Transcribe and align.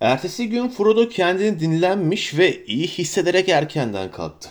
Ertesi 0.00 0.48
gün 0.48 0.68
Frodo 0.68 1.08
kendini 1.08 1.60
dinlenmiş 1.60 2.38
ve 2.38 2.64
iyi 2.66 2.86
hissederek 2.86 3.48
erkenden 3.48 4.10
kalktı. 4.10 4.48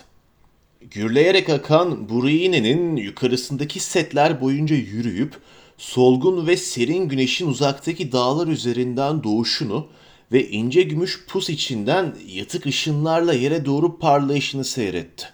Gürleyerek 0.80 1.50
akan 1.50 2.08
Burine'nin 2.08 2.96
yukarısındaki 2.96 3.80
setler 3.80 4.40
boyunca 4.40 4.76
yürüyüp 4.76 5.34
solgun 5.78 6.46
ve 6.46 6.56
serin 6.56 7.08
güneşin 7.08 7.46
uzaktaki 7.46 8.12
dağlar 8.12 8.46
üzerinden 8.46 9.24
doğuşunu 9.24 9.86
ve 10.32 10.48
ince 10.48 10.82
gümüş 10.82 11.26
pus 11.26 11.50
içinden 11.50 12.14
yatık 12.28 12.66
ışınlarla 12.66 13.32
yere 13.32 13.64
doğru 13.64 13.98
parlayışını 13.98 14.64
seyretti. 14.64 15.26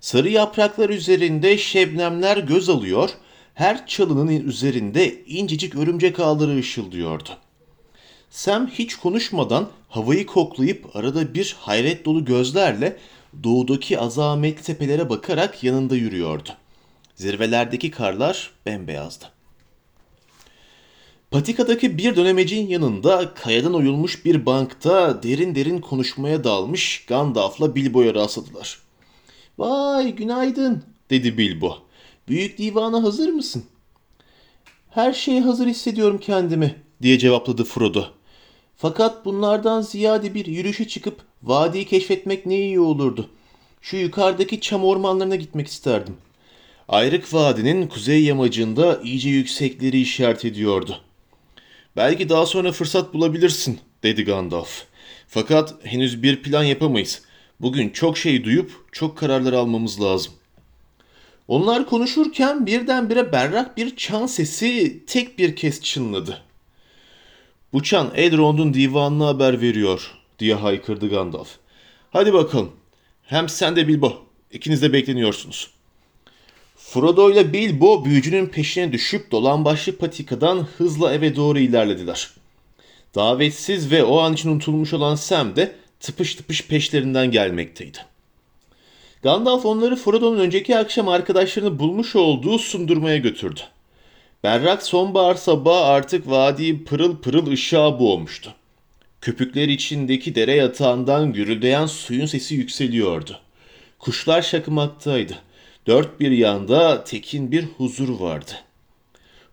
Sarı 0.00 0.28
yapraklar 0.28 0.90
üzerinde 0.90 1.58
şebnemler 1.58 2.36
göz 2.36 2.68
alıyor, 2.68 3.10
her 3.54 3.86
çalının 3.86 4.28
üzerinde 4.28 5.24
incecik 5.24 5.76
örümcek 5.76 6.20
ağları 6.20 6.56
ışıldıyordu. 6.56 7.41
Sam 8.32 8.66
hiç 8.66 8.94
konuşmadan 8.94 9.68
havayı 9.88 10.26
koklayıp 10.26 10.96
arada 10.96 11.34
bir 11.34 11.56
hayret 11.60 12.04
dolu 12.04 12.24
gözlerle 12.24 12.96
doğudaki 13.44 13.98
azametli 13.98 14.62
tepelere 14.62 15.08
bakarak 15.08 15.64
yanında 15.64 15.96
yürüyordu. 15.96 16.48
Zirvelerdeki 17.14 17.90
karlar 17.90 18.50
bembeyazdı. 18.66 19.24
Patikadaki 21.30 21.98
bir 21.98 22.16
dönemecin 22.16 22.68
yanında 22.68 23.34
kayadan 23.34 23.74
oyulmuş 23.74 24.24
bir 24.24 24.46
bankta 24.46 25.22
derin 25.22 25.54
derin 25.54 25.78
konuşmaya 25.80 26.44
dalmış 26.44 27.04
Gandalf'la 27.06 27.74
Bilbo'ya 27.74 28.14
rastladılar. 28.14 28.78
''Vay 29.58 30.14
günaydın'' 30.14 30.82
dedi 31.10 31.38
Bilbo. 31.38 31.78
''Büyük 32.28 32.58
divana 32.58 33.02
hazır 33.02 33.28
mısın?'' 33.28 33.66
''Her 34.90 35.12
şeye 35.12 35.40
hazır 35.40 35.66
hissediyorum 35.66 36.18
kendimi'' 36.18 36.74
diye 37.02 37.18
cevapladı 37.18 37.64
Frodo. 37.64 38.21
''Fakat 38.76 39.24
bunlardan 39.24 39.80
ziyade 39.80 40.34
bir 40.34 40.46
yürüyüşe 40.46 40.88
çıkıp 40.88 41.20
vadiyi 41.42 41.84
keşfetmek 41.84 42.46
ne 42.46 42.58
iyi 42.58 42.80
olurdu. 42.80 43.30
Şu 43.80 43.96
yukarıdaki 43.96 44.60
çam 44.60 44.84
ormanlarına 44.84 45.36
gitmek 45.36 45.68
isterdim.'' 45.68 46.32
Ayrık 46.88 47.34
Vadi'nin 47.34 47.86
kuzey 47.86 48.24
yamacında 48.24 49.00
iyice 49.04 49.28
yüksekleri 49.30 50.00
işaret 50.00 50.44
ediyordu. 50.44 51.00
Belki 51.96 52.28
daha 52.28 52.46
sonra 52.46 52.72
fırsat 52.72 53.14
bulabilirsin, 53.14 53.78
dedi 54.02 54.24
Gandalf. 54.24 54.84
Fakat 55.28 55.74
henüz 55.82 56.22
bir 56.22 56.42
plan 56.42 56.64
yapamayız. 56.64 57.22
Bugün 57.60 57.90
çok 57.90 58.18
şey 58.18 58.44
duyup 58.44 58.72
çok 58.92 59.18
kararlar 59.18 59.52
almamız 59.52 60.00
lazım. 60.00 60.32
Onlar 61.48 61.86
konuşurken 61.86 62.66
birdenbire 62.66 63.32
berrak 63.32 63.76
bir 63.76 63.96
çan 63.96 64.26
sesi 64.26 65.02
tek 65.06 65.38
bir 65.38 65.56
kez 65.56 65.82
çınladı. 65.82 66.42
Bu 67.72 67.82
çan 67.82 68.10
Elrond'un 68.14 68.74
divanına 68.74 69.26
haber 69.26 69.60
veriyor, 69.60 70.12
diye 70.38 70.54
haykırdı 70.54 71.08
Gandalf. 71.08 71.48
Hadi 72.10 72.32
bakalım. 72.32 72.70
Hem 73.22 73.48
sen 73.48 73.76
de 73.76 73.88
Bilbo. 73.88 74.22
İkiniz 74.50 74.82
de 74.82 74.92
bekleniyorsunuz. 74.92 75.70
Frodo 76.76 77.30
ile 77.30 77.52
Bilbo 77.52 78.04
büyücünün 78.04 78.46
peşine 78.46 78.92
düşüp 78.92 79.30
dolan 79.30 79.64
başlı 79.64 79.96
patikadan 79.96 80.66
hızla 80.78 81.14
eve 81.14 81.36
doğru 81.36 81.58
ilerlediler. 81.58 82.30
Davetsiz 83.14 83.90
ve 83.90 84.04
o 84.04 84.18
an 84.18 84.32
için 84.32 84.48
unutulmuş 84.48 84.92
olan 84.92 85.14
Sam 85.14 85.56
de 85.56 85.76
tıpış 86.00 86.34
tıpış 86.34 86.66
peşlerinden 86.66 87.30
gelmekteydi. 87.30 87.98
Gandalf 89.22 89.66
onları 89.66 89.96
Frodo'nun 89.96 90.38
önceki 90.40 90.76
akşam 90.76 91.08
arkadaşlarını 91.08 91.78
bulmuş 91.78 92.16
olduğu 92.16 92.58
sundurmaya 92.58 93.16
götürdü. 93.16 93.60
Berrak 94.44 94.82
sonbahar 94.82 95.34
sabahı 95.34 95.84
artık 95.84 96.30
vadiyi 96.30 96.84
pırıl 96.84 97.16
pırıl 97.16 97.46
ışığa 97.46 98.00
boğmuştu. 98.00 98.54
Köpükler 99.20 99.68
içindeki 99.68 100.34
dere 100.34 100.54
yatağından 100.54 101.32
gürüldeyen 101.32 101.86
suyun 101.86 102.26
sesi 102.26 102.54
yükseliyordu. 102.54 103.40
Kuşlar 103.98 104.42
şakımaktaydı. 104.42 105.38
Dört 105.86 106.20
bir 106.20 106.30
yanda 106.30 107.04
tekin 107.04 107.52
bir 107.52 107.64
huzur 107.64 108.20
vardı. 108.20 108.52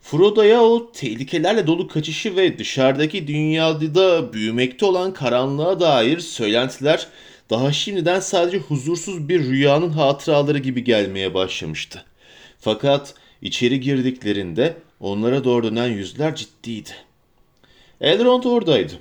Frodo'ya 0.02 0.62
o 0.62 0.92
tehlikelerle 0.92 1.68
dolu 1.68 1.88
kaçışı 1.88 2.36
ve 2.36 2.60
dışarıdaki 2.60 3.28
dünyada 3.28 3.96
da 3.96 4.34
büyümekte 4.34 4.86
olan 4.86 5.14
karanlığa 5.14 5.80
dair 5.80 6.20
söylentiler 6.20 7.08
daha 7.50 7.72
şimdiden 7.72 8.20
sadece 8.20 8.58
huzursuz 8.58 9.30
bir 9.30 9.44
rüyanın 9.44 9.90
hatıraları 9.90 10.58
gibi 10.58 10.84
gelmeye 10.84 11.34
başlamıştı. 11.34 12.06
Fakat 12.60 13.14
içeri 13.42 13.80
girdiklerinde 13.80 14.78
onlara 15.00 15.44
doğru 15.44 15.64
dönen 15.64 15.88
yüzler 15.88 16.36
ciddiydi. 16.36 16.92
Elrond 18.02 18.44
oradaydı. 18.44 18.94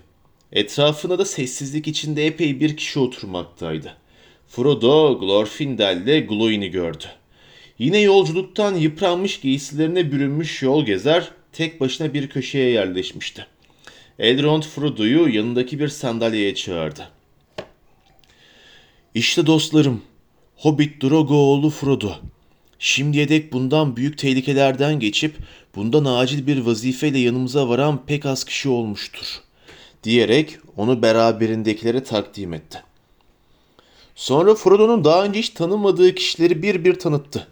Etrafında 0.53 1.19
da 1.19 1.25
sessizlik 1.25 1.89
içinde 1.89 2.27
epey 2.27 2.61
bir 2.61 2.77
kişi 2.77 2.99
oturmaktaydı. 2.99 3.97
Frodo 4.49 5.21
Glorfindel'le 5.21 6.27
Glóin'i 6.27 6.71
gördü. 6.71 7.05
Yine 7.79 7.99
yolculuktan 7.99 8.75
yıpranmış 8.75 9.41
giysilerine 9.41 10.13
bürünmüş 10.13 10.63
yol 10.63 10.87
gezer 10.87 11.31
tek 11.53 11.81
başına 11.81 12.15
bir 12.15 12.29
köşeye 12.29 12.71
yerleşmişti. 12.71 13.47
Elrond 14.19 14.63
Frodo'yu 14.63 15.29
yanındaki 15.35 15.79
bir 15.79 15.89
sandalyeye 15.89 16.55
çağırdı. 16.55 17.09
İşte 19.15 19.47
dostlarım, 19.47 20.03
Hobbit 20.57 21.03
Drogo 21.03 21.35
oğlu 21.35 21.71
Frodo. 21.71 22.13
Şimdiye 22.79 23.29
dek 23.29 23.53
bundan 23.53 23.97
büyük 23.97 24.19
tehlikelerden 24.19 25.01
geçip 25.01 25.37
bundan 25.75 26.05
acil 26.05 26.47
bir 26.47 26.59
vazifeyle 26.59 27.19
yanımıza 27.19 27.69
varan 27.69 28.07
pek 28.07 28.27
az 28.27 28.45
kişi 28.45 28.69
olmuştur. 28.69 29.27
Diyerek 30.05 30.59
onu 30.77 31.03
beraberindekilere 31.03 32.05
takdim 32.05 32.55
etti. 32.55 32.83
Sonra 34.15 34.55
Frodo'nun 34.55 35.05
daha 35.05 35.25
önce 35.25 35.39
hiç 35.39 35.51
tanımadığı 35.51 36.15
kişileri 36.15 36.63
bir 36.63 36.85
bir 36.85 36.99
tanıttı. 36.99 37.49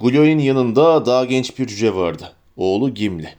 Glor'in 0.00 0.38
yanında 0.38 1.06
daha 1.06 1.24
genç 1.24 1.58
bir 1.58 1.66
cüce 1.66 1.94
vardı. 1.94 2.32
Oğlu 2.56 2.94
Gimli. 2.94 3.34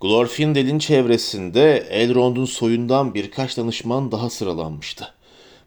Glorfindel'in 0.00 0.78
çevresinde 0.78 1.86
Elrond'un 1.90 2.44
soyundan 2.44 3.14
birkaç 3.14 3.56
danışman 3.56 4.12
daha 4.12 4.30
sıralanmıştı. 4.30 5.14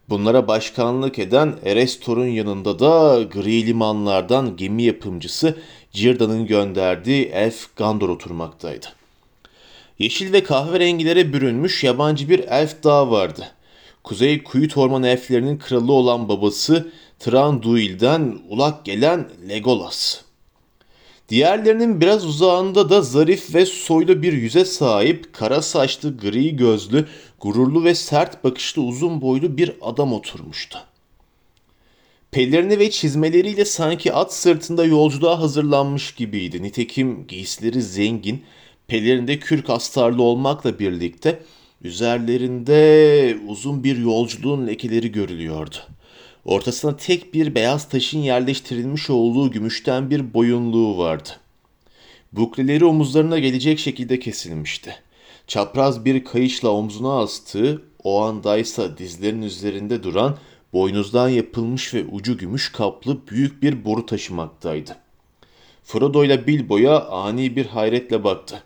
Bunlara 0.08 0.48
başkanlık 0.48 1.18
eden 1.18 1.54
Erestor'un 1.64 2.26
yanında 2.26 2.78
da 2.78 3.22
gri 3.22 3.66
limanlardan 3.66 4.56
gemi 4.56 4.82
yapımcısı 4.82 5.56
Círdan'ın 5.92 6.46
gönderdiği 6.46 7.24
elf 7.24 7.76
Gandor 7.76 8.08
oturmaktaydı. 8.08 8.86
Yeşil 9.98 10.32
ve 10.32 10.44
kahverengilere 10.44 11.32
bürünmüş 11.32 11.84
yabancı 11.84 12.28
bir 12.28 12.38
elf 12.38 12.84
daha 12.84 13.10
vardı. 13.10 13.46
Kuzey 14.04 14.42
Kuyut 14.42 14.76
Orman 14.76 15.02
elflerinin 15.02 15.58
kralı 15.58 15.92
olan 15.92 16.28
babası 16.28 16.92
Tranduil'den 17.18 18.38
ulak 18.48 18.84
gelen 18.84 19.28
Legolas. 19.48 20.20
Diğerlerinin 21.28 22.00
biraz 22.00 22.26
uzağında 22.26 22.90
da 22.90 23.02
zarif 23.02 23.54
ve 23.54 23.66
soylu 23.66 24.22
bir 24.22 24.32
yüze 24.32 24.64
sahip, 24.64 25.32
kara 25.32 25.62
saçlı, 25.62 26.16
gri 26.16 26.56
gözlü, 26.56 27.06
gururlu 27.44 27.84
ve 27.84 27.94
sert 27.94 28.44
bakışlı 28.44 28.82
uzun 28.82 29.20
boylu 29.20 29.56
bir 29.56 29.72
adam 29.80 30.12
oturmuştu. 30.12 30.78
Pellerini 32.30 32.78
ve 32.78 32.90
çizmeleriyle 32.90 33.64
sanki 33.64 34.12
at 34.12 34.34
sırtında 34.34 34.84
yolculuğa 34.84 35.40
hazırlanmış 35.40 36.14
gibiydi. 36.14 36.62
Nitekim 36.62 37.26
giysileri 37.26 37.82
zengin, 37.82 38.42
pellerinde 38.86 39.38
kürk 39.38 39.70
astarlı 39.70 40.22
olmakla 40.22 40.78
birlikte 40.78 41.42
üzerlerinde 41.82 43.38
uzun 43.48 43.84
bir 43.84 43.96
yolculuğun 43.96 44.66
lekeleri 44.66 45.12
görülüyordu. 45.12 45.76
Ortasına 46.44 46.96
tek 46.96 47.34
bir 47.34 47.54
beyaz 47.54 47.88
taşın 47.88 48.18
yerleştirilmiş 48.18 49.10
olduğu 49.10 49.50
gümüşten 49.50 50.10
bir 50.10 50.34
boyunluğu 50.34 50.98
vardı. 50.98 51.28
Bukleleri 52.32 52.84
omuzlarına 52.84 53.38
gelecek 53.38 53.78
şekilde 53.78 54.18
kesilmişti. 54.18 55.03
Çapraz 55.46 56.04
bir 56.04 56.24
kayışla 56.24 56.68
omzuna 56.68 57.18
astığı, 57.20 57.82
o 58.04 58.22
andaysa 58.22 58.98
dizlerin 58.98 59.42
üzerinde 59.42 60.02
duran 60.02 60.38
boynuzdan 60.72 61.28
yapılmış 61.28 61.94
ve 61.94 62.04
ucu 62.04 62.38
gümüş 62.38 62.72
kaplı 62.72 63.26
büyük 63.28 63.62
bir 63.62 63.84
boru 63.84 64.06
taşımaktaydı. 64.06 64.96
Frodo 65.84 66.24
ile 66.24 66.46
Bilbo'ya 66.46 67.00
ani 67.00 67.56
bir 67.56 67.66
hayretle 67.66 68.24
baktı. 68.24 68.62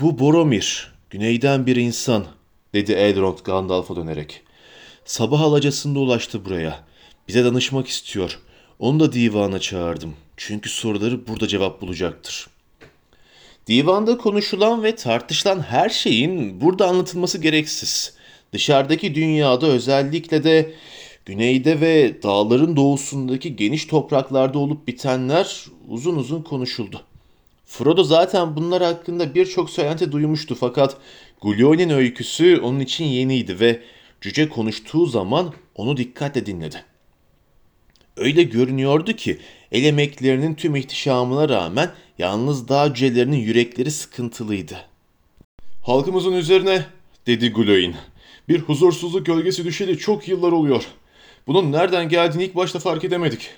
Bu 0.00 0.18
Boromir, 0.18 0.92
güneyden 1.10 1.66
bir 1.66 1.76
insan, 1.76 2.24
dedi 2.74 2.92
Elrond 2.92 3.38
Gandalf'a 3.44 3.96
dönerek. 3.96 4.42
Sabah 5.04 5.40
alacasında 5.40 5.98
ulaştı 5.98 6.44
buraya. 6.44 6.84
Bize 7.28 7.44
danışmak 7.44 7.88
istiyor. 7.88 8.38
Onu 8.78 9.00
da 9.00 9.12
divana 9.12 9.58
çağırdım. 9.58 10.14
Çünkü 10.36 10.68
soruları 10.68 11.26
burada 11.26 11.48
cevap 11.48 11.80
bulacaktır. 11.80 12.46
Divanda 13.66 14.18
konuşulan 14.18 14.82
ve 14.82 14.94
tartışılan 14.96 15.60
her 15.60 15.88
şeyin 15.88 16.60
burada 16.60 16.88
anlatılması 16.88 17.38
gereksiz. 17.38 18.14
Dışarıdaki 18.52 19.14
dünyada 19.14 19.66
özellikle 19.66 20.44
de 20.44 20.72
güneyde 21.24 21.80
ve 21.80 22.22
dağların 22.22 22.76
doğusundaki 22.76 23.56
geniş 23.56 23.86
topraklarda 23.86 24.58
olup 24.58 24.88
bitenler 24.88 25.64
uzun 25.88 26.16
uzun 26.16 26.42
konuşuldu. 26.42 27.02
Frodo 27.64 28.04
zaten 28.04 28.56
bunlar 28.56 28.82
hakkında 28.82 29.34
birçok 29.34 29.70
söylenti 29.70 30.12
duymuştu 30.12 30.54
fakat 30.54 30.96
Gulion'in 31.40 31.90
öyküsü 31.90 32.60
onun 32.62 32.80
için 32.80 33.04
yeniydi 33.04 33.60
ve 33.60 33.82
cüce 34.20 34.48
konuştuğu 34.48 35.06
zaman 35.06 35.52
onu 35.74 35.96
dikkatle 35.96 36.46
dinledi. 36.46 36.84
Öyle 38.16 38.42
görünüyordu 38.42 39.12
ki 39.12 39.38
el 39.72 39.84
emeklerinin 39.84 40.54
tüm 40.54 40.76
ihtişamına 40.76 41.48
rağmen 41.48 41.90
yalnız 42.18 42.68
dağ 42.68 42.94
cücelerinin 42.94 43.36
yürekleri 43.36 43.90
sıkıntılıydı. 43.90 44.76
Halkımızın 45.82 46.32
üzerine 46.32 46.84
dedi 47.26 47.52
Guloin. 47.52 47.94
Bir 48.48 48.60
huzursuzluk 48.60 49.26
gölgesi 49.26 49.64
düşeli 49.64 49.98
çok 49.98 50.28
yıllar 50.28 50.52
oluyor. 50.52 50.86
Bunun 51.46 51.72
nereden 51.72 52.08
geldiğini 52.08 52.44
ilk 52.44 52.54
başta 52.54 52.78
fark 52.78 53.04
edemedik. 53.04 53.50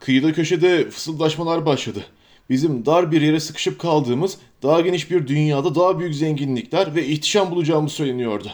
Kıyıda 0.00 0.32
köşede 0.32 0.90
fısıldaşmalar 0.90 1.66
başladı. 1.66 2.04
Bizim 2.50 2.86
dar 2.86 3.12
bir 3.12 3.22
yere 3.22 3.40
sıkışıp 3.40 3.78
kaldığımız, 3.78 4.38
daha 4.62 4.80
geniş 4.80 5.10
bir 5.10 5.26
dünyada 5.26 5.74
daha 5.74 5.98
büyük 5.98 6.14
zenginlikler 6.14 6.94
ve 6.94 7.06
ihtişam 7.06 7.50
bulacağımız 7.50 7.92
söyleniyordu. 7.92 8.48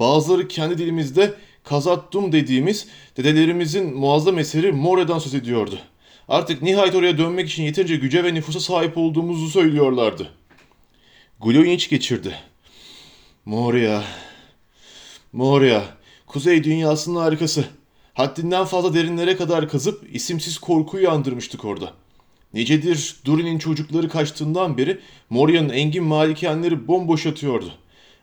Bazıları 0.00 0.48
kendi 0.48 0.78
dilimizde 0.78 1.34
Kazattum 1.64 2.32
dediğimiz 2.32 2.86
dedelerimizin 3.16 3.96
muazzam 3.96 4.38
eseri 4.38 4.72
More'dan 4.72 5.18
söz 5.18 5.34
ediyordu. 5.34 5.78
Artık 6.28 6.62
nihayet 6.62 6.94
oraya 6.94 7.18
dönmek 7.18 7.48
için 7.48 7.62
yeterince 7.62 7.96
güce 7.96 8.24
ve 8.24 8.34
nüfusa 8.34 8.60
sahip 8.60 8.98
olduğumuzu 8.98 9.48
söylüyorlardı. 9.48 10.30
Guloin 11.40 11.70
iç 11.70 11.90
geçirdi. 11.90 12.34
Moria, 13.44 14.02
Moria, 15.32 15.82
kuzey 16.26 16.64
dünyasının 16.64 17.20
harikası. 17.20 17.64
Haddinden 18.14 18.64
fazla 18.64 18.94
derinlere 18.94 19.36
kadar 19.36 19.68
kazıp 19.68 20.06
isimsiz 20.12 20.58
korkuyu 20.58 21.04
yandırmıştık 21.04 21.64
orada. 21.64 21.92
Nicedir 22.54 23.16
Durin'in 23.24 23.58
çocukları 23.58 24.08
kaçtığından 24.08 24.78
beri 24.78 25.00
Moria'nın 25.30 25.68
engin 25.68 26.04
malikanları 26.04 26.88
bomboş 26.88 27.26
yatıyordu. 27.26 27.72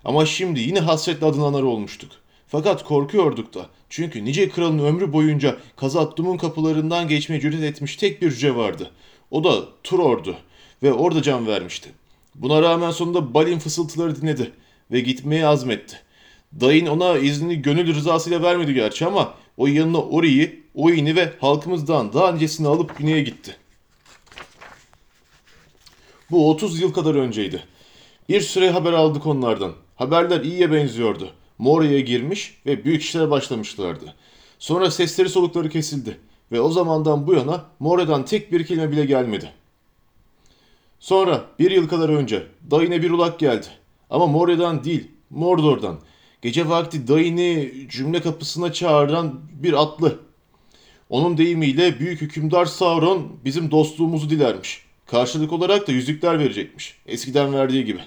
Ama 0.03 0.25
şimdi 0.25 0.59
yine 0.59 0.79
hasretle 0.79 1.25
adınanlar 1.25 1.63
olmuştuk. 1.63 2.11
Fakat 2.47 2.83
korkuyorduk 2.83 3.53
da. 3.53 3.69
Çünkü 3.95 4.25
nice 4.25 4.49
kralın 4.49 4.79
ömrü 4.79 5.13
boyunca 5.13 5.57
Kazattum'un 5.75 6.37
kapılarından 6.37 7.07
geçmeye 7.07 7.41
cüret 7.41 7.63
etmiş 7.63 7.95
tek 7.95 8.21
bir 8.21 8.31
cüce 8.31 8.55
vardı. 8.55 8.91
O 9.31 9.43
da 9.43 9.65
Turor'du 9.83 10.35
ve 10.83 10.93
orada 10.93 11.21
can 11.21 11.47
vermişti. 11.47 11.89
Buna 12.35 12.61
rağmen 12.61 12.91
sonunda 12.91 13.33
Balin 13.33 13.59
fısıltıları 13.59 14.21
dinledi 14.21 14.51
ve 14.91 14.99
gitmeye 14.99 15.47
azmetti. 15.47 15.99
Dayın 16.61 16.85
ona 16.85 17.17
iznini 17.17 17.61
gönül 17.61 17.95
rızasıyla 17.95 18.41
vermedi 18.41 18.73
gerçi 18.73 19.05
ama 19.05 19.33
o 19.57 19.67
yanına 19.67 20.01
Ori'yi, 20.01 20.63
Oin'i 20.73 21.15
ve 21.15 21.33
halkımızdan 21.39 22.13
daha 22.13 22.31
nicesini 22.31 22.67
alıp 22.67 22.97
güneye 22.97 23.21
gitti. 23.21 23.55
Bu 26.31 26.49
30 26.49 26.81
yıl 26.81 26.93
kadar 26.93 27.15
önceydi. 27.15 27.63
Bir 28.29 28.41
süre 28.41 28.69
haber 28.69 28.93
aldık 28.93 29.25
onlardan. 29.25 29.73
Haberler 29.95 30.41
iyiye 30.41 30.71
benziyordu. 30.71 31.33
Moria'ya 31.57 31.99
girmiş 31.99 32.57
ve 32.65 32.85
büyük 32.85 33.01
işlere 33.01 33.29
başlamışlardı. 33.29 34.15
Sonra 34.59 34.91
sesleri 34.91 35.29
solukları 35.29 35.69
kesildi 35.69 36.17
ve 36.51 36.61
o 36.61 36.71
zamandan 36.71 37.27
bu 37.27 37.33
yana 37.33 37.65
Moria'dan 37.79 38.25
tek 38.25 38.51
bir 38.51 38.65
kelime 38.65 38.91
bile 38.91 39.05
gelmedi. 39.05 39.51
Sonra 40.99 41.45
bir 41.59 41.71
yıl 41.71 41.87
kadar 41.87 42.09
önce 42.09 42.47
Dayın'a 42.71 43.01
bir 43.01 43.11
ulak 43.11 43.39
geldi. 43.39 43.67
Ama 44.09 44.27
Moria'dan 44.27 44.83
değil, 44.83 45.07
Mordor'dan. 45.29 45.99
Gece 46.41 46.69
vakti 46.69 47.07
Dayın'ı 47.07 47.69
cümle 47.89 48.21
kapısına 48.21 48.73
çağıran 48.73 49.39
bir 49.63 49.73
atlı. 49.73 50.19
Onun 51.09 51.37
deyimiyle 51.37 51.99
büyük 51.99 52.21
hükümdar 52.21 52.65
Sauron 52.65 53.31
bizim 53.45 53.71
dostluğumuzu 53.71 54.29
dilermiş. 54.29 54.85
Karşılık 55.05 55.53
olarak 55.53 55.87
da 55.87 55.91
yüzükler 55.91 56.39
verecekmiş. 56.39 56.97
Eskiden 57.05 57.53
verdiği 57.53 57.85
gibi. 57.85 58.01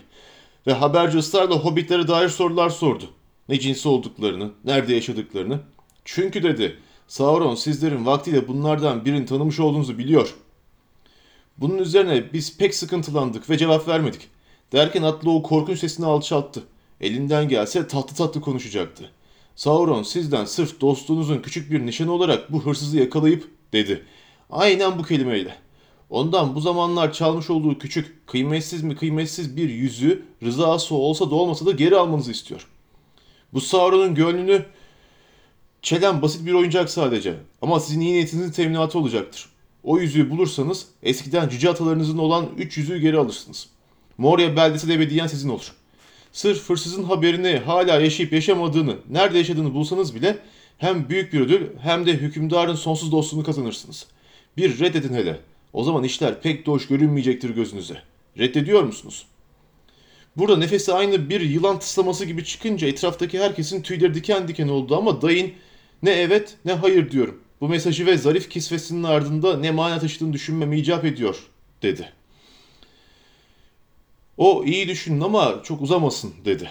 Ve 0.67 0.73
haberci 0.73 1.19
ısrarla 1.19 1.55
hobbitlere 1.55 2.09
dair 2.09 2.29
sorular 2.29 2.71
sordu. 2.71 3.05
Ne 3.49 3.61
cinsi 3.61 3.89
olduklarını, 3.89 4.51
nerede 4.65 4.95
yaşadıklarını. 4.95 5.61
Çünkü 6.05 6.43
dedi, 6.43 6.79
Sauron 7.09 7.55
sizlerin 7.55 8.07
vaktiyle 8.07 8.49
bunlardan 8.49 9.05
birini 9.05 9.27
tanımış 9.27 9.61
olduğunuzu 9.61 9.99
biliyor. 9.99 10.35
Bunun 11.59 11.79
üzerine 11.79 12.33
biz 12.33 12.57
pek 12.59 12.75
sıkıntılandık 12.75 13.51
ve 13.51 13.59
cevap 13.59 13.89
vermedik. 13.89 14.29
Derken 14.73 15.03
atlı 15.03 15.31
o 15.31 15.43
korkunç 15.43 15.79
sesini 15.79 16.07
alçalttı. 16.07 16.63
Elinden 17.01 17.49
gelse 17.49 17.87
tatlı 17.87 18.17
tatlı 18.17 18.41
konuşacaktı. 18.41 19.11
Sauron 19.57 20.03
sizden 20.03 20.45
sırf 20.45 20.81
dostluğunuzun 20.81 21.39
küçük 21.39 21.71
bir 21.71 21.87
nişanı 21.87 22.13
olarak 22.13 22.53
bu 22.53 22.67
hırsızı 22.67 22.99
yakalayıp 22.99 23.51
dedi. 23.73 24.05
Aynen 24.51 24.99
bu 24.99 25.03
kelimeyle. 25.03 25.55
Ondan 26.11 26.55
bu 26.55 26.61
zamanlar 26.61 27.13
çalmış 27.13 27.51
olduğu 27.51 27.79
küçük, 27.79 28.27
kıymetsiz 28.27 28.83
mi 28.83 28.97
kıymetsiz 28.97 29.57
bir 29.57 29.69
yüzü 29.69 30.23
rızası 30.43 30.95
olsa 30.95 31.31
da 31.31 31.35
olmasa 31.35 31.67
da 31.67 31.71
geri 31.71 31.97
almanızı 31.97 32.31
istiyor. 32.31 32.67
Bu 33.53 33.61
Sauron'un 33.61 34.15
gönlünü 34.15 34.65
çelen 35.83 36.23
basit 36.23 36.47
bir 36.47 36.53
oyuncak 36.53 36.91
sadece 36.91 37.35
ama 37.63 37.81
sizin 37.81 38.01
iyi 38.01 38.13
niyetinizin 38.13 38.51
teminatı 38.51 38.99
olacaktır. 38.99 39.49
O 39.83 39.99
yüzüğü 39.99 40.31
bulursanız 40.31 40.87
eskiden 41.03 41.49
cüce 41.49 41.71
atalarınızın 41.71 42.19
olan 42.19 42.49
üç 42.59 42.77
yüzüğü 42.77 42.99
geri 42.99 43.19
alırsınız. 43.19 43.69
Moria 44.19 44.57
beldesi 44.57 44.89
de 44.89 44.95
ebediyen 44.95 45.27
sizin 45.27 45.49
olur. 45.49 45.73
Sırf 46.33 46.71
hırsızın 46.71 47.05
haberini 47.05 47.57
hala 47.57 48.01
yaşayıp 48.01 48.33
yaşamadığını, 48.33 48.97
nerede 49.11 49.39
yaşadığını 49.39 49.75
bulsanız 49.75 50.15
bile 50.15 50.39
hem 50.79 51.09
büyük 51.09 51.33
bir 51.33 51.41
ödül 51.41 51.67
hem 51.81 52.07
de 52.07 52.13
hükümdarın 52.13 52.75
sonsuz 52.75 53.13
dostluğunu 53.13 53.45
kazanırsınız. 53.45 54.07
Bir 54.57 54.81
reddedin 54.81 55.15
hele. 55.15 55.41
O 55.73 55.85
zaman 55.85 56.05
işler 56.05 56.41
pek 56.41 56.67
de 56.67 56.71
hoş 56.71 56.87
görünmeyecektir 56.87 57.51
gözünüze. 57.51 58.03
Reddediyor 58.39 58.83
musunuz? 58.83 59.27
Burada 60.39 60.57
nefesi 60.57 60.93
aynı 60.93 61.29
bir 61.31 61.41
yılan 61.41 61.79
tıslaması 61.79 62.25
gibi 62.25 62.45
çıkınca 62.45 62.89
etraftaki 62.89 63.39
herkesin 63.39 63.83
tüyleri 63.83 64.15
diken 64.15 64.49
diken 64.49 64.69
oldu 64.69 64.97
ama 64.97 65.23
dayın 65.23 65.53
ne 66.03 66.11
evet 66.11 66.57
ne 66.65 66.73
hayır 66.73 67.11
diyorum. 67.11 67.41
Bu 67.61 67.69
mesajı 67.69 68.07
ve 68.07 68.17
zarif 68.17 68.51
kisvesinin 68.51 69.03
ardında 69.03 69.59
ne 69.59 69.71
mana 69.71 69.99
taşıdığını 69.99 70.33
düşünmemi 70.33 70.79
icap 70.79 71.05
ediyor 71.05 71.47
dedi. 71.83 72.13
O 74.37 74.65
iyi 74.65 74.89
düşünün 74.89 75.21
ama 75.21 75.63
çok 75.65 75.83
uzamasın 75.83 76.35
dedi. 76.45 76.71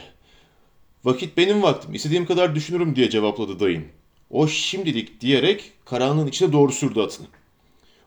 Vakit 1.04 1.38
benim 1.38 1.64
vaktim 1.64 1.94
istediğim 1.94 2.26
kadar 2.26 2.56
düşünürüm 2.56 2.96
diye 2.96 3.10
cevapladı 3.10 3.60
dayım. 3.60 3.86
O 4.30 4.48
şimdilik 4.48 5.22
diyerek 5.22 5.72
karanlığın 5.86 6.28
içine 6.28 6.54
doğru 6.54 6.72
sürdü 6.72 7.00
atını. 7.00 7.28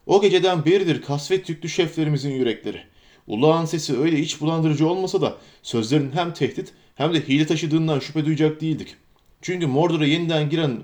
O 0.05 0.21
geceden 0.21 0.65
beridir 0.65 1.01
kasvet 1.01 1.49
yüklü 1.49 1.69
şeflerimizin 1.69 2.31
yürekleri. 2.31 2.90
Ulağın 3.27 3.65
sesi 3.65 3.97
öyle 3.97 4.19
iç 4.19 4.41
bulandırıcı 4.41 4.87
olmasa 4.89 5.21
da 5.21 5.37
sözlerin 5.63 6.11
hem 6.11 6.33
tehdit 6.33 6.73
hem 6.95 7.13
de 7.13 7.27
hile 7.27 7.45
taşıdığından 7.45 7.99
şüphe 7.99 8.25
duyacak 8.25 8.61
değildik. 8.61 8.95
Çünkü 9.41 9.67
Mordor'a 9.67 10.05
yeniden 10.05 10.49
giren 10.49 10.77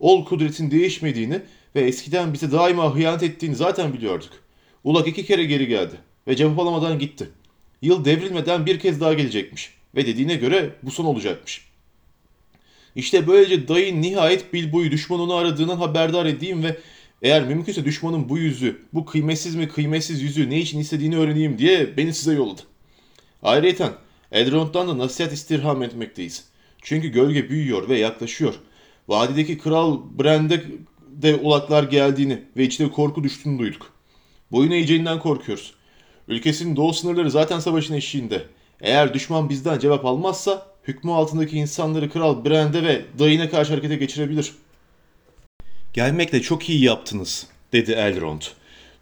ol 0.00 0.24
kudretin 0.24 0.70
değişmediğini 0.70 1.40
ve 1.74 1.80
eskiden 1.80 2.32
bize 2.32 2.52
daima 2.52 2.94
hıyanet 2.94 3.22
ettiğini 3.22 3.54
zaten 3.54 3.92
biliyorduk. 3.92 4.30
Ulak 4.84 5.08
iki 5.08 5.26
kere 5.26 5.44
geri 5.44 5.66
geldi 5.66 5.94
ve 6.28 6.36
cevap 6.36 6.58
alamadan 6.58 6.98
gitti. 6.98 7.30
Yıl 7.82 8.04
devrilmeden 8.04 8.66
bir 8.66 8.78
kez 8.78 9.00
daha 9.00 9.14
gelecekmiş 9.14 9.74
ve 9.94 10.06
dediğine 10.06 10.34
göre 10.34 10.70
bu 10.82 10.90
son 10.90 11.04
olacakmış. 11.04 11.68
İşte 12.96 13.26
böylece 13.26 13.68
dayı 13.68 14.02
nihayet 14.02 14.52
Bilbo'yu 14.52 14.90
düşmanını 14.90 15.34
aradığından 15.34 15.76
haberdar 15.76 16.26
edeyim 16.26 16.62
ve 16.62 16.76
eğer 17.22 17.46
mümkünse 17.46 17.84
düşmanın 17.84 18.28
bu 18.28 18.38
yüzü, 18.38 18.82
bu 18.92 19.04
kıymetsiz 19.04 19.54
mi 19.54 19.68
kıymetsiz 19.68 20.22
yüzü 20.22 20.50
ne 20.50 20.60
için 20.60 20.78
istediğini 20.78 21.16
öğreneyim 21.16 21.58
diye 21.58 21.96
beni 21.96 22.14
size 22.14 22.34
yolladı. 22.34 22.60
Ayrıca 23.42 23.92
Elrond'dan 24.32 24.88
da 24.88 24.98
nasihat 24.98 25.32
istirham 25.32 25.82
etmekteyiz. 25.82 26.44
Çünkü 26.82 27.08
gölge 27.08 27.50
büyüyor 27.50 27.88
ve 27.88 27.98
yaklaşıyor. 27.98 28.54
Vadideki 29.08 29.58
Kral 29.58 30.00
Brand'e 30.18 30.64
de 31.08 31.34
ulaklar 31.34 31.82
geldiğini 31.82 32.42
ve 32.56 32.64
içine 32.64 32.90
korku 32.90 33.24
düştüğünü 33.24 33.58
duyduk. 33.58 33.92
Boyun 34.52 34.70
eğeceğinden 34.70 35.18
korkuyoruz. 35.18 35.74
Ülkesinin 36.28 36.76
doğu 36.76 36.92
sınırları 36.92 37.30
zaten 37.30 37.58
savaşın 37.58 37.94
eşiğinde. 37.94 38.42
Eğer 38.80 39.14
düşman 39.14 39.48
bizden 39.48 39.78
cevap 39.78 40.04
almazsa 40.04 40.66
hükmü 40.88 41.12
altındaki 41.12 41.56
insanları 41.56 42.10
Kral 42.10 42.44
Brand'e 42.44 42.82
ve 42.82 43.04
dayına 43.18 43.50
karşı 43.50 43.70
harekete 43.70 43.96
geçirebilir. 43.96 44.52
Gelmekle 45.94 46.42
çok 46.42 46.68
iyi 46.70 46.82
yaptınız, 46.82 47.46
dedi 47.72 47.92
Elrond. 47.92 48.42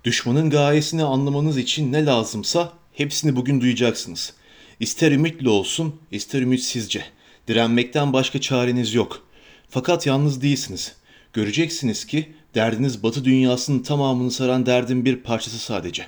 Düşmanın 0.05 0.51
gayesini 0.51 1.05
anlamanız 1.05 1.59
için 1.59 1.93
ne 1.93 2.05
lazımsa 2.05 2.73
hepsini 2.93 3.37
bugün 3.37 3.61
duyacaksınız. 3.61 4.33
İster 4.81 5.13
ümitli 5.13 5.49
olsun, 5.49 5.97
ister 6.11 6.43
ümitsizce. 6.43 7.05
Direnmekten 7.49 8.13
başka 8.13 8.41
çareniz 8.41 8.95
yok. 8.95 9.27
Fakat 9.69 10.07
yalnız 10.07 10.43
değilsiniz. 10.43 10.93
Göreceksiniz 11.33 12.07
ki 12.07 12.33
derdiniz 12.55 13.03
batı 13.03 13.25
dünyasının 13.25 13.83
tamamını 13.83 14.31
saran 14.31 14.67
derdin 14.67 15.05
bir 15.05 15.17
parçası 15.17 15.59
sadece. 15.59 16.07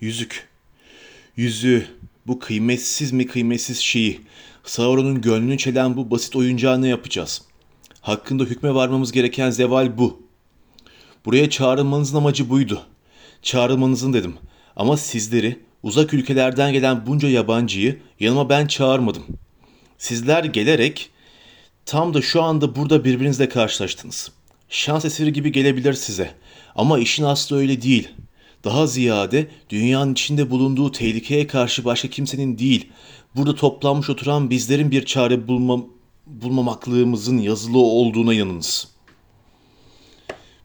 Yüzük. 0.00 0.48
Yüzüğü, 1.36 1.86
bu 2.26 2.38
kıymetsiz 2.38 3.12
mi 3.12 3.26
kıymetsiz 3.26 3.78
şeyi, 3.78 4.20
Sauron'un 4.64 5.20
gönlünü 5.20 5.58
çelen 5.58 5.96
bu 5.96 6.10
basit 6.10 6.36
oyuncağı 6.36 6.82
ne 6.82 6.88
yapacağız? 6.88 7.42
Hakkında 8.02 8.44
hükme 8.44 8.74
varmamız 8.74 9.12
gereken 9.12 9.50
zeval 9.50 9.98
bu. 9.98 10.22
Buraya 11.24 11.50
çağrılmanızın 11.50 12.16
amacı 12.16 12.50
buydu. 12.50 12.82
Çağrılmanızın 13.42 14.12
dedim. 14.12 14.34
Ama 14.76 14.96
sizleri 14.96 15.58
Uzak 15.82 16.14
ülkelerden 16.14 16.72
gelen 16.72 17.06
bunca 17.06 17.28
yabancıyı 17.28 17.98
yanıma 18.20 18.48
ben 18.48 18.66
çağırmadım. 18.66 19.22
Sizler 19.98 20.44
gelerek 20.44 21.10
tam 21.86 22.14
da 22.14 22.22
şu 22.22 22.42
anda 22.42 22.76
burada 22.76 23.04
birbirinizle 23.04 23.48
karşılaştınız. 23.48 24.32
Şans 24.68 25.04
eseri 25.04 25.32
gibi 25.32 25.52
gelebilir 25.52 25.92
size. 25.92 26.34
Ama 26.74 26.98
işin 26.98 27.24
aslı 27.24 27.56
öyle 27.56 27.82
değil. 27.82 28.08
Daha 28.64 28.86
ziyade 28.86 29.46
dünyanın 29.70 30.12
içinde 30.12 30.50
bulunduğu 30.50 30.92
tehlikeye 30.92 31.46
karşı 31.46 31.84
başka 31.84 32.08
kimsenin 32.08 32.58
değil, 32.58 32.88
burada 33.36 33.54
toplanmış 33.54 34.10
oturan 34.10 34.50
bizlerin 34.50 34.90
bir 34.90 35.04
çare 35.04 35.48
bulma, 35.48 35.84
bulmamaklığımızın 36.26 37.38
yazılı 37.38 37.78
olduğuna 37.78 38.34
inanınız. 38.34 38.88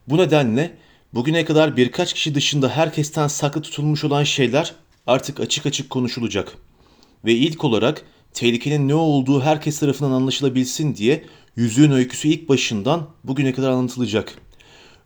Bu 0.08 0.18
nedenle 0.18 0.78
bugüne 1.14 1.46
kadar 1.46 1.78
birkaç 1.78 2.14
kişi 2.14 2.36
dışında 2.36 2.70
herkesten 2.70 3.28
saklı 3.28 3.62
tutulmuş 3.62 4.04
olan 4.04 4.24
şeyler 4.24 4.74
artık 5.08 5.40
açık 5.40 5.66
açık 5.66 5.90
konuşulacak. 5.90 6.58
Ve 7.26 7.34
ilk 7.34 7.64
olarak 7.64 8.06
tehlikenin 8.34 8.88
ne 8.88 8.96
olduğu 8.96 9.42
herkes 9.42 9.80
tarafından 9.80 10.12
anlaşılabilsin 10.12 10.96
diye 10.96 11.24
yüzüğün 11.56 11.92
öyküsü 11.92 12.28
ilk 12.28 12.50
başından 12.50 13.08
bugüne 13.24 13.54
kadar 13.54 13.70
anlatılacak. 13.70 14.34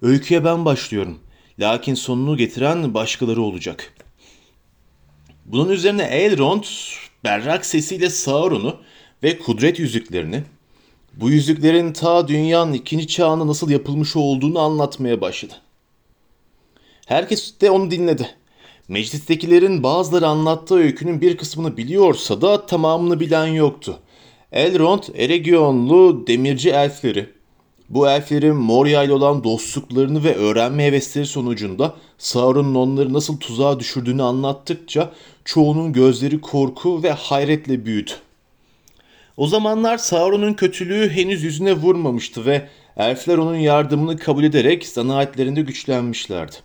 Öyküye 0.02 0.46
ben 0.46 0.66
başlıyorum. 0.66 1.20
Lakin 1.60 1.96
sonunu 1.96 2.38
getiren 2.38 2.94
başkaları 2.94 3.42
olacak. 3.42 3.94
Bunun 5.46 5.70
üzerine 5.70 6.04
Elrond 6.04 6.64
berrak 7.24 7.66
sesiyle 7.66 8.10
Sauron'u 8.10 8.82
ve 9.24 9.40
kudret 9.40 9.80
yüzüklerini, 9.80 10.44
bu 11.14 11.30
yüzüklerin 11.30 11.94
ta 11.94 12.28
dünyanın 12.28 12.74
ikinci 12.74 13.08
çağında 13.08 13.48
nasıl 13.48 13.70
yapılmış 13.70 14.16
olduğunu 14.16 14.60
anlatmaya 14.60 15.22
başladı. 15.22 15.54
Herkes 17.06 17.62
de 17.62 17.72
onu 17.72 17.92
dinledi. 17.92 18.30
Meclistekilerin 18.88 19.84
bazıları 19.84 20.28
anlattığı 20.28 20.76
öykünün 20.76 21.22
bir 21.22 21.38
kısmını 21.38 21.78
biliyorsa 21.78 22.42
da 22.42 22.66
tamamını 22.66 23.20
bilen 23.20 23.48
yoktu. 23.48 24.00
Elrond, 24.52 25.04
Eregionlu 25.16 26.28
demirci 26.28 26.70
elfleri, 26.70 27.30
bu 27.90 28.10
elflerin 28.10 28.56
Moria 28.56 29.04
ile 29.04 29.14
olan 29.14 29.44
dostluklarını 29.44 30.24
ve 30.24 30.36
öğrenme 30.36 30.86
hevesleri 30.86 31.26
sonucunda 31.26 31.96
Sauron'un 32.18 32.76
onları 32.76 33.14
nasıl 33.14 33.38
tuzağa 33.38 33.80
düşürdüğünü 33.80 34.24
anlattıkça 34.24 35.12
çoğunun 35.46 35.94
gözleri 35.94 36.42
korku 36.42 37.04
ve 37.04 37.12
hayretle 37.12 37.86
büyüdü. 37.86 38.12
O 39.42 39.48
zamanlar 39.48 39.98
Sauron'un 39.98 40.54
kötülüğü 40.54 41.10
henüz 41.10 41.44
yüzüne 41.44 41.74
vurmamıştı 41.74 42.46
ve 42.46 42.68
elfler 42.98 43.38
onun 43.38 43.56
yardımını 43.56 44.18
kabul 44.18 44.44
ederek 44.44 44.88
zanaatlerinde 44.88 45.62
güçlenmişlerdi. 45.62 46.56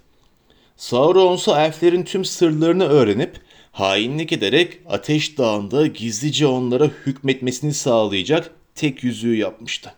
Sauron 0.77 1.37
ise 1.37 1.51
elflerin 1.51 2.03
tüm 2.03 2.25
sırlarını 2.25 2.85
öğrenip 2.85 3.41
hainlik 3.73 4.33
ederek 4.33 4.79
Ateş 4.89 5.39
Dağı'nda 5.39 5.87
gizlice 5.87 6.47
onlara 6.47 6.85
hükmetmesini 6.85 7.75
sağlayacak 7.75 8.51
tek 8.75 9.05
yüzüğü 9.05 9.37
yapmıştı. 9.37 9.95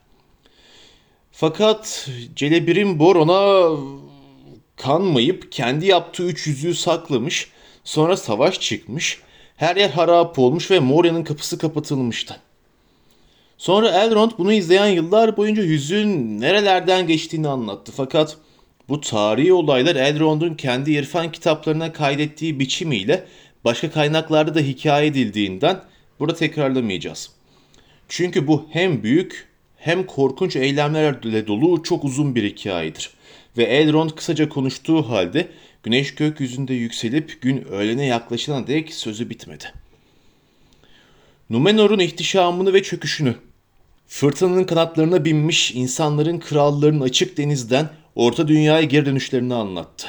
Fakat 1.32 2.08
Celebrimbor 2.36 3.16
ona 3.16 3.70
kanmayıp 4.76 5.52
kendi 5.52 5.86
yaptığı 5.86 6.24
üç 6.24 6.46
yüzüğü 6.46 6.74
saklamış, 6.74 7.50
sonra 7.84 8.16
savaş 8.16 8.60
çıkmış, 8.60 9.20
her 9.56 9.76
yer 9.76 9.90
harap 9.90 10.38
olmuş 10.38 10.70
ve 10.70 10.80
Moria'nın 10.80 11.24
kapısı 11.24 11.58
kapatılmıştı. 11.58 12.40
Sonra 13.58 13.90
Elrond 13.90 14.30
bunu 14.38 14.52
izleyen 14.52 14.86
yıllar 14.86 15.36
boyunca 15.36 15.62
yüzüğün 15.62 16.40
nerelerden 16.40 17.06
geçtiğini 17.06 17.48
anlattı. 17.48 17.92
Fakat 17.96 18.36
bu 18.88 19.00
tarihi 19.00 19.52
olaylar 19.52 19.96
Elrond'un 19.96 20.54
kendi 20.54 20.92
irfan 20.92 21.32
kitaplarına 21.32 21.92
kaydettiği 21.92 22.60
biçimiyle 22.60 23.24
başka 23.64 23.90
kaynaklarda 23.90 24.54
da 24.54 24.60
hikaye 24.60 25.06
edildiğinden 25.06 25.80
burada 26.20 26.34
tekrarlamayacağız. 26.34 27.30
Çünkü 28.08 28.46
bu 28.46 28.66
hem 28.70 29.02
büyük 29.02 29.48
hem 29.76 30.06
korkunç 30.06 30.56
eylemlerle 30.56 31.46
dolu 31.46 31.82
çok 31.82 32.04
uzun 32.04 32.34
bir 32.34 32.44
hikayedir. 32.44 33.10
Ve 33.56 33.64
Elrond 33.64 34.10
kısaca 34.10 34.48
konuştuğu 34.48 35.08
halde 35.08 35.48
güneş 35.82 36.14
gökyüzünde 36.14 36.74
yükselip 36.74 37.42
gün 37.42 37.64
öğlene 37.70 38.06
yaklaşana 38.06 38.66
dek 38.66 38.94
sözü 38.94 39.30
bitmedi. 39.30 39.64
Numenor'un 41.50 41.98
ihtişamını 41.98 42.72
ve 42.72 42.82
çöküşünü, 42.82 43.34
fırtınanın 44.06 44.64
kanatlarına 44.64 45.24
binmiş 45.24 45.70
insanların 45.70 46.38
krallarının 46.38 47.00
açık 47.00 47.36
denizden 47.36 47.90
orta 48.14 48.48
dünyaya 48.48 48.82
geri 48.82 49.06
dönüşlerini 49.06 49.54
anlattı. 49.54 50.06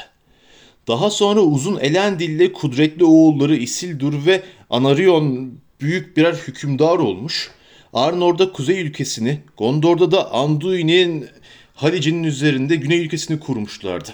Daha 0.87 1.09
sonra 1.09 1.39
uzun 1.39 1.79
Elendil'le 1.79 2.53
kudretli 2.53 3.03
oğulları 3.03 3.55
Isildur 3.55 4.25
ve 4.25 4.43
Anarion 4.69 5.53
büyük 5.81 6.17
birer 6.17 6.33
hükümdar 6.33 6.97
olmuş. 6.99 7.51
Arnor'da 7.93 8.51
kuzey 8.51 8.81
ülkesini, 8.81 9.39
Gondor'da 9.57 10.11
da 10.11 10.31
Anduin'in 10.31 11.27
Halic'in 11.75 12.23
üzerinde 12.23 12.75
güney 12.75 12.99
ülkesini 13.05 13.39
kurmuşlardı. 13.39 14.09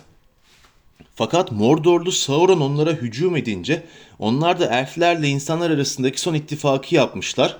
Fakat 1.15 1.51
Mordorlu 1.51 2.12
Sauron 2.12 2.60
onlara 2.60 2.91
hücum 2.91 3.36
edince 3.36 3.84
onlar 4.19 4.60
da 4.60 4.79
elflerle 4.79 5.27
insanlar 5.27 5.72
arasındaki 5.72 6.22
son 6.22 6.34
ittifakı 6.34 6.95
yapmışlar 6.95 7.57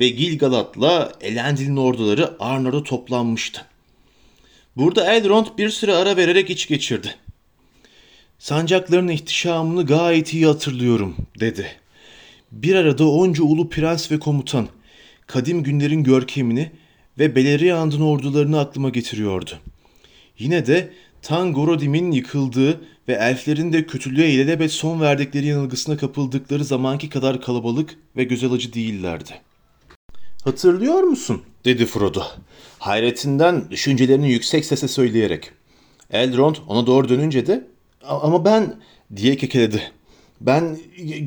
ve 0.00 0.08
Gilgalad'la 0.08 1.12
Elendil'in 1.20 1.76
orduları 1.76 2.36
Arnor'a 2.40 2.82
toplanmıştı. 2.82 3.64
Burada 4.76 5.14
Elrond 5.14 5.46
bir 5.58 5.70
süre 5.70 5.94
ara 5.94 6.16
vererek 6.16 6.50
iç 6.50 6.68
geçirdi. 6.68 7.14
Sancakların 8.38 9.08
ihtişamını 9.08 9.86
gayet 9.86 10.34
iyi 10.34 10.46
hatırlıyorum 10.46 11.16
dedi. 11.40 11.66
Bir 12.52 12.74
arada 12.74 13.08
onca 13.08 13.42
ulu 13.42 13.68
prens 13.68 14.12
ve 14.12 14.18
komutan, 14.18 14.68
kadim 15.26 15.62
günlerin 15.62 16.04
görkemini 16.04 16.70
ve 17.18 17.36
Beleriand'ın 17.36 18.00
ordularını 18.00 18.60
aklıma 18.60 18.88
getiriyordu. 18.88 19.50
Yine 20.38 20.66
de 20.66 20.92
Tangorodim'in 21.22 22.12
yıkıldığı 22.12 22.80
ve 23.08 23.12
elflerin 23.12 23.72
de 23.72 23.86
kötülüğe 23.86 24.30
ilelebet 24.30 24.72
son 24.72 25.00
verdikleri 25.00 25.46
yanılgısına 25.46 25.96
kapıldıkları 25.96 26.64
zamanki 26.64 27.08
kadar 27.08 27.40
kalabalık 27.40 27.98
ve 28.16 28.24
göz 28.24 28.44
alıcı 28.44 28.72
değillerdi. 28.72 29.30
Hatırlıyor 30.44 31.02
musun? 31.02 31.42
dedi 31.64 31.86
Frodo. 31.86 32.22
Hayretinden 32.78 33.70
düşüncelerini 33.70 34.32
yüksek 34.32 34.64
sesle 34.64 34.88
söyleyerek. 34.88 35.50
Elrond 36.10 36.56
ona 36.68 36.86
doğru 36.86 37.08
dönünce 37.08 37.46
de 37.46 37.66
ama 38.04 38.44
ben 38.44 38.74
diye 39.16 39.36
kekeledi. 39.36 39.82
Ben 40.40 40.78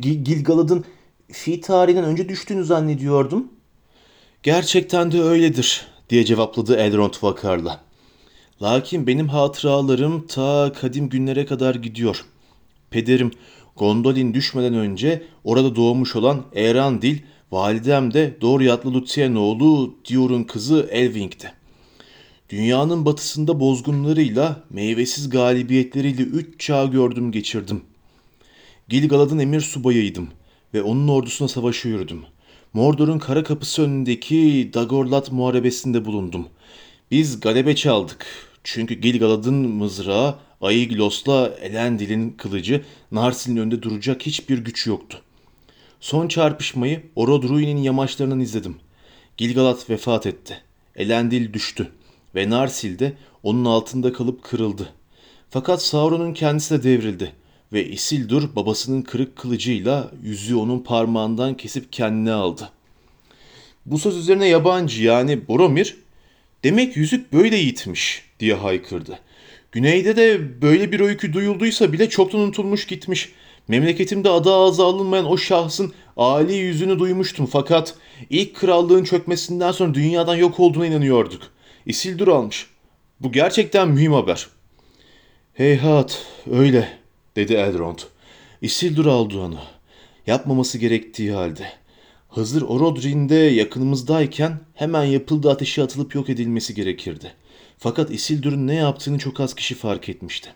Gilgalad'ın 0.01 0.85
fi 1.31 1.61
tarihinden 1.61 2.05
önce 2.05 2.29
düştüğünü 2.29 2.63
zannediyordum. 2.63 3.47
Gerçekten 4.43 5.11
de 5.11 5.21
öyledir 5.21 5.87
diye 6.09 6.25
cevapladı 6.25 6.75
Elrond 6.75 7.13
vakarla. 7.21 7.81
Lakin 8.61 9.07
benim 9.07 9.27
hatıralarım 9.27 10.27
ta 10.27 10.73
kadim 10.73 11.09
günlere 11.09 11.45
kadar 11.45 11.75
gidiyor. 11.75 12.25
Pederim 12.89 13.31
Gondolin 13.75 14.33
düşmeden 14.33 14.73
önce 14.73 15.23
orada 15.43 15.75
doğmuş 15.75 16.15
olan 16.15 16.45
Erandil, 16.55 17.17
validem 17.51 18.13
de 18.13 18.37
doğru 18.41 18.63
yatlı 18.63 18.93
Luthien 18.93 19.35
oğlu 19.35 19.95
Dior'un 20.09 20.43
kızı 20.43 20.89
Elving'ti. 20.91 21.51
Dünyanın 22.49 23.05
batısında 23.05 23.59
bozgunlarıyla, 23.59 24.63
meyvesiz 24.69 25.29
galibiyetleriyle 25.29 26.21
üç 26.21 26.59
çağ 26.59 26.85
gördüm 26.85 27.31
geçirdim. 27.31 27.81
Gilgalad'ın 28.89 29.39
emir 29.39 29.61
subayıydım 29.61 30.27
ve 30.73 30.81
onun 30.81 31.07
ordusuna 31.07 31.47
savaşa 31.47 31.89
yürüdüm. 31.89 32.21
Mordor'un 32.73 33.19
kara 33.19 33.43
kapısı 33.43 33.81
önündeki 33.83 34.71
Dagorlat 34.73 35.31
muharebesinde 35.31 36.05
bulundum. 36.05 36.47
Biz 37.11 37.39
galebe 37.39 37.75
çaldık. 37.75 38.48
Çünkü 38.63 38.93
Gilgalad'ın 38.93 39.55
mızrağı, 39.55 40.35
Aeglos'la 40.61 41.47
Elendil'in 41.61 42.29
kılıcı, 42.29 42.83
Narsil'in 43.11 43.57
önünde 43.57 43.81
duracak 43.81 44.21
hiçbir 44.25 44.57
güç 44.57 44.87
yoktu. 44.87 45.21
Son 45.99 46.27
çarpışmayı 46.27 47.03
Orodruin'in 47.15 47.77
yamaçlarından 47.77 48.39
izledim. 48.39 48.75
Gilgalad 49.37 49.89
vefat 49.89 50.25
etti. 50.25 50.61
Elendil 50.95 51.53
düştü 51.53 51.91
ve 52.35 52.49
Narsil 52.49 52.99
de 52.99 53.13
onun 53.43 53.65
altında 53.65 54.13
kalıp 54.13 54.43
kırıldı. 54.43 54.89
Fakat 55.49 55.83
Sauron'un 55.83 56.33
kendisi 56.33 56.73
de 56.73 56.83
devrildi 56.83 57.33
ve 57.73 57.87
Isildur 57.87 58.55
babasının 58.55 59.01
kırık 59.01 59.35
kılıcıyla 59.35 60.11
yüzüğü 60.23 60.55
onun 60.55 60.79
parmağından 60.79 61.57
kesip 61.57 61.93
kendine 61.93 62.31
aldı. 62.31 62.71
Bu 63.85 63.99
söz 63.99 64.17
üzerine 64.17 64.47
yabancı 64.47 65.03
yani 65.03 65.47
Boromir 65.47 65.97
demek 66.63 66.97
yüzük 66.97 67.33
böyle 67.33 67.57
yitmiş 67.57 68.28
diye 68.39 68.53
haykırdı. 68.53 69.19
Güneyde 69.71 70.15
de 70.15 70.61
böyle 70.61 70.91
bir 70.91 70.99
öykü 70.99 71.33
duyulduysa 71.33 71.93
bile 71.93 72.09
çoktan 72.09 72.41
unutulmuş 72.41 72.87
gitmiş. 72.87 73.31
Memleketimde 73.67 74.29
adı 74.29 74.53
ağza 74.53 74.85
alınmayan 74.85 75.31
o 75.31 75.37
şahsın 75.37 75.93
âli 76.17 76.55
yüzünü 76.55 76.99
duymuştum 76.99 77.45
fakat 77.45 77.95
ilk 78.29 78.55
krallığın 78.55 79.03
çökmesinden 79.03 79.71
sonra 79.71 79.93
dünyadan 79.93 80.35
yok 80.35 80.59
olduğuna 80.59 80.85
inanıyorduk. 80.85 81.41
Isildur 81.85 82.27
almış. 82.27 82.67
Bu 83.19 83.31
gerçekten 83.31 83.89
mühim 83.89 84.13
haber. 84.13 84.47
Heyhat 85.53 86.25
öyle 86.51 86.89
dedi 87.35 87.53
Elrond. 87.53 87.99
Isildur 88.61 89.05
aldı 89.05 89.39
onu 89.39 89.59
Yapmaması 90.27 90.77
gerektiği 90.77 91.31
halde. 91.31 91.71
Hazır 92.27 92.61
Orodrin'de 92.61 93.35
yakınımızdayken 93.35 94.59
hemen 94.73 95.03
yapıldığı 95.03 95.51
ateşe 95.51 95.83
atılıp 95.83 96.15
yok 96.15 96.29
edilmesi 96.29 96.75
gerekirdi. 96.75 97.33
Fakat 97.79 98.11
Isildur'un 98.11 98.67
ne 98.67 98.75
yaptığını 98.75 99.19
çok 99.19 99.39
az 99.39 99.55
kişi 99.55 99.75
fark 99.75 100.09
etmişti. 100.09 100.53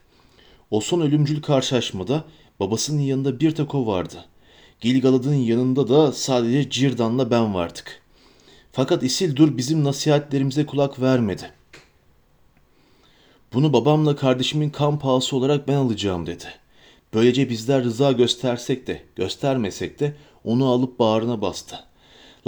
O 0.71 0.81
son 0.81 1.01
ölümcül 1.01 1.41
karşılaşmada 1.41 2.23
babasının 2.59 3.01
yanında 3.01 3.39
bir 3.39 3.55
tek 3.55 3.75
o 3.75 3.87
vardı. 3.87 4.25
Gilgalad'ın 4.81 5.35
yanında 5.35 5.87
da 5.87 6.11
sadece 6.11 6.69
Cirdan'la 6.69 7.31
ben 7.31 7.53
vardık. 7.53 8.01
Fakat 8.71 9.03
Isildur 9.03 9.57
bizim 9.57 9.83
nasihatlerimize 9.83 10.65
kulak 10.65 11.01
vermedi. 11.01 11.51
Bunu 13.53 13.73
babamla 13.73 14.15
kardeşimin 14.15 14.69
kan 14.69 14.99
pahası 14.99 15.35
olarak 15.35 15.67
ben 15.67 15.75
alacağım 15.75 16.25
dedi. 16.25 16.45
Böylece 17.13 17.49
bizler 17.49 17.83
rıza 17.83 18.11
göstersek 18.11 18.87
de 18.87 19.03
göstermesek 19.15 19.99
de 19.99 20.15
onu 20.43 20.67
alıp 20.67 20.99
bağrına 20.99 21.41
bastı. 21.41 21.79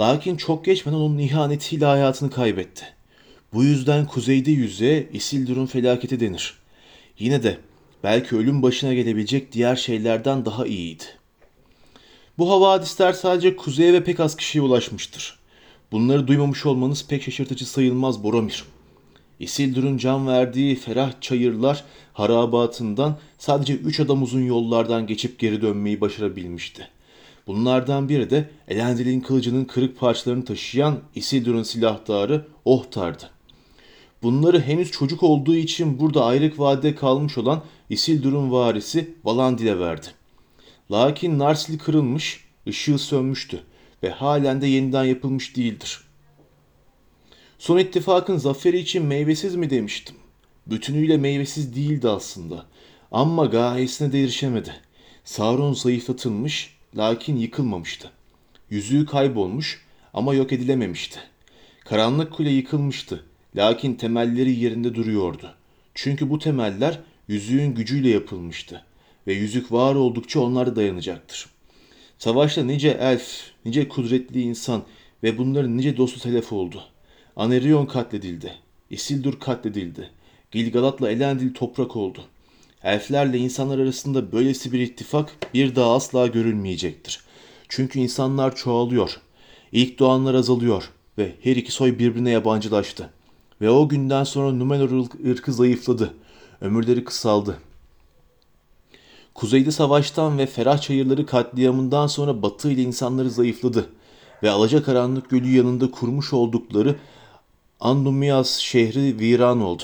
Lakin 0.00 0.36
çok 0.36 0.64
geçmeden 0.64 0.96
onun 0.96 1.18
ihanetiyle 1.18 1.84
hayatını 1.84 2.30
kaybetti. 2.30 2.95
Bu 3.52 3.64
yüzden 3.64 4.06
kuzeyde 4.06 4.50
yüze 4.50 5.08
Isildur'un 5.12 5.66
felaketi 5.66 6.20
denir. 6.20 6.54
Yine 7.18 7.42
de 7.42 7.58
belki 8.04 8.36
ölüm 8.36 8.62
başına 8.62 8.94
gelebilecek 8.94 9.52
diğer 9.52 9.76
şeylerden 9.76 10.44
daha 10.44 10.66
iyiydi. 10.66 11.04
Bu 12.38 12.50
havadisler 12.50 13.12
sadece 13.12 13.56
kuzeye 13.56 13.92
ve 13.92 14.04
pek 14.04 14.20
az 14.20 14.36
kişiye 14.36 14.62
ulaşmıştır. 14.62 15.38
Bunları 15.92 16.26
duymamış 16.26 16.66
olmanız 16.66 17.06
pek 17.08 17.22
şaşırtıcı 17.22 17.68
sayılmaz 17.68 18.22
Boromir. 18.22 18.64
Isildur'un 19.40 19.98
can 19.98 20.26
verdiği 20.26 20.76
ferah 20.76 21.20
çayırlar 21.20 21.84
harabatından 22.12 23.18
sadece 23.38 23.74
üç 23.74 24.00
adam 24.00 24.22
uzun 24.22 24.42
yollardan 24.42 25.06
geçip 25.06 25.38
geri 25.38 25.62
dönmeyi 25.62 26.00
başarabilmişti. 26.00 26.88
Bunlardan 27.46 28.08
biri 28.08 28.30
de 28.30 28.50
Elendil'in 28.68 29.20
kılıcının 29.20 29.64
kırık 29.64 29.98
parçalarını 29.98 30.44
taşıyan 30.44 30.98
Isildur'un 31.14 31.62
silahdarı 31.62 32.46
Ohtar'dı. 32.64 33.35
Bunları 34.26 34.60
henüz 34.60 34.90
çocuk 34.90 35.22
olduğu 35.22 35.56
için 35.56 36.00
burada 36.00 36.24
ayrık 36.24 36.58
vadede 36.58 36.94
kalmış 36.94 37.38
olan 37.38 37.62
Isildur'un 37.90 38.52
varisi 38.52 39.14
Valandil'e 39.24 39.78
verdi. 39.78 40.06
Lakin 40.90 41.38
Narsil 41.38 41.78
kırılmış, 41.78 42.44
ışığı 42.68 42.98
sönmüştü 42.98 43.62
ve 44.02 44.10
halen 44.10 44.60
de 44.60 44.66
yeniden 44.66 45.04
yapılmış 45.04 45.56
değildir. 45.56 46.00
Son 47.58 47.78
ittifakın 47.78 48.36
zaferi 48.36 48.78
için 48.78 49.04
meyvesiz 49.04 49.54
mi 49.54 49.70
demiştim. 49.70 50.16
Bütünüyle 50.66 51.16
meyvesiz 51.16 51.76
değildi 51.76 52.08
aslında. 52.08 52.66
Ama 53.12 53.46
gayesine 53.46 54.12
de 54.12 54.22
erişemedi. 54.22 54.74
Sauron 55.24 55.72
zayıflatılmış 55.72 56.76
lakin 56.96 57.36
yıkılmamıştı. 57.36 58.10
Yüzüğü 58.70 59.06
kaybolmuş 59.06 59.84
ama 60.14 60.34
yok 60.34 60.52
edilememişti. 60.52 61.18
Karanlık 61.84 62.32
kule 62.32 62.50
yıkılmıştı 62.50 63.24
lakin 63.56 63.94
temelleri 63.94 64.50
yerinde 64.50 64.94
duruyordu. 64.94 65.54
Çünkü 65.94 66.30
bu 66.30 66.38
temeller 66.38 67.00
yüzüğün 67.28 67.74
gücüyle 67.74 68.08
yapılmıştı 68.08 68.84
ve 69.26 69.32
yüzük 69.32 69.72
var 69.72 69.94
oldukça 69.94 70.40
onlar 70.40 70.66
da 70.66 70.76
dayanacaktır. 70.76 71.46
Savaşta 72.18 72.64
nice 72.64 72.88
elf, 72.88 73.40
nice 73.64 73.88
kudretli 73.88 74.40
insan 74.40 74.82
ve 75.22 75.38
bunların 75.38 75.76
nice 75.76 75.96
dostu 75.96 76.20
telef 76.20 76.52
oldu. 76.52 76.82
Anerion 77.36 77.86
katledildi. 77.86 78.52
Isildur 78.90 79.40
katledildi. 79.40 80.10
Gilgalad'la 80.50 81.10
Elendil 81.10 81.54
toprak 81.54 81.96
oldu. 81.96 82.24
Elflerle 82.82 83.38
insanlar 83.38 83.78
arasında 83.78 84.32
böylesi 84.32 84.72
bir 84.72 84.80
ittifak 84.80 85.54
bir 85.54 85.76
daha 85.76 85.94
asla 85.94 86.26
görülmeyecektir. 86.26 87.20
Çünkü 87.68 87.98
insanlar 87.98 88.56
çoğalıyor. 88.56 89.20
İlk 89.72 89.98
doğanlar 89.98 90.34
azalıyor 90.34 90.90
ve 91.18 91.32
her 91.42 91.56
iki 91.56 91.72
soy 91.72 91.98
birbirine 91.98 92.30
yabancılaştı. 92.30 93.10
Ve 93.60 93.70
o 93.70 93.88
günden 93.88 94.24
sonra 94.24 94.52
Numenor 94.52 95.06
ırkı 95.30 95.52
zayıfladı. 95.52 96.14
Ömürleri 96.60 97.04
kısaldı. 97.04 97.58
Kuzeyde 99.34 99.70
savaştan 99.70 100.38
ve 100.38 100.46
ferah 100.46 100.80
çayırları 100.80 101.26
katliamından 101.26 102.06
sonra 102.06 102.42
batı 102.42 102.70
ile 102.70 102.82
insanları 102.82 103.30
zayıfladı 103.30 103.88
ve 104.42 104.50
Alacakaranlık 104.50 105.30
Gölü 105.30 105.56
yanında 105.56 105.90
kurmuş 105.90 106.32
oldukları 106.32 106.96
Andumias 107.80 108.58
şehri 108.58 109.18
viran 109.18 109.60
oldu. 109.60 109.82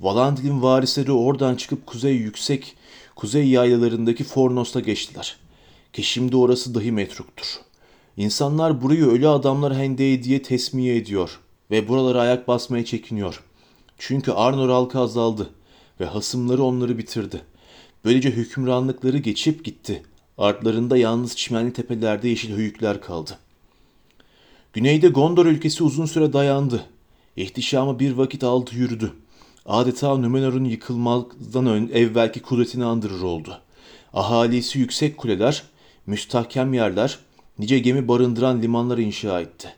Valandil'in 0.00 0.62
varisleri 0.62 1.12
oradan 1.12 1.56
çıkıp 1.56 1.86
kuzey 1.86 2.16
yüksek 2.16 2.76
kuzey 3.16 3.48
yaylalarındaki 3.48 4.24
Fornos'ta 4.24 4.80
geçtiler. 4.80 5.36
Ki 5.92 6.02
şimdi 6.02 6.36
orası 6.36 6.74
dahi 6.74 6.92
metruktur. 6.92 7.46
İnsanlar 8.16 8.82
burayı 8.82 9.06
ölü 9.06 9.28
adamlar 9.28 9.74
hendeği 9.74 10.24
diye 10.24 10.42
tesmiye 10.42 10.96
ediyor 10.96 11.40
ve 11.72 11.88
buralara 11.88 12.20
ayak 12.20 12.48
basmaya 12.48 12.84
çekiniyor. 12.84 13.42
Çünkü 13.98 14.32
Arnor 14.32 14.70
halkı 14.70 14.98
azaldı 14.98 15.50
ve 16.00 16.04
hasımları 16.04 16.62
onları 16.62 16.98
bitirdi. 16.98 17.40
Böylece 18.04 18.30
hükümranlıkları 18.30 19.18
geçip 19.18 19.64
gitti. 19.64 20.02
Artlarında 20.38 20.96
yalnız 20.96 21.36
çimenli 21.36 21.72
tepelerde 21.72 22.28
yeşil 22.28 22.56
höyükler 22.56 23.00
kaldı. 23.00 23.38
Güneyde 24.72 25.08
Gondor 25.08 25.46
ülkesi 25.46 25.84
uzun 25.84 26.06
süre 26.06 26.32
dayandı. 26.32 26.84
İhtişamı 27.36 27.98
bir 27.98 28.12
vakit 28.12 28.44
aldı 28.44 28.70
yürüdü. 28.74 29.12
Adeta 29.66 30.16
Numenor'un 30.16 30.64
yıkılmazdan 30.64 31.66
ön 31.66 31.88
evvelki 31.88 32.42
kudretini 32.42 32.84
andırır 32.84 33.22
oldu. 33.22 33.60
Ahalisi 34.12 34.78
yüksek 34.78 35.16
kuleler, 35.16 35.62
müstahkem 36.06 36.74
yerler, 36.74 37.18
nice 37.58 37.78
gemi 37.78 38.08
barındıran 38.08 38.62
limanlar 38.62 38.98
inşa 38.98 39.40
etti. 39.40 39.74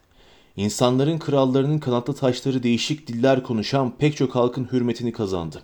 İnsanların 0.56 1.18
krallarının 1.18 1.78
kanatlı 1.78 2.14
taşları 2.14 2.62
değişik 2.62 3.06
diller 3.08 3.42
konuşan 3.42 3.96
pek 3.98 4.16
çok 4.16 4.34
halkın 4.34 4.68
hürmetini 4.72 5.12
kazandı. 5.12 5.62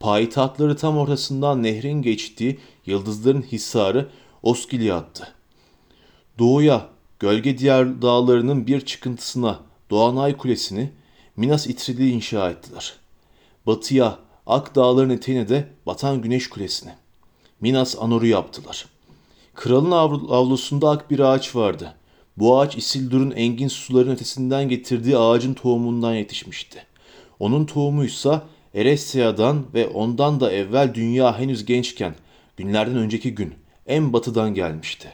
Payitahtları 0.00 0.76
tam 0.76 0.98
ortasından 0.98 1.62
nehrin 1.62 2.02
geçtiği 2.02 2.58
yıldızların 2.86 3.42
hisarı 3.42 4.08
Oskiliad'dı. 4.42 5.28
Doğuya, 6.38 6.88
gölge 7.18 7.58
diğer 7.58 8.02
dağlarının 8.02 8.66
bir 8.66 8.80
çıkıntısına 8.80 9.60
Doğanay 9.90 10.36
Kulesi'ni 10.36 10.92
Minas 11.36 11.66
İtrili 11.66 12.10
inşa 12.10 12.50
ettiler. 12.50 12.94
Batıya, 13.66 14.18
Ak 14.46 14.74
Dağların 14.74 15.10
eteğine 15.10 15.48
de 15.48 15.68
Batan 15.86 16.22
Güneş 16.22 16.48
Kulesi'ni. 16.48 16.90
Minas 17.60 17.96
Anor'u 18.00 18.26
yaptılar. 18.26 18.86
Kralın 19.54 19.90
avlusunda 20.30 20.90
ak 20.90 21.10
bir 21.10 21.18
ağaç 21.18 21.56
vardı. 21.56 21.94
Bu 22.36 22.60
ağaç 22.60 22.76
Isildur'un 22.76 23.30
engin 23.30 23.68
suların 23.68 24.10
ötesinden 24.10 24.68
getirdiği 24.68 25.18
ağacın 25.18 25.54
tohumundan 25.54 26.14
yetişmişti. 26.14 26.86
Onun 27.38 27.64
tohumuysa 27.64 28.46
Eresia'dan 28.74 29.66
ve 29.74 29.88
ondan 29.88 30.40
da 30.40 30.52
evvel 30.52 30.94
dünya 30.94 31.38
henüz 31.38 31.64
gençken, 31.64 32.14
günlerden 32.56 32.96
önceki 32.96 33.34
gün, 33.34 33.54
en 33.86 34.12
batıdan 34.12 34.54
gelmişti. 34.54 35.12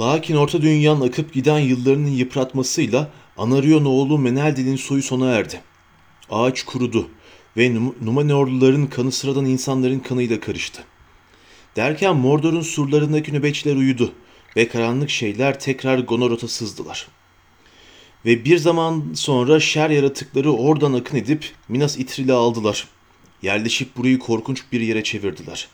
Lakin 0.00 0.36
Orta 0.36 0.62
Dünya'nın 0.62 1.08
akıp 1.08 1.34
giden 1.34 1.58
yıllarının 1.58 2.10
yıpratmasıyla 2.10 3.10
Anarion 3.36 3.84
oğlu 3.84 4.18
Meneldil'in 4.18 4.76
soyu 4.76 5.02
sona 5.02 5.26
erdi. 5.26 5.60
Ağaç 6.30 6.62
kurudu 6.62 7.10
ve 7.56 7.74
Numenorluların 8.02 8.86
kanı 8.86 9.12
sıradan 9.12 9.44
insanların 9.44 9.98
kanıyla 9.98 10.40
karıştı. 10.40 10.84
Derken 11.76 12.16
Mordor'un 12.16 12.60
surlarındaki 12.60 13.32
nöbetçiler 13.32 13.76
uyudu 13.76 14.12
ve 14.56 14.68
karanlık 14.68 15.10
şeyler 15.10 15.60
tekrar 15.60 15.98
Gonorot'a 15.98 16.48
sızdılar. 16.48 17.08
Ve 18.24 18.44
bir 18.44 18.58
zaman 18.58 19.04
sonra 19.14 19.60
şer 19.60 19.90
yaratıkları 19.90 20.52
oradan 20.52 20.92
akın 20.92 21.16
edip 21.16 21.52
Minas 21.68 21.98
İtril'i 21.98 22.32
aldılar. 22.32 22.88
Yerleşip 23.42 23.96
burayı 23.96 24.18
korkunç 24.18 24.62
bir 24.72 24.80
yere 24.80 25.04
çevirdiler. 25.04 25.68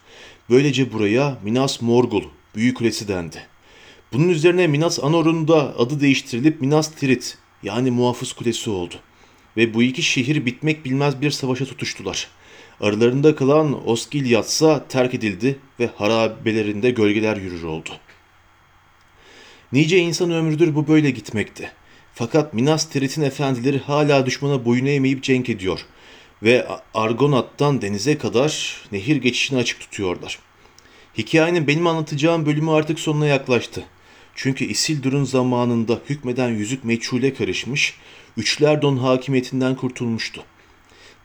Böylece 0.51 0.92
buraya 0.92 1.38
Minas 1.45 1.83
Morgul, 1.83 2.23
Büyük 2.55 2.77
Kulesi 2.77 3.09
dendi. 3.09 3.47
Bunun 4.12 4.29
üzerine 4.29 4.66
Minas 4.66 4.99
Anor'un 5.03 5.49
da 5.49 5.79
adı 5.79 6.01
değiştirilip 6.01 6.61
Minas 6.61 6.95
Tirith 6.95 7.27
yani 7.62 7.90
Muhafız 7.90 8.33
Kulesi 8.33 8.71
oldu. 8.71 8.95
Ve 9.57 9.75
bu 9.75 9.83
iki 9.83 10.03
şehir 10.03 10.47
bitmek 10.47 10.85
bilmez 10.85 11.21
bir 11.21 11.31
savaşa 11.31 11.64
tutuştular. 11.64 12.29
Aralarında 12.81 13.37
kalan 13.37 13.88
Osgiliaths'a 13.88 14.88
terk 14.88 15.14
edildi 15.14 15.59
ve 15.81 15.90
harabelerinde 15.97 16.90
gölgeler 16.90 17.37
yürür 17.37 17.62
oldu. 17.62 17.90
Nice 19.73 19.99
insan 19.99 20.31
ömrüdür 20.31 20.75
bu 20.75 20.89
böyle 20.89 21.11
gitmekte. 21.11 21.73
Fakat 22.15 22.55
Minas 22.55 22.89
Tirith'in 22.89 23.23
efendileri 23.23 23.79
hala 23.79 24.27
düşmana 24.27 24.65
boyun 24.65 24.87
eğmeyip 24.87 25.23
cenk 25.23 25.49
ediyor 25.49 25.81
ve 26.43 26.67
Argonat'tan 26.95 27.83
denize 27.83 28.19
kadar 28.19 28.77
nehir 28.93 29.17
geçişini 29.17 29.59
açık 29.59 29.81
tutuyorlar. 29.81 30.39
Hikayenin 31.19 31.67
benim 31.67 31.87
anlatacağım 31.87 32.47
bölümü 32.47 32.71
artık 32.71 33.01
sonuna 33.01 33.27
yaklaştı. 33.27 33.85
Çünkü 34.35 34.65
Isildur'un 34.65 35.25
zamanında 35.25 36.01
hükmeden 36.09 36.49
yüzük 36.49 36.85
meçhule 36.85 37.35
karışmış, 37.35 37.95
Üçlerdon 38.37 38.97
hakimiyetinden 38.97 39.75
kurtulmuştu. 39.75 40.45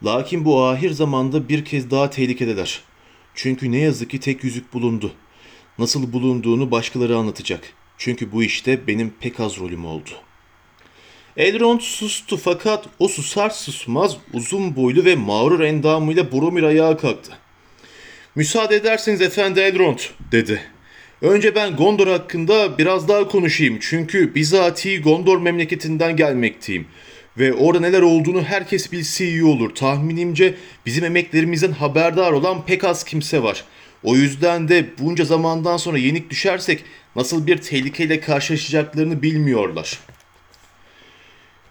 Lakin 0.05 0.45
bu 0.45 0.63
ahir 0.63 0.91
zamanda 0.91 1.49
bir 1.49 1.65
kez 1.65 1.91
daha 1.91 2.09
tehlikedeler. 2.09 2.81
Çünkü 3.35 3.71
ne 3.71 3.77
yazık 3.77 4.09
ki 4.09 4.19
tek 4.19 4.43
yüzük 4.43 4.73
bulundu. 4.73 5.11
Nasıl 5.79 6.13
bulunduğunu 6.13 6.71
başkaları 6.71 7.17
anlatacak. 7.17 7.73
Çünkü 7.97 8.31
bu 8.31 8.43
işte 8.43 8.87
benim 8.87 9.13
pek 9.19 9.39
az 9.39 9.59
rolüm 9.59 9.85
oldu. 9.85 10.09
Elrond 11.37 11.79
sustu 11.79 12.37
fakat 12.37 12.85
o 12.99 13.07
susar 13.07 13.49
susmaz 13.49 14.17
uzun 14.33 14.75
boylu 14.75 15.05
ve 15.05 15.15
mağrur 15.15 15.59
endamıyla 15.59 16.31
Boromir 16.31 16.63
ayağa 16.63 16.97
kalktı. 16.97 17.37
Müsaade 18.35 18.75
ederseniz 18.75 19.21
efendi 19.21 19.59
Elrond 19.59 19.99
dedi. 20.31 20.61
Önce 21.21 21.55
ben 21.55 21.75
Gondor 21.75 22.07
hakkında 22.07 22.77
biraz 22.77 23.07
daha 23.07 23.27
konuşayım 23.27 23.77
çünkü 23.81 24.35
bizatihi 24.35 25.01
Gondor 25.01 25.37
memleketinden 25.41 26.15
gelmekteyim. 26.15 26.87
Ve 27.37 27.53
orada 27.53 27.79
neler 27.79 28.01
olduğunu 28.01 28.43
herkes 28.43 28.91
bilse 28.91 29.25
iyi 29.27 29.43
olur. 29.43 29.75
Tahminimce 29.75 30.55
bizim 30.85 31.03
emeklerimizden 31.03 31.71
haberdar 31.71 32.31
olan 32.31 32.65
pek 32.65 32.83
az 32.83 33.03
kimse 33.03 33.43
var. 33.43 33.63
O 34.03 34.15
yüzden 34.15 34.67
de 34.67 34.85
bunca 34.99 35.25
zamandan 35.25 35.77
sonra 35.77 35.97
yenik 35.97 36.29
düşersek 36.29 36.83
nasıl 37.15 37.47
bir 37.47 37.57
tehlikeyle 37.57 38.19
karşılaşacaklarını 38.19 39.21
bilmiyorlar. 39.21 39.99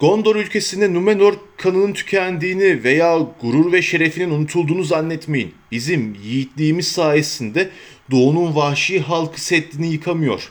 Gondor 0.01 0.37
ülkesinde 0.37 0.95
Numenor 0.95 1.35
kanının 1.57 1.93
tükendiğini 1.93 2.85
veya 2.85 3.19
gurur 3.41 3.73
ve 3.73 3.83
şerefinin 3.83 4.31
unutulduğunu 4.31 4.85
zannetmeyin. 4.85 5.55
Bizim 5.73 6.17
yiğitliğimiz 6.25 6.89
sayesinde 6.89 7.71
doğunun 8.11 8.55
vahşi 8.55 9.01
halkı 9.01 9.41
Seddini 9.41 9.93
yıkamıyor. 9.93 10.51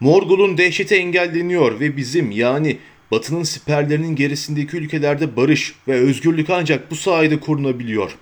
Morgul'un 0.00 0.58
dehşeti 0.58 0.94
engelleniyor 0.94 1.80
ve 1.80 1.96
bizim 1.96 2.30
yani 2.30 2.78
Batı'nın 3.10 3.42
siperlerinin 3.42 4.16
gerisindeki 4.16 4.76
ülkelerde 4.76 5.36
barış 5.36 5.74
ve 5.88 5.92
özgürlük 5.92 6.50
ancak 6.50 6.90
bu 6.90 6.96
sayede 6.96 7.40
korunabiliyor. 7.40 8.16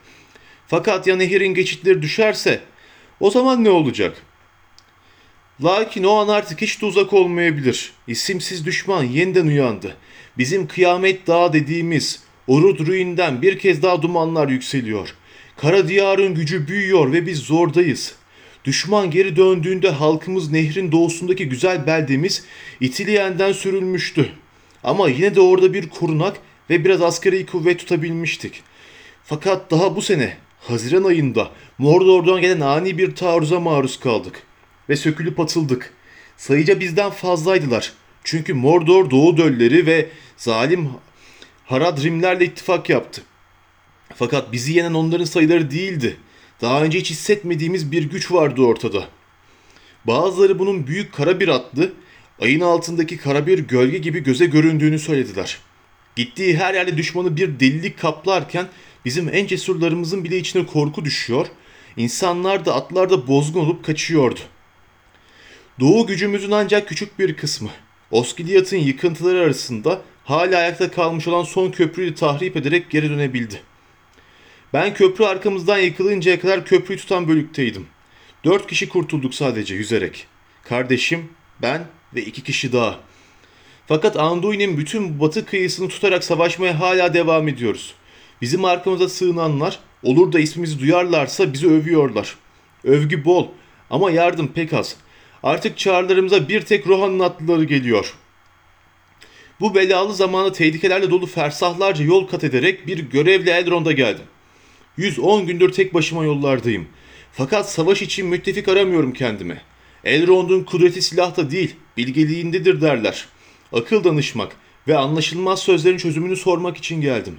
Fakat 0.71 1.07
ya 1.07 1.17
nehirin 1.17 1.55
geçitleri 1.55 2.03
düşerse 2.03 2.61
o 3.21 3.31
zaman 3.31 3.65
ne 3.65 3.71
olacak? 3.71 4.23
Lakin 5.65 6.05
o 6.05 6.15
an 6.17 6.29
artık 6.29 6.63
hiç 6.63 6.83
de 6.83 6.87
uzak 6.87 7.13
olmayabilir. 7.13 7.93
İsimsiz 8.07 8.67
düşman 8.67 9.05
yeniden 9.05 9.47
uyandı. 9.47 9.97
Bizim 10.39 10.69
kıyamet 10.69 11.27
dağı 11.27 11.53
dediğimiz 11.53 12.23
Orud 12.47 12.87
ruinden 12.87 13.43
bir 13.43 13.59
kez 13.59 13.83
daha 13.83 14.03
dumanlar 14.03 14.49
yükseliyor. 14.49 15.15
Kara 15.57 15.89
diyarın 15.89 16.35
gücü 16.35 16.69
büyüyor 16.69 17.13
ve 17.13 17.27
biz 17.27 17.39
zordayız. 17.39 18.15
Düşman 18.65 19.11
geri 19.11 19.37
döndüğünde 19.37 19.91
halkımız 19.91 20.51
nehrin 20.51 20.93
doğusundaki 20.93 21.49
güzel 21.49 21.87
beldemiz 21.87 22.45
İtilyen'den 22.81 23.53
sürülmüştü. 23.53 24.29
Ama 24.85 25.09
yine 25.09 25.35
de 25.35 25.41
orada 25.41 25.75
bir 25.75 25.89
korunak 25.89 26.37
ve 26.71 26.85
biraz 26.85 27.03
askeri 27.03 27.47
kuvvet 27.47 27.79
tutabilmiştik. 27.79 28.63
Fakat 29.25 29.71
daha 29.71 29.97
bu 29.97 30.03
sene 30.03 30.37
Haziran 30.71 31.05
ayında 31.05 31.51
Mordor'dan 31.79 32.41
gelen 32.41 32.61
ani 32.61 32.99
bir 32.99 33.15
taarruza 33.15 33.61
maruz 33.61 34.01
kaldık 34.01 34.43
ve 34.89 34.97
sökülüp 34.97 35.41
atıldık. 35.41 35.93
Sayıca 36.37 36.81
bizden 36.81 37.11
fazlaydılar. 37.11 37.93
Çünkü 38.25 38.55
Mordor 38.55 39.11
Doğu 39.11 39.37
Dölleri 39.37 39.87
ve 39.87 40.09
zalim 40.37 40.91
Haradrimlerle 41.67 42.45
ittifak 42.45 42.91
yaptı. 42.91 43.23
Fakat 44.15 44.53
bizi 44.53 44.73
yenen 44.73 44.95
onların 44.95 45.25
sayıları 45.25 45.71
değildi. 45.71 46.17
Daha 46.61 46.83
önce 46.83 46.99
hiç 46.99 47.11
hissetmediğimiz 47.11 47.93
bir 47.93 48.11
güç 48.11 48.33
vardı 48.33 48.63
ortada. 48.63 49.09
Bazıları 50.05 50.59
bunun 50.59 50.87
büyük 50.87 51.13
kara 51.13 51.41
bir 51.41 51.49
atlı, 51.49 51.93
ayın 52.41 52.61
altındaki 52.61 53.17
kara 53.17 53.47
bir 53.47 53.59
gölge 53.59 53.99
gibi 53.99 54.23
göze 54.23 54.47
göründüğünü 54.47 54.99
söylediler. 54.99 55.59
Gittiği 56.17 56.57
her 56.57 56.75
yerde 56.75 56.97
düşmanı 56.97 57.37
bir 57.37 57.61
delilik 57.61 57.99
kaplarken 57.99 58.67
bizim 59.05 59.35
en 59.35 59.47
cesurlarımızın 59.47 60.25
bile 60.25 60.39
içine 60.39 60.67
korku 60.67 61.05
düşüyor, 61.05 61.47
insanlar 61.97 62.65
da 62.65 62.75
atlar 62.75 63.11
da 63.11 63.27
bozgun 63.27 63.61
olup 63.61 63.85
kaçıyordu. 63.85 64.41
Doğu 65.81 66.07
gücümüzün 66.07 66.51
ancak 66.51 66.89
küçük 66.89 67.19
bir 67.19 67.37
kısmı. 67.37 67.71
Osgiliath'ın 68.11 68.77
yıkıntıları 68.77 69.41
arasında 69.41 70.03
hala 70.25 70.59
ayakta 70.59 70.91
kalmış 70.91 71.29
olan 71.29 71.43
son 71.43 71.71
köprüyü 71.71 72.15
tahrip 72.15 72.57
ederek 72.57 72.91
geri 72.91 73.11
dönebildi. 73.11 73.63
Ben 74.73 74.95
köprü 74.95 75.25
arkamızdan 75.25 75.79
yıkılıncaya 75.79 76.41
kadar 76.41 76.65
köprüyü 76.65 76.99
tutan 76.99 77.29
bölükteydim. 77.29 77.87
Dört 78.45 78.67
kişi 78.67 78.89
kurtulduk 78.89 79.35
sadece 79.35 79.75
yüzerek. 79.75 80.27
Kardeşim, 80.65 81.29
ben 81.63 81.87
ve 82.15 82.23
iki 82.23 82.43
kişi 82.43 82.73
daha. 82.73 83.01
Fakat 83.87 84.17
Anduin'in 84.17 84.79
bütün 84.79 85.21
batı 85.21 85.47
kıyısını 85.47 85.89
tutarak 85.89 86.25
savaşmaya 86.25 86.81
hala 86.81 87.15
devam 87.15 87.49
ediyoruz. 87.49 87.95
Bizim 88.41 88.65
arkamıza 88.65 89.09
sığınanlar 89.09 89.79
olur 90.03 90.33
da 90.33 90.41
ismimizi 90.41 90.81
duyarlarsa 90.81 91.53
bizi 91.53 91.67
övüyorlar. 91.67 92.37
Övgü 92.85 93.25
bol 93.25 93.47
ama 93.91 94.11
yardım 94.11 94.49
pek 94.49 94.73
az. 94.73 94.97
Artık 95.43 95.79
çağrılarımıza 95.79 96.49
bir 96.49 96.61
tek 96.61 96.87
Rohan'ın 96.87 97.21
atlıları 97.21 97.65
geliyor. 97.65 98.15
Bu 99.61 99.75
belalı 99.75 100.15
zamanda 100.15 100.53
tehlikelerle 100.53 101.11
dolu 101.11 101.27
fersahlarca 101.27 102.05
yol 102.05 102.27
kat 102.27 102.45
ederek 102.45 102.87
bir 102.87 102.99
görevle 102.99 103.51
Elrond'a 103.51 103.93
geldim. 103.93 104.25
110 104.97 105.47
gündür 105.47 105.73
tek 105.73 105.95
başıma 105.95 106.25
yollardayım. 106.25 106.89
Fakat 107.33 107.71
savaş 107.71 108.03
için 108.03 108.27
müttefik 108.27 108.69
aramıyorum 108.69 109.13
kendime. 109.13 109.63
Elrond'un 110.05 110.65
kudreti 110.65 111.03
silahta 111.03 111.51
değil, 111.51 111.77
bilgeliğindedir 111.97 112.81
derler. 112.81 113.29
Akıl 113.73 114.05
danışmak 114.05 114.57
ve 114.89 114.97
anlaşılmaz 114.99 115.61
sözlerin 115.61 115.97
çözümünü 115.97 116.37
sormak 116.37 116.77
için 116.77 117.01
geldim. 117.01 117.39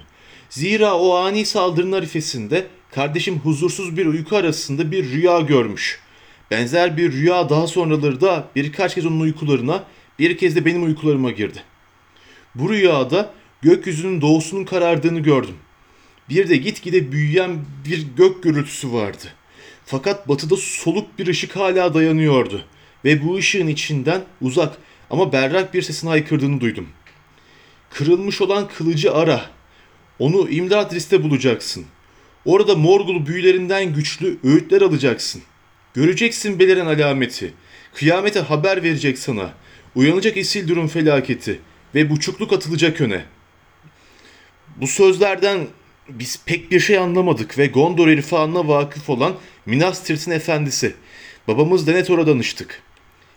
Zira 0.52 0.98
o 0.98 1.14
ani 1.14 1.44
saldırının 1.44 1.92
arifesinde 1.92 2.66
kardeşim 2.90 3.38
huzursuz 3.38 3.96
bir 3.96 4.06
uyku 4.06 4.36
arasında 4.36 4.90
bir 4.90 5.10
rüya 5.10 5.40
görmüş. 5.40 6.00
Benzer 6.50 6.96
bir 6.96 7.12
rüya 7.12 7.48
daha 7.48 7.66
sonraları 7.66 8.20
da 8.20 8.48
birkaç 8.56 8.94
kez 8.94 9.06
onun 9.06 9.20
uykularına, 9.20 9.84
bir 10.18 10.38
kez 10.38 10.56
de 10.56 10.64
benim 10.64 10.84
uykularıma 10.84 11.30
girdi. 11.30 11.62
Bu 12.54 12.70
rüyada 12.70 13.34
gökyüzünün 13.62 14.20
doğusunun 14.20 14.64
karardığını 14.64 15.20
gördüm. 15.20 15.54
Bir 16.28 16.48
de 16.48 16.56
gitgide 16.56 17.12
büyüyen 17.12 17.58
bir 17.84 18.06
gök 18.16 18.42
gürültüsü 18.42 18.92
vardı. 18.92 19.26
Fakat 19.86 20.28
batıda 20.28 20.56
soluk 20.56 21.18
bir 21.18 21.26
ışık 21.26 21.56
hala 21.56 21.94
dayanıyordu. 21.94 22.64
Ve 23.04 23.24
bu 23.24 23.36
ışığın 23.36 23.66
içinden 23.66 24.22
uzak 24.40 24.76
ama 25.10 25.32
berrak 25.32 25.74
bir 25.74 25.82
sesin 25.82 26.08
haykırdığını 26.08 26.60
duydum. 26.60 26.88
Kırılmış 27.90 28.40
olan 28.40 28.68
kılıcı 28.68 29.14
ara. 29.14 29.61
Onu 30.18 30.50
İmdadris'te 30.50 31.22
bulacaksın. 31.22 31.84
Orada 32.44 32.74
Morgul 32.74 33.26
büyülerinden 33.26 33.94
güçlü 33.94 34.38
öğütler 34.44 34.82
alacaksın. 34.82 35.42
Göreceksin 35.94 36.58
beliren 36.58 36.86
alameti. 36.86 37.54
Kıyamete 37.94 38.40
haber 38.40 38.82
verecek 38.82 39.18
sana. 39.18 39.54
Uyanacak 39.94 40.36
Isildur'un 40.36 40.86
felaketi 40.86 41.60
ve 41.94 42.10
buçukluk 42.10 42.52
atılacak 42.52 43.00
öne. 43.00 43.24
Bu 44.76 44.86
sözlerden 44.86 45.66
biz 46.08 46.40
pek 46.46 46.70
bir 46.70 46.80
şey 46.80 46.98
anlamadık 46.98 47.58
ve 47.58 47.66
Gondor 47.66 48.08
irfanına 48.08 48.68
vakıf 48.68 49.10
olan 49.10 49.34
Minas 49.66 50.04
Tirith'in 50.04 50.30
efendisi. 50.30 50.94
Babamız 51.48 51.86
Denethor'a 51.86 52.26
danıştık. 52.26 52.82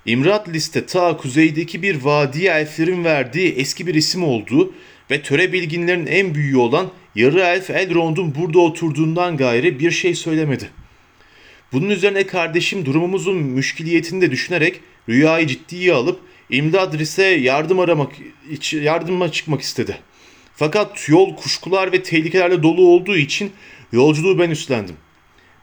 İmrat 0.06 0.50
liste 0.50 0.86
ta 0.86 1.18
kuzeydeki 1.18 1.82
bir 1.82 2.02
vadiye 2.02 2.52
elflerin 2.52 3.04
verdiği 3.04 3.54
eski 3.54 3.88
bir 3.88 3.96
isim 3.96 4.24
olduğu 4.24 4.74
ve 5.12 5.22
töre 5.22 5.54
bilginlerin 5.54 6.06
en 6.06 6.36
büyüğü 6.36 6.58
olan 6.58 6.92
yarı 7.16 7.40
elf 7.40 7.70
Elrond'un 7.70 8.36
burada 8.36 8.60
oturduğundan 8.60 9.38
gayrı 9.38 9.80
bir 9.80 9.92
şey 9.92 10.16
söylemedi. 10.16 10.70
Bunun 11.74 11.90
üzerine 11.90 12.28
kardeşim 12.28 12.86
durumumuzun 12.86 13.36
müşkiliyetini 13.36 14.22
de 14.22 14.32
düşünerek 14.32 14.80
rüyayı 15.10 15.48
ciddiye 15.48 15.94
alıp 15.94 16.20
İmdadris'e 16.50 17.26
yardım 17.26 17.80
aramak, 17.80 18.12
yardıma 18.72 19.32
çıkmak 19.32 19.62
istedi. 19.62 19.98
Fakat 20.56 21.10
yol 21.10 21.36
kuşkular 21.36 21.92
ve 21.92 22.04
tehlikelerle 22.04 22.64
dolu 22.64 22.88
olduğu 22.88 23.18
için 23.18 23.52
yolculuğu 23.92 24.40
ben 24.40 24.50
üstlendim. 24.50 24.96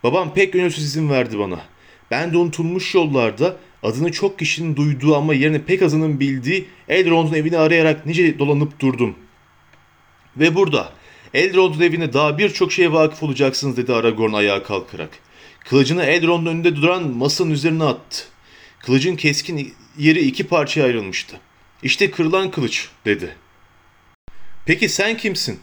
Babam 0.02 0.34
pek 0.34 0.52
gönülsüz 0.52 0.84
izin 0.84 1.10
verdi 1.10 1.38
bana. 1.38 1.60
Ben 2.10 2.32
de 2.32 2.36
unutulmuş 2.36 2.94
yollarda 2.94 3.56
adını 3.82 4.12
çok 4.12 4.38
kişinin 4.38 4.76
duyduğu 4.76 5.16
ama 5.16 5.34
yerine 5.34 5.62
pek 5.62 5.82
azının 5.82 6.20
bildiği 6.20 6.64
Elrond'un 6.88 7.34
evini 7.34 7.58
arayarak 7.58 8.06
nice 8.06 8.38
dolanıp 8.38 8.80
durdum. 8.80 9.14
Ve 10.36 10.54
burada 10.54 10.92
Elrond'un 11.34 11.80
evine 11.80 12.12
daha 12.12 12.38
birçok 12.38 12.72
şeye 12.72 12.92
vakıf 12.92 13.22
olacaksınız 13.22 13.76
dedi 13.76 13.92
Aragorn 13.92 14.32
ayağa 14.32 14.62
kalkarak. 14.62 15.10
Kılıcını 15.64 16.04
Elrond'un 16.04 16.50
önünde 16.50 16.76
duran 16.76 17.02
masanın 17.02 17.50
üzerine 17.50 17.84
attı. 17.84 18.24
Kılıcın 18.78 19.16
keskin 19.16 19.74
yeri 19.98 20.20
iki 20.20 20.46
parçaya 20.46 20.86
ayrılmıştı. 20.86 21.40
İşte 21.82 22.10
kırılan 22.10 22.50
kılıç 22.50 22.88
dedi. 23.04 23.36
Peki 24.66 24.88
sen 24.88 25.16
kimsin? 25.16 25.60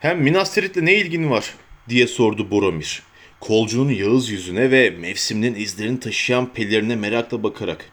Hem 0.00 0.20
Minas 0.22 0.54
Tirith'le 0.54 0.82
ne 0.82 0.94
ilgin 0.94 1.30
var? 1.30 1.54
diye 1.88 2.06
sordu 2.06 2.50
Boromir. 2.50 3.02
Kolcunun 3.40 3.92
yağız 3.92 4.30
yüzüne 4.30 4.70
ve 4.70 4.90
mevsiminin 4.90 5.54
izlerini 5.54 6.00
taşıyan 6.00 6.52
pelerine 6.52 6.96
merakla 6.96 7.42
bakarak. 7.42 7.90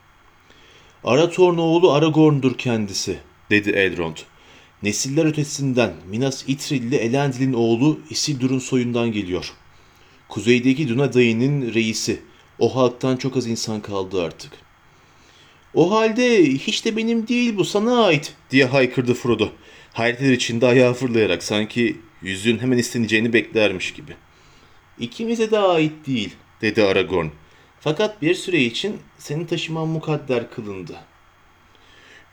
Arathorn 1.04 1.58
oğlu 1.58 1.94
Aragorn'dur 1.94 2.58
kendisi, 2.58 3.18
dedi 3.50 3.70
Elrond. 3.70 4.18
Nesiller 4.84 5.26
ötesinden 5.26 5.94
Minas 6.10 6.44
İthrilli 6.48 6.96
Elendil'in 6.96 7.54
oğlu 7.54 8.00
Isildur'un 8.10 8.60
soyundan 8.60 9.12
geliyor. 9.12 9.54
Kuzeydeki 10.30 10.90
Duna 10.90 11.14
dayının 11.14 11.74
reisi. 11.74 12.22
O 12.60 12.76
halktan 12.76 13.18
çok 13.18 13.38
az 13.38 13.48
insan 13.48 13.82
kaldı 13.82 14.24
artık. 14.24 14.52
O 15.74 15.92
halde 15.92 16.44
hiç 16.44 16.86
de 16.86 16.98
benim 16.98 17.28
değil 17.28 17.58
bu 17.58 17.66
sana 17.66 18.06
ait 18.06 18.34
diye 18.52 18.66
haykırdı 18.66 19.14
Frodo. 19.14 19.50
Hayretler 19.94 20.32
içinde 20.32 20.68
ayağı 20.68 20.94
fırlayarak 20.94 21.44
sanki 21.44 21.98
yüzüğün 22.22 22.60
hemen 22.60 22.78
isteneceğini 22.78 23.34
beklermiş 23.34 23.94
gibi. 23.94 24.16
İkimize 25.00 25.52
de 25.52 25.60
ait 25.60 26.08
değil 26.08 26.36
dedi 26.62 26.84
Aragorn. 26.84 27.28
Fakat 27.80 28.22
bir 28.22 28.36
süre 28.36 28.64
için 28.64 28.98
seni 29.18 29.48
taşıman 29.48 29.88
mukadder 29.88 30.52
kılındı. 30.52 30.96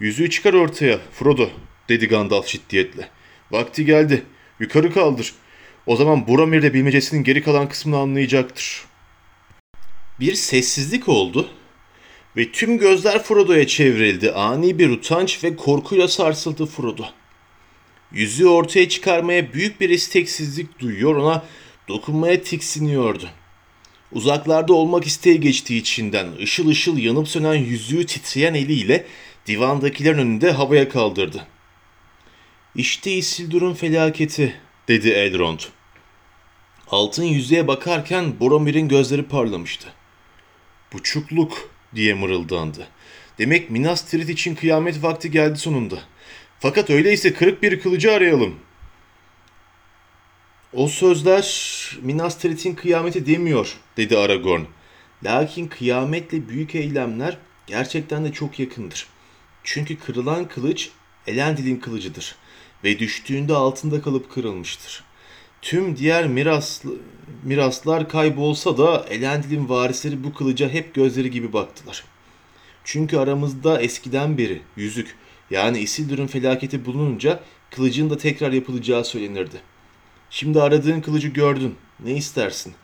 Yüzüğü 0.00 0.30
çıkar 0.30 0.54
ortaya 0.54 0.98
Frodo 1.12 1.48
dedi 1.88 2.08
Gandalf 2.08 2.46
ciddiyetle. 2.46 3.08
Vakti 3.50 3.84
geldi. 3.84 4.22
Yukarı 4.60 4.92
kaldır. 4.92 5.34
O 5.86 5.96
zaman 5.96 6.28
Boromir 6.28 6.62
de 6.62 6.74
bilmecesinin 6.74 7.24
geri 7.24 7.42
kalan 7.42 7.68
kısmını 7.68 7.98
anlayacaktır. 7.98 8.84
Bir 10.20 10.34
sessizlik 10.34 11.08
oldu 11.08 11.48
ve 12.36 12.52
tüm 12.52 12.78
gözler 12.78 13.22
Frodo'ya 13.22 13.66
çevrildi. 13.66 14.32
Ani 14.32 14.78
bir 14.78 14.90
utanç 14.90 15.44
ve 15.44 15.56
korkuyla 15.56 16.08
sarsıldı 16.08 16.66
Frodo. 16.66 17.04
Yüzüğü 18.12 18.46
ortaya 18.46 18.88
çıkarmaya 18.88 19.52
büyük 19.52 19.80
bir 19.80 19.90
isteksizlik 19.90 20.78
duyuyor, 20.78 21.16
ona 21.16 21.44
dokunmaya 21.88 22.42
tiksiniyordu. 22.42 23.28
Uzaklarda 24.12 24.74
olmak 24.74 25.06
isteği 25.06 25.40
geçtiği 25.40 25.80
içinden 25.80 26.26
ışıl 26.42 26.68
ışıl 26.68 26.98
yanıp 26.98 27.28
sönen 27.28 27.54
yüzüğü 27.54 28.06
titreyen 28.06 28.54
eliyle 28.54 29.06
divandakilerin 29.46 30.18
önünde 30.18 30.52
havaya 30.52 30.88
kaldırdı. 30.88 31.46
İşte 32.76 33.12
Isildur'un 33.12 33.74
felaketi, 33.74 34.54
dedi 34.88 35.08
Elrond. 35.08 35.60
Altın 36.88 37.24
yüzüğe 37.24 37.68
bakarken 37.68 38.40
Boromir'in 38.40 38.88
gözleri 38.88 39.22
parlamıştı. 39.22 39.88
Buçukluk 40.92 41.70
diye 41.94 42.14
mırıldandı. 42.14 42.88
Demek 43.38 43.70
Minas 43.70 44.10
Tirith 44.10 44.28
için 44.28 44.54
kıyamet 44.54 45.02
vakti 45.02 45.30
geldi 45.30 45.58
sonunda. 45.58 45.98
Fakat 46.60 46.90
öyleyse 46.90 47.34
kırık 47.34 47.62
bir 47.62 47.80
kılıcı 47.80 48.12
arayalım. 48.12 48.54
O 50.72 50.88
sözler 50.88 51.44
Minas 52.02 52.38
Tirith'in 52.38 52.74
kıyameti 52.74 53.26
demiyor, 53.26 53.76
dedi 53.96 54.18
Aragorn. 54.18 54.62
Lakin 55.24 55.66
kıyametle 55.66 56.48
büyük 56.48 56.74
eylemler 56.74 57.38
gerçekten 57.66 58.24
de 58.24 58.32
çok 58.32 58.58
yakındır. 58.58 59.06
Çünkü 59.64 59.98
kırılan 59.98 60.48
kılıç 60.48 60.90
Elendil'in 61.26 61.76
kılıcıdır 61.76 62.36
ve 62.84 62.98
düştüğünde 62.98 63.54
altında 63.54 64.02
kalıp 64.02 64.30
kırılmıştır. 64.30 65.04
Tüm 65.62 65.96
diğer 65.96 66.26
miraslı, 66.26 66.90
miraslar 67.44 68.08
kaybolsa 68.08 68.78
da 68.78 69.06
Elendil'in 69.10 69.68
varisleri 69.68 70.24
bu 70.24 70.34
kılıca 70.34 70.68
hep 70.68 70.94
gözleri 70.94 71.30
gibi 71.30 71.52
baktılar. 71.52 72.04
Çünkü 72.84 73.16
aramızda 73.16 73.80
eskiden 73.80 74.38
beri 74.38 74.62
yüzük 74.76 75.16
yani 75.50 75.78
Isildur'un 75.78 76.26
felaketi 76.26 76.84
bulununca 76.84 77.40
kılıcın 77.70 78.10
da 78.10 78.18
tekrar 78.18 78.52
yapılacağı 78.52 79.04
söylenirdi. 79.04 79.60
Şimdi 80.30 80.62
aradığın 80.62 81.00
kılıcı 81.00 81.28
gördün. 81.28 81.74
Ne 82.04 82.12
istersin? 82.12 82.74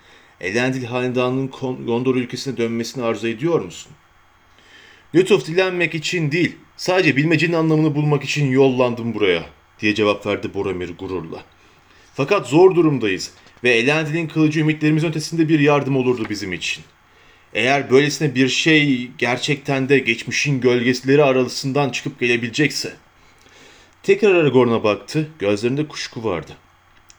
Elendil 0.40 0.84
hanedanının 0.84 1.50
Gondor 1.86 2.16
ülkesine 2.16 2.56
dönmesini 2.56 3.04
arzu 3.04 3.28
ediyor 3.28 3.60
musun? 3.60 3.92
Lütuf 5.14 5.46
dilenmek 5.46 5.94
için 5.94 6.32
değil, 6.32 6.56
sadece 6.76 7.16
bilmecenin 7.16 7.52
anlamını 7.52 7.94
bulmak 7.94 8.24
için 8.24 8.50
yollandım 8.50 9.14
buraya, 9.14 9.44
diye 9.80 9.94
cevap 9.94 10.26
verdi 10.26 10.54
Boromir 10.54 10.98
gururla. 10.98 11.44
Fakat 12.14 12.46
zor 12.48 12.74
durumdayız 12.74 13.32
ve 13.64 13.70
Elendil'in 13.70 14.28
kılıcı 14.28 14.60
ümitlerimizin 14.60 15.08
ötesinde 15.08 15.48
bir 15.48 15.60
yardım 15.60 15.96
olurdu 15.96 16.26
bizim 16.30 16.52
için. 16.52 16.84
Eğer 17.54 17.90
böylesine 17.90 18.34
bir 18.34 18.48
şey 18.48 19.10
gerçekten 19.18 19.88
de 19.88 19.98
geçmişin 19.98 20.60
gölgeleri 20.60 21.24
arasından 21.24 21.90
çıkıp 21.90 22.20
gelebilecekse. 22.20 22.92
Tekrar 24.02 24.34
Aragorn'a 24.34 24.84
baktı, 24.84 25.28
gözlerinde 25.38 25.88
kuşku 25.88 26.24
vardı. 26.24 26.52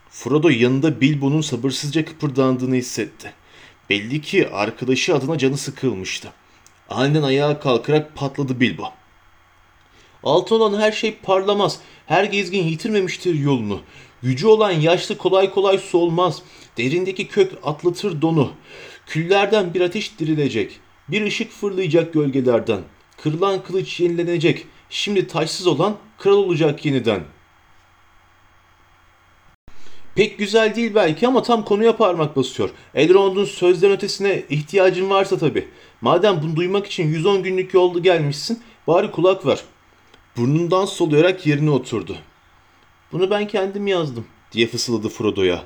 Frodo 0.10 0.50
yanında 0.50 1.02
Bilbo'nun 1.02 1.42
sabırsızca 1.42 2.06
kıpırdandığını 2.06 2.76
hissetti. 2.76 3.34
Belli 3.90 4.22
ki 4.22 4.50
arkadaşı 4.50 5.16
adına 5.16 5.38
canı 5.38 5.58
sıkılmıştı. 5.58 6.34
Aniden 6.90 7.24
ayağa 7.24 7.60
kalkarak 7.60 8.16
patladı 8.16 8.60
Bilbo. 8.60 8.94
Altın 10.24 10.56
olan 10.56 10.80
her 10.80 10.92
şey 10.92 11.16
parlamaz. 11.16 11.80
Her 12.06 12.24
gezgin 12.24 12.64
yitirmemiştir 12.64 13.36
yolunu. 13.36 13.80
Gücü 14.24 14.48
olan 14.48 14.72
yaşlı 14.72 15.18
kolay 15.18 15.50
kolay 15.50 15.78
solmaz. 15.78 16.42
Derindeki 16.78 17.28
kök 17.28 17.52
atlatır 17.64 18.22
donu. 18.22 18.52
Küllerden 19.08 19.74
bir 19.74 19.82
ateş 19.82 20.20
dirilecek. 20.20 20.80
Bir 21.08 21.22
ışık 21.22 21.52
fırlayacak 21.52 22.14
gölgelerden. 22.14 22.82
Kırılan 23.18 23.64
kılıç 23.64 24.00
yenilenecek. 24.00 24.66
Şimdi 24.90 25.28
taşsız 25.28 25.68
olan 25.68 25.98
kral 26.18 26.34
olacak 26.34 26.86
yeniden. 26.86 27.24
Pek 30.16 30.38
güzel 30.38 30.76
değil 30.76 30.96
belki 30.96 31.28
ama 31.28 31.44
tam 31.44 31.66
konuya 31.66 31.98
parmak 31.98 32.36
basıyor. 32.36 32.70
Elrond'un 32.96 33.46
sözlerin 33.46 33.94
ötesine 33.94 34.44
ihtiyacın 34.50 35.10
varsa 35.10 35.38
tabii. 35.38 35.68
Madem 36.02 36.42
bunu 36.44 36.56
duymak 36.56 36.88
için 36.88 37.08
110 37.08 37.44
günlük 37.44 37.74
yolda 37.74 38.00
gelmişsin, 38.00 38.64
bari 38.88 39.12
kulak 39.12 39.46
ver. 39.46 39.60
Burnundan 40.38 40.86
soluyarak 40.86 41.48
yerine 41.48 41.70
oturdu. 41.70 42.18
Bunu 43.12 43.30
ben 43.30 43.48
kendim 43.48 43.88
yazdım 43.88 44.26
diye 44.52 44.68
fısıldadı 44.68 45.10
Frodo'ya. 45.10 45.64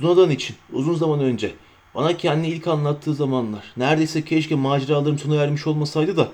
Dunadan 0.00 0.30
için 0.30 0.56
uzun 0.72 0.94
zaman 0.94 1.20
önce. 1.20 1.52
Bana 1.94 2.16
kendini 2.16 2.48
ilk 2.48 2.66
anlattığı 2.66 3.14
zamanlar. 3.14 3.64
Neredeyse 3.76 4.24
keşke 4.24 4.54
maceralarım 4.54 5.18
sona 5.18 5.42
ermiş 5.42 5.66
olmasaydı 5.66 6.16
da 6.16 6.28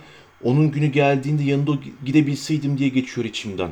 onun 0.44 0.70
günü 0.70 0.86
geldiğinde 0.86 1.42
yanında 1.42 1.72
gidebilseydim 2.04 2.78
diye 2.78 2.88
geçiyor 2.88 3.24
içimden. 3.24 3.70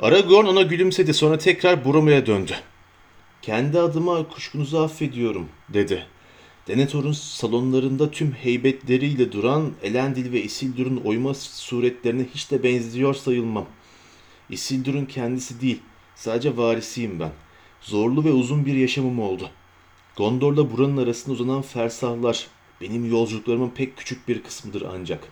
Aragorn 0.00 0.46
ona 0.46 0.62
gülümsedi 0.62 1.14
sonra 1.14 1.38
tekrar 1.38 1.84
Boromir'e 1.84 2.26
döndü. 2.26 2.52
Kendi 3.42 3.80
adıma 3.80 4.28
kuşkunuzu 4.28 4.78
affediyorum 4.78 5.48
dedi. 5.68 6.06
Denethor'un 6.68 7.12
salonlarında 7.12 8.10
tüm 8.10 8.32
heybetleriyle 8.32 9.32
duran 9.32 9.72
Elendil 9.82 10.32
ve 10.32 10.42
Isildur'un 10.42 10.96
oyma 10.96 11.34
suretlerine 11.34 12.26
hiç 12.34 12.50
de 12.50 12.62
benziyor 12.62 13.14
sayılmam. 13.14 13.66
Isildur'un 14.50 15.04
kendisi 15.04 15.60
değil, 15.60 15.80
sadece 16.14 16.56
varisiyim 16.56 17.20
ben. 17.20 17.32
Zorlu 17.80 18.24
ve 18.24 18.32
uzun 18.32 18.66
bir 18.66 18.74
yaşamım 18.74 19.18
oldu. 19.20 19.50
Gondor'la 20.16 20.72
buranın 20.72 20.96
arasında 20.96 21.34
uzanan 21.34 21.62
fersahlar 21.62 22.46
benim 22.80 23.10
yolculuklarımın 23.10 23.70
pek 23.70 23.96
küçük 23.96 24.28
bir 24.28 24.42
kısmıdır 24.42 24.82
ancak. 24.94 25.28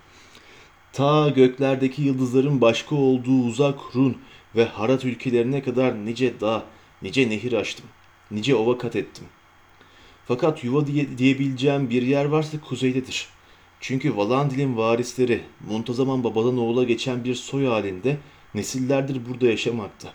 Ta 0.93 1.29
göklerdeki 1.29 2.03
yıldızların 2.03 2.61
başka 2.61 2.95
olduğu 2.97 3.45
uzak 3.45 3.79
Run 3.95 4.17
ve 4.57 4.65
Harat 4.65 5.05
ülkelerine 5.05 5.63
kadar 5.63 6.05
nice 6.05 6.41
dağ, 6.41 6.65
nice 7.03 7.31
nehir 7.31 7.53
açtım, 7.53 7.87
nice 8.31 8.55
ova 8.55 8.79
kat 8.79 8.97
ettim. 8.97 9.25
Fakat 10.29 10.65
yuva 10.65 10.87
diye, 10.87 11.19
diyebileceğim 11.19 11.91
bir 11.91 12.03
yer 12.03 12.25
varsa 12.25 12.61
kuzeydedir. 12.61 13.29
Çünkü 13.81 14.17
Valandil'in 14.17 14.77
varisleri 14.77 15.43
muntazaman 15.69 16.25
babadan 16.25 16.59
oğula 16.59 16.85
geçen 16.85 17.25
bir 17.25 17.35
soy 17.35 17.67
halinde 17.67 18.17
nesillerdir 18.55 19.21
burada 19.29 19.47
yaşamakta. 19.47 20.13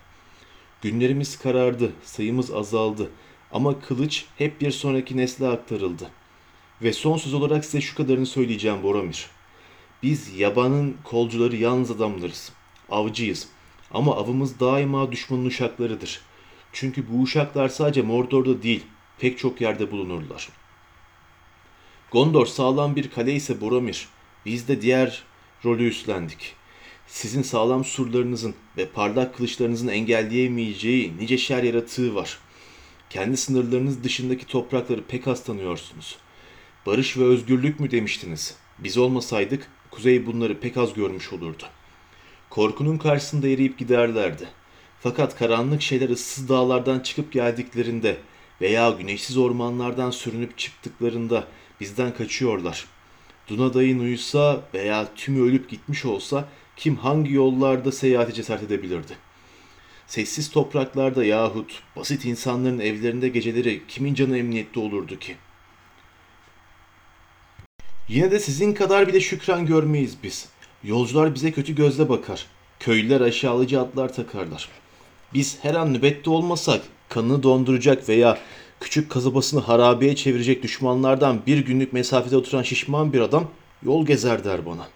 Günlerimiz 0.82 1.40
karardı, 1.40 1.92
sayımız 2.04 2.52
azaldı 2.52 3.12
ama 3.52 3.80
kılıç 3.80 4.26
hep 4.38 4.62
bir 4.62 4.72
sonraki 4.72 5.18
nesle 5.18 5.48
aktarıldı. 5.48 6.12
Ve 6.82 6.94
son 6.94 7.18
söz 7.18 7.34
olarak 7.34 7.66
size 7.66 7.82
şu 7.82 7.96
kadarını 7.96 8.26
söyleyeceğim 8.26 8.84
Boromir. 8.84 9.30
Biz 10.04 10.40
yabanın 10.40 10.96
kolcuları 11.04 11.56
yalnız 11.56 11.92
adamlarız. 11.92 12.52
Avcıyız. 12.90 13.48
Ama 13.94 14.16
avımız 14.16 14.60
daima 14.60 15.12
düşmanın 15.12 15.46
uşaklarıdır. 15.46 16.22
Çünkü 16.74 17.06
bu 17.12 17.22
uşaklar 17.22 17.70
sadece 17.70 18.02
Mordor'da 18.02 18.64
değil, 18.64 18.84
pek 19.22 19.38
çok 19.38 19.62
yerde 19.62 19.92
bulunurlar. 19.92 20.50
Gondor 22.12 22.46
sağlam 22.46 22.96
bir 22.96 23.10
kale 23.10 23.34
ise 23.34 23.62
Boromir. 23.62 24.08
Biz 24.46 24.68
de 24.68 24.82
diğer 24.82 25.24
rolü 25.66 25.88
üstlendik. 25.88 26.56
Sizin 27.08 27.42
sağlam 27.42 27.86
surlarınızın 27.86 28.56
ve 28.78 28.86
parlak 28.86 29.36
kılıçlarınızın 29.36 29.88
engelleyemeyeceği 29.88 31.18
nice 31.18 31.38
şer 31.38 31.64
yaratığı 31.64 32.16
var. 32.16 32.40
Kendi 33.10 33.38
sınırlarınız 33.38 34.04
dışındaki 34.04 34.48
toprakları 34.48 35.04
pek 35.04 35.28
az 35.28 35.44
tanıyorsunuz. 35.44 36.18
Barış 36.86 37.18
ve 37.18 37.24
özgürlük 37.24 37.80
mü 37.80 37.92
demiştiniz? 37.92 38.56
Biz 38.80 38.98
olmasaydık 38.98 39.68
kuzey 39.92 40.26
bunları 40.26 40.60
pek 40.60 40.78
az 40.78 40.94
görmüş 40.94 41.34
olurdu. 41.34 41.64
Korkunun 42.50 42.98
karşısında 42.98 43.48
eriyip 43.48 43.78
giderlerdi. 43.78 44.48
Fakat 45.00 45.38
karanlık 45.38 45.82
şeyler 45.82 46.10
ıssız 46.10 46.50
dağlardan 46.50 47.00
çıkıp 47.00 47.32
geldiklerinde 47.32 48.18
veya 48.62 48.90
güneşsiz 48.90 49.38
ormanlardan 49.38 50.12
sürünüp 50.12 50.58
çıktıklarında 50.58 51.48
bizden 51.80 52.14
kaçıyorlar. 52.14 52.86
Dunaday'ın 53.48 54.00
uyusa 54.00 54.62
veya 54.74 55.08
tümü 55.16 55.42
ölüp 55.42 55.70
gitmiş 55.70 56.06
olsa 56.06 56.48
kim 56.76 56.96
hangi 56.96 57.34
yollarda 57.34 57.92
seyahate 57.92 58.34
cesaret 58.34 58.64
edebilirdi? 58.64 59.18
Sessiz 60.08 60.52
topraklarda 60.52 61.26
yahut 61.26 61.84
basit 61.96 62.26
insanların 62.26 62.80
evlerinde 62.80 63.30
geceleri 63.30 63.82
kimin 63.88 64.14
canı 64.14 64.38
emniyette 64.38 64.80
olurdu 64.80 65.20
ki? 65.20 65.36
Yine 68.10 68.32
de 68.32 68.40
sizin 68.40 68.74
kadar 68.74 69.08
bile 69.08 69.20
şükran 69.20 69.66
görmeyiz 69.66 70.18
biz. 70.24 70.50
Yolcular 70.84 71.36
bize 71.36 71.52
kötü 71.52 71.76
gözle 71.76 72.10
bakar. 72.10 72.46
Köylüler 72.80 73.22
aşağılayıcı 73.22 73.82
adlar 73.82 74.14
takarlar. 74.14 74.70
Biz 75.34 75.58
her 75.62 75.76
an 75.76 75.94
nöbette 75.94 76.30
olmasak 76.30 76.82
kanını 77.12 77.44
donduracak 77.44 78.10
veya 78.10 78.38
küçük 78.80 79.10
kasabasını 79.10 79.60
harabeye 79.60 80.16
çevirecek 80.16 80.64
düşmanlardan 80.64 81.42
bir 81.48 81.58
günlük 81.58 81.94
mesafede 81.94 82.38
oturan 82.38 82.64
şişman 82.64 83.14
bir 83.14 83.20
adam 83.20 83.48
yol 83.86 84.06
gezer 84.06 84.44
der 84.44 84.66
bana. 84.66 84.88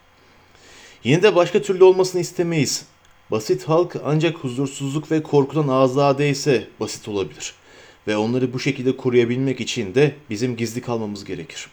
Yine 1.04 1.24
de 1.24 1.36
başka 1.36 1.62
türlü 1.62 1.84
olmasını 1.84 2.22
istemeyiz. 2.22 2.86
Basit 3.32 3.70
halk 3.70 3.96
ancak 4.06 4.38
huzursuzluk 4.38 5.12
ve 5.12 5.24
korkudan 5.24 5.68
azade 5.68 6.30
ise 6.30 6.68
basit 6.80 7.08
olabilir. 7.08 7.54
Ve 8.08 8.18
onları 8.18 8.54
bu 8.54 8.60
şekilde 8.60 8.98
koruyabilmek 8.98 9.62
için 9.62 9.96
de 9.96 10.16
bizim 10.30 10.56
gizli 10.56 10.82
kalmamız 10.82 11.26
gerekir. 11.26 11.68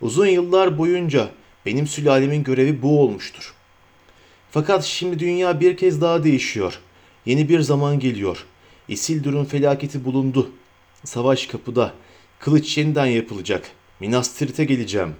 Uzun 0.00 0.26
yıllar 0.26 0.78
boyunca 0.78 1.28
benim 1.66 1.86
sülalemin 1.86 2.44
görevi 2.44 2.82
bu 2.82 3.00
olmuştur. 3.00 3.54
Fakat 4.50 4.84
şimdi 4.84 5.18
dünya 5.18 5.60
bir 5.60 5.76
kez 5.76 6.00
daha 6.00 6.24
değişiyor. 6.24 6.80
Yeni 7.26 7.48
bir 7.48 7.60
zaman 7.60 7.98
geliyor. 7.98 8.46
Isildur'un 8.88 9.44
felaketi 9.44 10.04
bulundu. 10.04 10.50
Savaş 11.04 11.46
kapıda. 11.46 11.92
Kılıç 12.38 12.78
yeniden 12.78 13.06
yapılacak. 13.06 13.70
Minas 14.00 14.34
Tirith'e 14.34 14.64
geleceğim. 14.64 15.14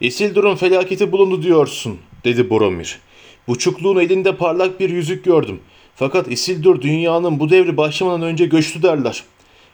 Isildur'un 0.00 0.56
felaketi 0.56 1.12
bulundu 1.12 1.42
diyorsun, 1.42 1.98
dedi 2.24 2.50
Boromir. 2.50 3.00
Buçukluğun 3.48 3.96
elinde 3.96 4.36
parlak 4.36 4.80
bir 4.80 4.90
yüzük 4.90 5.24
gördüm. 5.24 5.60
Fakat 5.94 6.28
Isildur 6.32 6.80
dünyanın 6.80 7.40
bu 7.40 7.50
devri 7.50 7.76
başlamadan 7.76 8.22
önce 8.22 8.46
göçtü 8.46 8.82
derler. 8.82 9.24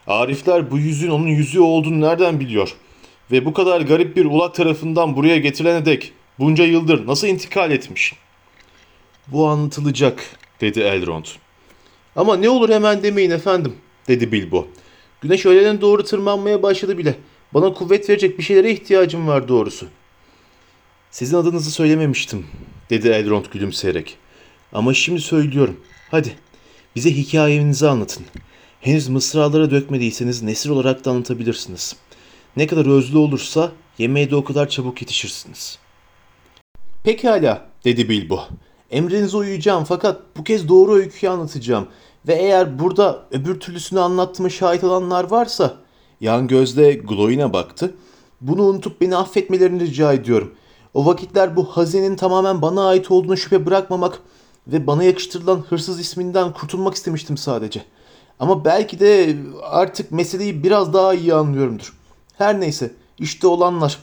Arifler 0.07 0.71
bu 0.71 0.79
yüzüğün 0.79 1.11
onun 1.11 1.29
yüzüğü 1.29 1.61
olduğunu 1.61 2.01
nereden 2.01 2.41
biliyor? 2.41 2.75
Ve 3.31 3.45
bu 3.45 3.53
kadar 3.53 3.81
garip 3.81 4.17
bir 4.17 4.25
ulak 4.25 4.55
tarafından 4.55 5.17
buraya 5.17 5.39
getirilene 5.39 5.85
dek 5.85 6.13
bunca 6.39 6.65
yıldır 6.65 7.07
nasıl 7.07 7.27
intikal 7.27 7.71
etmiş? 7.71 8.15
Bu 9.27 9.49
anlatılacak, 9.49 10.25
dedi 10.61 10.81
Elrond. 10.81 11.25
Ama 12.17 12.37
ne 12.37 12.49
olur 12.51 12.69
hemen 12.69 13.03
demeyin 13.03 13.31
efendim, 13.31 13.75
dedi 14.09 14.33
Bilbo. 14.33 14.69
Güneş 15.21 15.47
öğleden 15.47 15.81
doğru 15.81 16.05
tırmanmaya 16.05 16.63
başladı 16.63 16.99
bile. 16.99 17.15
Bana 17.55 17.75
kuvvet 17.75 18.09
verecek 18.09 18.39
bir 18.39 18.43
şeylere 18.43 18.71
ihtiyacım 18.73 19.29
var 19.29 19.49
doğrusu. 19.49 19.87
Sizin 21.11 21.37
adınızı 21.37 21.71
söylememiştim, 21.71 22.47
dedi 22.91 23.09
Elrond 23.09 23.45
gülümseyerek. 23.53 24.17
Ama 24.73 24.95
şimdi 24.95 25.21
söylüyorum. 25.21 25.81
Hadi, 26.11 26.37
bize 26.97 27.11
hikayenizi 27.11 27.89
anlatın. 27.89 28.25
Henüz 28.81 29.09
mısralara 29.09 29.71
dökmediyseniz 29.71 30.43
nesir 30.43 30.71
olarak 30.71 31.05
da 31.05 31.11
anlatabilirsiniz. 31.11 31.97
Ne 32.57 32.67
kadar 32.67 32.87
özlü 32.87 33.19
olursa 33.19 33.73
yemeğe 33.99 34.31
de 34.31 34.37
o 34.37 34.45
kadar 34.45 34.69
çabuk 34.69 35.03
yetişirsiniz. 35.03 35.79
Pekala, 37.05 37.67
dedi 37.85 38.09
Bilbo. 38.09 38.41
Emrinize 38.93 39.37
uyuyacağım 39.37 39.85
fakat 39.85 40.21
bu 40.37 40.45
kez 40.45 40.69
doğru 40.69 40.95
öyküyü 40.95 41.33
anlatacağım. 41.33 41.87
Ve 42.29 42.35
eğer 42.35 42.79
burada 42.79 43.23
öbür 43.31 43.61
türlüsünü 43.61 44.01
anlattığıma 44.01 44.49
şahit 44.49 44.85
olanlar 44.85 45.31
varsa... 45.31 45.75
Yan 46.21 46.49
gözle 46.49 46.93
Glowin'e 46.95 47.53
baktı. 47.53 47.95
Bunu 48.41 48.63
unutup 48.63 49.01
beni 49.01 49.17
affetmelerini 49.17 49.81
rica 49.81 50.13
ediyorum. 50.13 50.55
O 50.95 51.07
vakitler 51.07 51.57
bu 51.57 51.65
hazinenin 51.65 52.17
tamamen 52.17 52.63
bana 52.63 52.87
ait 52.87 53.11
olduğuna 53.11 53.37
şüphe 53.37 53.67
bırakmamak 53.67 54.21
ve 54.67 54.87
bana 54.87 55.05
yakıştırılan 55.05 55.65
hırsız 55.69 56.01
isminden 56.01 56.53
kurtulmak 56.53 56.95
istemiştim 56.95 57.37
sadece. 57.37 57.83
Ama 58.41 58.65
belki 58.65 59.01
de 59.01 59.37
artık 59.63 60.13
meseleyi 60.13 60.65
biraz 60.65 60.93
daha 60.93 61.15
iyi 61.15 61.35
anlıyorumdur. 61.35 61.93
Her 62.39 62.61
neyse, 62.61 62.91
işte 63.19 63.47
olanlar. 63.47 63.99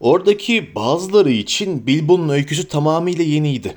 Oradaki 0.00 0.74
bazıları 0.74 1.30
için 1.30 1.86
Bilbo'nun 1.86 2.28
öyküsü 2.28 2.68
tamamıyla 2.68 3.24
yeniydi. 3.24 3.76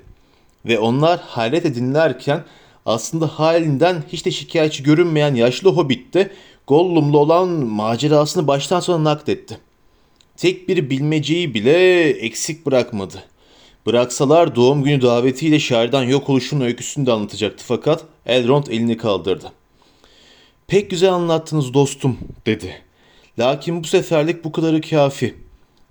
Ve 0.65 0.79
onlar 0.79 1.19
hayret 1.19 1.75
dinlerken 1.75 2.43
aslında 2.86 3.27
halinden 3.27 4.03
hiç 4.12 4.25
de 4.25 4.31
şikayetçi 4.31 4.84
görünmeyen 4.84 5.36
yaşlı 5.36 5.69
hobbit 5.69 6.13
de 6.13 6.31
Gollum'la 6.67 7.17
olan 7.17 7.49
macerasını 7.49 8.47
baştan 8.47 8.79
sona 8.79 9.03
nakletti. 9.03 9.57
Tek 10.38 10.69
bir 10.69 10.89
bilmeceyi 10.89 11.53
bile 11.53 12.10
eksik 12.10 12.65
bırakmadı. 12.65 13.23
Bıraksalar 13.86 14.55
doğum 14.55 14.84
günü 14.84 15.01
davetiyle 15.01 15.60
şairden 15.60 16.03
yok 16.03 16.29
oluşun 16.29 16.62
öyküsünü 16.62 17.05
de 17.05 17.12
anlatacaktı 17.12 17.63
fakat 17.67 18.03
Elrond 18.25 18.67
elini 18.67 18.97
kaldırdı. 18.97 19.51
Pek 20.67 20.89
güzel 20.89 21.13
anlattınız 21.13 21.73
dostum 21.73 22.17
dedi. 22.45 22.81
Lakin 23.39 23.84
bu 23.84 23.88
seferlik 23.88 24.43
bu 24.43 24.51
kadarı 24.51 24.81
kafi. 24.81 25.36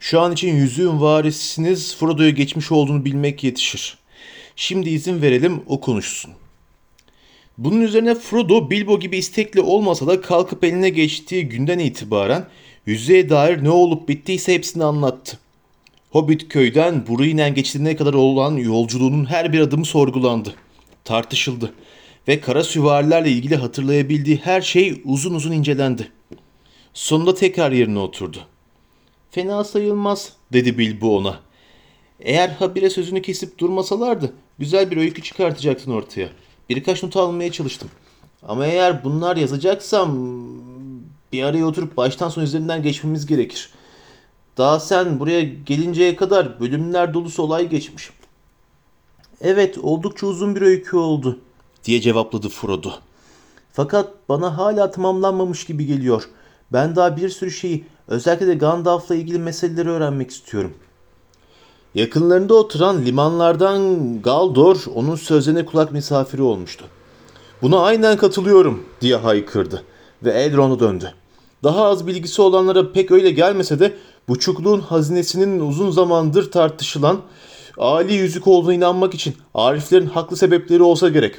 Şu 0.00 0.20
an 0.20 0.32
için 0.32 0.56
yüzüğün 0.56 1.00
varisiniz 1.00 1.96
Frodo'ya 1.96 2.30
geçmiş 2.30 2.72
olduğunu 2.72 3.04
bilmek 3.04 3.44
yetişir. 3.44 3.98
Şimdi 4.56 4.90
izin 4.90 5.22
verelim 5.22 5.62
o 5.66 5.80
konuşsun. 5.80 6.30
Bunun 7.58 7.80
üzerine 7.80 8.14
Frodo 8.14 8.70
Bilbo 8.70 9.00
gibi 9.00 9.16
istekli 9.18 9.60
olmasa 9.60 10.06
da 10.06 10.20
kalkıp 10.20 10.64
eline 10.64 10.88
geçtiği 10.88 11.48
günden 11.48 11.78
itibaren 11.78 12.46
yüzüğe 12.86 13.28
dair 13.28 13.64
ne 13.64 13.70
olup 13.70 14.08
bittiyse 14.08 14.54
hepsini 14.54 14.84
anlattı. 14.84 15.38
Hobbit 16.10 16.48
köyden 16.48 17.06
Bruinen 17.06 17.54
geçtiğine 17.54 17.96
kadar 17.96 18.14
olan 18.14 18.56
yolculuğunun 18.56 19.24
her 19.24 19.52
bir 19.52 19.60
adımı 19.60 19.84
sorgulandı, 19.84 20.54
tartışıldı 21.04 21.74
ve 22.28 22.40
kara 22.40 22.64
süvarilerle 22.64 23.30
ilgili 23.30 23.56
hatırlayabildiği 23.56 24.40
her 24.44 24.60
şey 24.60 25.02
uzun 25.04 25.34
uzun 25.34 25.52
incelendi. 25.52 26.12
Sonunda 26.94 27.34
tekrar 27.34 27.72
yerine 27.72 27.98
oturdu. 27.98 28.46
Fena 29.30 29.64
sayılmaz 29.64 30.32
dedi 30.52 30.78
Bilbo 30.78 31.16
ona. 31.16 31.40
Eğer 32.20 32.48
habire 32.48 32.90
sözünü 32.90 33.22
kesip 33.22 33.58
durmasalardı 33.58 34.32
güzel 34.58 34.90
bir 34.90 34.96
öykü 34.96 35.22
çıkartacaktın 35.22 35.92
ortaya. 35.92 36.28
Birkaç 36.68 37.02
not 37.02 37.16
almaya 37.16 37.52
çalıştım. 37.52 37.88
Ama 38.42 38.66
eğer 38.66 39.04
bunlar 39.04 39.36
yazacaksam 39.36 40.18
bir 41.32 41.42
araya 41.42 41.66
oturup 41.66 41.96
baştan 41.96 42.28
sona 42.28 42.44
üzerinden 42.44 42.82
geçmemiz 42.82 43.26
gerekir. 43.26 43.70
Daha 44.58 44.80
sen 44.80 45.20
buraya 45.20 45.42
gelinceye 45.42 46.16
kadar 46.16 46.60
bölümler 46.60 47.14
dolusu 47.14 47.42
olay 47.42 47.68
geçmiş. 47.68 48.10
Evet 49.40 49.78
oldukça 49.78 50.26
uzun 50.26 50.56
bir 50.56 50.62
öykü 50.62 50.96
oldu 50.96 51.38
diye 51.84 52.00
cevapladı 52.00 52.48
Frodo. 52.48 52.92
Fakat 53.72 54.08
bana 54.28 54.58
hala 54.58 54.90
tamamlanmamış 54.90 55.64
gibi 55.64 55.86
geliyor. 55.86 56.28
Ben 56.72 56.96
daha 56.96 57.16
bir 57.16 57.28
sürü 57.28 57.50
şeyi 57.50 57.84
özellikle 58.10 58.46
de 58.46 58.54
Gandalf'la 58.54 59.14
ilgili 59.14 59.38
meseleleri 59.38 59.90
öğrenmek 59.90 60.30
istiyorum. 60.30 60.72
Yakınlarında 61.94 62.54
oturan 62.54 63.04
limanlardan 63.04 63.98
Galdor 64.22 64.84
onun 64.94 65.16
sözlerine 65.16 65.64
kulak 65.64 65.92
misafiri 65.92 66.42
olmuştu. 66.42 66.84
Buna 67.62 67.80
aynen 67.80 68.16
katılıyorum 68.16 68.84
diye 69.00 69.16
haykırdı 69.16 69.82
ve 70.24 70.30
Elrond'a 70.30 70.80
döndü. 70.80 71.14
Daha 71.64 71.84
az 71.84 72.06
bilgisi 72.06 72.42
olanlara 72.42 72.92
pek 72.92 73.10
öyle 73.10 73.30
gelmese 73.30 73.78
de 73.78 73.94
buçukluğun 74.28 74.80
hazinesinin 74.80 75.60
uzun 75.60 75.90
zamandır 75.90 76.50
tartışılan 76.50 77.20
Ali 77.78 78.14
yüzük 78.14 78.46
olduğuna 78.46 78.74
inanmak 78.74 79.14
için 79.14 79.34
Ariflerin 79.54 80.06
haklı 80.06 80.36
sebepleri 80.36 80.82
olsa 80.82 81.08
gerek. 81.08 81.34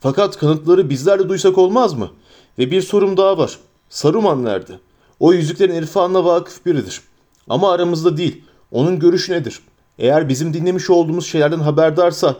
Fakat 0.00 0.38
kanıtları 0.38 0.90
bizler 0.90 1.18
de 1.18 1.28
duysak 1.28 1.58
olmaz 1.58 1.94
mı? 1.94 2.10
Ve 2.58 2.70
bir 2.70 2.82
sorum 2.82 3.16
daha 3.16 3.38
var. 3.38 3.58
Saruman 3.88 4.44
nerede? 4.44 4.72
O 5.20 5.32
yüzüklerin 5.32 5.74
irfanına 5.74 6.24
vakıf 6.24 6.66
biridir. 6.66 7.00
Ama 7.48 7.72
aramızda 7.72 8.16
değil. 8.16 8.44
Onun 8.70 8.98
görüşü 8.98 9.32
nedir? 9.32 9.60
Eğer 9.98 10.28
bizim 10.28 10.54
dinlemiş 10.54 10.90
olduğumuz 10.90 11.26
şeylerden 11.26 11.60
haberdarsa... 11.60 12.36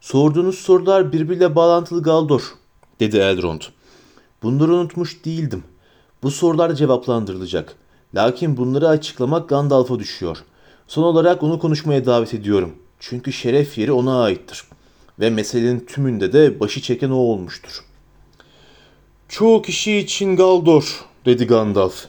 Sorduğunuz 0.00 0.58
sorular 0.58 1.12
birbiriyle 1.12 1.54
bağlantılı 1.54 2.02
Galdor, 2.02 2.42
dedi 3.00 3.16
Elrond. 3.16 3.60
Bunları 4.42 4.74
unutmuş 4.74 5.24
değildim. 5.24 5.64
Bu 6.22 6.30
sorular 6.30 6.74
cevaplandırılacak. 6.74 7.74
Lakin 8.14 8.56
bunları 8.56 8.88
açıklamak 8.88 9.48
Gandalf'a 9.48 9.98
düşüyor. 9.98 10.38
Son 10.88 11.02
olarak 11.02 11.42
onu 11.42 11.58
konuşmaya 11.58 12.06
davet 12.06 12.34
ediyorum. 12.34 12.74
Çünkü 13.00 13.32
şeref 13.32 13.78
yeri 13.78 13.92
ona 13.92 14.22
aittir. 14.22 14.64
Ve 15.20 15.30
meselenin 15.30 15.80
tümünde 15.80 16.32
de 16.32 16.60
başı 16.60 16.80
çeken 16.80 17.10
o 17.10 17.16
olmuştur. 17.16 17.84
Çoğu 19.28 19.62
kişi 19.62 19.96
için 19.96 20.36
Galdor, 20.36 21.04
dedi 21.26 21.46
Gandalf. 21.46 22.06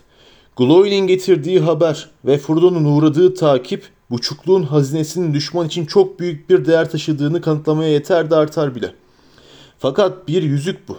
Glóin'in 0.57 1.07
getirdiği 1.07 1.59
haber 1.59 2.09
ve 2.25 2.37
Frodo'nun 2.37 2.85
uğradığı 2.85 3.33
takip 3.33 3.83
buçukluğun 4.09 4.63
hazinesinin 4.63 5.33
düşman 5.33 5.67
için 5.67 5.85
çok 5.85 6.19
büyük 6.19 6.49
bir 6.49 6.65
değer 6.65 6.89
taşıdığını 6.89 7.41
kanıtlamaya 7.41 7.89
yeter 7.91 8.31
de 8.31 8.35
artar 8.35 8.75
bile. 8.75 8.93
Fakat 9.79 10.27
bir 10.27 10.43
yüzük 10.43 10.87
bu. 10.87 10.97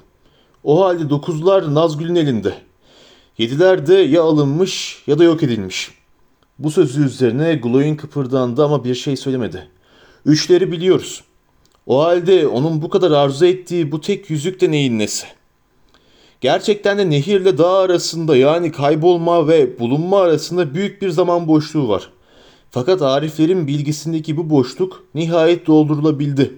O 0.65 0.85
halde 0.85 1.11
dokuzlar 1.11 1.75
Nazgül'ün 1.75 2.15
elinde. 2.15 2.55
Yediler 3.39 3.87
de 3.87 3.95
ya 3.95 4.23
alınmış 4.23 5.03
ya 5.07 5.19
da 5.19 5.25
yok 5.25 5.43
edilmiş. 5.43 5.91
Bu 6.59 6.71
sözü 6.71 7.07
üzerine 7.07 7.53
Glóin 7.55 7.97
kıpırdandı 7.97 8.65
ama 8.65 8.85
bir 8.85 8.95
şey 8.95 9.17
söylemedi. 9.17 9.69
Üçleri 10.27 10.73
biliyoruz. 10.73 11.25
O 11.87 12.03
halde 12.03 12.47
onun 12.47 12.83
bu 12.83 12.89
kadar 12.89 13.11
arzu 13.11 13.47
ettiği 13.47 13.93
bu 13.93 14.01
tek 14.01 14.31
yüzük 14.31 14.61
de 14.61 14.71
neyin 14.71 14.99
nesi? 14.99 15.27
Gerçekten 16.43 16.99
de 16.99 17.11
nehirle 17.11 17.59
dağ 17.59 17.71
arasında 17.71 18.37
yani 18.37 18.73
kaybolma 18.73 19.49
ve 19.49 19.79
bulunma 19.79 20.21
arasında 20.21 20.75
büyük 20.75 21.03
bir 21.03 21.11
zaman 21.11 21.49
boşluğu 21.49 21.89
var. 21.89 22.11
Fakat 22.71 23.03
Ariflerin 23.03 23.67
bilgisindeki 23.67 24.37
bu 24.37 24.51
boşluk 24.51 25.05
nihayet 25.15 25.67
doldurulabildi. 25.67 26.55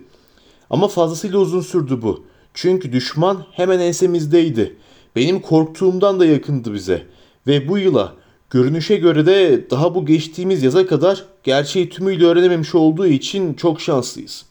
Ama 0.70 0.88
fazlasıyla 0.88 1.38
uzun 1.38 1.60
sürdü 1.60 2.02
bu. 2.02 2.24
Çünkü 2.54 2.92
düşman 2.92 3.44
hemen 3.52 3.80
ensemizdeydi. 3.80 4.76
Benim 5.16 5.40
korktuğumdan 5.40 6.20
da 6.20 6.26
yakındı 6.26 6.74
bize. 6.74 7.06
Ve 7.46 7.68
bu 7.68 7.78
yıla 7.78 8.12
görünüşe 8.50 8.96
göre 8.96 9.26
de 9.26 9.70
daha 9.70 9.94
bu 9.94 10.06
geçtiğimiz 10.06 10.62
yaza 10.62 10.86
kadar 10.86 11.24
gerçeği 11.42 11.88
tümüyle 11.88 12.26
öğrenememiş 12.26 12.74
olduğu 12.74 13.06
için 13.06 13.54
çok 13.54 13.80
şanslıyız. 13.80 14.44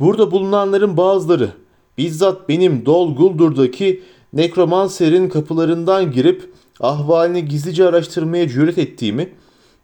Burada 0.00 0.30
bulunanların 0.30 0.96
bazıları 0.96 1.52
bizzat 1.98 2.48
benim 2.48 2.86
Dol 2.86 3.16
Guldur'daki 3.16 4.02
nekromanserin 4.32 5.28
kapılarından 5.28 6.12
girip 6.12 6.52
ahvalini 6.80 7.44
gizlice 7.48 7.84
araştırmaya 7.84 8.48
cüret 8.48 8.78
ettiğimi 8.78 9.28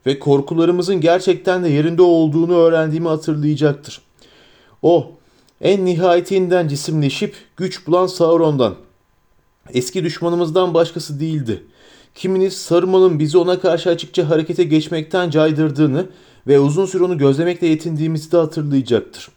ve 0.07 0.19
korkularımızın 0.19 1.01
gerçekten 1.01 1.65
de 1.65 1.69
yerinde 1.69 2.03
olduğunu 2.03 2.55
öğrendiğimi 2.55 3.09
hatırlayacaktır. 3.09 4.01
O 4.83 5.13
en 5.61 5.85
nihayetinden 5.85 6.69
cisimleşip 6.69 7.35
güç 7.57 7.87
bulan 7.87 8.07
Sauron'dan. 8.07 8.75
Eski 9.73 10.05
düşmanımızdan 10.05 10.75
başkası 10.75 11.21
değildi. 11.21 11.63
Kiminiz 12.15 12.57
Saruman'ın 12.57 13.19
bizi 13.19 13.39
ona 13.39 13.61
karşı 13.61 13.91
açıkça 13.91 14.31
harekete 14.31 14.65
geçmekten 14.65 15.31
caydırdığını 15.31 16.07
ve 16.47 16.61
uzun 16.61 16.87
süre 16.87 17.05
onu 17.05 17.19
gözlemekle 17.19 17.67
yetindiğimizi 17.67 18.33
de 18.33 18.37
hatırlayacaktır. 18.37 19.29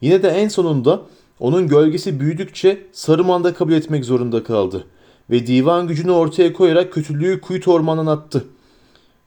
Yine 0.00 0.22
de 0.22 0.28
en 0.28 0.48
sonunda 0.48 1.02
onun 1.40 1.68
gölgesi 1.68 2.20
büyüdükçe 2.20 2.86
Saruman 2.92 3.44
da 3.44 3.54
kabul 3.54 3.72
etmek 3.72 4.04
zorunda 4.04 4.44
kaldı 4.44 4.84
ve 5.30 5.46
divan 5.46 5.88
gücünü 5.88 6.10
ortaya 6.10 6.52
koyarak 6.52 6.92
kötülüğü 6.92 7.40
kuyut 7.40 7.68
ormanına 7.68 8.12
attı. 8.12 8.44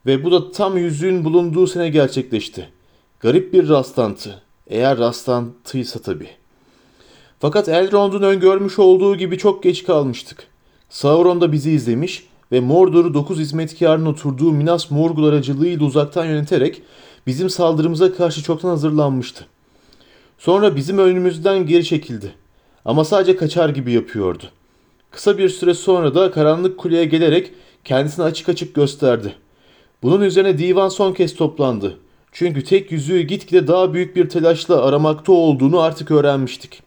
Ve 0.06 0.24
bu 0.24 0.32
da 0.32 0.52
tam 0.52 0.78
yüzüğün 0.78 1.26
bulunduğu 1.26 1.68
sene 1.68 1.90
gerçekleşti. 1.90 2.70
Garip 3.20 3.54
bir 3.54 3.70
rastlantı. 3.70 4.42
Eğer 4.68 4.98
rastlantıysa 4.98 6.00
tabii. 6.00 6.30
Fakat 7.40 7.70
Elrond'un 7.70 8.22
öngörmüş 8.22 8.80
olduğu 8.80 9.16
gibi 9.16 9.38
çok 9.38 9.64
geç 9.64 9.84
kalmıştık. 9.84 10.48
Sauron 10.90 11.42
da 11.42 11.52
bizi 11.52 11.72
izlemiş 11.72 12.28
ve 12.52 12.60
Mordor'u 12.60 13.14
dokuz 13.14 13.40
hizmetkarın 13.40 14.06
oturduğu 14.06 14.52
Minas 14.52 14.92
Morgul 14.92 15.28
aracılığıyla 15.28 15.86
uzaktan 15.86 16.26
yöneterek 16.26 16.82
bizim 17.28 17.50
saldırımıza 17.50 18.14
karşı 18.14 18.44
çoktan 18.44 18.70
hazırlanmıştı. 18.70 19.46
Sonra 20.40 20.76
bizim 20.76 20.98
önümüzden 20.98 21.68
geri 21.68 21.86
çekildi. 21.86 22.32
Ama 22.86 23.06
sadece 23.06 23.36
kaçar 23.36 23.70
gibi 23.70 23.92
yapıyordu. 23.92 24.44
Kısa 25.12 25.38
bir 25.38 25.50
süre 25.50 25.74
sonra 25.74 26.16
da 26.16 26.32
karanlık 26.32 26.78
kuleye 26.78 27.06
gelerek 27.06 27.52
kendisini 27.84 28.26
açık 28.26 28.50
açık 28.50 28.76
gösterdi. 28.76 29.36
Bunun 30.04 30.22
üzerine 30.22 30.58
divan 30.58 30.90
son 30.90 31.14
kez 31.14 31.36
toplandı. 31.36 31.98
Çünkü 32.32 32.64
tek 32.64 32.92
yüzüğü 32.92 33.22
gitgide 33.22 33.68
daha 33.68 33.94
büyük 33.94 34.16
bir 34.16 34.30
telaşla 34.30 34.84
aramakta 34.84 35.32
olduğunu 35.32 35.80
artık 35.80 36.12
öğrenmiştik. 36.12 36.82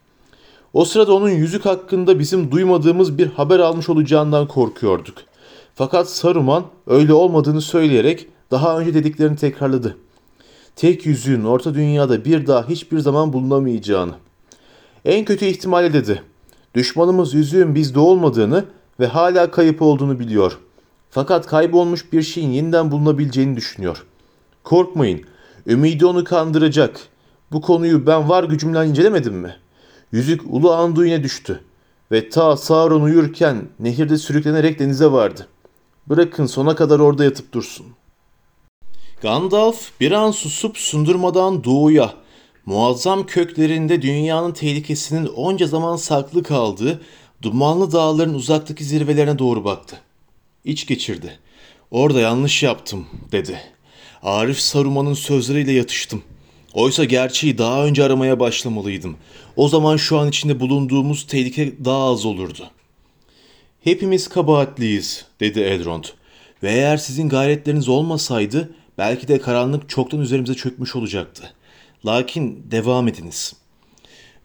O 0.72 0.84
sırada 0.84 1.14
onun 1.14 1.30
yüzük 1.30 1.66
hakkında 1.66 2.18
bizim 2.18 2.50
duymadığımız 2.50 3.18
bir 3.18 3.26
haber 3.26 3.58
almış 3.58 3.88
olacağından 3.88 4.48
korkuyorduk. 4.48 5.14
Fakat 5.74 6.10
Saruman 6.10 6.64
öyle 6.86 7.12
olmadığını 7.12 7.60
söyleyerek 7.60 8.26
daha 8.50 8.78
önce 8.78 8.94
dediklerini 8.94 9.36
tekrarladı. 9.36 9.96
Tek 10.76 11.06
yüzüğün 11.06 11.44
orta 11.44 11.74
dünyada 11.74 12.24
bir 12.24 12.46
daha 12.46 12.68
hiçbir 12.68 12.98
zaman 12.98 13.32
bulunamayacağını. 13.32 14.12
En 15.04 15.24
kötü 15.24 15.46
ihtimalle 15.46 15.92
dedi. 15.92 16.22
Düşmanımız 16.74 17.34
yüzüğün 17.34 17.74
bizde 17.74 17.98
olmadığını 17.98 18.64
ve 19.00 19.06
hala 19.06 19.50
kayıp 19.50 19.82
olduğunu 19.82 20.18
biliyor. 20.18 20.58
Fakat 21.10 21.46
kaybolmuş 21.46 22.12
bir 22.12 22.22
şeyin 22.22 22.50
yeniden 22.50 22.90
bulunabileceğini 22.90 23.56
düşünüyor. 23.56 24.06
Korkmayın. 24.64 25.20
Ümidi 25.66 26.06
onu 26.06 26.24
kandıracak. 26.24 27.00
Bu 27.52 27.60
konuyu 27.60 28.06
ben 28.06 28.28
var 28.28 28.44
gücümle 28.44 28.86
incelemedim 28.86 29.34
mi? 29.34 29.56
Yüzük 30.12 30.40
Ulu 30.50 30.72
Anduin'e 30.72 31.22
düştü. 31.22 31.60
Ve 32.12 32.28
ta 32.28 32.56
Sauron 32.56 33.02
uyurken 33.02 33.68
nehirde 33.80 34.18
sürüklenerek 34.18 34.78
denize 34.78 35.06
vardı. 35.06 35.46
Bırakın 36.06 36.46
sona 36.46 36.74
kadar 36.74 37.00
orada 37.00 37.24
yatıp 37.24 37.52
dursun. 37.52 37.86
Gandalf 39.22 39.90
bir 40.00 40.12
an 40.12 40.30
susup 40.30 40.78
sundurmadan 40.78 41.64
doğuya, 41.64 42.14
muazzam 42.66 43.26
köklerinde 43.26 44.02
dünyanın 44.02 44.52
tehlikesinin 44.52 45.26
onca 45.26 45.66
zaman 45.66 45.96
saklı 45.96 46.42
kaldığı 46.42 47.00
dumanlı 47.42 47.92
dağların 47.92 48.34
uzaktaki 48.34 48.84
zirvelerine 48.84 49.38
doğru 49.38 49.64
baktı. 49.64 50.00
İç 50.64 50.86
geçirdi. 50.86 51.38
Orada 51.90 52.20
yanlış 52.20 52.62
yaptım 52.62 53.06
dedi. 53.32 53.60
Arif 54.22 54.60
Saruman'ın 54.60 55.14
sözleriyle 55.14 55.72
yatıştım. 55.72 56.22
Oysa 56.74 57.04
gerçeği 57.04 57.58
daha 57.58 57.84
önce 57.84 58.04
aramaya 58.04 58.40
başlamalıydım. 58.40 59.16
O 59.56 59.68
zaman 59.68 59.96
şu 59.96 60.18
an 60.18 60.28
içinde 60.28 60.60
bulunduğumuz 60.60 61.26
tehlike 61.26 61.84
daha 61.84 62.04
az 62.04 62.24
olurdu. 62.24 62.70
Hepimiz 63.84 64.28
kabahatliyiz, 64.28 65.24
dedi 65.40 65.60
Elrond. 65.60 66.04
Ve 66.62 66.72
eğer 66.72 66.96
sizin 66.96 67.28
gayretleriniz 67.28 67.88
olmasaydı 67.88 68.74
belki 69.02 69.28
de 69.28 69.40
karanlık 69.40 69.88
çoktan 69.88 70.20
üzerimize 70.20 70.54
çökmüş 70.54 70.96
olacaktı. 70.96 71.52
Lakin 72.06 72.66
devam 72.70 73.08
ediniz. 73.08 73.54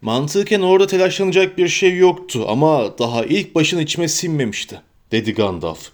Mantıken 0.02 0.60
orada 0.60 0.86
telaşlanacak 0.86 1.58
bir 1.58 1.68
şey 1.68 1.96
yoktu 1.96 2.44
ama 2.48 2.98
daha 2.98 3.24
ilk 3.24 3.54
başın 3.54 3.78
içime 3.78 4.08
sinmemişti, 4.08 4.80
dedi 5.12 5.34
Gandalf. 5.34 5.88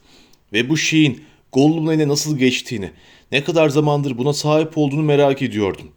Ve 0.52 0.68
bu 0.68 0.76
şeyin 0.76 1.24
Gollum'un 1.52 1.92
eline 1.92 2.08
nasıl 2.08 2.38
geçtiğini, 2.38 2.90
ne 3.32 3.44
kadar 3.44 3.68
zamandır 3.68 4.18
buna 4.18 4.32
sahip 4.32 4.78
olduğunu 4.78 5.02
merak 5.02 5.42
ediyordum. 5.42 5.90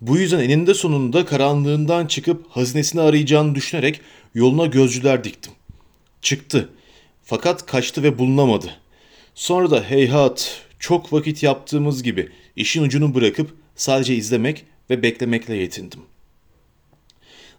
Bu 0.00 0.18
yüzden 0.18 0.40
eninde 0.40 0.74
sonunda 0.74 1.24
karanlığından 1.24 2.06
çıkıp 2.06 2.46
hazinesini 2.50 3.00
arayacağını 3.00 3.54
düşünerek 3.54 4.00
yoluna 4.34 4.66
gözcüler 4.66 5.24
diktim. 5.24 5.52
Çıktı. 6.22 6.68
Fakat 7.22 7.66
kaçtı 7.66 8.02
ve 8.02 8.18
bulunamadı. 8.18 8.70
Sonra 9.34 9.70
da 9.70 9.82
heyhat 9.82 10.62
çok 10.82 11.12
vakit 11.12 11.42
yaptığımız 11.42 12.02
gibi 12.02 12.28
işin 12.56 12.82
ucunu 12.82 13.14
bırakıp 13.14 13.54
sadece 13.76 14.14
izlemek 14.14 14.64
ve 14.90 15.02
beklemekle 15.02 15.56
yetindim. 15.56 16.00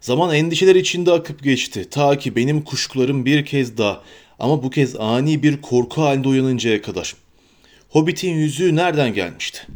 Zaman 0.01 0.35
endişeler 0.35 0.75
içinde 0.75 1.11
akıp 1.11 1.43
geçti 1.43 1.89
ta 1.89 2.17
ki 2.17 2.35
benim 2.35 2.61
kuşkularım 2.61 3.25
bir 3.25 3.45
kez 3.45 3.77
daha 3.77 4.03
ama 4.39 4.63
bu 4.63 4.69
kez 4.69 4.95
ani 4.95 5.43
bir 5.43 5.61
korku 5.61 6.01
halinde 6.01 6.27
uyanıncaya 6.27 6.81
kadar. 6.81 7.15
Hobbit'in 7.89 8.33
yüzüğü 8.33 8.75
nereden 8.75 9.13
gelmişti? 9.13 9.67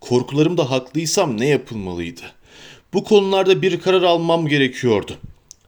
Korkularım 0.00 0.58
da 0.58 0.70
haklıysam 0.70 1.40
ne 1.40 1.46
yapılmalıydı? 1.46 2.22
Bu 2.92 3.04
konularda 3.04 3.62
bir 3.62 3.80
karar 3.80 4.02
almam 4.02 4.46
gerekiyordu. 4.46 5.18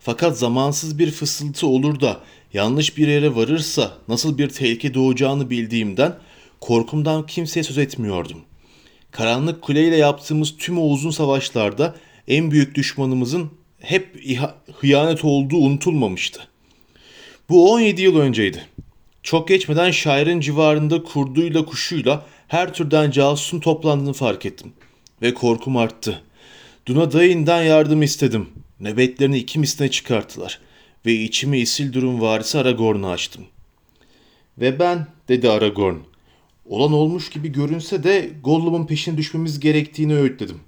Fakat 0.00 0.38
zamansız 0.38 0.98
bir 0.98 1.10
fısıltı 1.10 1.66
olur 1.66 2.00
da 2.00 2.20
yanlış 2.52 2.96
bir 2.96 3.08
yere 3.08 3.36
varırsa 3.36 3.92
nasıl 4.08 4.38
bir 4.38 4.48
tehlike 4.48 4.94
doğacağını 4.94 5.50
bildiğimden 5.50 6.16
korkumdan 6.60 7.26
kimseye 7.26 7.62
söz 7.62 7.78
etmiyordum. 7.78 8.42
Karanlık 9.10 9.62
kuleyle 9.62 9.96
yaptığımız 9.96 10.56
tüm 10.56 10.78
o 10.78 10.82
uzun 10.82 11.10
savaşlarda 11.10 11.94
en 12.28 12.50
büyük 12.50 12.74
düşmanımızın 12.74 13.50
hep 13.80 14.16
hıyanet 14.80 15.24
olduğu 15.24 15.56
unutulmamıştı. 15.56 16.48
Bu 17.48 17.72
17 17.72 18.02
yıl 18.02 18.16
önceydi. 18.16 18.66
Çok 19.22 19.48
geçmeden 19.48 19.90
şairin 19.90 20.40
civarında 20.40 21.02
kurduyla 21.02 21.64
kuşuyla 21.64 22.26
her 22.48 22.74
türden 22.74 23.10
casusun 23.10 23.60
toplandığını 23.60 24.12
fark 24.12 24.46
ettim. 24.46 24.72
Ve 25.22 25.34
korkum 25.34 25.76
arttı. 25.76 26.22
Duna 26.86 27.12
dayından 27.12 27.62
yardım 27.62 28.02
istedim. 28.02 28.48
Nöbetlerini 28.80 29.38
iki 29.38 29.58
misline 29.58 29.90
çıkarttılar. 29.90 30.60
Ve 31.06 31.12
içimi 31.12 31.58
Isildur'un 31.58 32.20
varisi 32.20 32.58
Aragorn'a 32.58 33.10
açtım. 33.10 33.44
Ve 34.58 34.78
ben, 34.78 35.06
dedi 35.28 35.50
Aragorn. 35.50 36.09
Olan 36.70 36.92
olmuş 36.92 37.30
gibi 37.30 37.52
görünse 37.52 38.02
de 38.02 38.30
Gollum'un 38.44 38.86
peşine 38.86 39.16
düşmemiz 39.16 39.60
gerektiğini 39.60 40.16
öğütledim. 40.16 40.60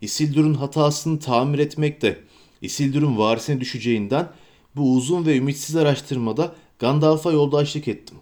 Isildur'un 0.00 0.54
hatasını 0.54 1.18
tamir 1.18 1.58
etmek 1.58 2.02
de 2.02 2.18
Isildur'un 2.62 3.18
varisine 3.18 3.60
düşeceğinden 3.60 4.28
bu 4.76 4.94
uzun 4.94 5.26
ve 5.26 5.36
ümitsiz 5.36 5.76
araştırmada 5.76 6.54
Gandalf'a 6.78 7.32
yoldaşlık 7.32 7.88
ettim. 7.88 8.16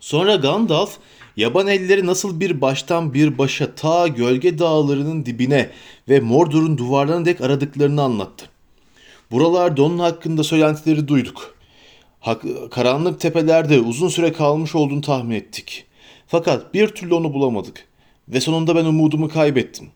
Sonra 0.00 0.34
Gandalf 0.36 0.98
yaban 1.36 1.66
elleri 1.66 2.06
nasıl 2.06 2.40
bir 2.40 2.60
baştan 2.60 3.14
bir 3.14 3.38
başa 3.38 3.74
ta 3.74 4.08
gölge 4.08 4.58
dağlarının 4.58 5.26
dibine 5.26 5.70
ve 6.08 6.20
Mordor'un 6.20 6.78
duvarlarına 6.78 7.24
dek 7.24 7.40
aradıklarını 7.40 8.02
anlattı. 8.02 8.48
Buralarda 9.30 9.82
onun 9.82 9.98
hakkında 9.98 10.44
söylentileri 10.44 11.08
duyduk. 11.08 11.54
Hak, 12.20 12.44
karanlık 12.70 13.20
tepelerde 13.20 13.80
uzun 13.80 14.08
süre 14.08 14.32
kalmış 14.32 14.74
olduğunu 14.74 15.00
tahmin 15.00 15.34
ettik. 15.34 15.86
Fakat 16.32 16.74
bir 16.74 16.88
türlü 16.88 17.14
onu 17.14 17.34
bulamadık. 17.34 17.88
Ve 18.28 18.40
sonunda 18.40 18.76
ben 18.76 18.84
umudumu 18.84 19.28
kaybettim. 19.28 19.90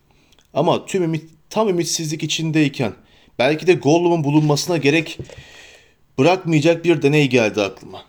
Ama 0.54 0.86
tüm 0.86 1.02
ümit, 1.02 1.30
tam 1.50 1.68
ümitsizlik 1.68 2.22
içindeyken 2.22 2.92
belki 3.38 3.66
de 3.66 3.74
Gollum'un 3.74 4.24
bulunmasına 4.24 4.76
gerek 4.76 5.18
Bırakmayacak 6.18 6.84
bir 6.84 7.02
deney 7.02 7.28
geldi 7.28 7.62
aklıma. 7.62 8.02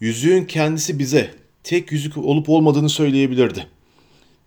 Yüzüğün 0.00 0.44
kendisi 0.44 0.98
bize 0.98 1.34
tek 1.64 1.92
yüzük 1.92 2.16
olup 2.16 2.48
olmadığını 2.48 2.88
söyleyebilirdi. 2.88 3.66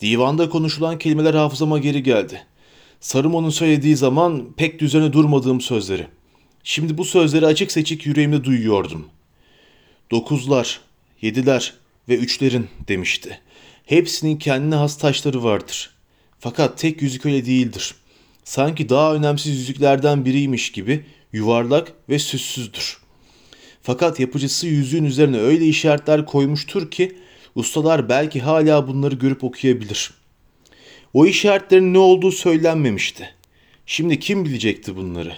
Divanda 0.02 0.50
konuşulan 0.50 0.98
kelimeler 0.98 1.34
hafızama 1.34 1.80
geri 1.80 2.04
geldi. 2.04 2.42
Saruman'ın 3.00 3.50
söylediği 3.50 3.96
zaman 3.96 4.54
pek 4.58 4.80
düzene 4.80 5.14
durmadığım 5.14 5.62
sözleri. 5.62 6.08
Şimdi 6.64 6.98
bu 6.98 7.06
sözleri 7.06 7.46
açık 7.46 7.72
seçik 7.72 8.06
yüreğimde 8.06 8.44
duyuyordum. 8.44 9.06
Dokuzlar, 10.12 10.82
yediler 11.22 11.74
ve 12.10 12.18
üçlerin 12.18 12.68
demişti. 12.88 13.40
Hepsinin 13.86 14.38
kendine 14.38 14.76
has 14.76 14.98
taşları 14.98 15.44
vardır. 15.44 15.90
Fakat 16.40 16.78
tek 16.78 17.02
yüzük 17.02 17.26
öyle 17.26 17.46
değildir. 17.46 17.96
Sanki 18.44 18.90
daha 18.90 19.16
önemsiz 19.16 19.60
yüzüklerden 19.60 20.26
biriymiş 20.26 20.72
gibi 20.72 21.06
yuvarlak 21.34 21.94
ve 22.10 22.20
süssüzdür. 22.20 22.98
Fakat 23.82 24.20
yapıcısı 24.20 24.68
yüzüğün 24.68 25.04
üzerine 25.04 25.38
öyle 25.38 25.66
işaretler 25.66 26.26
koymuştur 26.26 26.92
ki 26.92 27.18
ustalar 27.56 28.10
belki 28.10 28.40
hala 28.40 28.88
bunları 28.88 29.16
görüp 29.16 29.44
okuyabilir. 29.44 30.12
O 31.14 31.26
işaretlerin 31.26 31.94
ne 31.94 31.98
olduğu 31.98 32.32
söylenmemişti. 32.32 33.30
Şimdi 33.86 34.20
kim 34.20 34.46
bilecekti 34.46 34.96
bunları? 34.96 35.34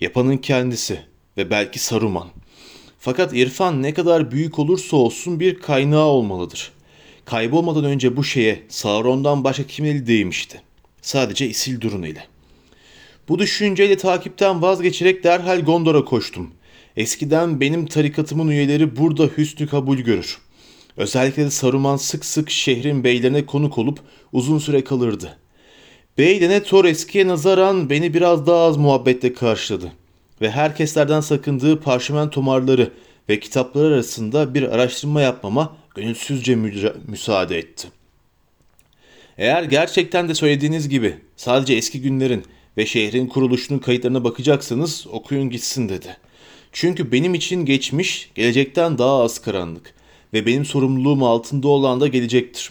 Yapanın 0.00 0.36
kendisi 0.36 1.00
ve 1.36 1.50
belki 1.50 1.78
Saruman. 1.78 2.28
Fakat 3.06 3.32
irfan 3.32 3.82
ne 3.82 3.94
kadar 3.94 4.30
büyük 4.30 4.58
olursa 4.58 4.96
olsun 4.96 5.40
bir 5.40 5.58
kaynağı 5.58 6.04
olmalıdır. 6.04 6.72
Kaybolmadan 7.24 7.84
önce 7.84 8.16
bu 8.16 8.24
şeye 8.24 8.62
Sauron'dan 8.68 9.44
başka 9.44 9.62
kimin 9.62 9.90
eli 9.90 10.06
değmişti? 10.06 10.62
Sadece 11.02 11.48
Isildur'un 11.48 12.02
eli. 12.02 12.18
Bu 13.28 13.38
düşünceyle 13.38 13.96
takipten 13.96 14.62
vazgeçerek 14.62 15.24
derhal 15.24 15.60
Gondor'a 15.60 16.04
koştum. 16.04 16.50
Eskiden 16.96 17.60
benim 17.60 17.86
tarikatımın 17.86 18.48
üyeleri 18.48 18.96
burada 18.96 19.24
hüsnü 19.36 19.66
kabul 19.66 19.98
görür. 19.98 20.38
Özellikle 20.96 21.44
de 21.44 21.50
Saruman 21.50 21.96
sık 21.96 22.24
sık 22.24 22.50
şehrin 22.50 23.04
beylerine 23.04 23.46
konuk 23.46 23.78
olup 23.78 24.00
uzun 24.32 24.58
süre 24.58 24.84
kalırdı. 24.84 25.38
Bey 26.18 26.40
Denethor 26.40 26.84
eskiye 26.84 27.26
nazaran 27.26 27.90
beni 27.90 28.14
biraz 28.14 28.46
daha 28.46 28.64
az 28.64 28.76
muhabbetle 28.76 29.32
karşıladı 29.32 29.92
ve 30.40 30.50
herkeslerden 30.50 31.20
sakındığı 31.20 31.80
parşömen 31.80 32.30
tomarları 32.30 32.92
ve 33.28 33.40
kitaplar 33.40 33.90
arasında 33.90 34.54
bir 34.54 34.62
araştırma 34.62 35.20
yapmama 35.20 35.76
gönülsüzce 35.94 36.54
müsaade 37.06 37.58
etti. 37.58 37.88
Eğer 39.38 39.62
gerçekten 39.62 40.28
de 40.28 40.34
söylediğiniz 40.34 40.88
gibi 40.88 41.16
sadece 41.36 41.74
eski 41.74 42.00
günlerin 42.00 42.44
ve 42.76 42.86
şehrin 42.86 43.26
kuruluşunun 43.26 43.78
kayıtlarına 43.78 44.24
bakacaksanız 44.24 45.06
okuyun 45.12 45.50
gitsin 45.50 45.88
dedi. 45.88 46.16
Çünkü 46.72 47.12
benim 47.12 47.34
için 47.34 47.64
geçmiş 47.64 48.30
gelecekten 48.34 48.98
daha 48.98 49.22
az 49.22 49.38
karanlık 49.38 49.94
ve 50.32 50.46
benim 50.46 50.64
sorumluluğum 50.64 51.22
altında 51.22 51.68
olan 51.68 52.00
da 52.00 52.08
gelecektir. 52.08 52.70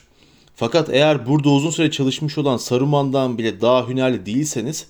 Fakat 0.56 0.90
eğer 0.90 1.28
burada 1.28 1.50
uzun 1.50 1.70
süre 1.70 1.92
çalışmış 1.92 2.38
olan 2.38 2.58
Saruman'dan 2.58 3.38
bile 3.38 3.62
daha 3.62 3.88
hünerli 3.88 4.26
değilseniz 4.26 4.88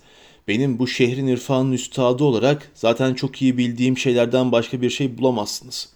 benim 0.47 0.79
bu 0.79 0.87
şehrin 0.87 1.27
irfanın 1.27 1.71
üstadı 1.71 2.23
olarak 2.23 2.71
zaten 2.73 3.13
çok 3.13 3.41
iyi 3.41 3.57
bildiğim 3.57 3.97
şeylerden 3.97 4.51
başka 4.51 4.81
bir 4.81 4.89
şey 4.89 5.17
bulamazsınız. 5.17 5.89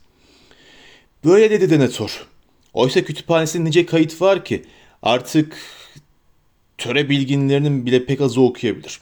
Böyle 1.26 1.52
dedi 1.52 1.70
Denethor. 1.70 2.28
Oysa 2.74 3.04
kütüphanesinde 3.04 3.70
nice 3.70 3.86
kayıt 3.86 4.22
var 4.22 4.46
ki 4.46 4.66
artık 5.04 5.58
töre 6.78 7.10
bilginlerinin 7.10 7.86
bile 7.86 8.06
pek 8.06 8.22
azı 8.22 8.42
okuyabilir. 8.42 9.00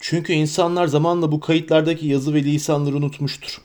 Çünkü 0.00 0.32
insanlar 0.32 0.86
zamanla 0.86 1.32
bu 1.32 1.40
kayıtlardaki 1.40 2.06
yazı 2.06 2.34
ve 2.34 2.44
lisanları 2.44 2.96
unutmuştur. 2.96 3.60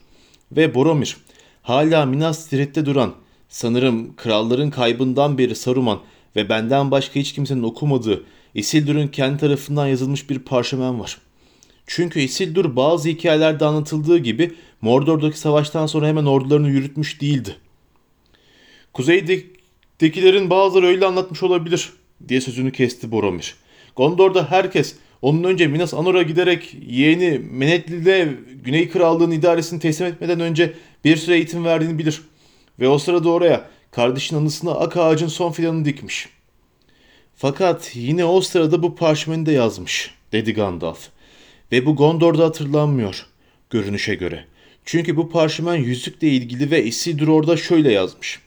Ve 0.51 0.75
Boromir, 0.75 1.17
hala 1.61 2.05
Minas 2.05 2.47
Tirith'te 2.47 2.85
duran, 2.85 3.13
sanırım 3.49 4.15
kralların 4.15 4.69
kaybından 4.69 5.37
beri 5.37 5.55
Saruman 5.55 5.99
ve 6.35 6.49
benden 6.49 6.91
başka 6.91 7.19
hiç 7.19 7.33
kimsenin 7.33 7.63
okumadığı 7.63 8.23
Isildur'un 8.55 9.07
kendi 9.07 9.37
tarafından 9.37 9.87
yazılmış 9.87 10.29
bir 10.29 10.39
parşömen 10.39 10.99
var. 10.99 11.17
Çünkü 11.87 12.19
Isildur 12.19 12.75
bazı 12.75 13.09
hikayelerde 13.09 13.65
anlatıldığı 13.65 14.17
gibi 14.17 14.51
Mordor'daki 14.81 15.39
savaştan 15.39 15.85
sonra 15.85 16.07
hemen 16.07 16.25
ordularını 16.25 16.69
yürütmüş 16.69 17.21
değildi. 17.21 17.55
Kuzeydekilerin 18.93 20.49
bazıları 20.49 20.85
öyle 20.85 21.05
anlatmış 21.05 21.43
olabilir 21.43 21.93
diye 22.27 22.41
sözünü 22.41 22.71
kesti 22.71 23.11
Boromir. 23.11 23.55
Gondor'da 23.95 24.51
herkes 24.51 24.95
onun 25.21 25.43
önce 25.43 25.67
Minas 25.67 25.93
Anor'a 25.93 26.21
giderek 26.21 26.77
yeğeni 26.87 27.41
Menetli'de 27.51 28.35
Güney 28.63 28.89
Krallığı'nın 28.89 29.31
idaresini 29.31 29.79
teslim 29.79 30.07
etmeden 30.07 30.39
önce 30.39 30.73
bir 31.05 31.17
süre 31.17 31.35
eğitim 31.35 31.65
verdiğini 31.65 31.99
bilir. 31.99 32.21
Ve 32.79 32.87
o 32.87 32.97
sırada 32.97 33.29
oraya 33.29 33.69
kardeşin 33.91 34.35
anısına 34.35 34.71
ak 34.71 34.97
ağacın 34.97 35.27
son 35.27 35.51
filanını 35.51 35.85
dikmiş. 35.85 36.29
Fakat 37.41 37.91
yine 37.95 38.25
o 38.25 38.41
sırada 38.41 38.83
bu 38.83 38.95
parşömeni 38.95 39.45
de 39.45 39.51
yazmış, 39.51 40.11
dedi 40.31 40.53
Gandalf. 40.53 41.07
Ve 41.71 41.85
bu 41.85 41.95
Gondor'da 41.95 42.45
hatırlanmıyor, 42.45 43.25
görünüşe 43.69 44.15
göre. 44.15 44.45
Çünkü 44.85 45.17
bu 45.17 45.29
parşömen 45.29 45.75
yüzükle 45.75 46.27
ilgili 46.27 46.71
ve 46.71 46.83
Isildur 46.83 47.27
orada 47.27 47.57
şöyle 47.57 47.91
yazmış. 47.91 48.39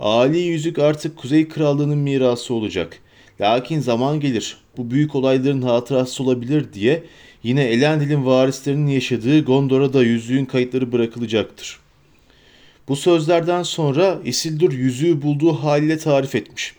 Ali 0.00 0.38
yüzük 0.38 0.78
artık 0.78 1.16
Kuzey 1.16 1.48
Krallığı'nın 1.48 1.98
mirası 1.98 2.54
olacak. 2.54 2.98
Lakin 3.40 3.80
zaman 3.80 4.20
gelir, 4.20 4.56
bu 4.76 4.90
büyük 4.90 5.14
olayların 5.14 5.62
hatırası 5.62 6.22
olabilir 6.22 6.72
diye 6.72 7.04
yine 7.42 7.64
Elendil'in 7.64 8.26
varislerinin 8.26 8.90
yaşadığı 8.90 9.44
Gondor'a 9.44 9.92
da 9.92 10.02
yüzüğün 10.02 10.44
kayıtları 10.44 10.92
bırakılacaktır. 10.92 11.80
Bu 12.88 12.96
sözlerden 12.96 13.62
sonra 13.62 14.18
Isildur 14.24 14.72
yüzüğü 14.72 15.22
bulduğu 15.22 15.52
haliyle 15.52 15.98
tarif 15.98 16.34
etmiş. 16.34 16.77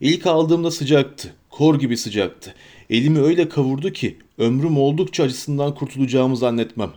İlk 0.00 0.26
aldığımda 0.26 0.70
sıcaktı, 0.70 1.34
kor 1.50 1.78
gibi 1.78 1.96
sıcaktı. 1.96 2.54
Elimi 2.90 3.20
öyle 3.20 3.48
kavurdu 3.48 3.92
ki 3.92 4.16
ömrüm 4.38 4.78
oldukça 4.78 5.22
acısından 5.22 5.74
kurtulacağımı 5.74 6.36
zannetmem. 6.36 6.90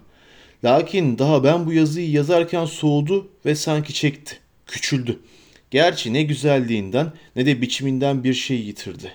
Lakin 0.64 1.18
daha 1.18 1.44
ben 1.44 1.66
bu 1.66 1.74
yazıyı 1.74 2.12
yazarken 2.12 2.66
soğudu 2.66 3.28
ve 3.46 3.56
sanki 3.56 3.94
çekti, 3.94 4.40
küçüldü. 4.68 5.20
Gerçi 5.72 6.14
ne 6.14 6.24
güzelliğinden 6.24 7.14
ne 7.36 7.46
de 7.46 7.62
biçiminden 7.62 8.24
bir 8.24 8.34
şey 8.34 8.58
yitirdi. 8.58 9.12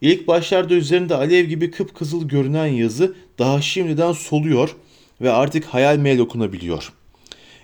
İlk 0.00 0.28
başlarda 0.28 0.74
üzerinde 0.74 1.14
alev 1.14 1.44
gibi 1.44 1.70
kıpkızıl 1.70 2.28
görünen 2.28 2.66
yazı 2.66 3.14
daha 3.38 3.62
şimdiden 3.62 4.12
soluyor 4.12 4.76
ve 5.20 5.30
artık 5.30 5.64
hayal 5.64 5.96
meyil 5.96 6.18
okunabiliyor. 6.18 6.92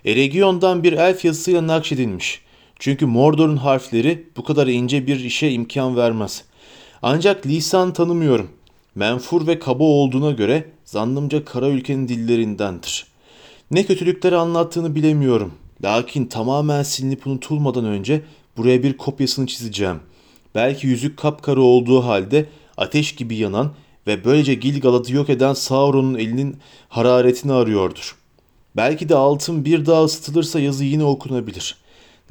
Eregion'dan 0.05 0.83
bir 0.83 0.93
elf 0.93 1.25
yazısıyla 1.25 1.67
nakşedilmiş. 1.67 2.41
Çünkü 2.79 3.07
Mordor'un 3.07 3.57
harfleri 3.57 4.29
bu 4.37 4.45
kadar 4.45 4.67
ince 4.67 5.07
bir 5.07 5.21
işe 5.21 5.51
imkan 5.51 5.97
vermez. 5.97 6.45
Ancak 7.03 7.47
lisan 7.47 7.93
tanımıyorum. 7.93 8.51
Menfur 8.95 9.47
ve 9.47 9.59
kaba 9.59 9.85
olduğuna 9.85 10.31
göre 10.31 10.71
zannımca 10.85 11.45
kara 11.45 11.69
ülkenin 11.69 12.09
dillerindendir. 12.09 13.07
Ne 13.71 13.87
kötülükleri 13.87 14.37
anlattığını 14.37 14.95
bilemiyorum. 14.95 15.53
Lakin 15.85 16.27
tamamen 16.27 16.83
silinip 16.83 17.27
unutulmadan 17.27 17.85
önce 17.85 18.23
buraya 18.57 18.83
bir 18.83 18.97
kopyasını 18.97 19.47
çizeceğim. 19.47 20.01
Belki 20.55 20.87
yüzük 20.87 21.17
kapkara 21.17 21.61
olduğu 21.61 22.05
halde 22.05 22.47
ateş 22.77 23.15
gibi 23.15 23.37
yanan 23.37 23.73
ve 24.07 24.25
böylece 24.25 24.55
Gilgalad'ı 24.55 25.15
yok 25.15 25.31
eden 25.31 25.55
Sauron'un 25.55 26.15
elinin 26.15 26.57
hararetini 26.89 27.53
arıyordur. 27.53 28.17
Belki 28.77 29.09
de 29.09 29.15
altın 29.15 29.65
bir 29.65 29.87
daha 29.87 30.05
ısıtılırsa 30.05 30.61
yazı 30.61 30.85
yine 30.85 31.05
okunabilir. 31.05 31.77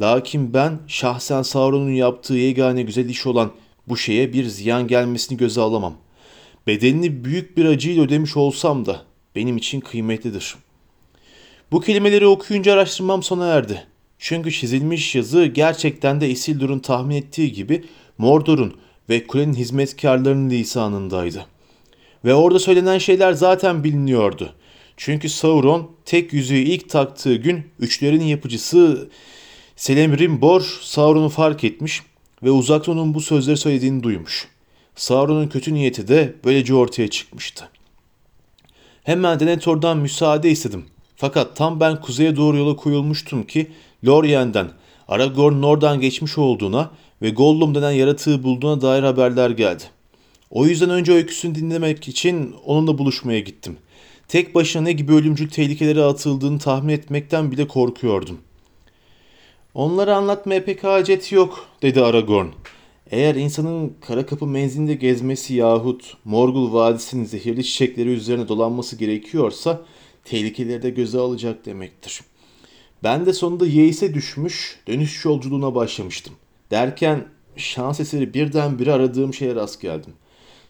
Lakin 0.01 0.53
ben 0.53 0.79
şahsen 0.87 1.41
Sauron'un 1.41 1.91
yaptığı 1.91 2.33
yegane 2.33 2.81
güzel 2.81 3.09
iş 3.09 3.25
olan 3.27 3.51
bu 3.87 3.97
şeye 3.97 4.33
bir 4.33 4.45
ziyan 4.45 4.87
gelmesini 4.87 5.37
göze 5.37 5.61
alamam. 5.61 5.93
Bedelini 6.67 7.25
büyük 7.25 7.57
bir 7.57 7.65
acıyla 7.65 8.03
ödemiş 8.03 8.37
olsam 8.37 8.85
da 8.85 9.01
benim 9.35 9.57
için 9.57 9.79
kıymetlidir. 9.79 10.55
Bu 11.71 11.81
kelimeleri 11.81 12.27
okuyunca 12.27 12.73
araştırmam 12.73 13.23
sona 13.23 13.47
erdi. 13.47 13.83
Çünkü 14.19 14.51
çizilmiş 14.51 15.15
yazı 15.15 15.45
gerçekten 15.45 16.21
de 16.21 16.29
Isildur'un 16.29 16.79
tahmin 16.79 17.15
ettiği 17.15 17.51
gibi 17.53 17.83
Mordor'un 18.17 18.73
ve 19.09 19.27
kulenin 19.27 19.53
hizmetkarlarının 19.53 20.49
lisanındaydı. 20.49 21.45
Ve 22.25 22.33
orada 22.33 22.59
söylenen 22.59 22.97
şeyler 22.97 23.33
zaten 23.33 23.83
biliniyordu. 23.83 24.53
Çünkü 24.97 25.29
Sauron 25.29 25.91
tek 26.05 26.33
yüzüğü 26.33 26.55
ilk 26.55 26.89
taktığı 26.89 27.35
gün 27.35 27.65
üçlerin 27.79 28.21
yapıcısı 28.21 29.09
Celebrimbor 29.77 30.79
Sauron'u 30.81 31.29
fark 31.29 31.63
etmiş 31.63 32.01
ve 32.43 32.51
uzaktan 32.51 33.13
bu 33.13 33.21
sözleri 33.21 33.57
söylediğini 33.57 34.03
duymuş. 34.03 34.47
Sauron'un 34.95 35.47
kötü 35.47 35.73
niyeti 35.73 36.07
de 36.07 36.35
böylece 36.45 36.73
ortaya 36.73 37.07
çıkmıştı. 37.07 37.69
Hemen 39.03 39.39
Denethor'dan 39.39 39.97
müsaade 39.97 40.49
istedim. 40.49 40.85
Fakat 41.15 41.55
tam 41.55 41.79
ben 41.79 42.01
kuzeye 42.01 42.35
doğru 42.35 42.57
yola 42.57 42.75
koyulmuştum 42.75 43.43
ki 43.43 43.71
Lorien'den 44.05 44.71
Aragorn 45.07 45.63
oradan 45.63 46.01
geçmiş 46.01 46.37
olduğuna 46.37 46.91
ve 47.21 47.29
Gollum 47.29 47.75
denen 47.75 47.91
yaratığı 47.91 48.43
bulduğuna 48.43 48.81
dair 48.81 49.03
haberler 49.03 49.49
geldi. 49.49 49.83
O 50.49 50.65
yüzden 50.65 50.89
önce 50.89 51.11
öyküsünü 51.11 51.55
dinlemek 51.55 52.07
için 52.07 52.55
onunla 52.65 52.97
buluşmaya 52.97 53.39
gittim. 53.39 53.77
Tek 54.27 54.55
başına 54.55 54.81
ne 54.81 54.91
gibi 54.91 55.13
ölümcül 55.13 55.49
tehlikelere 55.49 56.03
atıldığını 56.03 56.59
tahmin 56.59 56.93
etmekten 56.93 57.51
bile 57.51 57.67
korkuyordum. 57.67 58.37
Onları 59.73 60.15
anlatmaya 60.15 60.65
pek 60.65 60.83
hacet 60.83 61.31
yok, 61.31 61.67
dedi 61.81 62.01
Aragorn. 62.01 62.47
Eğer 63.11 63.35
insanın 63.35 63.93
kara 64.01 64.25
kapı 64.25 64.47
menzilinde 64.47 64.93
gezmesi 64.93 65.53
yahut 65.53 66.17
Morgul 66.25 66.73
Vadisi'nin 66.73 67.25
zehirli 67.25 67.63
çiçekleri 67.63 68.09
üzerine 68.09 68.47
dolanması 68.47 68.95
gerekiyorsa 68.95 69.81
tehlikeleri 70.25 70.81
de 70.81 70.89
göze 70.89 71.19
alacak 71.19 71.65
demektir. 71.65 72.21
Ben 73.03 73.25
de 73.25 73.33
sonunda 73.33 73.65
Yeis'e 73.65 74.13
düşmüş, 74.13 74.79
dönüş 74.87 75.25
yolculuğuna 75.25 75.75
başlamıştım. 75.75 76.33
Derken 76.71 77.27
şans 77.55 77.99
eseri 77.99 78.33
birdenbire 78.33 78.93
aradığım 78.93 79.33
şeye 79.33 79.55
rast 79.55 79.81
geldim. 79.81 80.13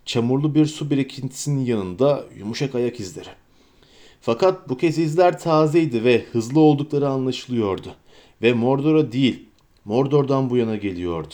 Çamurlu 0.05 0.55
bir 0.55 0.65
su 0.65 0.89
birikintisinin 0.89 1.65
yanında 1.65 2.23
yumuşak 2.37 2.75
ayak 2.75 2.99
izleri. 2.99 3.29
Fakat 4.21 4.69
bu 4.69 4.77
kez 4.77 4.97
izler 4.97 5.39
tazeydi 5.39 6.03
ve 6.03 6.25
hızlı 6.31 6.59
oldukları 6.59 7.09
anlaşılıyordu. 7.09 7.95
Ve 8.41 8.53
Mordor'a 8.53 9.11
değil, 9.11 9.45
Mordor'dan 9.85 10.49
bu 10.49 10.57
yana 10.57 10.75
geliyordu. 10.75 11.33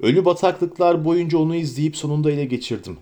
Ölü 0.00 0.24
bataklıklar 0.24 1.04
boyunca 1.04 1.38
onu 1.38 1.56
izleyip 1.56 1.96
sonunda 1.96 2.30
ele 2.30 2.44
geçirdim. 2.44 2.96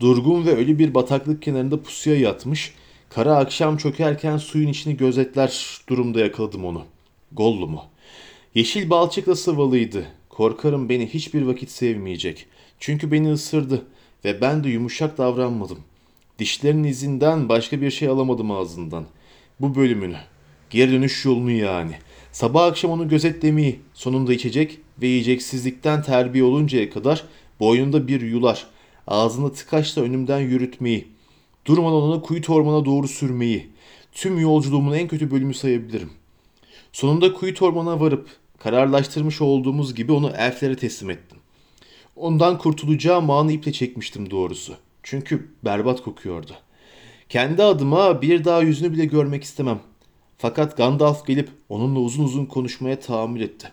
Durgun 0.00 0.46
ve 0.46 0.56
ölü 0.56 0.78
bir 0.78 0.94
bataklık 0.94 1.42
kenarında 1.42 1.82
pusuya 1.82 2.16
yatmış, 2.16 2.74
kara 3.08 3.36
akşam 3.36 3.76
çökerken 3.76 4.36
suyun 4.36 4.68
içini 4.68 4.96
gözetler 4.96 5.80
durumda 5.88 6.20
yakaladım 6.20 6.64
onu. 6.64 6.82
Gollum'u. 7.32 7.82
Yeşil 8.54 8.90
balçıkla 8.90 9.36
sıvalıydı. 9.36 10.06
Korkarım 10.28 10.88
beni 10.88 11.06
hiçbir 11.06 11.42
vakit 11.42 11.70
sevmeyecek. 11.70 12.46
Çünkü 12.78 13.12
beni 13.12 13.32
ısırdı 13.32 13.86
ve 14.24 14.40
ben 14.40 14.64
de 14.64 14.68
yumuşak 14.68 15.18
davranmadım. 15.18 15.78
Dişlerin 16.38 16.84
izinden 16.84 17.48
başka 17.48 17.80
bir 17.80 17.90
şey 17.90 18.08
alamadım 18.08 18.50
ağzından. 18.50 19.04
Bu 19.60 19.74
bölümünü. 19.74 20.16
Geri 20.70 20.92
dönüş 20.92 21.24
yolunu 21.24 21.50
yani. 21.50 21.94
Sabah 22.38 22.64
akşam 22.64 22.90
onu 22.90 23.08
gözetlemeyi, 23.08 23.80
sonunda 23.94 24.32
içecek 24.32 24.78
ve 25.02 25.06
yiyeceksizlikten 25.06 26.02
terbiye 26.02 26.44
oluncaya 26.44 26.90
kadar 26.90 27.24
boynunda 27.60 28.08
bir 28.08 28.20
yular, 28.20 28.66
ağzında 29.06 29.52
tıkaçla 29.52 30.02
önümden 30.02 30.38
yürütmeyi, 30.38 31.08
durmadan 31.64 32.02
onu 32.02 32.22
kuyu 32.22 32.40
ormana 32.48 32.84
doğru 32.84 33.08
sürmeyi, 33.08 33.70
tüm 34.12 34.38
yolculuğumun 34.38 34.92
en 34.92 35.08
kötü 35.08 35.30
bölümü 35.30 35.54
sayabilirim. 35.54 36.10
Sonunda 36.92 37.34
kuyu 37.34 37.54
ormana 37.60 38.00
varıp 38.00 38.28
kararlaştırmış 38.58 39.40
olduğumuz 39.40 39.94
gibi 39.94 40.12
onu 40.12 40.32
elflere 40.36 40.76
teslim 40.76 41.10
ettim. 41.10 41.38
Ondan 42.16 42.58
kurtulacağım 42.58 43.30
anı 43.30 43.52
iple 43.52 43.72
çekmiştim 43.72 44.30
doğrusu. 44.30 44.76
Çünkü 45.02 45.48
berbat 45.64 46.02
kokuyordu. 46.02 46.52
Kendi 47.28 47.62
adıma 47.62 48.22
bir 48.22 48.44
daha 48.44 48.62
yüzünü 48.62 48.92
bile 48.92 49.04
görmek 49.04 49.42
istemem. 49.42 49.80
Fakat 50.38 50.76
Gandalf 50.76 51.26
gelip 51.26 51.48
onunla 51.68 51.98
uzun 51.98 52.24
uzun 52.24 52.46
konuşmaya 52.46 53.00
tahammül 53.00 53.40
etti. 53.40 53.72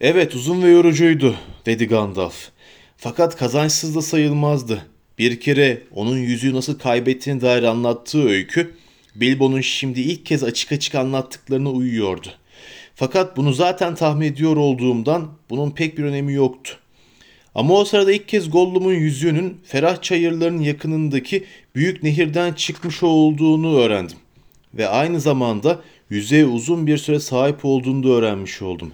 Evet 0.00 0.34
uzun 0.34 0.62
ve 0.62 0.68
yorucuydu 0.68 1.34
dedi 1.66 1.86
Gandalf. 1.86 2.48
Fakat 2.96 3.36
kazançsız 3.36 3.94
da 3.94 4.02
sayılmazdı. 4.02 4.86
Bir 5.18 5.40
kere 5.40 5.82
onun 5.94 6.16
yüzüğü 6.16 6.54
nasıl 6.54 6.78
kaybettiğine 6.78 7.40
dair 7.40 7.62
anlattığı 7.62 8.28
öykü 8.28 8.74
Bilbo'nun 9.14 9.60
şimdi 9.60 10.00
ilk 10.00 10.26
kez 10.26 10.44
açık 10.44 10.72
açık 10.72 10.94
anlattıklarına 10.94 11.70
uyuyordu. 11.70 12.28
Fakat 12.94 13.36
bunu 13.36 13.52
zaten 13.52 13.94
tahmin 13.94 14.26
ediyor 14.26 14.56
olduğumdan 14.56 15.30
bunun 15.50 15.70
pek 15.70 15.98
bir 15.98 16.04
önemi 16.04 16.32
yoktu. 16.32 16.76
Ama 17.54 17.74
o 17.74 17.84
sırada 17.84 18.12
ilk 18.12 18.28
kez 18.28 18.50
Gollum'un 18.50 18.94
yüzüğünün 18.94 19.60
ferah 19.64 20.02
çayırların 20.02 20.60
yakınındaki 20.60 21.44
büyük 21.74 22.02
nehirden 22.02 22.52
çıkmış 22.52 23.02
olduğunu 23.02 23.76
öğrendim. 23.76 24.21
Ve 24.74 24.88
aynı 24.88 25.20
zamanda 25.20 25.80
yüzeye 26.10 26.46
uzun 26.46 26.86
bir 26.86 26.98
süre 26.98 27.20
sahip 27.20 27.64
olduğunu 27.64 28.02
da 28.02 28.08
öğrenmiş 28.08 28.62
oldum. 28.62 28.92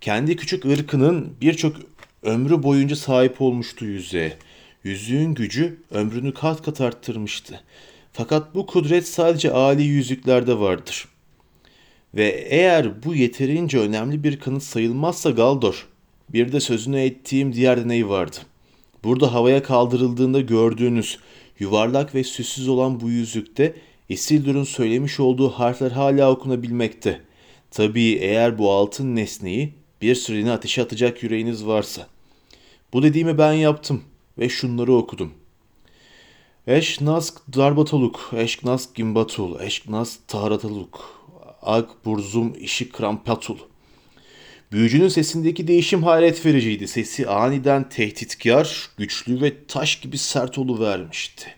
Kendi 0.00 0.36
küçük 0.36 0.64
ırkının 0.64 1.32
birçok 1.40 1.76
ömrü 2.22 2.62
boyunca 2.62 2.96
sahip 2.96 3.40
olmuştu 3.40 3.84
yüzeye. 3.84 4.36
Yüzüğün 4.84 5.34
gücü 5.34 5.82
ömrünü 5.90 6.34
kat 6.34 6.62
kat 6.62 6.80
arttırmıştı. 6.80 7.60
Fakat 8.12 8.54
bu 8.54 8.66
kudret 8.66 9.08
sadece 9.08 9.52
âli 9.52 9.82
yüzüklerde 9.82 10.58
vardır. 10.58 11.08
Ve 12.14 12.46
eğer 12.48 13.02
bu 13.04 13.14
yeterince 13.14 13.78
önemli 13.78 14.24
bir 14.24 14.40
kanıt 14.40 14.62
sayılmazsa 14.62 15.30
Galdor, 15.30 15.88
bir 16.28 16.52
de 16.52 16.60
sözünü 16.60 17.00
ettiğim 17.00 17.52
diğer 17.52 17.84
deney 17.84 18.08
vardı. 18.08 18.36
Burada 19.04 19.34
havaya 19.34 19.62
kaldırıldığında 19.62 20.40
gördüğünüz 20.40 21.18
yuvarlak 21.58 22.14
ve 22.14 22.24
süssüz 22.24 22.68
olan 22.68 23.00
bu 23.00 23.10
yüzükte 23.10 23.74
Isildur'un 24.08 24.64
söylemiş 24.64 25.20
olduğu 25.20 25.48
harfler 25.48 25.90
hala 25.90 26.30
okunabilmekte. 26.30 27.20
Tabii 27.70 28.12
eğer 28.20 28.58
bu 28.58 28.72
altın 28.72 29.16
nesneyi 29.16 29.74
bir 30.02 30.14
süreliğine 30.14 30.52
ateşe 30.52 30.82
atacak 30.82 31.22
yüreğiniz 31.22 31.66
varsa. 31.66 32.06
Bu 32.92 33.02
dediğimi 33.02 33.38
ben 33.38 33.52
yaptım 33.52 34.02
ve 34.38 34.48
şunları 34.48 34.94
okudum. 34.94 35.32
Eşnask 36.66 37.40
darbataluk, 37.56 38.30
eşnask 38.36 38.94
gimbatul, 38.94 39.60
eşnask 39.60 40.28
tahrataluk, 40.28 41.24
ag 41.62 41.88
burzum 42.04 42.54
işi 42.60 42.92
krampatul. 42.92 43.58
Büyücünün 44.72 45.08
sesindeki 45.08 45.68
değişim 45.68 46.02
hayret 46.02 46.46
vericiydi. 46.46 46.88
Sesi 46.88 47.28
aniden 47.28 47.88
tehditkar, 47.88 48.90
güçlü 48.96 49.40
ve 49.40 49.66
taş 49.66 50.00
gibi 50.00 50.18
sert 50.18 50.58
vermişti. 50.58 51.57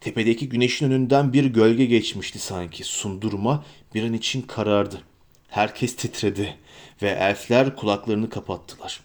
Tepedeki 0.00 0.48
güneşin 0.48 0.86
önünden 0.86 1.32
bir 1.32 1.44
gölge 1.44 1.86
geçmişti 1.86 2.38
sanki. 2.38 2.84
Sundurma 2.84 3.64
bir 3.94 4.02
an 4.02 4.12
için 4.12 4.42
karardı. 4.42 5.00
Herkes 5.48 5.96
titredi 5.96 6.56
ve 7.02 7.08
elfler 7.08 7.76
kulaklarını 7.76 8.30
kapattılar. 8.30 9.00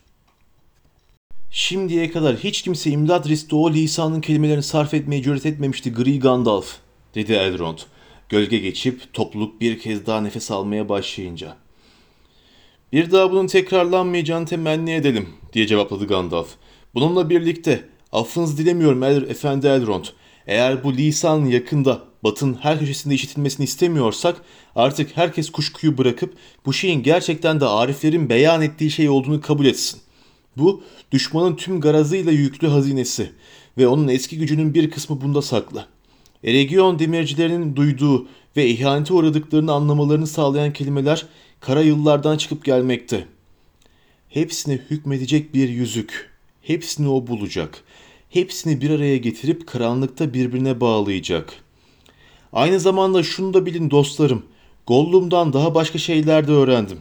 Şimdiye 1.52 2.12
kadar 2.12 2.36
hiç 2.36 2.62
kimse 2.62 2.90
imdat 2.90 3.28
risti 3.28 3.56
o 3.56 3.72
lisanın 3.72 4.22
kelimelerini 4.22 4.64
sarf 4.64 4.94
etmeye 4.94 5.22
cüret 5.22 5.46
etmemişti 5.46 5.94
Gri 5.94 6.20
Gandalf, 6.20 6.76
dedi 7.16 7.34
Elrond. 7.34 7.78
Gölge 8.30 8.58
geçip 8.58 9.14
topluluk 9.14 9.62
bir 9.62 9.80
kez 9.80 10.06
daha 10.06 10.22
nefes 10.22 10.52
almaya 10.52 10.90
başlayınca. 10.90 11.58
Bir 12.94 13.12
daha 13.12 13.32
bunun 13.32 13.48
tekrarlanmayacağını 13.48 14.46
temenni 14.46 14.92
edelim, 14.92 15.30
diye 15.54 15.68
cevapladı 15.68 16.08
Gandalf. 16.08 16.50
Bununla 16.96 17.30
birlikte 17.30 17.90
affınızı 18.12 18.58
dilemiyorum 18.58 19.04
El 19.04 19.24
Efendi 19.24 19.68
Elrond. 19.68 20.06
Eğer 20.48 20.84
bu 20.84 20.94
lisan 20.94 21.46
yakında 21.46 22.02
batın 22.24 22.54
her 22.54 22.80
köşesinde 22.80 23.16
işitilmesini 23.16 23.64
istemiyorsak 23.64 24.42
artık 24.76 25.18
herkes 25.18 25.50
kuşkuyu 25.50 25.98
bırakıp 25.98 26.34
bu 26.66 26.74
şeyin 26.74 27.04
gerçekten 27.04 27.60
de 27.60 27.66
Ariflerin 27.66 28.30
beyan 28.30 28.62
ettiği 28.62 28.92
şey 28.92 29.10
olduğunu 29.10 29.42
kabul 29.42 29.66
etsin. 29.66 30.00
Bu 30.58 30.84
düşmanın 31.12 31.56
tüm 31.56 31.82
garazıyla 31.82 32.32
yüklü 32.32 32.68
hazinesi 32.68 33.32
ve 33.78 33.88
onun 33.88 34.08
eski 34.08 34.38
gücünün 34.38 34.74
bir 34.74 34.92
kısmı 34.92 35.22
bunda 35.22 35.42
saklı. 35.42 35.86
Eregion 36.44 37.00
demircilerinin 37.00 37.76
duyduğu 37.76 38.28
ve 38.58 38.68
ihanete 38.68 39.14
uğradıklarını 39.14 39.72
anlamalarını 39.72 40.28
sağlayan 40.28 40.74
kelimeler 40.74 41.26
kara 41.60 41.82
yıllardan 41.82 42.38
çıkıp 42.38 42.66
gelmekte. 42.66 43.28
Hepsine 44.30 44.74
hükmedecek 44.90 45.54
bir 45.54 45.70
yüzük. 45.70 46.30
Hepsini 46.62 47.08
o 47.08 47.28
bulacak. 47.28 47.84
Hepsini 48.34 48.82
bir 48.82 48.90
araya 48.90 49.18
getirip 49.18 49.68
karanlıkta 49.68 50.34
birbirine 50.34 50.82
bağlayacak. 50.82 51.54
Aynı 52.54 52.80
zamanda 52.80 53.24
şunu 53.24 53.54
da 53.54 53.66
bilin 53.66 53.92
dostlarım. 53.92 54.44
Gollum'dan 54.88 55.54
daha 55.54 55.76
başka 55.76 55.98
şeyler 55.98 56.48
de 56.48 56.52
öğrendim. 56.52 56.98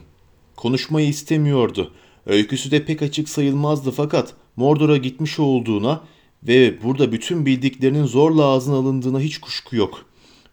Konuşmayı 0.55 1.07
istemiyordu. 1.07 1.91
Öyküsü 2.25 2.71
de 2.71 2.85
pek 2.85 3.01
açık 3.01 3.29
sayılmazdı 3.29 3.91
fakat 3.91 4.33
Mordor'a 4.55 4.97
gitmiş 4.97 5.39
olduğuna 5.39 6.01
ve 6.43 6.83
burada 6.83 7.11
bütün 7.11 7.45
bildiklerinin 7.45 8.05
zorla 8.05 8.45
ağzına 8.45 8.75
alındığına 8.75 9.19
hiç 9.19 9.37
kuşku 9.37 9.75
yok. 9.75 10.05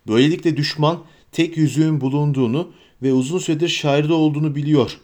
Böylelikle 0.09 0.57
düşman 0.57 0.99
tek 1.33 1.57
yüzüğün 1.57 2.01
bulunduğunu 2.01 2.69
ve 3.03 3.13
uzun 3.13 3.39
süredir 3.39 3.69
şairde 3.69 4.13
olduğunu 4.13 4.55
biliyor 4.55 4.99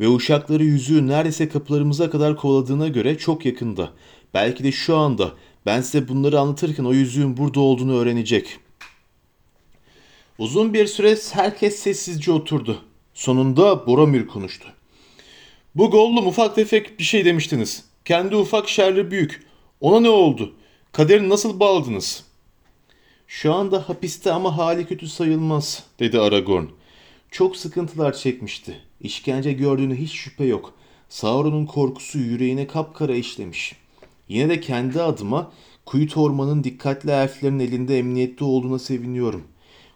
ve 0.00 0.08
uşakları 0.08 0.64
yüzüğü 0.64 1.06
neredeyse 1.06 1.48
kapılarımıza 1.48 2.10
kadar 2.10 2.36
kovaladığına 2.36 2.88
göre 2.88 3.18
çok 3.18 3.46
yakında. 3.46 3.90
Belki 4.34 4.64
de 4.64 4.72
şu 4.72 4.96
anda 4.96 5.32
ben 5.66 5.80
size 5.80 6.08
bunları 6.08 6.40
anlatırken 6.40 6.84
o 6.84 6.92
yüzüğün 6.92 7.36
burada 7.36 7.60
olduğunu 7.60 7.96
öğrenecek. 7.96 8.58
Uzun 10.38 10.74
bir 10.74 10.86
süre 10.86 11.16
herkes 11.32 11.78
sessizce 11.78 12.32
oturdu. 12.32 12.82
Sonunda 13.14 13.86
Boromir 13.86 14.26
konuştu. 14.26 14.68
Bu 15.74 15.90
Gollum 15.90 16.26
ufak 16.26 16.54
tefek 16.54 16.98
bir 16.98 17.04
şey 17.04 17.24
demiştiniz. 17.24 17.84
Kendi 18.04 18.36
ufak 18.36 18.68
şerri 18.68 19.10
büyük. 19.10 19.46
Ona 19.80 20.00
ne 20.00 20.08
oldu? 20.08 20.54
Kaderini 20.92 21.28
nasıl 21.28 21.60
bağladınız? 21.60 22.24
Şu 23.26 23.54
anda 23.54 23.88
hapiste 23.88 24.32
ama 24.32 24.56
hali 24.56 24.86
kötü 24.86 25.08
sayılmaz, 25.08 25.84
dedi 25.98 26.20
Aragorn. 26.20 26.64
Çok 27.30 27.56
sıkıntılar 27.56 28.12
çekmişti. 28.12 28.80
İşkence 29.00 29.52
gördüğüne 29.52 29.94
hiç 29.94 30.12
şüphe 30.12 30.44
yok. 30.44 30.74
Sauron'un 31.08 31.66
korkusu 31.66 32.18
yüreğine 32.18 32.66
kapkara 32.66 33.14
işlemiş. 33.14 33.74
Yine 34.30 34.48
de 34.48 34.60
kendi 34.60 35.02
adıma 35.02 35.52
Kuyut 35.86 36.16
ormanın 36.16 36.64
dikkatli 36.64 37.10
elflerin 37.10 37.58
elinde 37.58 37.98
emniyette 37.98 38.44
olduğuna 38.44 38.78
seviniyorum. 38.78 39.42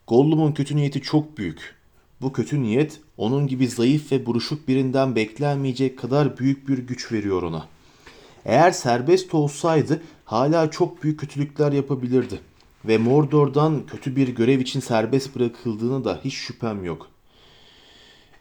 Gollum'un 0.06 0.52
kötü 0.52 0.76
niyeti 0.76 1.02
çok 1.02 1.38
büyük. 1.38 1.74
Bu 2.20 2.32
kötü 2.32 2.62
niyet 2.62 3.00
onun 3.16 3.46
gibi 3.46 3.68
zayıf 3.68 4.12
ve 4.12 4.26
buruşuk 4.26 4.68
birinden 4.68 5.16
beklenmeyecek 5.16 5.98
kadar 5.98 6.38
büyük 6.38 6.68
bir 6.68 6.78
güç 6.78 7.12
veriyor 7.12 7.42
ona. 7.42 7.68
Eğer 8.44 8.70
serbest 8.70 9.34
olsaydı 9.34 10.02
hala 10.24 10.70
çok 10.70 11.02
büyük 11.02 11.20
kötülükler 11.20 11.72
yapabilirdi. 11.72 12.40
Ve 12.84 12.98
Mordor'dan 12.98 13.86
kötü 13.86 14.16
bir 14.16 14.28
görev 14.28 14.60
için 14.60 14.80
serbest 14.80 15.36
bırakıldığına 15.36 16.04
da 16.04 16.20
hiç 16.24 16.34
şüphem 16.34 16.84
yok. 16.84 17.08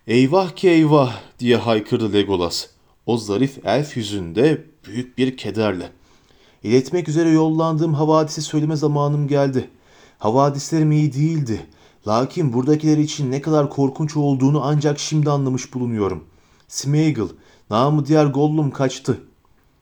Eyvah 0.07 0.55
ki 0.55 0.69
eyvah 0.69 1.21
diye 1.39 1.57
haykırdı 1.57 2.13
Legolas. 2.13 2.67
O 3.05 3.17
zarif 3.17 3.65
elf 3.65 3.97
yüzünde 3.97 4.72
büyük 4.85 5.17
bir 5.17 5.37
kederle. 5.37 5.91
İletmek 6.63 7.09
üzere 7.09 7.29
yollandığım 7.29 7.93
havadisi 7.93 8.41
söyleme 8.41 8.75
zamanım 8.75 9.27
geldi. 9.27 9.69
Havadislerim 10.19 10.91
iyi 10.91 11.13
değildi. 11.13 11.65
Lakin 12.07 12.53
buradakiler 12.53 12.97
için 12.97 13.31
ne 13.31 13.41
kadar 13.41 13.69
korkunç 13.69 14.17
olduğunu 14.17 14.63
ancak 14.63 14.99
şimdi 14.99 15.29
anlamış 15.29 15.73
bulunuyorum. 15.73 16.23
Smeagol, 16.67 17.29
namı 17.69 18.05
diğer 18.05 18.25
Gollum 18.25 18.71
kaçtı. 18.71 19.21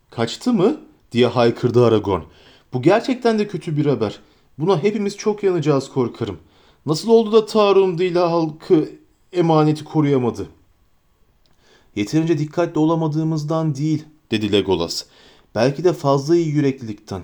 Kaçtı 0.09 0.53
mı? 0.53 0.77
diye 1.11 1.27
haykırdı 1.27 1.85
Aragorn. 1.85 2.21
Bu 2.73 2.81
gerçekten 2.81 3.39
de 3.39 3.47
kötü 3.47 3.77
bir 3.77 3.85
haber. 3.85 4.19
Buna 4.57 4.83
hepimiz 4.83 5.17
çok 5.17 5.43
yanacağız 5.43 5.89
korkarım. 5.89 6.37
Nasıl 6.85 7.09
oldu 7.09 7.31
da 7.31 7.45
Tarun 7.45 7.97
değil 7.97 8.15
halkı 8.15 8.89
emaneti 9.33 9.83
koruyamadı? 9.83 10.47
Yeterince 11.95 12.37
dikkatli 12.37 12.79
olamadığımızdan 12.79 13.75
değil, 13.75 14.05
dedi 14.31 14.51
Legolas. 14.51 15.05
Belki 15.55 15.83
de 15.83 15.93
fazla 15.93 16.35
iyi 16.35 16.47
yüreklilikten. 16.47 17.21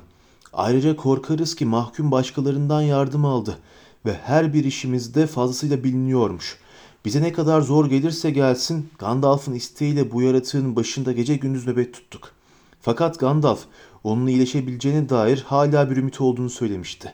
Ayrıca 0.54 0.96
korkarız 0.96 1.56
ki 1.56 1.66
mahkum 1.66 2.12
başkalarından 2.12 2.82
yardım 2.82 3.26
aldı 3.26 3.58
ve 4.06 4.14
her 4.14 4.54
bir 4.54 4.64
işimizde 4.64 5.28
fazlasıyla 5.28 5.84
biliniyormuş. 5.84 6.58
Bize 7.06 7.22
ne 7.22 7.34
kadar 7.34 7.62
zor 7.62 7.90
gelirse 7.90 8.32
gelsin 8.32 8.90
Gandalf'ın 9.00 9.54
isteğiyle 9.54 10.12
bu 10.12 10.22
yaratığın 10.22 10.76
başında 10.76 11.12
gece 11.12 11.36
gündüz 11.36 11.68
nöbet 11.68 11.94
tuttuk. 11.94 12.32
Fakat 12.82 13.20
Gandalf 13.20 13.60
onun 14.04 14.28
iyileşebileceğine 14.28 15.10
dair 15.10 15.44
hala 15.48 15.92
bir 15.92 15.98
ümit 15.98 16.22
olduğunu 16.22 16.50
söylemişti. 16.50 17.14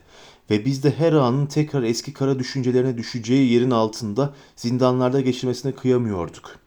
Ve 0.50 0.66
biz 0.66 0.84
de 0.84 0.92
her 0.92 1.14
anın 1.14 1.46
tekrar 1.46 1.84
eski 1.84 2.14
kara 2.14 2.40
düşüncelerine 2.40 2.98
düşeceği 2.98 3.52
yerin 3.52 3.72
altında 3.72 4.34
zindanlarda 4.56 5.22
geçirmesine 5.22 5.72
kıyamıyorduk. 5.72 6.63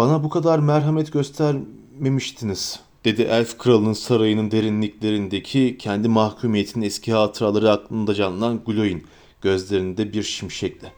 Bana 0.00 0.24
bu 0.24 0.28
kadar 0.28 0.58
merhamet 0.58 1.12
göstermemiştiniz, 1.12 2.80
dedi 3.04 3.22
elf 3.22 3.58
kralının 3.58 3.92
sarayının 3.92 4.50
derinliklerindeki 4.50 5.76
kendi 5.78 6.08
mahkumiyetinin 6.08 6.84
eski 6.84 7.12
hatıraları 7.12 7.70
aklında 7.70 8.14
canlanan 8.14 8.60
Gloin 8.66 9.06
gözlerinde 9.42 10.12
bir 10.12 10.22
şimşekle. 10.22 10.92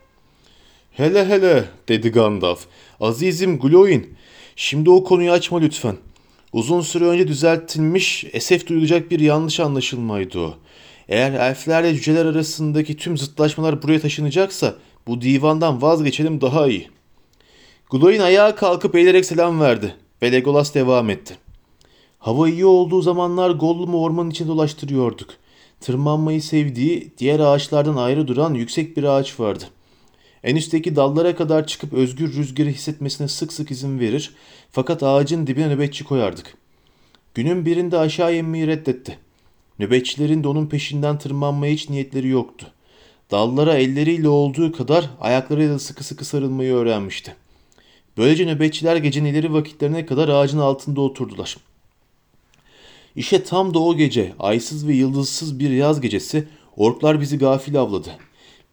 Hele 0.90 1.28
hele 1.28 1.64
dedi 1.88 2.10
Gandalf. 2.10 2.66
Azizim 3.00 3.58
Gloin 3.58 4.14
şimdi 4.56 4.90
o 4.90 5.04
konuyu 5.04 5.30
açma 5.30 5.58
lütfen. 5.58 5.96
Uzun 6.52 6.80
süre 6.80 7.04
önce 7.04 7.28
düzeltilmiş, 7.28 8.24
esef 8.32 8.66
duyulacak 8.66 9.10
bir 9.10 9.20
yanlış 9.20 9.60
anlaşılmaydı 9.60 10.40
o. 10.40 10.54
Eğer 11.08 11.32
elflerle 11.32 11.94
cüceler 11.94 12.26
arasındaki 12.26 12.96
tüm 12.96 13.18
zıtlaşmalar 13.18 13.82
buraya 13.82 14.00
taşınacaksa 14.00 14.74
bu 15.06 15.20
divandan 15.20 15.82
vazgeçelim 15.82 16.40
daha 16.40 16.68
iyi. 16.68 17.01
Gloin 17.92 18.20
ayağa 18.20 18.54
kalkıp 18.54 18.94
eğilerek 18.94 19.24
selam 19.24 19.60
verdi 19.60 19.94
ve 20.22 20.32
Legolas 20.32 20.74
devam 20.74 21.10
etti. 21.10 21.36
Hava 22.18 22.48
iyi 22.48 22.66
olduğu 22.66 23.02
zamanlar 23.02 23.50
Gollum'u 23.50 24.02
ormanın 24.02 24.30
içinde 24.30 24.48
dolaştırıyorduk. 24.48 25.30
Tırmanmayı 25.80 26.42
sevdiği, 26.42 27.12
diğer 27.18 27.40
ağaçlardan 27.40 27.96
ayrı 27.96 28.28
duran 28.28 28.54
yüksek 28.54 28.96
bir 28.96 29.04
ağaç 29.04 29.40
vardı. 29.40 29.64
En 30.42 30.56
üstteki 30.56 30.96
dallara 30.96 31.36
kadar 31.36 31.66
çıkıp 31.66 31.92
özgür 31.92 32.32
rüzgarı 32.32 32.68
hissetmesine 32.68 33.28
sık 33.28 33.52
sık 33.52 33.70
izin 33.70 34.00
verir 34.00 34.34
fakat 34.70 35.02
ağacın 35.02 35.46
dibine 35.46 35.68
nöbetçi 35.68 36.04
koyardık. 36.04 36.54
Günün 37.34 37.66
birinde 37.66 37.98
aşağı 37.98 38.36
inmeyi 38.36 38.66
reddetti. 38.66 39.18
Nöbetçilerin 39.78 40.44
de 40.44 40.48
onun 40.48 40.66
peşinden 40.66 41.18
tırmanmaya 41.18 41.72
hiç 41.72 41.90
niyetleri 41.90 42.28
yoktu. 42.28 42.66
Dallara 43.30 43.74
elleriyle 43.74 44.28
olduğu 44.28 44.72
kadar 44.72 45.10
ayaklarıyla 45.20 45.78
sıkı 45.78 46.04
sıkı 46.04 46.24
sarılmayı 46.24 46.74
öğrenmişti. 46.74 47.36
Böylece 48.16 48.46
nöbetçiler 48.46 48.96
gecenin 48.96 49.30
ileri 49.30 49.52
vakitlerine 49.52 50.06
kadar 50.06 50.28
ağacın 50.28 50.58
altında 50.58 51.00
oturdular. 51.00 51.56
İşte 53.16 53.44
tam 53.44 53.74
da 53.74 53.78
o 53.78 53.96
gece 53.96 54.32
aysız 54.38 54.88
ve 54.88 54.94
yıldızsız 54.94 55.58
bir 55.58 55.70
yaz 55.70 56.00
gecesi 56.00 56.48
orklar 56.76 57.20
bizi 57.20 57.38
gafil 57.38 57.80
avladı. 57.80 58.18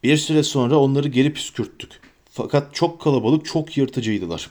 Bir 0.02 0.16
süre 0.16 0.42
sonra 0.42 0.78
onları 0.78 1.08
geri 1.08 1.32
püskürttük. 1.32 2.00
Fakat 2.30 2.74
çok 2.74 3.00
kalabalık, 3.00 3.44
çok 3.44 3.76
yırtıcıydılar. 3.76 4.50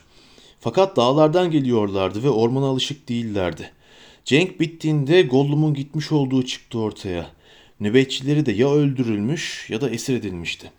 Fakat 0.60 0.96
dağlardan 0.96 1.50
geliyorlardı 1.50 2.22
ve 2.22 2.30
ormana 2.30 2.66
alışık 2.66 3.08
değillerdi. 3.08 3.70
Cenk 4.24 4.60
bittiğinde 4.60 5.22
Gollum'un 5.22 5.74
gitmiş 5.74 6.12
olduğu 6.12 6.42
çıktı 6.42 6.78
ortaya. 6.78 7.30
Nöbetçileri 7.80 8.46
de 8.46 8.52
ya 8.52 8.70
öldürülmüş 8.70 9.66
ya 9.70 9.80
da 9.80 9.90
esir 9.90 10.14
edilmişti. 10.14 10.70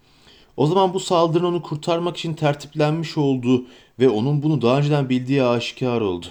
O 0.58 0.68
zaman 0.68 0.94
bu 0.94 1.00
saldırının 1.00 1.48
onu 1.48 1.62
kurtarmak 1.62 2.18
için 2.18 2.34
tertiplenmiş 2.34 3.18
olduğu 3.18 3.66
ve 4.02 4.10
onun 4.10 4.44
bunu 4.44 4.62
daha 4.62 4.78
önceden 4.78 5.10
bildiği 5.10 5.44
aşikar 5.44 6.02
oldu. 6.02 6.26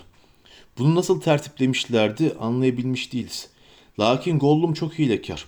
Bunu 0.79 0.95
nasıl 0.95 1.21
tertiplemişlerdi 1.21 2.35
anlayabilmiş 2.41 3.13
değiliz. 3.13 3.49
Lakin 3.99 4.39
Gollum 4.39 4.75
çok 4.75 4.99
hilekar. 4.99 5.45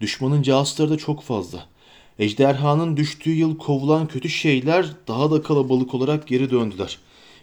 Düşmanın 0.00 0.42
casusları 0.42 0.90
da 0.90 0.96
çok 0.98 1.22
fazla. 1.22 1.66
Ejderhanın 2.18 2.96
düştüğü 2.96 3.32
yıl 3.32 3.58
kovulan 3.58 4.08
kötü 4.08 4.28
şeyler 4.28 4.86
daha 5.08 5.30
da 5.30 5.42
kalabalık 5.42 5.94
olarak 5.94 6.26
geri 6.28 6.50
döndüler. 6.50 6.98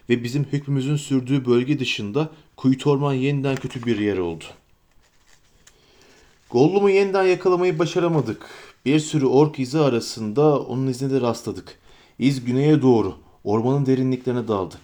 Ve 0.08 0.24
bizim 0.24 0.44
hükmümüzün 0.44 0.96
sürdüğü 0.96 1.46
bölge 1.46 1.78
dışında 1.78 2.30
Kuyut 2.56 2.86
Orman 2.86 3.14
yeniden 3.14 3.56
kötü 3.56 3.86
bir 3.86 3.98
yer 3.98 4.18
oldu. 4.18 4.44
Gollum'u 6.50 6.90
yeniden 6.90 7.24
yakalamayı 7.24 7.78
başaramadık. 7.78 8.46
Bir 8.84 9.00
sürü 9.00 9.26
ork 9.26 9.58
izi 9.58 9.78
arasında 9.78 10.58
onun 10.60 10.86
izine 10.86 11.10
de 11.10 11.20
rastladık. 11.20 11.78
İz 12.18 12.44
güneye 12.44 12.82
doğru, 12.82 13.14
ormanın 13.44 13.86
derinliklerine 13.86 14.48
daldı. 14.48 14.74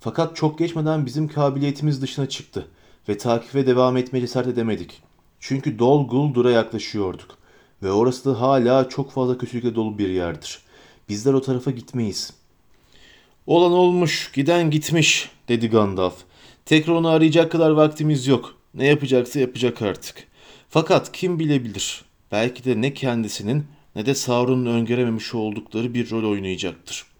Fakat 0.00 0.36
çok 0.36 0.58
geçmeden 0.58 1.06
bizim 1.06 1.28
kabiliyetimiz 1.28 2.02
dışına 2.02 2.28
çıktı 2.28 2.68
ve 3.08 3.18
takife 3.18 3.66
devam 3.66 3.96
etmeye 3.96 4.20
cesaret 4.20 4.48
edemedik. 4.48 5.02
Çünkü 5.40 5.78
Dol 5.78 6.08
Guldur'a 6.08 6.50
yaklaşıyorduk 6.50 7.38
ve 7.82 7.92
orası 7.92 8.24
da 8.34 8.40
hala 8.40 8.88
çok 8.88 9.12
fazla 9.12 9.38
kötülükle 9.38 9.74
dolu 9.74 9.98
bir 9.98 10.08
yerdir. 10.08 10.58
Bizler 11.08 11.32
o 11.32 11.42
tarafa 11.42 11.70
gitmeyiz. 11.70 12.32
Olan 13.46 13.72
olmuş, 13.72 14.32
giden 14.34 14.70
gitmiş, 14.70 15.30
dedi 15.48 15.70
Gandalf. 15.70 16.16
Tekrar 16.64 16.92
onu 16.92 17.08
arayacak 17.08 17.52
kadar 17.52 17.70
vaktimiz 17.70 18.26
yok. 18.26 18.54
Ne 18.74 18.86
yapacaksa 18.86 19.40
yapacak 19.40 19.82
artık. 19.82 20.26
Fakat 20.68 21.12
kim 21.12 21.38
bilebilir? 21.38 22.04
Belki 22.32 22.64
de 22.64 22.80
ne 22.80 22.94
kendisinin 22.94 23.66
ne 23.96 24.06
de 24.06 24.14
Sauron'un 24.14 24.66
öngörememiş 24.66 25.34
oldukları 25.34 25.94
bir 25.94 26.10
rol 26.10 26.30
oynayacaktır. 26.30 27.13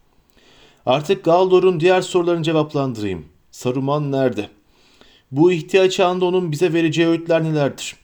Artık 0.87 1.25
Galdor'un 1.25 1.81
diğer 1.81 2.01
sorularını 2.01 2.43
cevaplandırayım. 2.43 3.25
Saruman 3.51 4.13
nerede? 4.13 4.49
Bu 5.31 5.53
ihtiyaç 5.53 6.01
anında 6.01 6.25
onun 6.25 6.53
bize 6.53 6.73
vereceği 6.73 7.09
öğütler 7.09 7.45
nelerdir? 7.45 7.97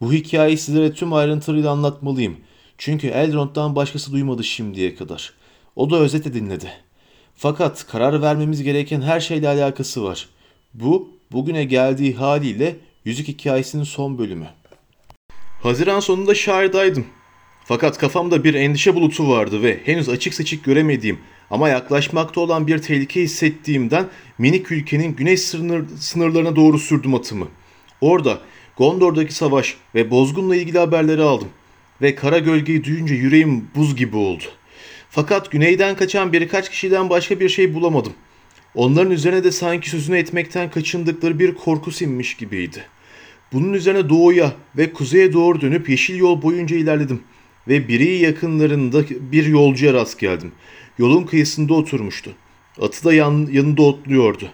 Bu 0.00 0.12
hikayeyi 0.12 0.58
sizlere 0.58 0.92
tüm 0.92 1.12
ayrıntıyla 1.12 1.70
anlatmalıyım. 1.70 2.36
Çünkü 2.78 3.06
Elrond'dan 3.06 3.76
başkası 3.76 4.12
duymadı 4.12 4.44
şimdiye 4.44 4.94
kadar. 4.94 5.32
O 5.76 5.90
da 5.90 5.96
özetle 5.96 6.34
dinledi. 6.34 6.70
Fakat 7.34 7.86
karar 7.86 8.22
vermemiz 8.22 8.62
gereken 8.62 9.00
her 9.00 9.20
şeyle 9.20 9.48
alakası 9.48 10.04
var. 10.04 10.28
Bu, 10.74 11.08
bugüne 11.32 11.64
geldiği 11.64 12.14
haliyle 12.14 12.76
Yüzük 13.04 13.28
Hikayesi'nin 13.28 13.84
son 13.84 14.18
bölümü. 14.18 14.46
Haziran 15.62 16.00
sonunda 16.00 16.34
şahirdaydım. 16.34 17.06
Fakat 17.64 17.98
kafamda 17.98 18.44
bir 18.44 18.54
endişe 18.54 18.94
bulutu 18.94 19.28
vardı 19.28 19.62
ve 19.62 19.80
henüz 19.84 20.08
açık 20.08 20.34
seçik 20.34 20.64
göremediğim 20.64 21.18
ama 21.50 21.68
yaklaşmakta 21.68 22.40
olan 22.40 22.66
bir 22.66 22.78
tehlike 22.78 23.22
hissettiğimden 23.22 24.06
minik 24.38 24.72
ülkenin 24.72 25.16
güney 25.16 25.36
sınır, 25.36 25.84
sınırlarına 25.98 26.56
doğru 26.56 26.78
sürdüm 26.78 27.14
atımı. 27.14 27.48
Orada 28.00 28.38
Gondor'daki 28.76 29.34
savaş 29.34 29.76
ve 29.94 30.10
bozgunla 30.10 30.56
ilgili 30.56 30.78
haberleri 30.78 31.22
aldım 31.22 31.48
ve 32.02 32.14
kara 32.14 32.38
gölgeyi 32.38 32.84
duyunca 32.84 33.14
yüreğim 33.14 33.68
buz 33.74 33.96
gibi 33.96 34.16
oldu. 34.16 34.44
Fakat 35.10 35.50
güneyden 35.50 35.96
kaçan 35.96 36.32
birkaç 36.32 36.70
kişiden 36.70 37.10
başka 37.10 37.40
bir 37.40 37.48
şey 37.48 37.74
bulamadım. 37.74 38.12
Onların 38.74 39.12
üzerine 39.12 39.44
de 39.44 39.52
sanki 39.52 39.90
sözünü 39.90 40.18
etmekten 40.18 40.70
kaçındıkları 40.70 41.38
bir 41.38 41.54
korku 41.54 41.90
sinmiş 41.90 42.34
gibiydi. 42.34 42.84
Bunun 43.52 43.72
üzerine 43.72 44.08
doğuya 44.08 44.52
ve 44.76 44.92
kuzeye 44.92 45.32
doğru 45.32 45.60
dönüp 45.60 45.88
yeşil 45.88 46.16
yol 46.16 46.42
boyunca 46.42 46.76
ilerledim 46.76 47.22
ve 47.68 47.88
biri 47.88 48.08
yakınlarında 48.16 49.04
bir 49.08 49.46
yolcuya 49.46 49.92
rast 49.92 50.18
geldim. 50.18 50.52
Yolun 51.00 51.24
kıyısında 51.24 51.74
oturmuştu. 51.74 52.30
Atı 52.80 53.04
da 53.04 53.14
yan, 53.14 53.48
yanında 53.52 53.82
otluyordu. 53.82 54.48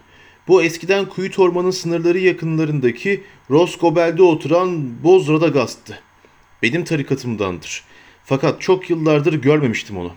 Bu 0.49 0.62
eskiden 0.62 1.05
Kuyut 1.05 1.38
Orman'ın 1.38 1.70
sınırları 1.70 2.18
yakınlarındaki 2.18 3.22
Rosgobel'de 3.51 4.22
oturan 4.22 5.03
Boz 5.05 5.28
Radagast'tı. 5.28 5.99
Benim 6.62 6.84
tarikatımdandır. 6.84 7.84
Fakat 8.24 8.61
çok 8.61 8.90
yıllardır 8.90 9.34
görmemiştim 9.34 9.99
onu. 9.99 10.12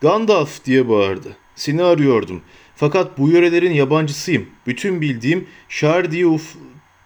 Gandalf 0.00 0.64
diye 0.64 0.88
bağırdı. 0.88 1.36
Seni 1.54 1.82
arıyordum. 1.82 2.40
Fakat 2.76 3.18
bu 3.18 3.28
yörelerin 3.28 3.72
yabancısıyım. 3.72 4.46
Bütün 4.66 5.00
bildiğim 5.00 5.48
Şar 5.68 6.06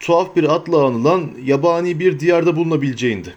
tuhaf 0.01 0.37
bir 0.37 0.55
adla 0.55 0.87
anılan 0.87 1.31
yabani 1.45 2.01
bir 2.01 2.21
diyarda 2.21 2.57
bulunabileceğindi. 2.57 3.35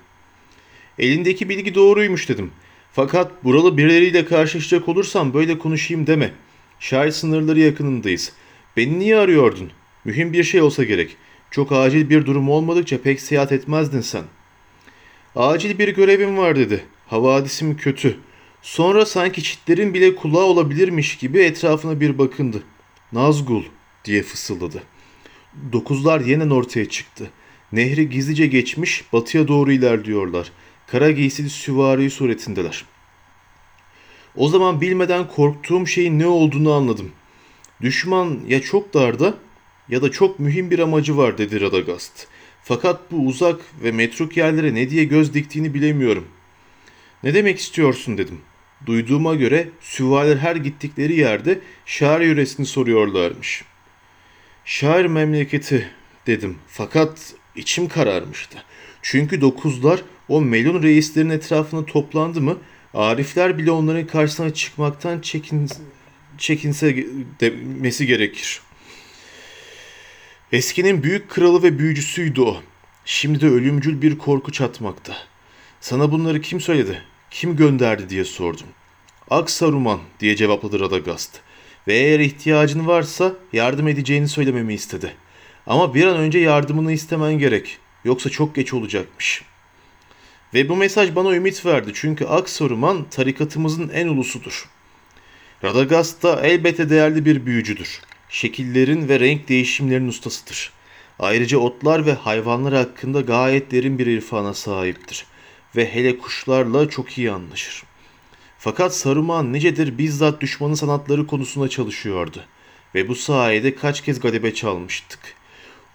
Elindeki 1.00 1.50
bilgi 1.50 1.76
doğruymuş 1.76 2.30
dedim. 2.30 2.52
Fakat 2.96 3.44
buralı 3.44 3.78
birileriyle 3.78 4.26
karşılaşacak 4.26 4.90
olursam 4.90 5.34
böyle 5.34 5.58
konuşayım 5.58 6.08
deme. 6.08 6.32
Şair 6.80 7.12
sınırları 7.12 7.60
yakınındayız. 7.60 8.34
Beni 8.78 9.00
niye 9.00 9.18
arıyordun? 9.18 9.72
Mühim 10.06 10.34
bir 10.34 10.44
şey 10.44 10.62
olsa 10.62 10.84
gerek. 10.84 11.18
Çok 11.52 11.72
acil 11.72 12.10
bir 12.10 12.26
durum 12.26 12.50
olmadıkça 12.50 13.02
pek 13.02 13.22
seyahat 13.22 13.52
etmezdin 13.52 14.02
sen. 14.02 14.24
Acil 15.36 15.80
bir 15.80 15.96
görevim 15.96 16.38
var 16.38 16.56
dedi. 16.56 16.84
Havadisim 17.08 17.78
kötü. 17.78 18.18
Sonra 18.62 19.06
sanki 19.06 19.44
çitlerin 19.44 19.94
bile 19.94 20.16
kulağı 20.16 20.44
olabilirmiş 20.44 21.18
gibi 21.18 21.40
etrafına 21.40 22.00
bir 22.00 22.18
bakındı. 22.18 22.64
Nazgul 23.12 23.64
diye 24.06 24.24
fısıldadı. 24.24 24.84
Dokuzlar 25.72 26.22
yeniden 26.22 26.50
ortaya 26.50 26.90
çıktı. 26.90 27.30
Nehri 27.72 28.10
gizlice 28.10 28.48
geçmiş 28.48 29.14
batıya 29.14 29.48
doğru 29.48 29.72
ilerliyorlar. 29.72 30.52
Kara 30.94 31.12
giysili 31.12 31.50
süvari 31.50 32.10
suretindeler. 32.10 32.86
O 34.36 34.48
zaman 34.50 34.82
bilmeden 34.82 35.28
korktuğum 35.28 35.88
şeyin 35.88 36.20
ne 36.20 36.28
olduğunu 36.28 36.74
anladım. 36.74 37.12
Düşman 37.82 38.40
ya 38.48 38.62
çok 38.62 38.94
darda 38.94 39.34
ya 39.90 40.02
da 40.02 40.12
çok 40.12 40.40
mühim 40.40 40.72
bir 40.72 40.80
amacı 40.80 41.18
var 41.18 41.38
dedi 41.38 41.62
Radagast. 41.62 42.28
Fakat 42.64 43.12
bu 43.12 43.18
uzak 43.18 43.62
ve 43.84 43.92
metruk 43.92 44.38
yerlere 44.38 44.76
ne 44.76 44.90
diye 44.90 45.04
göz 45.04 45.34
diktiğini 45.34 45.74
bilemiyorum. 45.74 46.28
Ne 47.24 47.34
demek 47.34 47.60
istiyorsun 47.60 48.18
dedim. 48.18 48.42
Duyduğuma 48.86 49.36
göre 49.36 49.70
süvariler 49.82 50.38
her 50.38 50.56
gittikleri 50.56 51.16
yerde 51.20 51.60
şair 51.86 52.26
yöresini 52.26 52.66
soruyorlarmış. 52.66 53.64
Şair 54.66 55.06
memleketi 55.06 55.90
dedim 56.28 56.58
fakat 56.68 57.34
içim 57.56 57.88
kararmıştı. 57.88 58.64
Çünkü 59.04 59.42
dokuzlar 59.42 60.02
o 60.28 60.42
melun 60.42 60.84
reislerin 60.84 61.30
etrafına 61.30 61.86
toplandı 61.86 62.42
mı 62.42 62.58
Arifler 62.94 63.58
bile 63.58 63.72
onların 63.72 64.08
karşısına 64.08 64.54
çıkmaktan 64.54 65.20
çekin, 65.20 65.70
çekinse 66.38 67.06
demesi 67.40 68.08
gerekir. 68.08 68.62
Eskinin 70.52 71.04
büyük 71.04 71.30
kralı 71.30 71.64
ve 71.64 71.80
büyücüsüydü 71.80 72.42
o. 72.42 72.58
Şimdi 73.06 73.42
de 73.42 73.48
ölümcül 73.48 74.02
bir 74.02 74.18
korku 74.18 74.52
çatmakta. 74.52 75.14
Sana 75.82 76.12
bunları 76.12 76.42
kim 76.42 76.62
söyledi? 76.62 77.02
Kim 77.32 77.56
gönderdi 77.56 78.10
diye 78.10 78.26
sordum. 78.26 78.68
Aksaruman 79.30 80.00
diye 80.20 80.36
cevapladı 80.36 80.80
Radagast. 80.80 81.40
Ve 81.88 81.94
eğer 81.94 82.20
ihtiyacın 82.20 82.88
varsa 82.88 83.34
yardım 83.54 83.88
edeceğini 83.88 84.28
söylememi 84.28 84.74
istedi. 84.74 85.14
Ama 85.68 85.94
bir 85.94 86.06
an 86.06 86.18
önce 86.18 86.40
yardımını 86.40 86.92
istemen 86.92 87.40
gerek. 87.40 87.80
Yoksa 88.04 88.30
çok 88.30 88.56
geç 88.56 88.74
olacakmış. 88.74 89.44
Ve 90.54 90.70
bu 90.70 90.76
mesaj 90.76 91.16
bana 91.16 91.36
ümit 91.36 91.66
verdi 91.66 91.92
çünkü 91.94 92.26
Aksaruman 92.26 93.10
tarikatımızın 93.10 93.90
en 93.90 94.08
ulusudur. 94.08 94.70
Radagast 95.64 96.24
da 96.24 96.42
elbette 96.42 96.90
değerli 96.90 97.26
bir 97.26 97.46
büyücüdür. 97.46 98.02
Şekillerin 98.30 99.10
ve 99.10 99.20
renk 99.20 99.48
değişimlerinin 99.48 100.08
ustasıdır. 100.08 100.72
Ayrıca 101.20 101.58
otlar 101.58 102.06
ve 102.06 102.14
hayvanlar 102.14 102.74
hakkında 102.74 103.22
gayet 103.22 103.72
derin 103.72 104.00
bir 104.00 104.08
irfana 104.08 104.54
sahiptir 104.54 105.26
ve 105.76 105.94
hele 105.94 106.18
kuşlarla 106.18 106.90
çok 106.90 107.18
iyi 107.18 107.32
anlaşır. 107.32 107.84
Fakat 108.58 108.96
Saruman 108.96 109.54
nicedir 109.54 109.98
bizzat 109.98 110.42
düşmanın 110.42 110.74
sanatları 110.74 111.28
konusunda 111.28 111.70
çalışıyordu 111.70 112.44
ve 112.96 113.08
bu 113.08 113.16
sayede 113.16 113.76
kaç 113.76 114.02
kez 114.02 114.20
galebe 114.20 114.54
çalmıştık. 114.54 115.20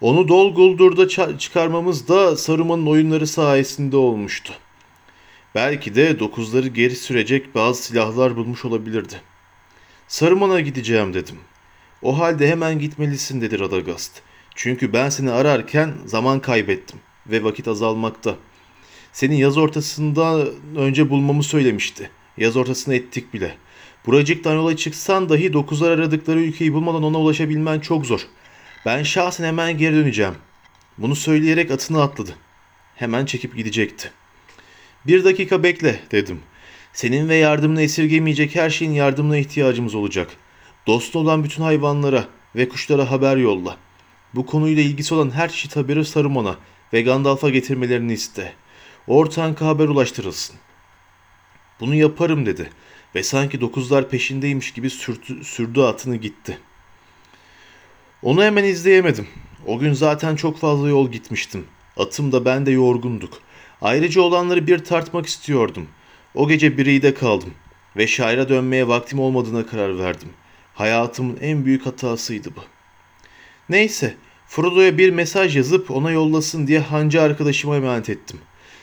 Onu 0.01 0.27
Dol 0.27 0.53
Guldur'da 0.55 1.37
çıkarmamız 1.37 2.07
da 2.07 2.37
Saruman'ın 2.37 2.85
oyunları 2.85 3.27
sayesinde 3.27 3.97
olmuştu. 3.97 4.53
Belki 5.55 5.95
de 5.95 6.19
dokuzları 6.19 6.67
geri 6.67 6.95
sürecek 6.95 7.55
bazı 7.55 7.83
silahlar 7.83 8.35
bulmuş 8.35 8.65
olabilirdi. 8.65 9.21
Saruman'a 10.07 10.59
gideceğim 10.59 11.13
dedim. 11.13 11.35
O 12.01 12.19
halde 12.19 12.49
hemen 12.49 12.79
gitmelisin 12.79 13.41
dedi 13.41 13.59
Radagast. 13.59 14.21
Çünkü 14.55 14.93
ben 14.93 15.09
seni 15.09 15.31
ararken 15.31 15.93
zaman 16.05 16.39
kaybettim 16.39 16.99
ve 17.27 17.43
vakit 17.43 17.67
azalmakta. 17.67 18.35
Seni 19.11 19.39
yaz 19.39 19.57
ortasında 19.57 20.45
önce 20.75 21.09
bulmamı 21.09 21.43
söylemişti. 21.43 22.09
Yaz 22.37 22.57
ortasına 22.57 22.93
ettik 22.95 23.33
bile. 23.33 23.57
Buracıktan 24.05 24.53
yola 24.55 24.77
çıksan 24.77 25.29
dahi 25.29 25.53
dokuzlar 25.53 25.91
aradıkları 25.91 26.39
ülkeyi 26.39 26.73
bulmadan 26.73 27.03
ona 27.03 27.19
ulaşabilmen 27.19 27.79
çok 27.79 28.05
zor. 28.05 28.27
Ben 28.85 29.03
şahsen 29.03 29.43
hemen 29.43 29.77
geri 29.77 29.95
döneceğim. 29.95 30.35
Bunu 30.97 31.15
söyleyerek 31.15 31.71
atını 31.71 32.01
atladı. 32.01 32.35
Hemen 32.95 33.25
çekip 33.25 33.55
gidecekti. 33.57 34.11
Bir 35.07 35.23
dakika 35.23 35.63
bekle 35.63 35.99
dedim. 36.11 36.41
Senin 36.93 37.29
ve 37.29 37.35
yardımını 37.35 37.81
esirgemeyecek 37.81 38.55
her 38.55 38.69
şeyin 38.69 38.91
yardımına 38.91 39.37
ihtiyacımız 39.37 39.95
olacak. 39.95 40.31
Dost 40.87 41.15
olan 41.15 41.43
bütün 41.43 41.63
hayvanlara 41.63 42.25
ve 42.55 42.69
kuşlara 42.69 43.11
haber 43.11 43.37
yolla. 43.37 43.77
Bu 44.35 44.45
konuyla 44.45 44.83
ilgisi 44.83 45.13
olan 45.13 45.31
her 45.31 45.49
çeşit 45.49 45.75
haberi 45.75 46.05
Saruman'a 46.05 46.55
ve 46.93 47.01
Gandalf'a 47.01 47.49
getirmelerini 47.49 48.13
iste. 48.13 48.53
Ortank'a 49.07 49.67
haber 49.67 49.87
ulaştırılsın. 49.87 50.55
Bunu 51.79 51.95
yaparım 51.95 52.45
dedi 52.45 52.69
ve 53.15 53.23
sanki 53.23 53.61
dokuzlar 53.61 54.09
peşindeymiş 54.09 54.73
gibi 54.73 54.89
sürdü, 54.89 55.43
sürdü 55.43 55.81
atını 55.81 56.15
gitti. 56.15 56.59
Onu 58.23 58.43
hemen 58.43 58.63
izleyemedim. 58.63 59.27
O 59.65 59.79
gün 59.79 59.93
zaten 59.93 60.35
çok 60.35 60.57
fazla 60.57 60.89
yol 60.89 61.11
gitmiştim. 61.11 61.65
Atım 61.97 62.31
da 62.31 62.45
ben 62.45 62.65
de 62.65 62.71
yorgunduk. 62.71 63.33
Ayrıca 63.81 64.21
olanları 64.21 64.67
bir 64.67 64.79
tartmak 64.79 65.25
istiyordum. 65.25 65.87
O 66.35 66.47
gece 66.47 66.77
biriyde 66.77 67.13
kaldım 67.13 67.53
ve 67.97 68.07
şaira 68.07 68.49
dönmeye 68.49 68.87
vaktim 68.87 69.19
olmadığına 69.19 69.65
karar 69.65 69.99
verdim. 69.99 70.29
Hayatımın 70.73 71.37
en 71.41 71.65
büyük 71.65 71.85
hatasıydı 71.85 72.49
bu. 72.55 72.61
Neyse, 73.69 74.15
Frodo'ya 74.47 74.97
bir 74.97 75.09
mesaj 75.09 75.57
yazıp 75.57 75.91
ona 75.91 76.11
yollasın 76.11 76.67
diye 76.67 76.79
hancı 76.79 77.21
arkadaşıma 77.21 77.75
emanet 77.75 78.09
ettim. 78.09 78.39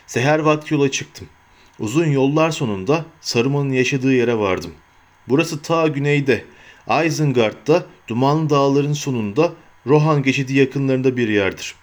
Seher 0.06 0.38
vakti 0.38 0.74
yola 0.74 0.90
çıktım. 0.90 1.28
Uzun 1.78 2.06
yollar 2.06 2.50
sonunda 2.50 3.04
Saruman'ın 3.20 3.72
yaşadığı 3.72 4.14
yere 4.14 4.38
vardım. 4.38 4.72
Burası 5.28 5.62
ta 5.62 5.86
güneyde, 5.86 6.44
Isengard'da 6.88 7.86
Dumanlı 8.08 8.50
Dağların 8.50 8.92
sonunda 8.92 9.52
Rohan 9.86 10.22
geçidi 10.22 10.54
yakınlarında 10.54 11.16
bir 11.16 11.28
yerdir. 11.28 11.74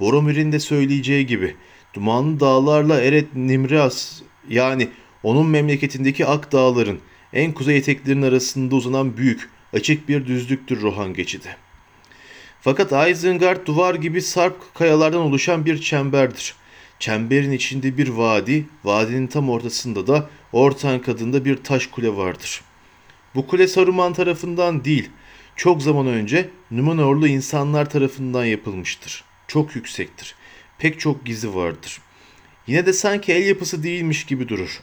Boromir'in 0.00 0.52
de 0.52 0.60
söyleyeceği 0.60 1.26
gibi 1.26 1.56
Dumanlı 1.94 2.40
Dağlarla 2.40 3.00
Eret 3.00 3.34
Nimras 3.34 4.22
yani 4.48 4.88
onun 5.22 5.46
memleketindeki 5.46 6.26
Ak 6.26 6.52
Dağların 6.52 6.98
en 7.32 7.52
kuzey 7.52 7.76
eteklerinin 7.76 8.22
arasında 8.22 8.74
uzanan 8.74 9.16
büyük, 9.16 9.50
açık 9.72 10.08
bir 10.08 10.26
düzlüktür 10.26 10.82
Rohan 10.82 11.14
geçidi. 11.14 11.56
Fakat 12.60 13.10
Isengard 13.10 13.66
duvar 13.66 13.94
gibi 13.94 14.22
sarp 14.22 14.74
kayalardan 14.74 15.20
oluşan 15.20 15.66
bir 15.66 15.80
çemberdir. 15.80 16.54
Çemberin 16.98 17.52
içinde 17.52 17.98
bir 17.98 18.08
vadi, 18.08 18.66
vadinin 18.84 19.26
tam 19.26 19.50
ortasında 19.50 20.06
da 20.06 20.28
Ortank 20.52 21.08
adında 21.08 21.44
bir 21.44 21.56
taş 21.56 21.86
kule 21.86 22.16
vardır. 22.16 22.62
Bu 23.34 23.46
kule 23.46 23.68
Saruman 23.68 24.12
tarafından 24.12 24.84
değil, 24.84 25.10
çok 25.56 25.82
zaman 25.82 26.06
önce 26.06 26.50
Numenorlu 26.70 27.28
insanlar 27.28 27.90
tarafından 27.90 28.44
yapılmıştır. 28.44 29.24
Çok 29.48 29.76
yüksektir. 29.76 30.34
Pek 30.78 31.00
çok 31.00 31.26
gizi 31.26 31.54
vardır. 31.54 32.00
Yine 32.66 32.86
de 32.86 32.92
sanki 32.92 33.32
el 33.32 33.46
yapısı 33.46 33.82
değilmiş 33.82 34.26
gibi 34.26 34.48
durur. 34.48 34.80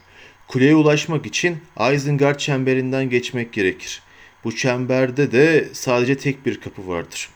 Kuleye 0.47 0.75
ulaşmak 0.75 1.25
için 1.25 1.57
Isengard 1.93 2.39
çemberinden 2.39 3.09
geçmek 3.09 3.53
gerekir. 3.53 4.01
Bu 4.43 4.55
çemberde 4.55 5.31
de 5.31 5.69
sadece 5.73 6.17
tek 6.17 6.45
bir 6.45 6.61
kapı 6.61 6.87
vardır. 6.87 7.29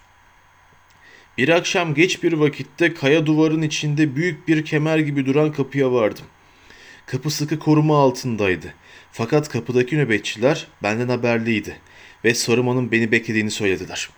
Bir 1.38 1.50
akşam 1.50 1.94
geç 1.94 2.24
bir 2.24 2.34
vakitte 2.34 2.94
kaya 2.94 3.26
duvarın 3.26 3.62
içinde 3.62 4.16
büyük 4.16 4.48
bir 4.48 4.66
kemer 4.66 4.98
gibi 4.98 5.26
duran 5.26 5.52
kapıya 5.52 5.92
vardım. 5.92 6.26
Kapı 7.06 7.30
sıkı 7.30 7.60
koruma 7.60 8.00
altındaydı. 8.00 8.74
Fakat 9.18 9.50
kapıdaki 9.50 9.98
nöbetçiler 9.98 10.68
benden 10.84 11.10
haberliydi 11.10 11.78
ve 12.24 12.34
Saruman'ın 12.34 12.92
beni 12.92 13.12
beklediğini 13.12 13.52
söylediler. 13.52 14.10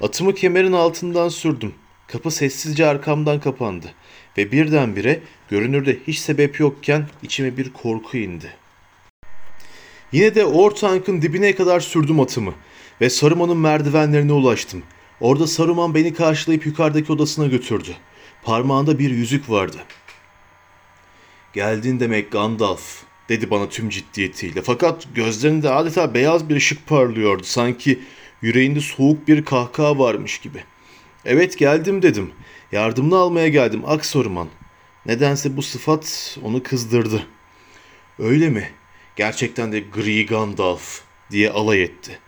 Atımı 0.00 0.34
kemerin 0.34 0.72
altından 0.72 1.28
sürdüm. 1.28 1.74
Kapı 2.06 2.30
sessizce 2.30 2.86
arkamdan 2.86 3.40
kapandı 3.40 3.94
ve 4.38 4.52
birdenbire 4.52 5.20
görünürde 5.50 5.98
hiç 6.06 6.18
sebep 6.18 6.60
yokken 6.60 7.08
içime 7.22 7.56
bir 7.56 7.72
korku 7.72 8.16
indi. 8.16 8.56
Yine 10.12 10.34
de 10.34 10.44
Ortank'ın 10.44 11.22
dibine 11.22 11.54
kadar 11.54 11.80
sürdüm 11.80 12.20
atımı 12.20 12.54
ve 13.00 13.10
Saruman'ın 13.10 13.58
merdivenlerine 13.58 14.32
ulaştım. 14.32 14.82
Orada 15.20 15.46
Saruman 15.46 15.94
beni 15.94 16.14
karşılayıp 16.14 16.66
yukarıdaki 16.66 17.12
odasına 17.12 17.46
götürdü. 17.46 17.96
Parmağında 18.42 18.98
bir 18.98 19.10
yüzük 19.10 19.50
vardı. 19.50 19.78
Geldin 21.52 22.00
demek 22.00 22.32
Gandalf, 22.32 23.07
dedi 23.28 23.50
bana 23.50 23.68
tüm 23.68 23.88
ciddiyetiyle. 23.88 24.62
Fakat 24.62 25.08
gözlerinde 25.14 25.70
adeta 25.70 26.14
beyaz 26.14 26.48
bir 26.48 26.56
ışık 26.56 26.86
parlıyordu. 26.86 27.42
Sanki 27.44 27.98
yüreğinde 28.42 28.80
soğuk 28.80 29.28
bir 29.28 29.44
kahkaha 29.44 29.98
varmış 29.98 30.38
gibi. 30.38 30.64
Evet 31.24 31.58
geldim 31.58 32.02
dedim. 32.02 32.30
Yardımını 32.72 33.16
almaya 33.16 33.48
geldim 33.48 33.82
Aksoruman. 33.86 34.48
Nedense 35.06 35.56
bu 35.56 35.62
sıfat 35.62 36.38
onu 36.42 36.62
kızdırdı. 36.62 37.22
Öyle 38.18 38.48
mi? 38.48 38.70
Gerçekten 39.16 39.72
de 39.72 39.80
gri 39.80 40.26
Gandalf 40.26 41.00
diye 41.30 41.50
alay 41.50 41.82
etti. 41.82 42.18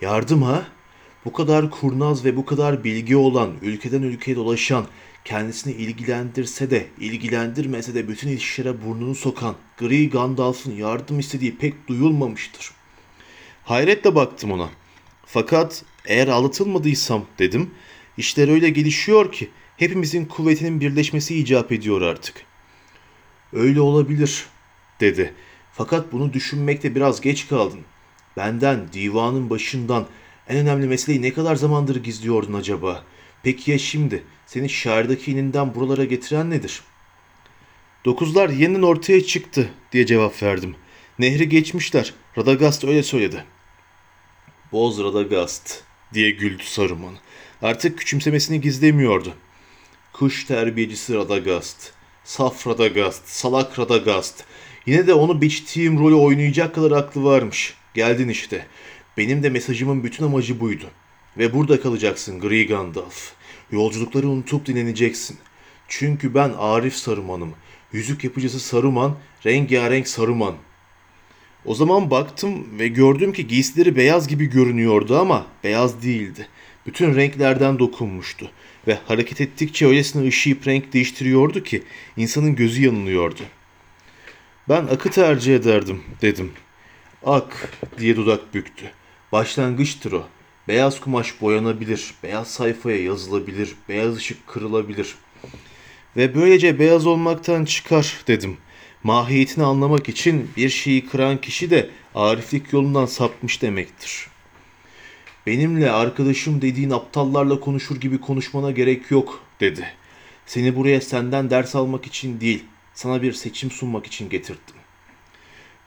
Yardım 0.00 0.42
ha? 0.42 0.66
Bu 1.24 1.32
kadar 1.32 1.70
kurnaz 1.70 2.24
ve 2.24 2.36
bu 2.36 2.46
kadar 2.46 2.84
bilgi 2.84 3.16
olan, 3.16 3.52
ülkeden 3.62 4.02
ülkeye 4.02 4.36
dolaşan, 4.36 4.86
kendisini 5.24 5.72
ilgilendirse 5.72 6.70
de 6.70 6.86
ilgilendirmese 7.00 7.94
de 7.94 8.08
bütün 8.08 8.28
işlere 8.28 8.84
burnunu 8.84 9.14
sokan 9.14 9.54
Gri 9.78 10.10
Gandalf'ın 10.10 10.72
yardım 10.72 11.18
istediği 11.18 11.56
pek 11.56 11.88
duyulmamıştır. 11.88 12.70
Hayretle 13.64 14.14
baktım 14.14 14.52
ona. 14.52 14.70
Fakat 15.26 15.84
eğer 16.04 16.28
aldatılmadıysam 16.28 17.24
dedim, 17.38 17.70
işler 18.16 18.48
öyle 18.48 18.70
gelişiyor 18.70 19.32
ki 19.32 19.50
hepimizin 19.76 20.24
kuvvetinin 20.24 20.80
birleşmesi 20.80 21.36
icap 21.38 21.72
ediyor 21.72 22.02
artık. 22.02 22.44
Öyle 23.52 23.80
olabilir 23.80 24.46
dedi. 25.00 25.34
Fakat 25.72 26.12
bunu 26.12 26.32
düşünmekte 26.32 26.94
biraz 26.94 27.20
geç 27.20 27.48
kaldın. 27.48 27.80
Benden, 28.36 28.92
divanın 28.92 29.50
başından 29.50 30.06
en 30.48 30.56
önemli 30.56 30.86
meseleyi 30.86 31.22
ne 31.22 31.32
kadar 31.32 31.56
zamandır 31.56 32.02
gizliyordun 32.02 32.52
acaba? 32.52 33.04
Peki 33.42 33.70
ya 33.70 33.78
şimdi? 33.78 34.24
Seni 34.46 34.68
şairdeki 34.68 35.32
ininden 35.32 35.74
buralara 35.74 36.04
getiren 36.04 36.50
nedir? 36.50 36.80
Dokuzlar 38.04 38.48
yeniden 38.48 38.82
ortaya 38.82 39.24
çıktı 39.24 39.70
diye 39.92 40.06
cevap 40.06 40.42
verdim. 40.42 40.76
Nehri 41.18 41.48
geçmişler. 41.48 42.14
Radagast 42.38 42.84
öyle 42.84 43.02
söyledi. 43.02 43.44
Boz 44.72 44.98
Radagast 44.98 45.82
diye 46.14 46.30
güldü 46.30 46.62
Saruman. 46.64 47.14
Artık 47.62 47.98
küçümsemesini 47.98 48.60
gizlemiyordu. 48.60 49.34
Kuş 50.12 50.44
terbiyecisi 50.44 51.14
Radagast. 51.14 51.92
Saf 52.24 52.66
Radagast. 52.66 53.28
Salak 53.28 53.78
Radagast. 53.78 54.44
Yine 54.86 55.06
de 55.06 55.14
onu 55.14 55.42
biçtiğim 55.42 55.98
rolü 55.98 56.14
oynayacak 56.14 56.74
kadar 56.74 56.90
aklı 56.90 57.24
varmış. 57.24 57.74
Geldin 57.94 58.28
işte. 58.28 58.66
Benim 59.16 59.42
de 59.42 59.50
mesajımın 59.50 60.04
bütün 60.04 60.24
amacı 60.24 60.60
buydu. 60.60 60.84
Ve 61.38 61.54
burada 61.54 61.80
kalacaksın 61.80 62.40
Gri 62.40 62.66
Gandalf. 62.66 63.32
Yolculukları 63.72 64.28
unutup 64.28 64.66
dinleneceksin. 64.66 65.38
Çünkü 65.88 66.34
ben 66.34 66.50
Arif 66.58 66.94
Saruman'ım. 66.94 67.54
Yüzük 67.92 68.24
yapıcısı 68.24 68.60
Saruman, 68.60 69.16
rengarenk 69.46 70.08
Saruman. 70.08 70.54
O 71.64 71.74
zaman 71.74 72.10
baktım 72.10 72.78
ve 72.78 72.88
gördüm 72.88 73.32
ki 73.32 73.46
giysileri 73.46 73.96
beyaz 73.96 74.28
gibi 74.28 74.46
görünüyordu 74.46 75.18
ama 75.18 75.46
beyaz 75.64 76.02
değildi. 76.02 76.48
Bütün 76.86 77.14
renklerden 77.14 77.78
dokunmuştu 77.78 78.50
ve 78.86 78.98
hareket 79.06 79.40
ettikçe 79.40 79.86
öylesine 79.86 80.28
ışıyıp 80.28 80.66
renk 80.66 80.92
değiştiriyordu 80.92 81.62
ki 81.62 81.82
insanın 82.16 82.56
gözü 82.56 82.84
yanılıyordu. 82.84 83.40
Ben 84.68 84.82
akı 84.86 85.10
tercih 85.10 85.56
ederdim 85.56 86.02
dedim. 86.22 86.52
Ak 87.26 87.68
diye 87.98 88.16
dudak 88.16 88.54
büktü. 88.54 88.90
Başlangıçtır 89.32 90.12
o. 90.12 90.26
Beyaz 90.68 91.00
kumaş 91.00 91.40
boyanabilir, 91.40 92.14
beyaz 92.22 92.48
sayfaya 92.48 93.02
yazılabilir, 93.02 93.74
beyaz 93.88 94.16
ışık 94.16 94.46
kırılabilir. 94.46 95.14
Ve 96.16 96.34
böylece 96.34 96.78
beyaz 96.78 97.06
olmaktan 97.06 97.64
çıkar 97.64 98.24
dedim. 98.26 98.56
Mahiyetini 99.02 99.64
anlamak 99.64 100.08
için 100.08 100.50
bir 100.56 100.68
şeyi 100.68 101.06
kıran 101.06 101.40
kişi 101.40 101.70
de 101.70 101.90
ariflik 102.14 102.72
yolundan 102.72 103.06
sapmış 103.06 103.62
demektir. 103.62 104.26
Benimle 105.46 105.90
arkadaşım 105.90 106.62
dediğin 106.62 106.90
aptallarla 106.90 107.60
konuşur 107.60 108.00
gibi 108.00 108.20
konuşmana 108.20 108.70
gerek 108.70 109.10
yok 109.10 109.44
dedi. 109.60 109.86
Seni 110.46 110.76
buraya 110.76 111.00
senden 111.00 111.50
ders 111.50 111.74
almak 111.74 112.06
için 112.06 112.40
değil, 112.40 112.64
sana 112.94 113.22
bir 113.22 113.32
seçim 113.32 113.70
sunmak 113.70 114.06
için 114.06 114.28
getirdim. 114.28 114.81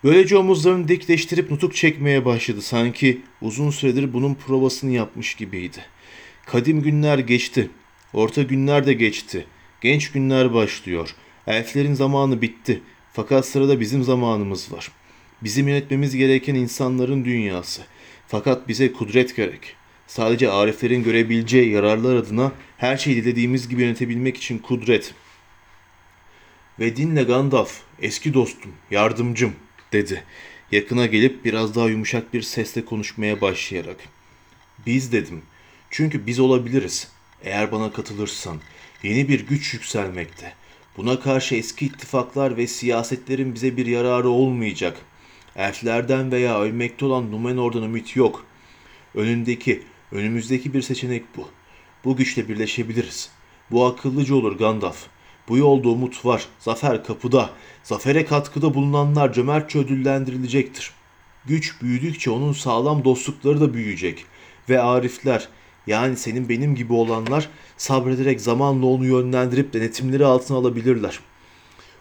Böylece 0.05 0.37
omuzlarını 0.37 0.87
dikleştirip 0.87 1.51
nutuk 1.51 1.75
çekmeye 1.75 2.25
başladı. 2.25 2.61
Sanki 2.61 3.21
uzun 3.41 3.69
süredir 3.69 4.13
bunun 4.13 4.35
provasını 4.35 4.91
yapmış 4.91 5.35
gibiydi. 5.35 5.77
Kadim 6.45 6.81
günler 6.81 7.19
geçti. 7.19 7.69
Orta 8.13 8.43
günler 8.43 8.85
de 8.85 8.93
geçti. 8.93 9.45
Genç 9.81 10.11
günler 10.11 10.53
başlıyor. 10.53 11.15
Elflerin 11.47 11.93
zamanı 11.93 12.41
bitti. 12.41 12.81
Fakat 13.13 13.45
sırada 13.45 13.79
bizim 13.79 14.03
zamanımız 14.03 14.71
var. 14.73 14.91
Bizim 15.43 15.67
yönetmemiz 15.67 16.15
gereken 16.15 16.55
insanların 16.55 17.25
dünyası. 17.25 17.81
Fakat 18.27 18.67
bize 18.67 18.93
kudret 18.93 19.35
gerek. 19.35 19.75
Sadece 20.07 20.51
ariflerin 20.51 21.03
görebileceği 21.03 21.71
yararlar 21.71 22.15
adına 22.15 22.51
her 22.77 22.97
şeyi 22.97 23.15
dilediğimiz 23.15 23.69
gibi 23.69 23.81
yönetebilmek 23.81 24.37
için 24.37 24.57
kudret. 24.57 25.13
Ve 26.79 26.95
dinle 26.95 27.23
Gandalf, 27.23 27.81
eski 28.01 28.33
dostum, 28.33 28.71
yardımcım, 28.91 29.53
dedi. 29.93 30.23
Yakına 30.71 31.05
gelip 31.05 31.45
biraz 31.45 31.75
daha 31.75 31.89
yumuşak 31.89 32.33
bir 32.33 32.41
sesle 32.41 32.85
konuşmaya 32.85 33.41
başlayarak. 33.41 33.97
Biz 34.85 35.11
dedim. 35.11 35.41
Çünkü 35.89 36.27
biz 36.27 36.39
olabiliriz. 36.39 37.07
Eğer 37.43 37.71
bana 37.71 37.91
katılırsan 37.91 38.59
yeni 39.03 39.27
bir 39.29 39.47
güç 39.47 39.73
yükselmekte. 39.73 40.53
Buna 40.97 41.19
karşı 41.19 41.55
eski 41.55 41.85
ittifaklar 41.85 42.57
ve 42.57 42.67
siyasetlerin 42.67 43.55
bize 43.55 43.77
bir 43.77 43.85
yararı 43.85 44.29
olmayacak. 44.29 44.97
Elflerden 45.55 46.31
veya 46.31 46.61
ölmekte 46.61 47.05
olan 47.05 47.31
Numenor'dan 47.31 47.83
ümit 47.83 48.15
yok. 48.15 48.45
Önündeki, 49.15 49.83
önümüzdeki 50.11 50.73
bir 50.73 50.81
seçenek 50.81 51.23
bu. 51.37 51.49
Bu 52.05 52.15
güçle 52.15 52.49
birleşebiliriz. 52.49 53.29
Bu 53.71 53.85
akıllıca 53.85 54.35
olur 54.35 54.57
Gandalf. 54.57 55.07
Bu 55.49 55.57
yolda 55.57 55.89
umut 55.89 56.25
var. 56.25 56.45
Zafer 56.59 57.03
kapıda. 57.03 57.49
Zafere 57.83 58.25
katkıda 58.25 58.73
bulunanlar 58.73 59.33
cömertçe 59.33 59.79
ödüllendirilecektir. 59.79 60.91
Güç 61.45 61.81
büyüdükçe 61.81 62.31
onun 62.31 62.53
sağlam 62.53 63.03
dostlukları 63.03 63.61
da 63.61 63.73
büyüyecek. 63.73 64.25
Ve 64.69 64.81
arifler, 64.81 65.47
yani 65.87 66.17
senin 66.17 66.49
benim 66.49 66.75
gibi 66.75 66.93
olanlar 66.93 67.49
sabrederek 67.77 68.41
zamanla 68.41 68.85
onu 68.85 69.05
yönlendirip 69.05 69.73
denetimleri 69.73 70.25
altına 70.25 70.57
alabilirler. 70.57 71.19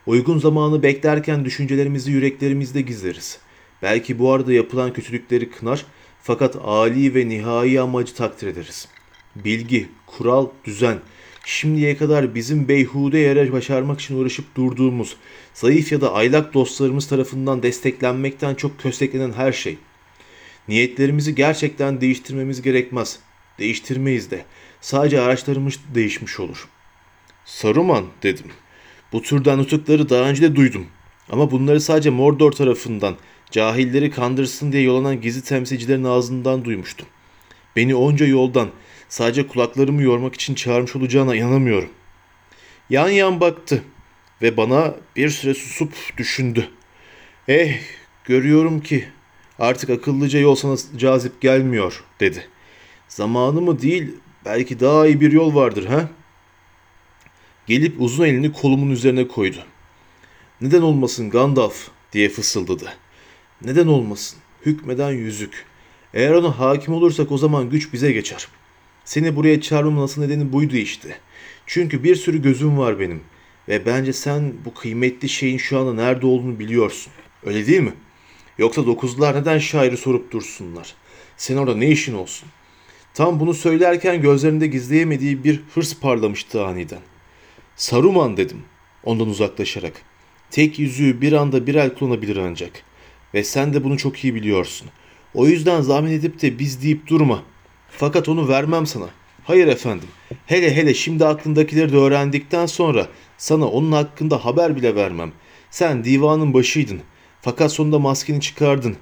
Uygun 0.07 0.39
zamanı 0.39 0.83
beklerken 0.83 1.45
düşüncelerimizi 1.45 2.11
yüreklerimizde 2.11 2.81
gizleriz. 2.81 3.39
Belki 3.83 4.19
bu 4.19 4.33
arada 4.33 4.53
yapılan 4.53 4.93
kötülükleri 4.93 5.51
kınar 5.51 5.85
fakat 6.23 6.57
âli 6.65 7.15
ve 7.15 7.29
nihai 7.29 7.81
amacı 7.81 8.15
takdir 8.15 8.47
ederiz. 8.47 8.89
Bilgi, 9.37 9.89
kural, 10.07 10.49
düzen, 10.65 10.99
şimdiye 11.45 11.97
kadar 11.97 12.35
bizim 12.35 12.69
beyhude 12.69 13.19
yere 13.19 13.53
başarmak 13.53 14.01
için 14.01 14.17
uğraşıp 14.17 14.57
durduğumuz, 14.57 15.17
zayıf 15.55 15.93
ya 15.93 16.01
da 16.01 16.13
aylak 16.13 16.55
dostlarımız 16.55 17.09
tarafından 17.09 17.63
desteklenmekten 17.63 18.55
çok 18.55 18.81
kösteklenen 18.81 19.33
her 19.33 19.53
şey. 19.53 19.79
Niyetlerimizi 20.69 21.35
gerçekten 21.35 22.01
değiştirmemiz 22.01 22.63
gerekmez. 22.63 23.19
Değiştirmeyiz 23.59 24.31
de. 24.31 24.45
Sadece 24.81 25.21
araçlarımız 25.21 25.75
değişmiş 25.95 26.41
olur. 26.41 26.69
Saruman 27.45 28.05
dedim. 28.23 28.47
Bu 29.13 29.23
türden 29.23 29.59
nutukları 29.59 30.09
daha 30.09 30.29
önce 30.29 30.43
de 30.43 30.57
duydum. 30.57 30.87
Ama 31.31 31.51
bunları 31.51 31.81
sadece 31.81 32.11
Mordor 32.11 32.53
tarafından, 32.53 33.17
cahilleri 33.51 34.11
kandırsın 34.11 34.73
diye 34.73 34.83
yolanan 34.83 35.21
gizli 35.21 35.43
temsilcilerin 35.43 36.05
ağzından 36.05 36.65
duymuştum. 36.65 37.07
Beni 37.77 37.95
onca 37.95 38.27
yoldan, 38.27 38.69
sadece 39.15 39.47
kulaklarımı 39.47 40.03
yormak 40.03 40.35
için 40.35 40.55
çağırmış 40.55 40.97
olacağına 40.97 41.37
inanamıyorum. 41.37 41.91
Yan 42.91 43.09
yan 43.09 43.41
baktı 43.41 43.83
ve 44.43 44.57
bana 44.57 44.95
bir 45.17 45.31
süre 45.31 45.55
susup 45.55 45.93
düşündü. 46.17 46.69
Eh, 47.49 47.79
görüyorum 48.25 48.81
ki 48.81 49.09
artık 49.59 49.91
akıllıca 49.91 50.39
yol 50.39 50.55
sana 50.55 50.77
cazip 50.97 51.41
gelmiyor, 51.41 52.05
dedi. 52.21 52.49
Zamanı 53.09 53.61
mı 53.61 53.83
değil, 53.83 54.15
belki 54.45 54.81
daha 54.81 55.07
iyi 55.07 55.21
bir 55.21 55.33
yol 55.33 55.55
vardır 55.55 55.87
ha? 55.87 56.09
Gelip 57.67 58.01
uzun 58.01 58.25
elini 58.25 58.53
kolumun 58.53 58.91
üzerine 58.91 59.29
koydu. 59.29 59.59
Neden 60.61 60.83
olmasın 60.83 61.31
Gandalf 61.31 61.89
diye 62.13 62.29
fısıldadı. 62.29 62.93
Neden 63.65 63.87
olmasın? 63.87 64.39
Hükmeden 64.67 65.11
yüzük. 65.11 65.67
Eğer 66.15 66.31
ona 66.31 66.59
hakim 66.59 66.95
olursak 66.95 67.33
o 67.33 67.39
zaman 67.39 67.71
güç 67.71 67.93
bize 67.93 68.13
geçer. 68.13 68.49
Seni 69.05 69.37
buraya 69.37 69.61
çağırmamın 69.61 70.03
asıl 70.03 70.23
nedeni 70.23 70.53
buydu 70.53 70.77
işte. 70.77 71.17
Çünkü 71.67 72.05
bir 72.05 72.17
sürü 72.17 72.43
gözüm 72.43 72.79
var 72.79 73.01
benim. 73.01 73.21
Ve 73.69 73.87
bence 73.87 74.13
sen 74.13 74.53
bu 74.65 74.75
kıymetli 74.75 75.29
şeyin 75.29 75.59
şu 75.59 75.79
anda 75.79 75.95
nerede 75.95 76.27
olduğunu 76.27 76.59
biliyorsun. 76.59 77.13
Öyle 77.45 77.67
değil 77.67 77.81
mi? 77.81 77.93
Yoksa 78.59 78.87
dokuzlar 78.87 79.37
neden 79.37 79.59
şairi 79.59 79.97
sorup 79.97 80.33
dursunlar? 80.33 80.95
Sen 81.37 81.57
orada 81.57 81.77
ne 81.77 81.89
işin 81.89 82.15
olsun? 82.15 82.49
Tam 83.15 83.41
bunu 83.41 83.55
söylerken 83.55 84.23
gözlerinde 84.23 84.67
gizleyemediği 84.67 85.45
bir 85.45 85.61
hırs 85.75 86.01
parlamıştı 86.01 86.67
aniden. 86.67 87.01
Saruman 87.77 88.37
dedim 88.37 88.63
ondan 89.05 89.29
uzaklaşarak. 89.29 89.93
Tek 90.51 90.79
yüzüğü 90.79 91.21
bir 91.21 91.33
anda 91.33 91.67
bir 91.67 91.75
el 91.75 91.95
kullanabilir 91.95 92.37
ancak. 92.37 92.71
Ve 93.35 93.45
sen 93.45 93.75
de 93.75 93.85
bunu 93.85 93.97
çok 93.97 94.25
iyi 94.25 94.35
biliyorsun. 94.35 94.89
O 95.35 95.47
yüzden 95.47 95.81
zahmet 95.81 96.13
edip 96.13 96.43
de 96.43 96.59
biz 96.59 96.83
deyip 96.83 97.07
durma. 97.07 97.43
Fakat 97.97 98.29
onu 98.29 98.49
vermem 98.49 98.87
sana. 98.87 99.09
Hayır 99.45 99.67
efendim. 99.67 100.09
Hele 100.47 100.77
hele 100.77 100.95
şimdi 100.95 101.27
aklındakileri 101.27 101.93
de 101.93 101.97
öğrendikten 101.97 102.67
sonra 102.67 103.09
sana 103.39 103.67
onun 103.67 103.93
hakkında 103.93 104.45
haber 104.45 104.77
bile 104.77 104.95
vermem. 104.95 105.33
Sen 105.71 106.05
divanın 106.05 106.55
başıydın. 106.55 107.01
Fakat 107.43 107.73
sonunda 107.73 107.99
maskeni 107.99 108.41
çıkardın. 108.41 108.97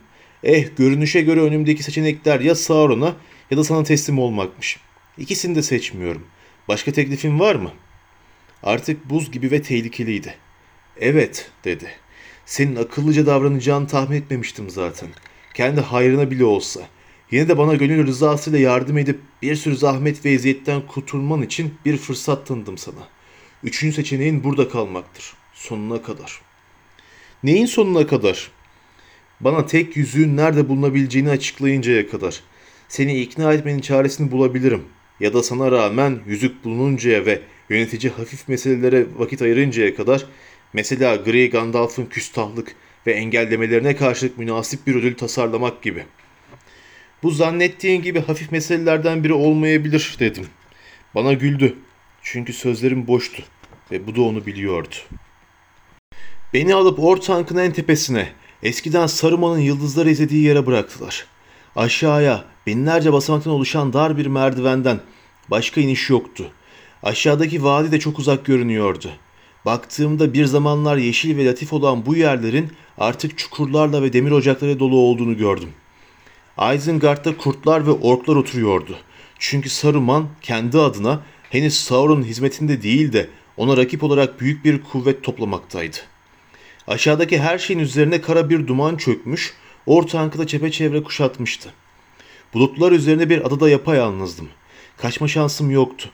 Eh 0.44 0.76
görünüşe 0.76 1.20
göre 1.20 1.40
önümdeki 1.40 1.82
seçenekler 1.82 2.40
ya 2.40 2.54
Sauron'a 2.54 3.16
ya 3.50 3.58
da 3.58 3.64
sana 3.64 3.84
teslim 3.84 4.18
olmakmış. 4.18 4.78
İkisini 5.18 5.54
de 5.54 5.62
seçmiyorum. 5.62 6.26
Başka 6.68 6.92
teklifin 6.92 7.40
var 7.40 7.54
mı? 7.54 7.70
Artık 8.62 9.10
buz 9.10 9.30
gibi 9.30 9.50
ve 9.50 9.62
tehlikeliydi. 9.62 10.34
Evet 11.00 11.50
dedi. 11.64 11.86
Senin 12.46 12.76
akıllıca 12.76 13.26
davranacağını 13.26 13.86
tahmin 13.86 14.16
etmemiştim 14.16 14.70
zaten. 14.70 15.08
Kendi 15.54 15.80
hayrına 15.80 16.30
bile 16.30 16.44
olsa. 16.44 16.80
Yine 17.32 17.48
de 17.48 17.58
bana 17.58 17.74
gönül 17.74 18.06
rızasıyla 18.06 18.58
yardım 18.58 18.98
edip 18.98 19.20
bir 19.42 19.56
sürü 19.56 19.76
zahmet 19.76 20.24
ve 20.24 20.30
eziyetten 20.30 20.86
kurtulman 20.86 21.42
için 21.42 21.74
bir 21.84 21.96
fırsat 21.96 22.46
tanıdım 22.46 22.78
sana. 22.78 23.08
Üçüncü 23.62 23.96
seçeneğin 23.96 24.44
burada 24.44 24.68
kalmaktır. 24.68 25.34
Sonuna 25.54 26.02
kadar. 26.02 26.40
Neyin 27.42 27.66
sonuna 27.66 28.06
kadar? 28.06 28.50
Bana 29.40 29.66
tek 29.66 29.96
yüzüğün 29.96 30.36
nerede 30.36 30.68
bulunabileceğini 30.68 31.30
açıklayıncaya 31.30 32.08
kadar. 32.08 32.40
Seni 32.88 33.20
ikna 33.20 33.52
etmenin 33.52 33.80
çaresini 33.80 34.30
bulabilirim. 34.30 34.84
Ya 35.20 35.34
da 35.34 35.42
sana 35.42 35.72
rağmen 35.72 36.20
yüzük 36.26 36.64
bulununcaya 36.64 37.26
ve 37.26 37.40
yönetici 37.70 38.12
hafif 38.12 38.48
meselelere 38.48 39.06
vakit 39.18 39.42
ayırıncaya 39.42 39.94
kadar 39.94 40.26
mesela 40.72 41.16
Grey 41.16 41.50
Gandalf'ın 41.50 42.06
küstahlık 42.06 42.74
ve 43.06 43.12
engellemelerine 43.12 43.96
karşılık 43.96 44.38
münasip 44.38 44.86
bir 44.86 44.94
ödül 44.94 45.16
tasarlamak 45.16 45.82
gibi. 45.82 46.04
Bu 47.22 47.30
zannettiğin 47.30 48.02
gibi 48.02 48.20
hafif 48.20 48.52
meselelerden 48.52 49.24
biri 49.24 49.32
olmayabilir 49.32 50.16
dedim. 50.18 50.46
Bana 51.14 51.32
güldü. 51.32 51.76
Çünkü 52.22 52.52
sözlerim 52.52 53.06
boştu 53.06 53.42
ve 53.90 54.06
bu 54.06 54.16
da 54.16 54.22
onu 54.22 54.46
biliyordu. 54.46 54.94
Beni 56.54 56.74
alıp 56.74 56.98
Ortank'ın 56.98 57.56
en 57.56 57.72
tepesine, 57.72 58.28
eskiden 58.62 59.06
Saruman'ın 59.06 59.58
yıldızları 59.58 60.10
izlediği 60.10 60.44
yere 60.44 60.66
bıraktılar. 60.66 61.26
Aşağıya 61.76 62.44
binlerce 62.66 63.12
basamaktan 63.12 63.52
oluşan 63.52 63.92
dar 63.92 64.18
bir 64.18 64.26
merdivenden 64.26 65.00
başka 65.50 65.80
iniş 65.80 66.10
yoktu. 66.10 66.52
Aşağıdaki 67.02 67.64
vadi 67.64 67.92
de 67.92 68.00
çok 68.00 68.18
uzak 68.18 68.44
görünüyordu. 68.44 69.10
Baktığımda 69.64 70.34
bir 70.34 70.44
zamanlar 70.44 70.96
yeşil 70.96 71.36
ve 71.36 71.46
latif 71.46 71.72
olan 71.72 72.06
bu 72.06 72.16
yerlerin 72.16 72.72
artık 72.98 73.38
çukurlarla 73.38 74.02
ve 74.02 74.12
demir 74.12 74.30
ocakları 74.30 74.80
dolu 74.80 74.96
olduğunu 74.96 75.36
gördüm. 75.36 75.68
Isengard'da 76.58 77.36
kurtlar 77.36 77.86
ve 77.86 77.90
orklar 77.90 78.36
oturuyordu. 78.36 78.96
Çünkü 79.38 79.68
Saruman 79.68 80.28
kendi 80.42 80.78
adına 80.78 81.22
henüz 81.50 81.80
Sauron'un 81.80 82.24
hizmetinde 82.24 82.82
değil 82.82 83.12
de 83.12 83.28
ona 83.56 83.76
rakip 83.76 84.02
olarak 84.02 84.40
büyük 84.40 84.64
bir 84.64 84.82
kuvvet 84.82 85.22
toplamaktaydı. 85.22 85.96
Aşağıdaki 86.86 87.38
her 87.38 87.58
şeyin 87.58 87.80
üzerine 87.80 88.20
kara 88.20 88.50
bir 88.50 88.66
duman 88.66 88.96
çökmüş, 88.96 89.54
ortankı 89.86 90.38
da 90.38 90.46
çepeçevre 90.46 91.02
kuşatmıştı. 91.02 91.72
Bulutlar 92.54 92.92
üzerine 92.92 93.30
bir 93.30 93.46
adada 93.46 93.68
yapayalnızdım. 93.68 94.48
Kaçma 94.96 95.28
şansım 95.28 95.70
yoktu. 95.70 96.10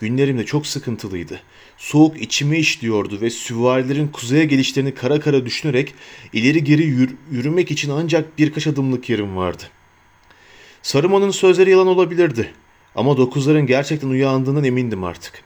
Günlerim 0.00 0.38
de 0.38 0.46
çok 0.46 0.66
sıkıntılıydı. 0.66 1.40
Soğuk 1.76 2.22
içimi 2.22 2.58
işliyordu 2.58 3.20
ve 3.20 3.30
süvarilerin 3.30 4.08
kuzeye 4.08 4.44
gelişlerini 4.44 4.94
kara 4.94 5.20
kara 5.20 5.46
düşünerek 5.46 5.94
ileri 6.32 6.64
geri 6.64 6.82
yür- 6.82 7.16
yürümek 7.30 7.70
için 7.70 7.90
ancak 7.90 8.38
birkaç 8.38 8.66
adımlık 8.66 9.10
yerim 9.10 9.36
vardı. 9.36 9.62
Saruman'ın 10.82 11.30
sözleri 11.30 11.70
yalan 11.70 11.86
olabilirdi. 11.86 12.52
Ama 12.94 13.16
dokuzların 13.16 13.66
gerçekten 13.66 14.08
uyandığından 14.08 14.64
emindim 14.64 15.04
artık. 15.04 15.42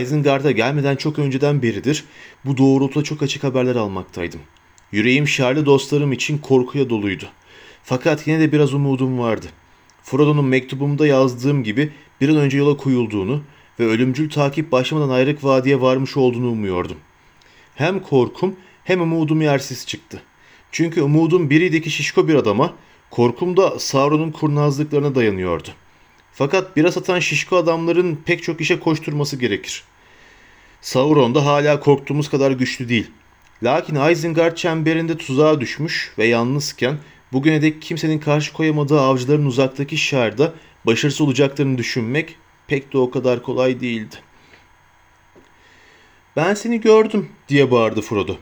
Isengard'a 0.00 0.50
gelmeden 0.50 0.96
çok 0.96 1.18
önceden 1.18 1.62
beridir 1.62 2.04
bu 2.44 2.56
doğrultuda 2.56 3.04
çok 3.04 3.22
açık 3.22 3.44
haberler 3.44 3.76
almaktaydım. 3.76 4.40
Yüreğim 4.92 5.28
şerli 5.28 5.66
dostlarım 5.66 6.12
için 6.12 6.38
korkuya 6.38 6.90
doluydu. 6.90 7.24
Fakat 7.82 8.26
yine 8.26 8.40
de 8.40 8.52
biraz 8.52 8.74
umudum 8.74 9.18
vardı. 9.18 9.46
Frodo'nun 10.02 10.44
mektubumda 10.44 11.06
yazdığım 11.06 11.64
gibi 11.64 11.92
bir 12.20 12.28
an 12.28 12.36
önce 12.36 12.58
yola 12.58 12.76
koyulduğunu 12.76 13.42
ve 13.80 13.86
ölümcül 13.86 14.30
takip 14.30 14.72
başlamadan 14.72 15.10
ayrık 15.10 15.44
vadiye 15.44 15.80
varmış 15.80 16.16
olduğunu 16.16 16.50
umuyordum. 16.50 16.96
Hem 17.74 18.00
korkum 18.00 18.56
hem 18.84 19.00
umudum 19.00 19.42
yersiz 19.42 19.86
çıktı. 19.86 20.22
Çünkü 20.72 21.02
umudum 21.02 21.50
biriydi 21.50 21.82
ki 21.82 21.90
şişko 21.90 22.28
bir 22.28 22.34
adama, 22.34 22.74
korkum 23.10 23.56
da 23.56 23.78
Sauron'un 23.78 24.30
kurnazlıklarına 24.30 25.14
dayanıyordu. 25.14 25.68
Fakat 26.32 26.76
bira 26.76 26.92
satan 26.92 27.18
şişko 27.18 27.56
adamların 27.56 28.22
pek 28.26 28.42
çok 28.42 28.60
işe 28.60 28.80
koşturması 28.80 29.36
gerekir. 29.36 29.84
Sauron 30.80 31.34
da 31.34 31.46
hala 31.46 31.80
korktuğumuz 31.80 32.30
kadar 32.30 32.50
güçlü 32.50 32.88
değil. 32.88 33.10
Lakin 33.62 34.10
Isengard 34.10 34.56
çemberinde 34.56 35.16
tuzağa 35.16 35.60
düşmüş 35.60 36.12
ve 36.18 36.26
yalnızken 36.26 36.98
bugüne 37.32 37.62
dek 37.62 37.82
kimsenin 37.82 38.18
karşı 38.18 38.52
koyamadığı 38.52 39.00
avcıların 39.00 39.46
uzaktaki 39.46 39.96
şarda 39.96 40.52
başarısız 40.86 41.20
olacaklarını 41.20 41.78
düşünmek 41.78 42.36
pek 42.66 42.92
de 42.92 42.98
o 42.98 43.10
kadar 43.10 43.42
kolay 43.42 43.80
değildi. 43.80 44.16
Ben 46.36 46.54
seni 46.54 46.80
gördüm 46.80 47.28
diye 47.48 47.70
bağırdı 47.70 48.00
Frodo. 48.00 48.36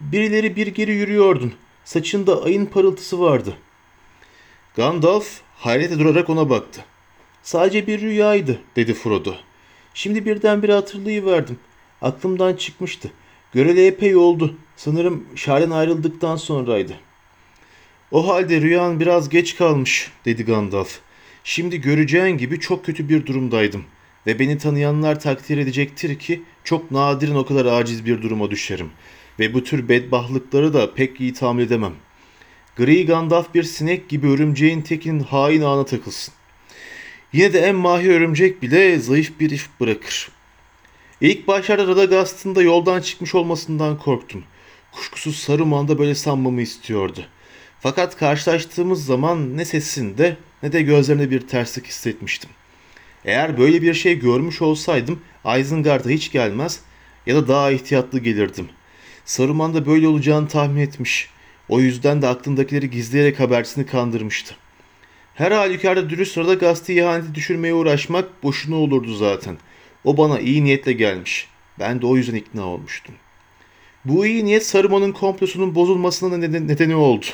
Birileri 0.00 0.56
bir 0.56 0.66
geri 0.66 0.92
yürüyordun. 0.92 1.52
Saçında 1.84 2.42
ayın 2.42 2.66
parıltısı 2.66 3.20
vardı. 3.20 3.56
Gandalf 4.78 5.40
hayretle 5.56 5.98
durarak 5.98 6.30
ona 6.30 6.50
baktı. 6.50 6.84
Sadece 7.42 7.86
bir 7.86 8.00
rüyaydı 8.00 8.60
dedi 8.76 8.94
Frodo. 8.94 9.34
Şimdi 9.94 10.26
birdenbire 10.26 10.72
hatırlayıverdim. 10.72 11.58
Aklımdan 12.02 12.54
çıkmıştı. 12.54 13.10
Göreli 13.52 13.86
epey 13.86 14.16
oldu. 14.16 14.56
Sanırım 14.76 15.24
Şar'dan 15.34 15.70
ayrıldıktan 15.70 16.36
sonraydı. 16.36 16.92
O 18.10 18.28
halde 18.28 18.60
rüyan 18.60 19.00
biraz 19.00 19.28
geç 19.28 19.56
kalmış 19.56 20.12
dedi 20.24 20.44
Gandalf. 20.44 20.98
Şimdi 21.44 21.80
göreceğin 21.80 22.38
gibi 22.38 22.60
çok 22.60 22.84
kötü 22.84 23.08
bir 23.08 23.26
durumdaydım. 23.26 23.84
Ve 24.26 24.38
beni 24.38 24.58
tanıyanlar 24.58 25.20
takdir 25.20 25.58
edecektir 25.58 26.18
ki 26.18 26.42
çok 26.64 26.90
nadiren 26.90 27.34
o 27.34 27.46
kadar 27.46 27.66
aciz 27.66 28.06
bir 28.06 28.22
duruma 28.22 28.50
düşerim. 28.50 28.90
Ve 29.38 29.54
bu 29.54 29.64
tür 29.64 29.88
bedbahtlıkları 29.88 30.74
da 30.74 30.94
pek 30.94 31.20
iyi 31.20 31.32
tahammül 31.32 31.62
edemem. 31.62 31.94
Gri 32.78 33.06
Gandalf 33.06 33.54
bir 33.54 33.62
sinek 33.62 34.08
gibi 34.08 34.28
örümceğin 34.28 34.82
tekinin 34.82 35.20
hain 35.20 35.62
ağına 35.62 35.84
takılsın. 35.84 36.34
Yine 37.32 37.52
de 37.52 37.60
en 37.60 37.74
mahir 37.74 38.10
örümcek 38.10 38.62
bile 38.62 38.98
zayıf 38.98 39.40
bir 39.40 39.50
if 39.50 39.68
bırakır. 39.80 40.28
İlk 41.20 41.48
başlarda 41.48 41.86
Radagast'ın 41.86 42.54
da 42.54 42.62
yoldan 42.62 43.00
çıkmış 43.00 43.34
olmasından 43.34 43.98
korktum. 43.98 44.44
Kuşkusuz 44.92 45.36
Saruman 45.36 45.88
da 45.88 45.98
böyle 45.98 46.14
sanmamı 46.14 46.62
istiyordu. 46.62 47.24
Fakat 47.80 48.16
karşılaştığımız 48.16 49.04
zaman 49.04 49.56
ne 49.56 49.64
sesinde 49.64 50.36
ne 50.62 50.72
de 50.72 50.82
gözlerinde 50.82 51.30
bir 51.30 51.40
terslik 51.40 51.86
hissetmiştim. 51.86 52.50
Eğer 53.24 53.58
böyle 53.58 53.82
bir 53.82 53.94
şey 53.94 54.18
görmüş 54.18 54.62
olsaydım 54.62 55.20
Isengard'a 55.58 56.10
hiç 56.10 56.32
gelmez 56.32 56.80
ya 57.26 57.36
da 57.36 57.48
daha 57.48 57.70
ihtiyatlı 57.70 58.18
gelirdim. 58.18 58.68
Saruman 59.24 59.74
da 59.74 59.86
böyle 59.86 60.08
olacağını 60.08 60.48
tahmin 60.48 60.80
etmiş. 60.80 61.30
O 61.68 61.80
yüzden 61.80 62.22
de 62.22 62.26
aklındakileri 62.26 62.90
gizleyerek 62.90 63.40
habercisini 63.40 63.86
kandırmıştı. 63.86 64.54
Her 65.34 65.52
halükarda 65.52 66.10
dürüst 66.10 66.38
Radagast'ı 66.38 66.92
ihanete 66.92 67.34
düşürmeye 67.34 67.74
uğraşmak 67.74 68.42
boşuna 68.42 68.76
olurdu 68.76 69.14
zaten. 69.14 69.56
O 70.04 70.16
bana 70.16 70.38
iyi 70.40 70.64
niyetle 70.64 70.92
gelmiş. 70.92 71.48
Ben 71.78 72.02
de 72.02 72.06
o 72.06 72.16
yüzden 72.16 72.34
ikna 72.34 72.66
olmuştum. 72.66 73.14
Bu 74.04 74.26
iyi 74.26 74.44
niyet 74.44 74.66
Saruman'ın 74.66 75.12
komplosunun 75.12 75.74
bozulmasına 75.74 76.36
neden- 76.36 76.68
nedeni 76.68 76.94
oldu. 76.94 77.26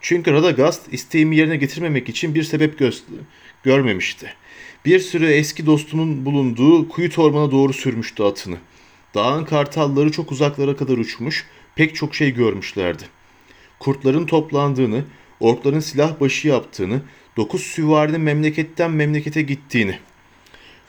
Çünkü 0.00 0.32
Radagast 0.32 0.94
isteğimi 0.94 1.36
yerine 1.36 1.56
getirmemek 1.56 2.08
için 2.08 2.34
bir 2.34 2.42
sebep 2.42 2.80
gö- 2.80 3.02
görmemişti. 3.62 4.34
Bir 4.84 4.98
sürü 4.98 5.26
eski 5.26 5.66
dostumun 5.66 6.24
bulunduğu 6.24 6.88
kuyu 6.88 7.10
ormana 7.16 7.50
doğru 7.50 7.72
sürmüştü 7.72 8.22
atını. 8.22 8.56
Dağın 9.14 9.44
kartalları 9.44 10.12
çok 10.12 10.32
uzaklara 10.32 10.76
kadar 10.76 10.98
uçmuş, 10.98 11.46
pek 11.76 11.94
çok 11.94 12.14
şey 12.14 12.34
görmüşlerdi. 12.34 13.02
Kurtların 13.78 14.26
toplandığını, 14.26 15.04
orkların 15.40 15.80
silah 15.80 16.20
başı 16.20 16.48
yaptığını, 16.48 17.02
dokuz 17.36 17.62
süvarinin 17.62 18.20
memleketten 18.20 18.90
memlekete 18.90 19.42
gittiğini, 19.42 19.98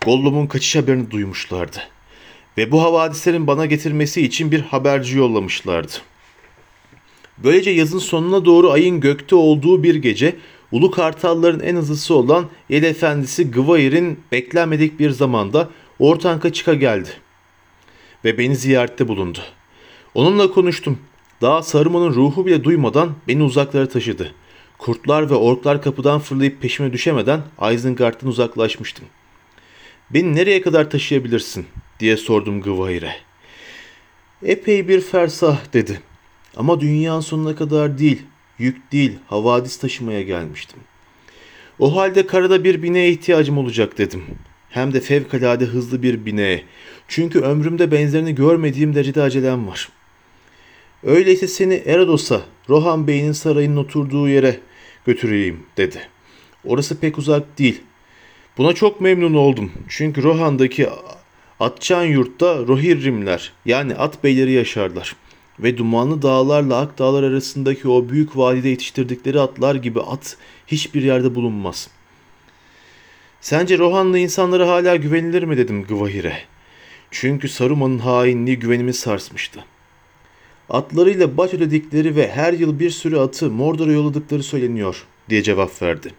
Gollum'un 0.06 0.48
kaçış 0.48 0.76
haberini 0.76 1.12
duymuşlardı. 1.12 1.78
Ve 2.58 2.72
bu 2.72 2.82
havadislerin 2.82 3.48
bana 3.48 3.66
getirmesi 3.66 4.22
için 4.22 4.52
bir 4.52 4.62
haberci 4.62 5.18
yollamışlardı. 5.18 5.94
Böylece 7.38 7.72
yazın 7.72 8.00
sonuna 8.00 8.46
doğru 8.46 8.72
ayın 8.72 9.00
gökte 9.00 9.36
olduğu 9.36 9.84
bir 9.84 9.96
gece 9.96 10.36
Ulu 10.72 10.92
kartalların 10.92 11.60
en 11.60 11.76
hızlısı 11.76 12.16
olan 12.16 12.46
Yel 12.70 12.84
Efendisi 12.84 13.52
Gwair'in 13.52 14.20
beklenmedik 14.32 15.00
bir 15.00 15.10
zamanda 15.10 15.70
Ortank'a 16.00 16.54
çıka 16.54 16.74
geldi 16.74 17.10
ve 18.26 18.38
beni 18.38 18.56
ziyarette 18.56 19.08
bulundu. 19.08 19.40
Onunla 20.14 20.52
konuştum. 20.52 21.00
Daha 21.42 21.64
Saruman'ın 21.64 22.14
ruhu 22.14 22.46
bile 22.46 22.64
duymadan 22.64 23.16
beni 23.28 23.44
uzaklara 23.44 23.90
taşıdı. 23.90 24.34
Kurtlar 24.78 25.30
ve 25.30 25.34
orklar 25.34 25.82
kapıdan 25.82 26.20
fırlayıp 26.20 26.62
peşime 26.62 26.94
düşemeden 26.94 27.42
Isengard'dan 27.74 28.30
uzaklaşmıştım. 28.30 29.06
Beni 30.10 30.36
nereye 30.36 30.62
kadar 30.62 30.90
taşıyabilirsin 30.90 31.66
diye 32.00 32.18
sordum 32.18 32.62
Gwair'e. 32.62 33.16
Epey 34.44 34.88
bir 34.88 35.02
fersah 35.02 35.74
dedi. 35.74 36.00
Ama 36.56 36.80
dünyanın 36.80 37.20
sonuna 37.20 37.56
kadar 37.56 37.98
değil, 37.98 38.22
yük 38.60 38.92
değil, 38.92 39.18
havadis 39.28 39.78
taşımaya 39.78 40.22
gelmiştim. 40.22 40.80
O 41.80 41.96
halde 41.96 42.28
karada 42.28 42.64
bir 42.64 42.84
bineğe 42.84 43.12
ihtiyacım 43.12 43.58
olacak 43.58 43.98
dedim. 43.98 44.24
Hem 44.70 44.94
de 44.94 45.00
fevkalade 45.00 45.66
hızlı 45.66 46.04
bir 46.04 46.26
bineğe. 46.26 46.64
Çünkü 47.08 47.40
ömrümde 47.40 47.92
benzerini 47.92 48.36
görmediğim 48.36 48.96
derecede 48.96 49.22
acelem 49.22 49.68
var. 49.68 49.90
Öyleyse 51.06 51.48
seni 51.48 51.74
Erodos'a, 51.74 52.42
Rohan 52.70 53.08
Bey'in 53.08 53.32
sarayının 53.32 53.78
oturduğu 53.78 54.30
yere 54.30 54.60
götüreyim 55.06 55.64
dedi. 55.78 56.00
Orası 56.64 57.00
pek 57.00 57.18
uzak 57.18 57.60
değil. 57.60 57.82
Buna 58.58 58.74
çok 58.74 59.02
memnun 59.02 59.34
oldum. 59.34 59.72
Çünkü 59.90 60.24
Rohan'daki 60.24 60.90
Atçan 61.60 62.04
yurtta 62.04 62.68
Rohirrimler 62.68 63.54
yani 63.66 63.96
at 63.96 64.24
beyleri 64.24 64.52
yaşarlar. 64.52 65.16
Ve 65.60 65.78
dumanlı 65.78 66.22
dağlarla 66.22 66.80
ak 66.80 67.00
dağlar 67.00 67.24
arasındaki 67.24 67.88
o 67.88 68.10
büyük 68.10 68.38
vadide 68.38 68.70
yetiştirdikleri 68.70 69.40
atlar 69.40 69.76
gibi 69.76 70.02
at 70.02 70.38
hiçbir 70.68 71.04
yerde 71.04 71.36
bulunmaz. 71.36 71.90
Sence 73.42 73.78
Rohanlı 73.78 74.20
insanlara 74.20 74.68
hala 74.68 74.96
güvenilir 74.96 75.44
mi 75.44 75.58
dedim 75.58 75.84
Gvahir'e. 75.84 76.38
Çünkü 77.12 77.50
Saruman'ın 77.50 78.00
hainliği 78.00 78.60
güvenimi 78.60 78.94
sarsmıştı. 78.94 79.66
Atlarıyla 80.70 81.38
baş 81.38 81.54
ödedikleri 81.54 82.16
ve 82.16 82.32
her 82.32 82.54
yıl 82.54 82.80
bir 82.80 82.90
sürü 82.90 83.18
atı 83.18 83.50
Mordor'a 83.52 83.92
yolladıkları 83.92 84.44
söyleniyor 84.44 85.06
diye 85.30 85.44
cevap 85.44 85.82
verdi. 85.82 86.12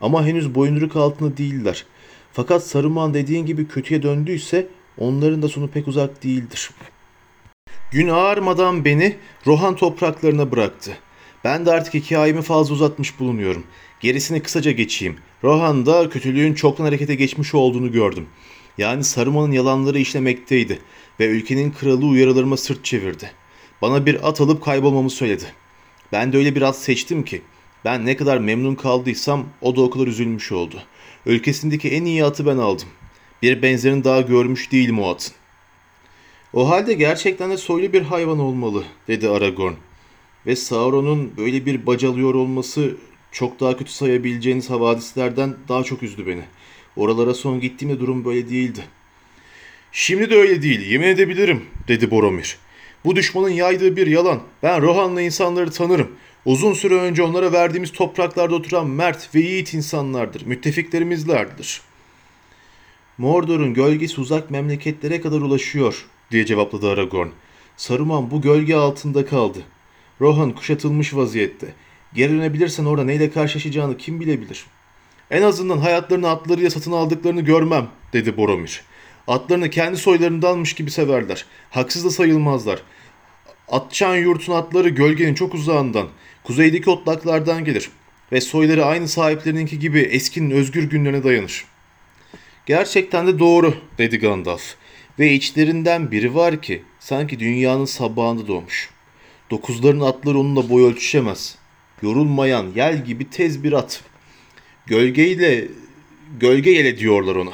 Ama 0.00 0.26
henüz 0.26 0.54
boyunduruk 0.54 0.96
altında 0.96 1.36
değiller. 1.36 1.84
Fakat 2.32 2.66
Saruman 2.66 3.14
dediğin 3.14 3.46
gibi 3.46 3.68
kötüye 3.68 4.02
döndüyse 4.02 4.66
onların 4.98 5.42
da 5.42 5.48
sonu 5.48 5.68
pek 5.68 5.88
uzak 5.88 6.24
değildir. 6.24 6.70
Gün 7.92 8.08
ağarmadan 8.08 8.84
beni 8.84 9.16
Rohan 9.46 9.76
topraklarına 9.76 10.52
bıraktı. 10.52 10.96
Ben 11.44 11.66
de 11.66 11.72
artık 11.72 11.94
hikayemi 11.94 12.42
fazla 12.42 12.74
uzatmış 12.74 13.20
bulunuyorum. 13.20 13.64
Gerisini 14.00 14.42
kısaca 14.42 14.70
geçeyim. 14.70 15.16
Rohan'da 15.44 16.08
kötülüğün 16.08 16.54
çoktan 16.54 16.84
harekete 16.84 17.14
geçmiş 17.14 17.54
olduğunu 17.54 17.92
gördüm. 17.92 18.26
Yani 18.78 19.04
Saruman'ın 19.04 19.52
yalanları 19.52 19.98
işlemekteydi 19.98 20.78
ve 21.20 21.26
ülkenin 21.26 21.70
kralı 21.70 22.06
uyarılarıma 22.06 22.56
sırt 22.56 22.84
çevirdi. 22.84 23.30
Bana 23.82 24.06
bir 24.06 24.28
at 24.28 24.40
alıp 24.40 24.64
kaybolmamı 24.64 25.10
söyledi. 25.10 25.44
Ben 26.12 26.32
de 26.32 26.36
öyle 26.36 26.54
bir 26.54 26.62
at 26.62 26.78
seçtim 26.78 27.24
ki 27.24 27.42
ben 27.84 28.06
ne 28.06 28.16
kadar 28.16 28.38
memnun 28.38 28.74
kaldıysam 28.74 29.46
o 29.60 29.76
da 29.76 29.80
o 29.80 29.90
kadar 29.90 30.06
üzülmüş 30.06 30.52
oldu. 30.52 30.82
Ülkesindeki 31.26 31.88
en 31.88 32.04
iyi 32.04 32.24
atı 32.24 32.46
ben 32.46 32.56
aldım. 32.56 32.88
Bir 33.42 33.62
benzerini 33.62 34.04
daha 34.04 34.20
görmüş 34.20 34.72
değilim 34.72 34.98
o 34.98 35.10
atın. 35.10 35.32
O 36.52 36.68
halde 36.68 36.94
gerçekten 36.94 37.50
de 37.50 37.56
soylu 37.56 37.92
bir 37.92 38.02
hayvan 38.02 38.38
olmalı, 38.38 38.84
dedi 39.08 39.28
Aragorn. 39.28 39.72
Ve 40.46 40.56
Sauron'un 40.56 41.36
böyle 41.36 41.66
bir 41.66 41.86
bacalıyor 41.86 42.34
olması 42.34 42.96
çok 43.32 43.60
daha 43.60 43.76
kötü 43.76 43.92
sayabileceğiniz 43.92 44.70
havadislerden 44.70 45.56
daha 45.68 45.84
çok 45.84 46.02
üzdü 46.02 46.26
beni. 46.26 46.42
Oralara 46.96 47.34
son 47.34 47.60
gittiğimde 47.60 48.00
durum 48.00 48.24
böyle 48.24 48.48
değildi. 48.48 48.84
Şimdi 49.92 50.30
de 50.30 50.34
öyle 50.34 50.62
değil, 50.62 50.90
yemin 50.90 51.06
edebilirim, 51.06 51.64
dedi 51.88 52.10
Boromir. 52.10 52.58
Bu 53.06 53.16
düşmanın 53.16 53.50
yaydığı 53.50 53.96
bir 53.96 54.06
yalan. 54.06 54.40
Ben 54.62 54.82
Rohanlı 54.82 55.22
insanları 55.22 55.70
tanırım. 55.70 56.08
Uzun 56.44 56.72
süre 56.72 56.94
önce 56.94 57.22
onlara 57.22 57.52
verdiğimiz 57.52 57.92
topraklarda 57.92 58.54
oturan 58.54 58.86
mert 58.86 59.34
ve 59.34 59.40
yiğit 59.40 59.74
insanlardır. 59.74 60.46
Müttefiklerimizlerdir. 60.46 61.80
Mordor'un 63.18 63.74
gölgesi 63.74 64.20
uzak 64.20 64.50
memleketlere 64.50 65.20
kadar 65.20 65.40
ulaşıyor, 65.40 66.06
diye 66.30 66.46
cevapladı 66.46 66.90
Aragorn. 66.90 67.28
Saruman 67.76 68.30
bu 68.30 68.40
gölge 68.40 68.74
altında 68.74 69.26
kaldı. 69.26 69.58
Rohan 70.20 70.52
kuşatılmış 70.52 71.14
vaziyette. 71.14 71.66
Geri 72.14 72.32
dönebilirsen 72.32 72.84
orada 72.84 73.04
neyle 73.04 73.30
karşılaşacağını 73.30 73.96
kim 73.96 74.20
bilebilir? 74.20 74.64
En 75.30 75.42
azından 75.42 75.78
hayatlarını 75.78 76.30
atlarıyla 76.30 76.70
satın 76.70 76.92
aldıklarını 76.92 77.40
görmem, 77.40 77.88
dedi 78.12 78.36
Boromir. 78.36 78.82
Atlarını 79.28 79.70
kendi 79.70 79.96
soylarındanmış 79.96 80.72
gibi 80.72 80.90
severler. 80.90 81.44
Haksız 81.70 82.04
da 82.04 82.10
sayılmazlar. 82.10 82.82
Atçan 83.68 84.16
yurtun 84.16 84.52
atları 84.52 84.88
gölgenin 84.88 85.34
çok 85.34 85.54
uzağından, 85.54 86.08
kuzeydeki 86.44 86.90
otlaklardan 86.90 87.64
gelir 87.64 87.90
ve 88.32 88.40
soyları 88.40 88.84
aynı 88.84 89.08
sahiplerininki 89.08 89.78
gibi 89.78 90.00
eskinin 90.00 90.50
özgür 90.50 90.82
günlerine 90.90 91.24
dayanır. 91.24 91.64
Gerçekten 92.66 93.26
de 93.26 93.38
doğru, 93.38 93.74
dedi 93.98 94.18
Gandalf. 94.18 94.74
Ve 95.18 95.32
içlerinden 95.32 96.10
biri 96.10 96.34
var 96.34 96.62
ki 96.62 96.82
sanki 97.00 97.40
dünyanın 97.40 97.84
sabahında 97.84 98.46
doğmuş. 98.46 98.90
Dokuzların 99.50 100.00
atları 100.00 100.38
onunla 100.38 100.70
boy 100.70 100.84
ölçüşemez. 100.84 101.58
Yorulmayan 102.02 102.66
yel 102.76 103.04
gibi 103.04 103.30
tez 103.30 103.64
bir 103.64 103.72
at. 103.72 104.02
Gölgeyle 104.86 105.68
gölge 106.40 106.70
yele 106.70 106.98
diyorlar 106.98 107.36
ona. 107.36 107.52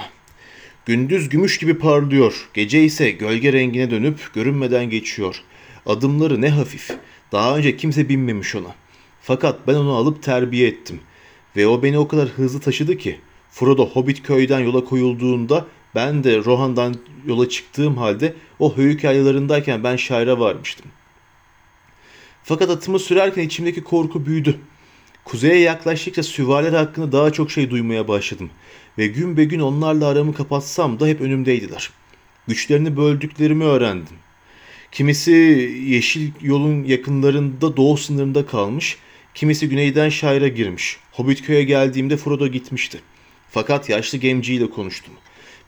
Gündüz 0.86 1.28
gümüş 1.28 1.58
gibi 1.58 1.74
parlıyor, 1.74 2.48
gece 2.54 2.84
ise 2.84 3.10
gölge 3.10 3.52
rengine 3.52 3.90
dönüp 3.90 4.34
görünmeden 4.34 4.90
geçiyor. 4.90 5.42
Adımları 5.86 6.40
ne 6.40 6.50
hafif. 6.50 6.90
Daha 7.32 7.56
önce 7.56 7.76
kimse 7.76 8.08
binmemiş 8.08 8.54
ona. 8.54 8.74
Fakat 9.22 9.66
ben 9.66 9.74
onu 9.74 9.94
alıp 9.94 10.22
terbiye 10.22 10.68
ettim. 10.68 11.00
Ve 11.56 11.66
o 11.66 11.82
beni 11.82 11.98
o 11.98 12.08
kadar 12.08 12.28
hızlı 12.28 12.60
taşıdı 12.60 12.98
ki 12.98 13.20
Frodo 13.50 13.88
Hobbit 13.88 14.22
köyden 14.22 14.60
yola 14.60 14.84
koyulduğunda 14.84 15.66
ben 15.94 16.24
de 16.24 16.44
Rohan'dan 16.44 16.96
yola 17.26 17.48
çıktığım 17.48 17.96
halde 17.96 18.34
o 18.58 18.76
höyük 18.76 19.04
yaylalarındayken 19.04 19.84
ben 19.84 19.96
şaira 19.96 20.40
varmıştım. 20.40 20.86
Fakat 22.44 22.70
atımı 22.70 22.98
sürerken 22.98 23.42
içimdeki 23.42 23.84
korku 23.84 24.26
büyüdü. 24.26 24.58
Kuzeye 25.24 25.58
yaklaştıkça 25.58 26.22
süvariler 26.22 26.72
hakkında 26.72 27.12
daha 27.12 27.32
çok 27.32 27.50
şey 27.50 27.70
duymaya 27.70 28.08
başladım. 28.08 28.50
Ve 28.98 29.06
gün 29.06 29.36
be 29.36 29.44
gün 29.44 29.60
onlarla 29.60 30.06
aramı 30.06 30.34
kapatsam 30.34 31.00
da 31.00 31.06
hep 31.06 31.20
önümdeydiler. 31.20 31.90
Güçlerini 32.48 32.96
böldüklerimi 32.96 33.64
öğrendim. 33.64 34.16
Kimisi 34.92 35.32
yeşil 35.86 36.30
yolun 36.42 36.84
yakınlarında 36.84 37.76
doğu 37.76 37.96
sınırında 37.96 38.46
kalmış, 38.46 38.96
kimisi 39.34 39.68
güneyden 39.68 40.08
şaira 40.08 40.48
girmiş. 40.48 40.96
Hobbit 41.12 41.42
köye 41.42 41.64
geldiğimde 41.64 42.16
Frodo 42.16 42.48
gitmişti. 42.48 43.00
Fakat 43.50 43.88
yaşlı 43.88 44.18
gemciyle 44.18 44.70
konuştum. 44.70 45.14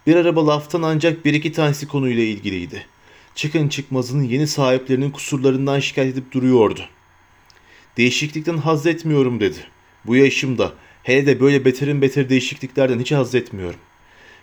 Bir 0.06 0.16
araba 0.16 0.46
laftan 0.46 0.82
ancak 0.82 1.24
bir 1.24 1.34
iki 1.34 1.52
tanesi 1.52 1.88
konuyla 1.88 2.22
ilgiliydi. 2.22 2.86
Çıkın 3.34 3.68
çıkmazının 3.68 4.22
yeni 4.22 4.46
sahiplerinin 4.46 5.10
kusurlarından 5.10 5.80
şikayet 5.80 6.12
edip 6.12 6.32
duruyordu. 6.32 6.80
Değişiklikten 7.96 8.56
haz 8.56 8.86
etmiyorum 8.86 9.40
dedi. 9.40 9.58
Bu 10.06 10.16
yaşımda 10.16 10.72
hele 11.02 11.26
de 11.26 11.40
böyle 11.40 11.64
beterin 11.64 12.02
beter 12.02 12.28
değişikliklerden 12.28 13.00
hiç 13.00 13.12
haz 13.12 13.34
etmiyorum. 13.34 13.80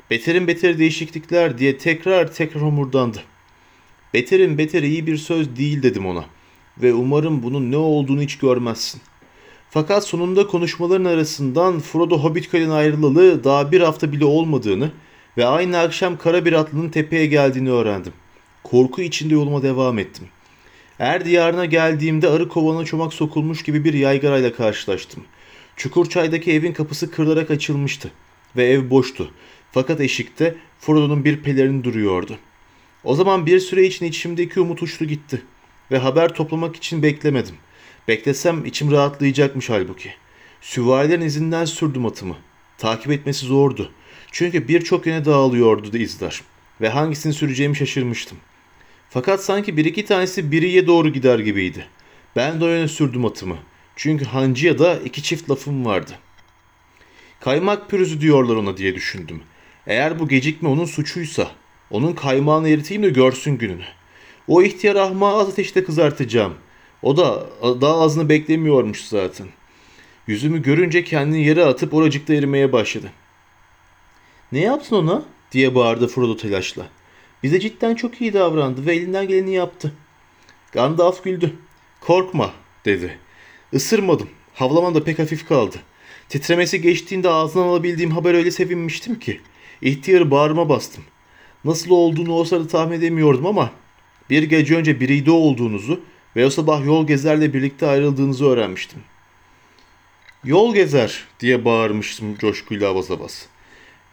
Beterin 0.10 0.48
beter 0.48 0.80
değişiklikler 0.80 1.58
diye 1.58 1.78
tekrar 1.78 2.34
tekrar 2.34 2.64
homurdandı. 2.64 3.24
Beterin 4.14 4.58
beter 4.58 4.84
iyi 4.84 5.08
bir 5.08 5.18
söz 5.18 5.56
değil 5.56 5.84
dedim 5.84 6.06
ona 6.06 6.26
ve 6.78 6.94
umarım 6.94 7.44
bunun 7.44 7.72
ne 7.72 7.78
olduğunu 7.78 8.22
hiç 8.22 8.38
görmezsin. 8.38 9.02
Fakat 9.70 10.08
sonunda 10.08 10.48
konuşmaların 10.48 11.06
arasından 11.06 11.80
Frodo 11.80 12.18
Hobbitköy'den 12.18 12.70
ayrılalı 12.70 13.44
daha 13.44 13.72
bir 13.72 13.82
hafta 13.82 14.12
bile 14.12 14.26
olmadığını 14.26 14.92
ve 15.38 15.46
aynı 15.46 15.80
akşam 15.80 16.18
kara 16.18 16.46
bir 16.46 16.54
atlının 16.54 16.90
tepeye 16.90 17.26
geldiğini 17.26 17.72
öğrendim. 17.72 18.14
Korku 18.64 19.02
içinde 19.02 19.34
yoluma 19.34 19.64
devam 19.64 20.00
ettim. 20.00 20.28
Er 21.00 21.26
diyarına 21.26 21.66
geldiğimde 21.66 22.30
arı 22.30 22.48
kovana 22.48 22.86
çomak 22.86 23.14
sokulmuş 23.14 23.64
gibi 23.64 23.84
bir 23.86 23.94
yaygarayla 23.94 24.54
karşılaştım. 24.54 25.24
Çukurçay'daki 25.76 26.52
evin 26.52 26.74
kapısı 26.74 27.12
kırılarak 27.12 27.52
açılmıştı 27.52 28.12
ve 28.58 28.66
ev 28.66 28.90
boştu. 28.90 29.32
Fakat 29.72 30.02
eşikte 30.02 30.56
Frodo'nun 30.80 31.26
bir 31.26 31.38
pelerini 31.38 31.84
duruyordu. 31.84 32.38
O 33.04 33.16
zaman 33.16 33.46
bir 33.46 33.60
süre 33.60 33.86
için 33.86 34.06
içimdeki 34.06 34.60
umut 34.60 34.84
uçtu 34.84 35.06
gitti 35.06 35.42
ve 35.92 35.98
haber 35.98 36.34
toplamak 36.34 36.76
için 36.76 37.04
beklemedim. 37.04 37.56
Beklesem 38.08 38.66
içim 38.66 38.92
rahatlayacakmış 38.92 39.70
halbuki. 39.70 40.14
Süvarilerin 40.62 41.22
izinden 41.22 41.66
sürdüm 41.66 42.06
atımı. 42.06 42.36
Takip 42.78 43.12
etmesi 43.12 43.46
zordu. 43.46 43.92
Çünkü 44.32 44.68
birçok 44.68 45.06
yöne 45.06 45.26
dağılıyordu 45.26 45.98
izler 45.98 46.42
ve 46.82 46.90
hangisini 46.90 47.34
süreceğimi 47.34 47.76
şaşırmıştım. 47.76 48.38
Fakat 49.10 49.44
sanki 49.44 49.78
bir 49.78 49.86
iki 49.86 50.06
tanesi 50.06 50.52
biriye 50.52 50.88
doğru 50.88 51.10
gider 51.10 51.40
gibiydi. 51.40 51.88
Ben 52.36 52.62
de 52.62 52.66
o 52.66 52.68
yöne 52.68 52.88
sürdüm 52.88 53.26
atımı. 53.26 53.58
Çünkü 53.96 54.26
hancıya 54.26 54.80
da 54.80 55.00
iki 55.00 55.24
çift 55.24 55.50
lafım 55.50 55.86
vardı. 55.86 56.12
Kaymak 57.40 57.90
pürüzü 57.90 58.22
diyorlar 58.22 58.56
ona 58.56 58.78
diye 58.78 58.96
düşündüm. 58.96 59.44
Eğer 59.88 60.20
bu 60.20 60.28
gecikme 60.28 60.70
onun 60.70 60.86
suçuysa, 60.86 61.52
onun 61.92 62.14
kaymağını 62.14 62.70
eriteyim 62.70 63.04
de 63.04 63.10
görsün 63.10 63.58
gününü. 63.58 63.84
O 64.48 64.62
ihtiyar 64.62 64.96
ahmağı 64.96 65.36
az 65.36 65.50
ateşte 65.50 65.84
kızartacağım. 65.84 66.54
O 67.02 67.18
da 67.18 67.48
daha 67.62 68.02
ağzını 68.02 68.30
beklemiyormuş 68.30 69.02
zaten. 69.02 69.48
Yüzümü 70.28 70.62
görünce 70.62 71.04
kendini 71.04 71.46
yere 71.46 71.66
atıp 71.66 71.94
oracıkta 71.94 72.34
erimeye 72.34 72.72
başladı. 72.72 73.12
Ne 74.52 74.60
yaptın 74.60 74.96
ona? 74.96 75.24
diye 75.52 75.76
bağırdı 75.76 76.08
Frodo 76.08 76.38
telaşla. 76.38 76.88
Bize 77.44 77.60
cidden 77.60 77.96
çok 77.96 78.22
iyi 78.22 78.34
davrandı 78.34 78.86
ve 78.86 78.96
elinden 78.96 79.28
geleni 79.28 79.54
yaptı. 79.54 79.94
Gandalf 80.72 81.24
güldü. 81.24 81.54
Korkma 82.02 82.52
dedi. 82.86 83.18
Isırmadım. 83.72 84.30
Havlaman 84.54 84.96
da 84.96 85.04
pek 85.04 85.20
hafif 85.20 85.48
kaldı. 85.48 85.78
Titremesi 86.30 86.82
geçtiğinde 86.82 87.30
ağzından 87.30 87.68
alabildiğim 87.68 88.12
haber 88.12 88.34
öyle 88.34 88.52
sevinmiştim 88.52 89.20
ki. 89.20 89.42
İhtiyarı 89.82 90.32
bağrıma 90.32 90.70
bastım. 90.70 91.04
Nasıl 91.66 91.92
olduğunu 91.92 92.34
o 92.34 92.44
sırada 92.46 92.68
tahmin 92.68 92.98
edemiyordum 92.98 93.46
ama 93.46 93.72
bir 94.30 94.44
gece 94.44 94.76
önce 94.76 95.00
biriyde 95.00 95.32
olduğunuzu 95.32 96.00
ve 96.36 96.46
o 96.46 96.50
sabah 96.50 96.86
yol 96.86 97.08
gezerle 97.08 97.54
birlikte 97.54 97.88
ayrıldığınızı 97.88 98.46
öğrenmiştim. 98.46 99.00
Yol 100.44 100.74
gezer 100.74 101.24
diye 101.40 101.66
bağırmıştım 101.66 102.38
coşkuyla 102.38 102.90
avaz 102.90 103.12
avaz. 103.12 103.46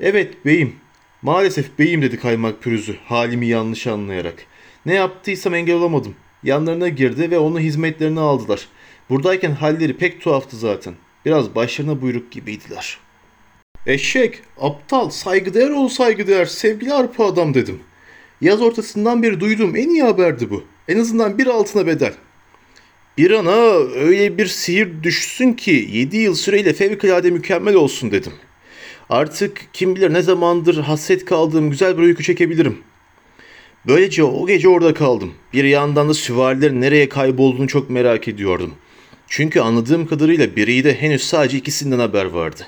Evet 0.01 0.45
beyim. 0.45 0.77
Maalesef 1.23 1.79
beyim 1.79 2.03
dedi 2.03 2.21
kaymak 2.21 2.63
pürüzü 2.63 2.97
halimi 3.05 3.47
yanlış 3.47 3.87
anlayarak. 3.87 4.47
Ne 4.87 4.95
yaptıysam 4.95 5.55
engel 5.55 5.75
olamadım. 5.75 6.15
Yanlarına 6.43 6.89
girdi 6.89 7.31
ve 7.31 7.39
onu 7.39 7.61
hizmetlerine 7.61 8.21
aldılar. 8.21 8.69
Buradayken 9.11 9.53
halleri 9.53 9.97
pek 9.97 10.21
tuhaftı 10.21 10.57
zaten. 10.57 10.95
Biraz 11.25 11.55
başlarına 11.55 12.03
buyruk 12.03 12.33
gibiydiler. 12.33 12.99
Eşek, 13.89 14.41
aptal, 14.61 15.11
saygıdeğer 15.11 15.71
ol 15.71 15.89
saygıdeğer, 15.89 16.47
sevgili 16.47 16.93
arpa 16.93 17.27
adam 17.27 17.55
dedim. 17.55 17.81
Yaz 18.41 18.63
ortasından 18.63 19.23
beri 19.23 19.41
duyduğum 19.41 19.77
en 19.77 19.89
iyi 19.89 20.03
haberdi 20.03 20.51
bu. 20.51 20.65
En 20.89 20.99
azından 20.99 21.39
bir 21.39 21.47
altına 21.47 21.87
bedel. 21.87 22.13
Bir 23.19 23.31
ana 23.31 23.55
öyle 23.95 24.39
bir 24.39 24.47
sihir 24.47 25.03
düşsün 25.03 25.53
ki 25.53 25.89
7 25.93 26.17
yıl 26.17 26.35
süreyle 26.35 26.73
fevkalade 26.73 27.31
mükemmel 27.31 27.75
olsun 27.75 28.11
dedim. 28.11 28.33
Artık 29.09 29.61
kim 29.73 29.97
bilir 29.97 30.13
ne 30.13 30.23
zamandır 30.23 30.79
hasret 30.79 31.25
kaldığım 31.25 31.71
güzel 31.71 31.99
bir 31.99 32.03
uyku 32.03 32.23
çekebilirim. 32.23 32.79
Böylece 33.87 34.25
o 34.25 34.47
gece 34.47 34.69
orada 34.69 34.95
kaldım. 34.95 35.35
Bir 35.53 35.65
yandan 35.65 36.09
da 36.09 36.15
süvarilerin 36.15 36.81
nereye 36.81 37.09
kaybolduğunu 37.09 37.69
çok 37.69 37.91
merak 37.91 38.29
ediyordum. 38.29 38.75
Çünkü 39.29 39.61
anladığım 39.61 40.07
kadarıyla 40.07 40.57
biri 40.57 40.85
de 40.85 40.95
henüz 40.95 41.23
sadece 41.23 41.59
ikisinden 41.59 41.99
haber 41.99 42.25
vardı. 42.25 42.67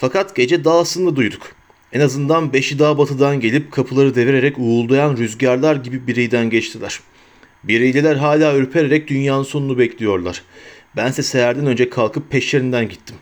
Fakat 0.00 0.36
gece 0.36 0.64
dağısını 0.64 1.16
duyduk. 1.16 1.52
En 1.92 2.00
azından 2.00 2.52
beşi 2.52 2.78
daha 2.78 2.98
batıdan 2.98 3.40
gelip 3.40 3.72
kapıları 3.72 4.14
devirerek 4.14 4.58
uğuldayan 4.58 5.16
rüzgarlar 5.16 5.76
gibi 5.76 6.06
bireyden 6.06 6.50
geçtiler. 6.50 7.00
Bireyliler 7.64 8.16
hala 8.16 8.56
ürpererek 8.56 9.08
dünyanın 9.08 9.42
sonunu 9.42 9.78
bekliyorlar. 9.78 10.42
Bense 10.96 11.22
seherden 11.22 11.66
önce 11.66 11.90
kalkıp 11.90 12.30
peşlerinden 12.30 12.88
gittim. 12.88 13.16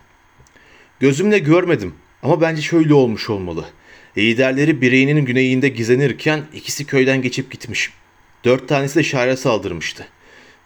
Gözümle 0.99 1.39
görmedim 1.39 1.93
ama 2.23 2.41
bence 2.41 2.61
şöyle 2.61 2.93
olmuş 2.93 3.29
olmalı. 3.29 3.65
Liderleri 4.17 4.81
bireyinin 4.81 5.25
güneyinde 5.25 5.69
gizlenirken 5.69 6.43
ikisi 6.53 6.85
köyden 6.85 7.21
geçip 7.21 7.51
gitmiş. 7.51 7.89
Dört 8.43 8.67
tanesi 8.67 8.99
de 8.99 9.03
şehre 9.03 9.37
saldırmıştı. 9.37 10.07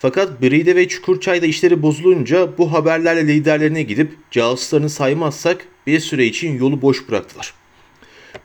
Fakat 0.03 0.41
Bride 0.41 0.75
ve 0.75 0.87
Çukurçay'da 0.87 1.45
işleri 1.45 1.81
bozulunca 1.81 2.57
bu 2.57 2.73
haberlerle 2.73 3.27
liderlerine 3.27 3.83
gidip 3.83 4.11
casuslarını 4.31 4.89
saymazsak 4.89 5.65
bir 5.87 5.99
süre 5.99 6.25
için 6.25 6.57
yolu 6.57 6.81
boş 6.81 7.09
bıraktılar. 7.09 7.53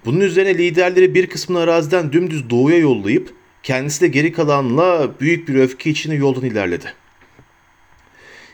Bunun 0.04 0.20
üzerine 0.20 0.58
liderleri 0.58 1.14
bir 1.14 1.26
kısmını 1.26 1.60
araziden 1.60 2.12
dümdüz 2.12 2.50
doğuya 2.50 2.78
yollayıp 2.78 3.34
kendisi 3.62 4.00
de 4.00 4.08
geri 4.08 4.32
kalanla 4.32 5.20
büyük 5.20 5.48
bir 5.48 5.54
öfke 5.54 5.90
içinde 5.90 6.14
yoldan 6.14 6.44
ilerledi. 6.44 6.94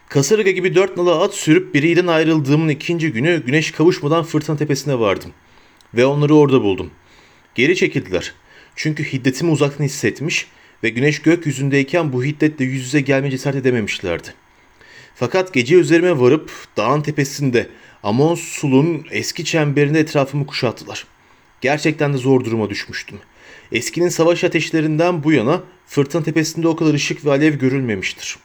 Kasırga 0.08 0.50
gibi 0.50 0.74
dört 0.74 0.96
nala 0.96 1.22
at 1.22 1.34
sürüp 1.34 1.74
biriden 1.74 2.06
ayrıldığımın 2.06 2.68
ikinci 2.68 3.12
günü 3.12 3.42
güneş 3.46 3.70
kavuşmadan 3.70 4.24
fırtına 4.24 4.56
tepesine 4.56 4.98
vardım. 4.98 5.30
Ve 5.94 6.06
onları 6.06 6.34
orada 6.34 6.62
buldum. 6.62 6.90
Geri 7.54 7.76
çekildiler. 7.76 8.34
Çünkü 8.76 9.04
hiddetimi 9.04 9.50
uzaktan 9.50 9.84
hissetmiş 9.84 10.46
ve 10.84 10.90
güneş 10.90 11.22
gökyüzündeyken 11.22 12.12
bu 12.12 12.24
hiddetle 12.24 12.64
yüz 12.64 12.84
yüze 12.84 13.00
gelme 13.00 13.30
cesaret 13.30 13.56
edememişlerdi. 13.56 14.28
Fakat 15.14 15.54
gece 15.54 15.76
üzerime 15.76 16.20
varıp 16.20 16.50
dağın 16.76 17.00
tepesinde 17.00 17.68
Amon 18.02 18.34
Sul'un 18.34 19.06
eski 19.10 19.44
çemberinde 19.44 20.00
etrafımı 20.00 20.46
kuşattılar. 20.46 21.06
Gerçekten 21.60 22.14
de 22.14 22.16
zor 22.16 22.44
duruma 22.44 22.70
düşmüştüm. 22.70 23.18
Eskinin 23.72 24.08
savaş 24.08 24.44
ateşlerinden 24.44 25.24
bu 25.24 25.32
yana 25.32 25.62
fırtına 25.86 26.22
tepesinde 26.22 26.68
o 26.68 26.76
kadar 26.76 26.94
ışık 26.94 27.24
ve 27.24 27.30
alev 27.30 27.54
görülmemiştir. 27.54 28.36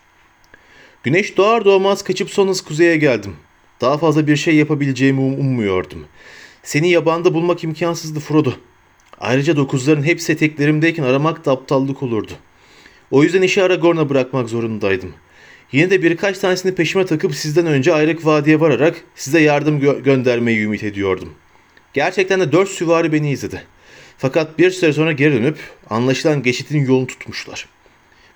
Güneş 1.03 1.37
doğar 1.37 1.65
doğmaz 1.65 2.03
kaçıp 2.03 2.29
son 2.29 2.47
hız 2.47 2.61
kuzeye 2.61 2.97
geldim. 2.97 3.35
Daha 3.81 3.97
fazla 3.97 4.27
bir 4.27 4.35
şey 4.35 4.55
yapabileceğimi 4.55 5.21
um- 5.21 5.39
ummuyordum. 5.39 6.05
Seni 6.63 6.89
yabanda 6.89 7.33
bulmak 7.33 7.63
imkansızdı 7.63 8.19
Frodo. 8.19 8.53
Ayrıca 9.19 9.55
dokuzların 9.55 10.03
hepsi 10.03 10.31
eteklerimdeyken 10.31 11.03
aramak 11.03 11.45
da 11.45 11.51
aptallık 11.51 12.03
olurdu. 12.03 12.31
O 13.11 13.23
yüzden 13.23 13.41
işi 13.41 13.63
Aragorn'a 13.63 14.09
bırakmak 14.09 14.49
zorundaydım. 14.49 15.13
Yine 15.71 15.89
de 15.89 16.03
birkaç 16.03 16.37
tanesini 16.37 16.75
peşime 16.75 17.05
takıp 17.05 17.35
sizden 17.35 17.65
önce 17.65 17.93
Ayrık 17.93 18.25
Vadi'ye 18.25 18.59
vararak 18.59 19.03
size 19.15 19.39
yardım 19.39 19.79
gö- 19.79 20.03
göndermeyi 20.03 20.59
ümit 20.59 20.83
ediyordum. 20.83 21.33
Gerçekten 21.93 22.39
de 22.39 22.51
dört 22.51 22.69
süvari 22.69 23.13
beni 23.13 23.31
izledi. 23.31 23.63
Fakat 24.17 24.59
bir 24.59 24.71
süre 24.71 24.93
sonra 24.93 25.11
geri 25.11 25.33
dönüp 25.33 25.57
anlaşılan 25.89 26.43
geçitin 26.43 26.85
yolunu 26.85 27.07
tutmuşlar. 27.07 27.67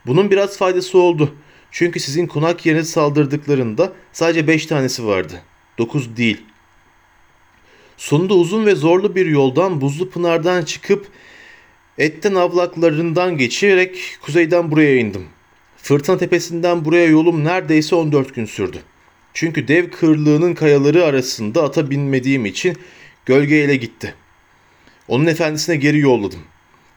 Bunun 0.05 0.31
biraz 0.31 0.57
faydası 0.57 0.97
oldu. 0.97 1.35
Çünkü 1.71 1.99
sizin 1.99 2.27
konak 2.27 2.65
yerine 2.65 2.83
saldırdıklarında 2.83 3.93
sadece 4.13 4.47
beş 4.47 4.65
tanesi 4.65 5.05
vardı. 5.05 5.33
Dokuz 5.77 6.17
değil. 6.17 6.41
Sonunda 7.97 8.33
uzun 8.33 8.65
ve 8.65 8.75
zorlu 8.75 9.15
bir 9.15 9.25
yoldan 9.25 9.81
Buzlu 9.81 10.09
Pınar'dan 10.09 10.63
çıkıp 10.63 11.07
Etten 11.97 12.35
avlaklarından 12.35 13.37
geçerek 13.37 14.17
kuzeyden 14.21 14.71
buraya 14.71 14.95
indim. 14.95 15.25
Fırtına 15.77 16.17
tepesinden 16.17 16.85
buraya 16.85 17.05
yolum 17.05 17.43
neredeyse 17.43 17.95
14 17.95 18.35
gün 18.35 18.45
sürdü. 18.45 18.77
Çünkü 19.33 19.67
dev 19.67 19.89
kırlığının 19.89 20.53
kayaları 20.53 21.05
arasında 21.05 21.63
ata 21.63 21.89
binmediğim 21.89 22.45
için 22.45 22.77
gölgeyle 23.25 23.75
gitti. 23.75 24.15
Onun 25.07 25.25
efendisine 25.25 25.75
geri 25.75 25.99
yolladım. 25.99 26.39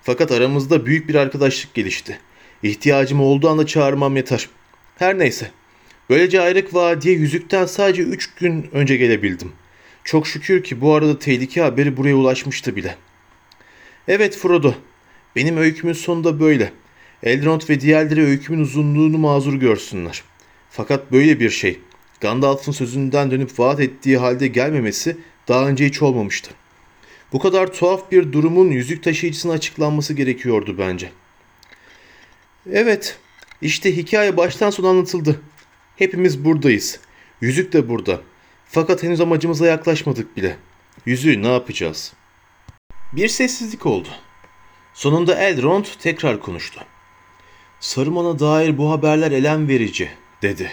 Fakat 0.02 0.32
aramızda 0.32 0.86
büyük 0.86 1.08
bir 1.08 1.14
arkadaşlık 1.14 1.74
gelişti. 1.74 2.18
İhtiyacım 2.62 3.20
olduğu 3.20 3.48
anda 3.48 3.66
çağırmam 3.66 4.16
yeter. 4.16 4.48
Her 4.96 5.18
neyse. 5.18 5.50
Böylece 6.10 6.40
Ayrık 6.40 6.74
Vadi'ye 6.74 7.14
yüzükten 7.14 7.66
sadece 7.66 8.02
3 8.02 8.34
gün 8.34 8.68
önce 8.72 8.96
gelebildim. 8.96 9.52
Çok 10.06 10.26
şükür 10.26 10.62
ki 10.62 10.80
bu 10.80 10.94
arada 10.94 11.18
tehlike 11.18 11.60
haberi 11.60 11.96
buraya 11.96 12.14
ulaşmıştı 12.14 12.76
bile. 12.76 12.96
Evet 14.08 14.36
Frodo, 14.36 14.74
benim 15.36 15.56
öykümün 15.56 15.92
sonu 15.92 16.24
da 16.24 16.40
böyle. 16.40 16.72
Elrond 17.22 17.60
ve 17.68 17.80
diğerleri 17.80 18.22
öykümün 18.22 18.60
uzunluğunu 18.60 19.18
mazur 19.18 19.54
görsünler. 19.54 20.22
Fakat 20.70 21.12
böyle 21.12 21.40
bir 21.40 21.50
şey, 21.50 21.80
Gandalf'ın 22.20 22.72
sözünden 22.72 23.30
dönüp 23.30 23.58
vaat 23.58 23.80
ettiği 23.80 24.18
halde 24.18 24.46
gelmemesi 24.46 25.16
daha 25.48 25.68
önce 25.68 25.86
hiç 25.86 26.02
olmamıştı. 26.02 26.50
Bu 27.32 27.38
kadar 27.38 27.72
tuhaf 27.72 28.12
bir 28.12 28.32
durumun 28.32 28.70
yüzük 28.70 29.02
taşıyıcısına 29.02 29.52
açıklanması 29.52 30.14
gerekiyordu 30.14 30.76
bence. 30.78 31.10
Evet, 32.72 33.18
işte 33.62 33.96
hikaye 33.96 34.36
baştan 34.36 34.70
sona 34.70 34.88
anlatıldı. 34.88 35.40
Hepimiz 35.96 36.44
buradayız. 36.44 37.00
Yüzük 37.40 37.72
de 37.72 37.88
burada. 37.88 38.20
Fakat 38.68 39.02
henüz 39.02 39.20
amacımıza 39.20 39.66
yaklaşmadık 39.66 40.36
bile. 40.36 40.56
Yüzüğü 41.06 41.42
ne 41.42 41.52
yapacağız? 41.52 42.12
Bir 43.12 43.28
sessizlik 43.28 43.86
oldu. 43.86 44.08
Sonunda 44.94 45.34
Elrond 45.34 45.84
tekrar 46.00 46.40
konuştu. 46.40 46.80
Saruman'a 47.80 48.38
dair 48.38 48.78
bu 48.78 48.90
haberler 48.90 49.32
elem 49.32 49.68
verici, 49.68 50.10
dedi. 50.42 50.70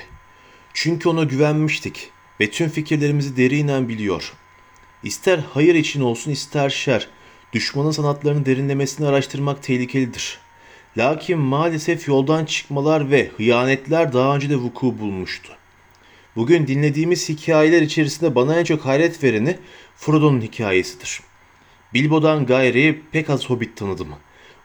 Çünkü 0.73 1.09
ona 1.09 1.23
güvenmiştik 1.23 2.09
ve 2.39 2.51
tüm 2.51 2.69
fikirlerimizi 2.69 3.37
derinen 3.37 3.89
biliyor. 3.89 4.33
İster 5.03 5.39
hayır 5.53 5.75
için 5.75 6.01
olsun 6.01 6.31
ister 6.31 6.69
şer, 6.69 7.07
düşmanın 7.53 7.91
sanatlarını 7.91 8.45
derinlemesine 8.45 9.07
araştırmak 9.07 9.63
tehlikelidir. 9.63 10.39
Lakin 10.97 11.39
maalesef 11.39 12.07
yoldan 12.07 12.45
çıkmalar 12.45 13.11
ve 13.11 13.31
hıyanetler 13.37 14.13
daha 14.13 14.35
önce 14.35 14.49
de 14.49 14.55
vuku 14.55 14.99
bulmuştu. 14.99 15.57
Bugün 16.35 16.67
dinlediğimiz 16.67 17.29
hikayeler 17.29 17.81
içerisinde 17.81 18.35
bana 18.35 18.59
en 18.59 18.63
çok 18.63 18.85
hayret 18.85 19.23
vereni 19.23 19.57
Frodo'nun 19.95 20.41
hikayesidir. 20.41 21.21
Bilbo'dan 21.93 22.45
gayri 22.45 23.01
pek 23.11 23.29
az 23.29 23.45
hobbit 23.49 23.77
tanıdım. 23.77 24.07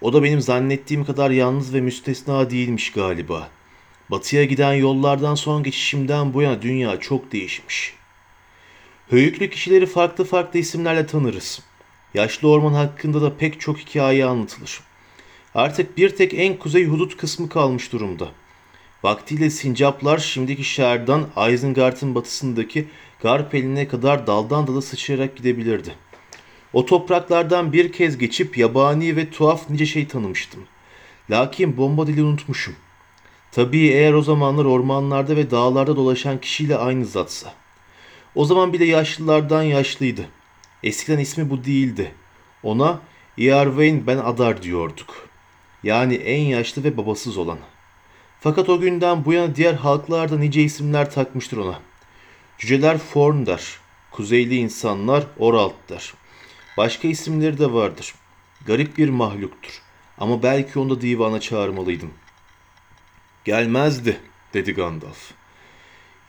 O 0.01 0.13
da 0.13 0.23
benim 0.23 0.41
zannettiğim 0.41 1.05
kadar 1.05 1.31
yalnız 1.31 1.75
ve 1.75 1.81
müstesna 1.81 2.51
değilmiş 2.51 2.93
galiba. 2.93 3.49
Batıya 4.11 4.45
giden 4.45 4.73
yollardan 4.73 5.35
son 5.35 5.63
geçişimden 5.63 6.35
bu 6.35 6.43
yana 6.43 6.63
dünya 6.63 7.01
çok 7.01 7.33
değişmiş. 7.33 7.95
Höyüklü 9.11 9.51
kişileri 9.51 9.87
farklı 9.87 10.25
farklı 10.25 10.59
isimlerle 10.59 11.07
tanırız. 11.07 11.63
Yaşlı 12.15 12.49
orman 12.49 12.73
hakkında 12.73 13.23
da 13.23 13.37
pek 13.37 13.61
çok 13.61 13.79
hikaye 13.79 14.25
anlatılır. 14.25 14.81
Artık 15.55 15.97
bir 15.97 16.17
tek 16.17 16.35
en 16.35 16.57
kuzey 16.57 16.87
hudut 16.87 17.17
kısmı 17.17 17.49
kalmış 17.49 17.93
durumda. 17.93 18.29
Vaktiyle 19.03 19.51
sincaplar 19.51 20.19
şimdiki 20.19 20.65
şehirden 20.65 21.53
Isengard'ın 21.53 22.15
batısındaki 22.15 22.89
Garpelin'e 23.23 23.89
kadar 23.89 24.27
daldan 24.27 24.67
dala 24.67 24.83
sıçrayarak 24.83 25.37
gidebilirdi. 25.37 25.95
O 26.73 26.87
topraklardan 26.87 27.73
bir 27.73 27.93
kez 27.93 28.19
geçip 28.19 28.59
yabani 28.59 29.17
ve 29.17 29.31
tuhaf 29.31 29.71
nice 29.71 29.87
şey 29.87 30.09
tanımıştım. 30.09 30.61
Lakin 31.31 31.77
bomba 31.77 32.07
dili 32.07 32.23
unutmuşum. 32.23 32.77
Tabii 33.53 33.87
eğer 33.87 34.13
o 34.13 34.23
zamanlar 34.23 34.65
ormanlarda 34.65 35.37
ve 35.37 35.51
dağlarda 35.51 35.97
dolaşan 35.97 36.41
kişiyle 36.41 36.77
aynı 36.77 37.05
zatsa. 37.07 37.55
O 38.35 38.45
zaman 38.45 38.73
bile 38.73 38.85
yaşlılardan 38.85 39.63
yaşlıydı. 39.63 40.29
Eskiden 40.83 41.19
ismi 41.19 41.51
bu 41.51 41.65
değildi. 41.65 42.13
Ona 42.63 43.01
Earwain 43.39 44.07
ben 44.07 44.19
Adar 44.19 44.63
diyorduk. 44.63 45.29
Yani 45.83 46.15
en 46.15 46.41
yaşlı 46.41 46.85
ve 46.85 46.97
babasız 46.97 47.39
olan. 47.39 47.59
Fakat 48.41 48.69
o 48.69 48.81
günden 48.81 49.25
bu 49.25 49.33
yana 49.33 49.57
diğer 49.57 49.75
halklar 49.75 50.31
da 50.31 50.39
nice 50.39 50.63
isimler 50.63 51.11
takmıştır 51.11 51.57
ona. 51.57 51.81
Cüceler 52.59 52.99
Forn 52.99 53.47
der. 53.47 53.79
Kuzeyli 54.11 54.57
insanlar 54.57 55.27
Oralt 55.39 55.75
der. 55.89 56.15
Başka 56.77 57.09
isimleri 57.09 57.59
de 57.59 57.73
vardır. 57.73 58.15
Garip 58.67 58.99
bir 58.99 59.09
mahluktur. 59.09 59.83
Ama 60.19 60.43
belki 60.43 60.79
onu 60.79 60.91
da 60.91 61.01
divana 61.01 61.41
çağırmalıydım. 61.41 62.11
Gelmezdi, 63.45 64.21
dedi 64.55 64.73
Gandalf. 64.73 65.31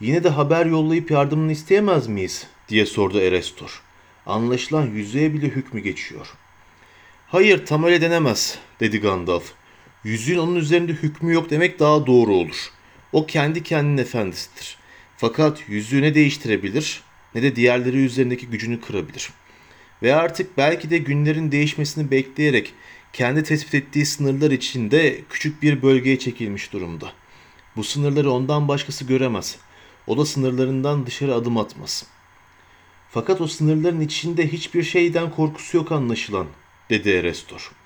Yine 0.00 0.24
de 0.24 0.28
haber 0.28 0.66
yollayıp 0.66 1.10
yardımını 1.10 1.52
isteyemez 1.52 2.06
miyiz? 2.06 2.46
diye 2.68 2.86
sordu 2.86 3.20
Erestor. 3.20 3.82
Anlaşılan 4.26 4.86
yüzüğe 4.86 5.34
bile 5.34 5.46
hükmü 5.46 5.80
geçiyor. 5.80 6.34
Hayır, 7.28 7.66
tam 7.66 7.84
öyle 7.84 8.00
denemez, 8.00 8.58
dedi 8.80 9.00
Gandalf. 9.00 9.52
Yüzüğün 10.04 10.38
onun 10.38 10.56
üzerinde 10.56 10.92
hükmü 10.92 11.34
yok 11.34 11.50
demek 11.50 11.78
daha 11.78 12.06
doğru 12.06 12.34
olur. 12.34 12.70
O 13.12 13.26
kendi 13.26 13.62
kendinin 13.62 13.96
efendisidir. 13.96 14.76
Fakat 15.16 15.68
yüzüğü 15.68 16.02
ne 16.02 16.14
değiştirebilir 16.14 17.02
ne 17.34 17.42
de 17.42 17.56
diğerleri 17.56 17.96
üzerindeki 17.96 18.46
gücünü 18.46 18.80
kırabilir. 18.80 19.30
Ve 20.02 20.14
artık 20.14 20.56
belki 20.56 20.90
de 20.90 20.98
günlerin 20.98 21.52
değişmesini 21.52 22.10
bekleyerek 22.10 22.74
kendi 23.12 23.42
tespit 23.42 23.74
ettiği 23.74 24.06
sınırlar 24.06 24.50
içinde 24.50 25.20
küçük 25.30 25.62
bir 25.62 25.82
bölgeye 25.82 26.18
çekilmiş 26.18 26.72
durumda. 26.72 27.12
Bu 27.76 27.84
sınırları 27.84 28.30
ondan 28.30 28.68
başkası 28.68 29.04
göremez. 29.04 29.58
O 30.06 30.18
da 30.18 30.24
sınırlarından 30.24 31.06
dışarı 31.06 31.34
adım 31.34 31.58
atmaz. 31.58 32.06
Fakat 33.10 33.40
o 33.40 33.46
sınırların 33.46 34.00
içinde 34.00 34.52
hiçbir 34.52 34.82
şeyden 34.82 35.30
korkusu 35.30 35.76
yok 35.76 35.92
anlaşılan, 35.92 36.46
dedi 36.90 37.10
Erestor. 37.10 37.79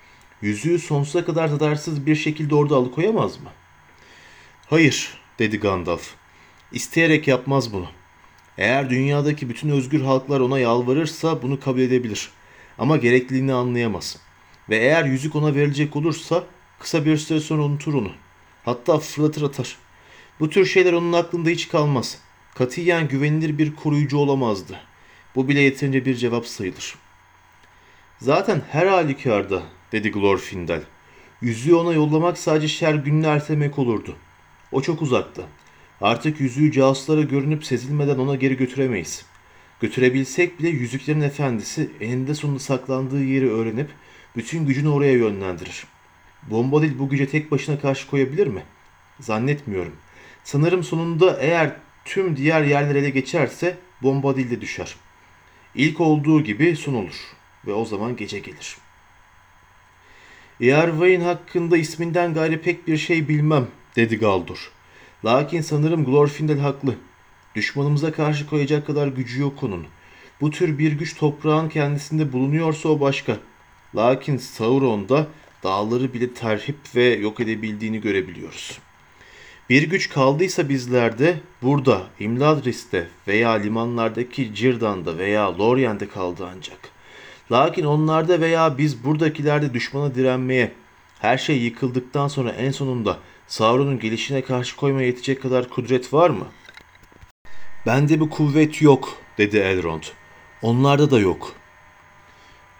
Yüzüğü 0.45 0.79
sonsuza 0.79 1.25
kadar 1.25 1.47
zararsız 1.47 2.05
bir 2.05 2.15
şekilde 2.15 2.55
orada 2.55 2.75
alıkoyamaz 2.75 3.37
mı? 3.37 3.49
Hayır, 4.69 5.17
dedi 5.39 5.59
Gandalf. 5.59 6.13
İsteyerek 6.71 7.27
yapmaz 7.27 7.73
bunu. 7.73 7.87
Eğer 8.57 8.89
dünyadaki 8.89 9.49
bütün 9.49 9.69
özgür 9.69 10.01
halklar 10.01 10.39
ona 10.39 10.59
yalvarırsa 10.59 11.41
bunu 11.41 11.59
kabul 11.59 11.79
edebilir. 11.79 12.29
Ama 12.77 12.97
gerekliliğini 12.97 13.53
anlayamaz. 13.53 14.17
Ve 14.69 14.77
eğer 14.77 15.05
yüzük 15.05 15.35
ona 15.35 15.55
verilecek 15.55 15.95
olursa 15.95 16.43
kısa 16.79 17.05
bir 17.05 17.17
süre 17.17 17.39
sonra 17.39 17.61
unutur 17.61 17.93
onu. 17.93 18.11
Hatta 18.65 18.99
fırlatır 18.99 19.41
atar. 19.41 19.77
Bu 20.39 20.49
tür 20.49 20.65
şeyler 20.65 20.93
onun 20.93 21.13
aklında 21.13 21.49
hiç 21.49 21.67
kalmaz. 21.67 22.17
Katiyen 22.55 23.07
güvenilir 23.07 23.57
bir 23.57 23.75
koruyucu 23.75 24.17
olamazdı. 24.17 24.79
Bu 25.35 25.47
bile 25.47 25.59
yeterince 25.61 26.05
bir 26.05 26.15
cevap 26.15 26.47
sayılır. 26.47 26.95
Zaten 28.19 28.61
her 28.71 28.87
halükarda, 28.87 29.63
dedi 29.95 30.11
Glorfindel. 30.11 30.81
Yüzüğü 31.41 31.75
ona 31.75 31.93
yollamak 31.93 32.37
sadece 32.37 32.67
şer 32.67 32.93
gününü 32.93 33.25
ertelemek 33.25 33.79
olurdu. 33.79 34.15
O 34.71 34.81
çok 34.81 35.01
uzakta. 35.01 35.41
Artık 36.01 36.39
yüzüğü 36.39 36.71
casuslara 36.71 37.21
görünüp 37.21 37.65
sezilmeden 37.65 38.17
ona 38.17 38.35
geri 38.35 38.57
götüremeyiz. 38.57 39.25
Götürebilsek 39.81 40.59
bile 40.59 40.69
yüzüklerin 40.69 41.21
efendisi 41.21 41.89
eninde 42.01 42.35
sonunda 42.35 42.59
saklandığı 42.59 43.23
yeri 43.23 43.51
öğrenip 43.51 43.89
bütün 44.35 44.65
gücünü 44.65 44.87
oraya 44.87 45.13
yönlendirir. 45.13 45.83
Bombadil 46.49 46.99
bu 46.99 47.09
güce 47.09 47.27
tek 47.27 47.51
başına 47.51 47.79
karşı 47.79 48.07
koyabilir 48.07 48.47
mi? 48.47 48.63
Zannetmiyorum. 49.19 49.95
Sanırım 50.43 50.83
sonunda 50.83 51.37
eğer 51.39 51.75
tüm 52.05 52.37
diğer 52.37 52.63
yerler 52.63 52.95
ele 52.95 53.09
geçerse 53.09 53.77
Bombadil 54.01 54.51
de 54.51 54.61
düşer. 54.61 54.95
İlk 55.75 56.01
olduğu 56.01 56.43
gibi 56.43 56.75
son 56.75 56.93
olur 56.93 57.15
ve 57.67 57.73
o 57.73 57.85
zaman 57.85 58.15
gece 58.15 58.39
gelir. 58.39 58.84
Earwain 60.61 61.21
hakkında 61.21 61.77
isminden 61.77 62.33
gayri 62.33 62.61
pek 62.61 62.87
bir 62.87 62.97
şey 62.97 63.27
bilmem, 63.27 63.67
dedi 63.95 64.19
Galdur. 64.19 64.71
Lakin 65.25 65.61
sanırım 65.61 66.05
Glorfindel 66.05 66.59
haklı. 66.59 66.95
Düşmanımıza 67.55 68.11
karşı 68.11 68.47
koyacak 68.47 68.87
kadar 68.87 69.07
gücü 69.07 69.41
yok 69.41 69.63
onun. 69.63 69.85
Bu 70.41 70.51
tür 70.51 70.77
bir 70.77 70.91
güç 70.91 71.17
toprağın 71.17 71.69
kendisinde 71.69 72.33
bulunuyorsa 72.33 72.89
o 72.89 72.99
başka. 72.99 73.37
Lakin 73.95 74.37
Sauron'da 74.37 75.27
dağları 75.63 76.13
bile 76.13 76.33
terhip 76.33 76.77
ve 76.95 77.03
yok 77.03 77.39
edebildiğini 77.39 78.01
görebiliyoruz. 78.01 78.79
Bir 79.69 79.83
güç 79.83 80.09
kaldıysa 80.09 80.69
bizlerde 80.69 81.39
burada, 81.61 82.03
Imladris'te 82.19 83.07
veya 83.27 83.51
limanlardaki 83.51 84.55
Cirdan'da 84.55 85.17
veya 85.17 85.57
Lorient'te 85.57 86.07
kaldı 86.07 86.49
ancak. 86.55 86.94
Lakin 87.51 87.83
onlarda 87.83 88.41
veya 88.41 88.77
biz 88.77 89.03
buradakilerde 89.03 89.73
düşmana 89.73 90.15
direnmeye, 90.15 90.71
her 91.19 91.37
şey 91.37 91.57
yıkıldıktan 91.57 92.27
sonra 92.27 92.51
en 92.51 92.71
sonunda 92.71 93.19
Sauron'un 93.47 93.99
gelişine 93.99 94.41
karşı 94.41 94.75
koymaya 94.75 95.07
yetecek 95.07 95.41
kadar 95.41 95.69
kudret 95.69 96.13
var 96.13 96.29
mı? 96.29 96.45
Bende 97.85 98.19
bu 98.19 98.29
kuvvet 98.29 98.81
yok, 98.81 99.17
dedi 99.37 99.57
Elrond. 99.57 100.03
Onlarda 100.61 101.11
da 101.11 101.19
yok. 101.19 101.53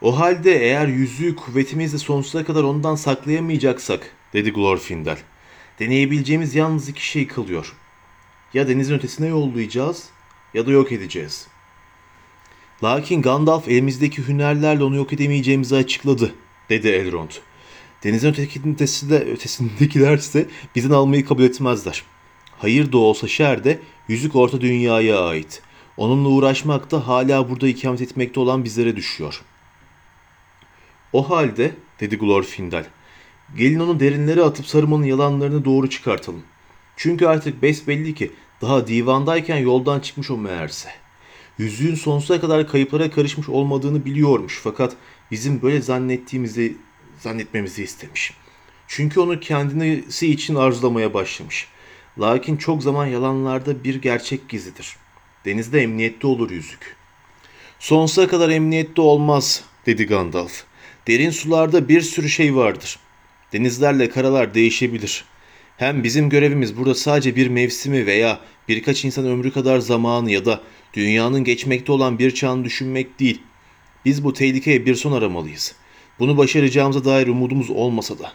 O 0.01 0.19
halde 0.19 0.63
eğer 0.63 0.87
yüzüğü 0.87 1.35
kuvvetimizle 1.35 1.97
sonsuza 1.97 2.45
kadar 2.45 2.63
ondan 2.63 2.95
saklayamayacaksak, 2.95 4.11
dedi 4.33 4.53
Glorfindel. 4.53 5.17
Deneyebileceğimiz 5.79 6.55
yalnız 6.55 6.89
iki 6.89 7.05
şey 7.05 7.27
kalıyor. 7.27 7.73
Ya 8.53 8.67
denizin 8.67 8.95
ötesine 8.95 9.27
yollayacağız 9.27 10.09
ya 10.53 10.65
da 10.65 10.71
yok 10.71 10.91
edeceğiz. 10.91 11.47
Lakin 12.85 13.21
Gandalf 13.21 13.67
elimizdeki 13.67 14.27
hünerlerle 14.27 14.83
onu 14.83 14.95
yok 14.95 15.13
edemeyeceğimizi 15.13 15.75
açıkladı, 15.75 16.35
dedi 16.69 16.87
Elrond. 16.87 17.29
Denizin 18.03 18.29
ötesinde, 18.29 19.19
ötesindekilerse 19.19 20.47
bizden 20.75 20.89
almayı 20.89 21.25
kabul 21.25 21.43
etmezler. 21.43 22.03
Hayır 22.57 22.91
da 22.91 22.97
olsa 22.97 23.27
şer 23.27 23.63
de 23.63 23.79
yüzük 24.07 24.35
orta 24.35 24.61
dünyaya 24.61 25.19
ait. 25.19 25.61
Onunla 25.97 26.29
uğraşmak 26.29 26.91
da 26.91 27.07
hala 27.07 27.49
burada 27.49 27.67
ikamet 27.67 28.01
etmekte 28.01 28.39
olan 28.39 28.63
bizlere 28.63 28.95
düşüyor. 28.95 29.41
O 31.13 31.29
halde, 31.29 31.71
dedi 31.99 32.17
Glorfindel, 32.17 32.85
gelin 33.57 33.79
onu 33.79 33.99
derinlere 33.99 34.43
atıp 34.43 34.67
Saruman'ın 34.67 35.03
yalanlarını 35.03 35.65
doğru 35.65 35.89
çıkartalım. 35.89 36.43
Çünkü 36.97 37.25
artık 37.25 37.61
besbelli 37.61 38.15
ki 38.15 38.31
daha 38.61 38.87
divandayken 38.87 39.57
yoldan 39.57 39.99
çıkmış 39.99 40.31
o 40.31 40.37
meğerse. 40.37 41.04
Yüzüğün 41.57 41.95
sonsuza 41.95 42.41
kadar 42.41 42.67
kayıplara 42.67 43.11
karışmış 43.11 43.49
olmadığını 43.49 44.05
biliyormuş 44.05 44.59
fakat 44.63 44.95
bizim 45.31 45.61
böyle 45.61 45.81
zannettiğimizi 45.81 46.77
zannetmemizi 47.19 47.83
istemiş. 47.83 48.33
Çünkü 48.87 49.19
onu 49.19 49.39
kendisi 49.39 50.31
için 50.31 50.55
arzulamaya 50.55 51.13
başlamış. 51.13 51.67
Lakin 52.19 52.57
çok 52.57 52.83
zaman 52.83 53.05
yalanlarda 53.05 53.83
bir 53.83 53.95
gerçek 53.95 54.49
gizlidir. 54.49 54.95
Denizde 55.45 55.81
emniyette 55.81 56.27
olur 56.27 56.51
yüzük. 56.51 56.95
Sonsuza 57.79 58.27
kadar 58.27 58.49
emniyette 58.49 59.01
olmaz, 59.01 59.63
dedi 59.85 60.05
Gandalf. 60.05 60.63
Derin 61.07 61.29
sularda 61.29 61.89
bir 61.89 62.01
sürü 62.01 62.29
şey 62.29 62.55
vardır. 62.55 62.99
Denizlerle 63.53 64.09
karalar 64.09 64.53
değişebilir. 64.53 65.25
Hem 65.77 66.03
bizim 66.03 66.29
görevimiz 66.29 66.77
burada 66.77 66.95
sadece 66.95 67.35
bir 67.35 67.47
mevsimi 67.47 68.05
veya 68.05 68.39
birkaç 68.67 69.05
insan 69.05 69.27
ömrü 69.27 69.51
kadar 69.51 69.79
zamanı 69.79 70.31
ya 70.31 70.45
da 70.45 70.61
dünyanın 70.95 71.43
geçmekte 71.43 71.91
olan 71.91 72.19
bir 72.19 72.31
çağını 72.31 72.63
düşünmek 72.65 73.19
değil. 73.19 73.41
Biz 74.05 74.23
bu 74.23 74.33
tehlikeye 74.33 74.85
bir 74.85 74.95
son 74.95 75.11
aramalıyız. 75.11 75.75
Bunu 76.19 76.37
başaracağımıza 76.37 77.05
dair 77.05 77.27
umudumuz 77.27 77.69
olmasa 77.69 78.19
da. 78.19 78.33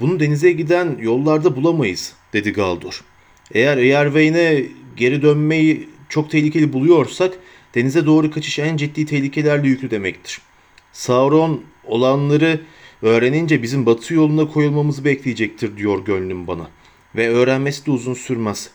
Bunu 0.00 0.20
denize 0.20 0.52
giden 0.52 0.98
yollarda 1.00 1.56
bulamayız, 1.56 2.14
dedi 2.32 2.52
Galdur. 2.52 3.04
Eğer 3.52 3.78
Earwain'e 3.78 4.62
geri 4.96 5.22
dönmeyi 5.22 5.88
çok 6.08 6.30
tehlikeli 6.30 6.72
buluyorsak, 6.72 7.38
denize 7.74 8.06
doğru 8.06 8.30
kaçış 8.30 8.58
en 8.58 8.76
ciddi 8.76 9.06
tehlikelerle 9.06 9.68
yüklü 9.68 9.90
demektir. 9.90 10.40
Sauron 10.92 11.64
olanları 11.84 12.60
öğrenince 13.02 13.62
bizim 13.62 13.86
batı 13.86 14.14
yoluna 14.14 14.48
koyulmamızı 14.48 15.04
bekleyecektir 15.04 15.76
diyor 15.76 16.04
gönlüm 16.04 16.46
bana. 16.46 16.70
Ve 17.16 17.28
öğrenmesi 17.28 17.86
de 17.86 17.90
uzun 17.90 18.14
sürmez. 18.14 18.70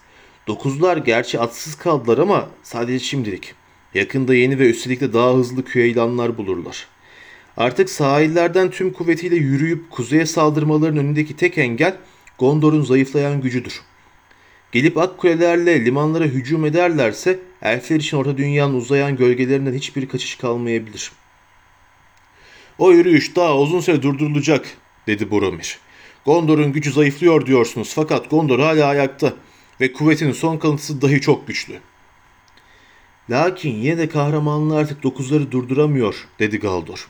Dokuzlar 0.48 0.98
gerçi 0.98 1.40
atsız 1.40 1.76
kaldılar 1.76 2.18
ama 2.18 2.50
sadece 2.64 3.06
şimdilik. 3.06 3.54
Yakında 3.94 4.36
yeni 4.36 4.60
ve 4.60 4.70
üstelik 4.70 5.02
de 5.02 5.14
daha 5.14 5.34
hızlı 5.34 5.66
küheylanlar 5.66 6.38
bulurlar. 6.38 6.88
Artık 7.58 7.90
sahillerden 7.90 8.72
tüm 8.72 8.94
kuvvetiyle 8.94 9.36
yürüyüp 9.36 9.92
kuzeye 9.92 10.26
saldırmaların 10.26 10.98
önündeki 10.98 11.36
tek 11.36 11.58
engel 11.58 11.98
Gondor'un 12.40 12.82
zayıflayan 12.82 13.42
gücüdür. 13.42 13.82
Gelip 14.72 14.98
ak 14.98 15.18
kulelerle 15.18 15.86
limanlara 15.86 16.24
hücum 16.24 16.66
ederlerse 16.66 17.40
elfler 17.62 17.96
için 17.96 18.18
orta 18.18 18.38
dünyanın 18.38 18.74
uzayan 18.74 19.16
gölgelerinden 19.16 19.74
hiçbir 19.74 20.08
kaçış 20.08 20.36
kalmayabilir. 20.36 21.12
O 22.78 22.92
yürüyüş 22.92 23.36
daha 23.36 23.58
uzun 23.58 23.80
süre 23.80 24.02
durdurulacak, 24.02 24.66
dedi 25.08 25.32
Boromir. 25.32 25.80
Gondor'un 26.26 26.74
gücü 26.74 26.92
zayıflıyor 26.92 27.46
diyorsunuz 27.46 27.92
fakat 27.96 28.30
Gondor 28.30 28.60
hala 28.60 28.88
ayakta 28.88 29.34
ve 29.84 29.94
kuvvetinin 29.94 30.32
son 30.32 30.58
kalıntısı 30.58 31.02
dahi 31.02 31.22
çok 31.22 31.48
güçlü. 31.48 31.80
Lakin 33.30 33.76
yine 33.76 33.98
de 33.98 34.10
kahramanlar 34.10 34.82
artık 34.82 35.04
dokuzları 35.04 35.52
durduramıyor, 35.52 36.28
dedi 36.40 36.60
Galdor. 36.60 37.08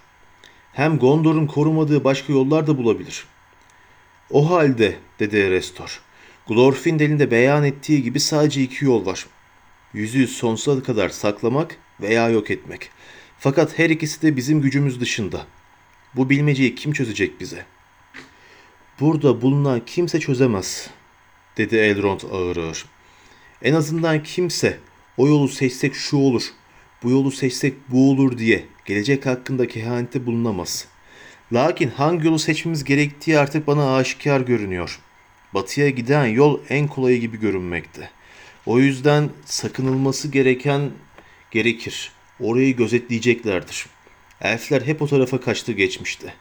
Hem 0.74 0.98
Gondor'un 0.98 1.48
korumadığı 1.48 2.04
başka 2.04 2.34
yollar 2.34 2.68
da 2.68 2.78
bulabilir. 2.78 3.26
O 4.32 4.52
halde, 4.52 4.96
dedi 5.20 5.38
Erestor, 5.38 6.02
Glorfindel'in 6.48 7.20
de 7.20 7.32
beyan 7.32 7.64
ettiği 7.64 8.04
gibi 8.04 8.20
sadece 8.20 8.62
iki 8.62 8.86
yol 8.86 9.06
var. 9.06 9.26
Yüzüğü 9.94 10.28
sonsuza 10.28 10.84
kadar 10.84 11.10
saklamak 11.10 11.78
veya 12.02 12.30
yok 12.30 12.52
etmek. 12.52 12.90
Fakat 13.40 13.80
her 13.80 13.90
ikisi 13.90 14.22
de 14.22 14.36
bizim 14.36 14.62
gücümüz 14.62 15.02
dışında. 15.02 15.46
Bu 16.16 16.30
bilmeceyi 16.30 16.76
kim 16.76 16.94
çözecek 16.94 17.40
bize? 17.40 17.66
Burada 19.00 19.42
bulunan 19.42 19.82
kimse 19.86 20.20
çözemez, 20.20 20.90
dedi 21.58 21.76
Elrond 21.76 22.22
ağır 22.32 22.58
ağır. 22.58 22.86
En 23.62 23.74
azından 23.74 24.24
kimse 24.24 24.78
o 25.18 25.28
yolu 25.28 25.48
seçsek 25.48 25.96
şu 25.96 26.18
olur, 26.18 26.44
bu 27.04 27.10
yolu 27.10 27.32
seçsek 27.32 27.74
bu 27.90 28.12
olur 28.12 28.38
diye 28.38 28.66
gelecek 28.86 29.26
hakkında 29.26 29.68
kehanette 29.68 30.26
bulunamaz. 30.26 30.88
Lakin 31.54 31.90
hangi 31.90 32.26
yolu 32.26 32.40
seçmemiz 32.40 32.84
gerektiği 32.84 33.40
artık 33.40 33.68
bana 33.68 33.96
aşikar 33.96 34.42
görünüyor. 34.42 35.00
Batıya 35.54 35.90
giden 35.90 36.26
yol 36.26 36.60
en 36.70 36.88
kolayı 36.88 37.20
gibi 37.20 37.40
görünmekte. 37.40 38.10
O 38.66 38.80
yüzden 38.80 39.30
sakınılması 39.46 40.28
gereken 40.28 40.92
gerekir. 41.52 42.12
Orayı 42.40 42.76
gözetleyeceklerdir. 42.76 43.86
Elfler 44.42 44.82
hep 44.82 45.02
o 45.02 45.08
tarafa 45.08 45.42
kaçtı 45.42 45.72
geçmişte. 45.72 46.34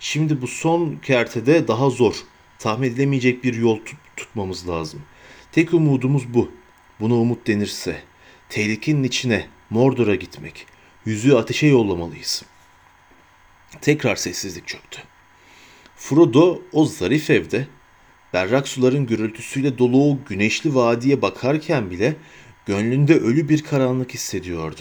Şimdi 0.00 0.42
bu 0.42 0.46
son 0.46 0.96
kertede 0.96 1.68
daha 1.68 1.90
zor. 1.90 2.14
Tahmin 2.58 2.88
edilemeyecek 2.88 3.44
bir 3.44 3.54
yol 3.54 3.78
tutmamız 4.18 4.68
lazım. 4.68 5.02
Tek 5.52 5.74
umudumuz 5.74 6.34
bu. 6.34 6.50
Buna 7.00 7.14
umut 7.14 7.46
denirse. 7.46 8.02
Tehlikenin 8.48 9.02
içine, 9.02 9.48
Mordor'a 9.70 10.14
gitmek. 10.14 10.66
Yüzüğü 11.04 11.34
ateşe 11.34 11.66
yollamalıyız. 11.66 12.44
Tekrar 13.80 14.16
sessizlik 14.16 14.66
çöktü. 14.66 15.02
Frodo 15.96 16.62
o 16.72 16.84
zarif 16.84 17.30
evde 17.30 17.66
berrak 18.32 18.68
suların 18.68 19.06
gürültüsüyle 19.06 19.78
dolu 19.78 20.10
o 20.10 20.18
güneşli 20.28 20.74
vadiye 20.74 21.22
bakarken 21.22 21.90
bile 21.90 22.16
gönlünde 22.66 23.14
ölü 23.14 23.48
bir 23.48 23.62
karanlık 23.62 24.14
hissediyordu. 24.14 24.80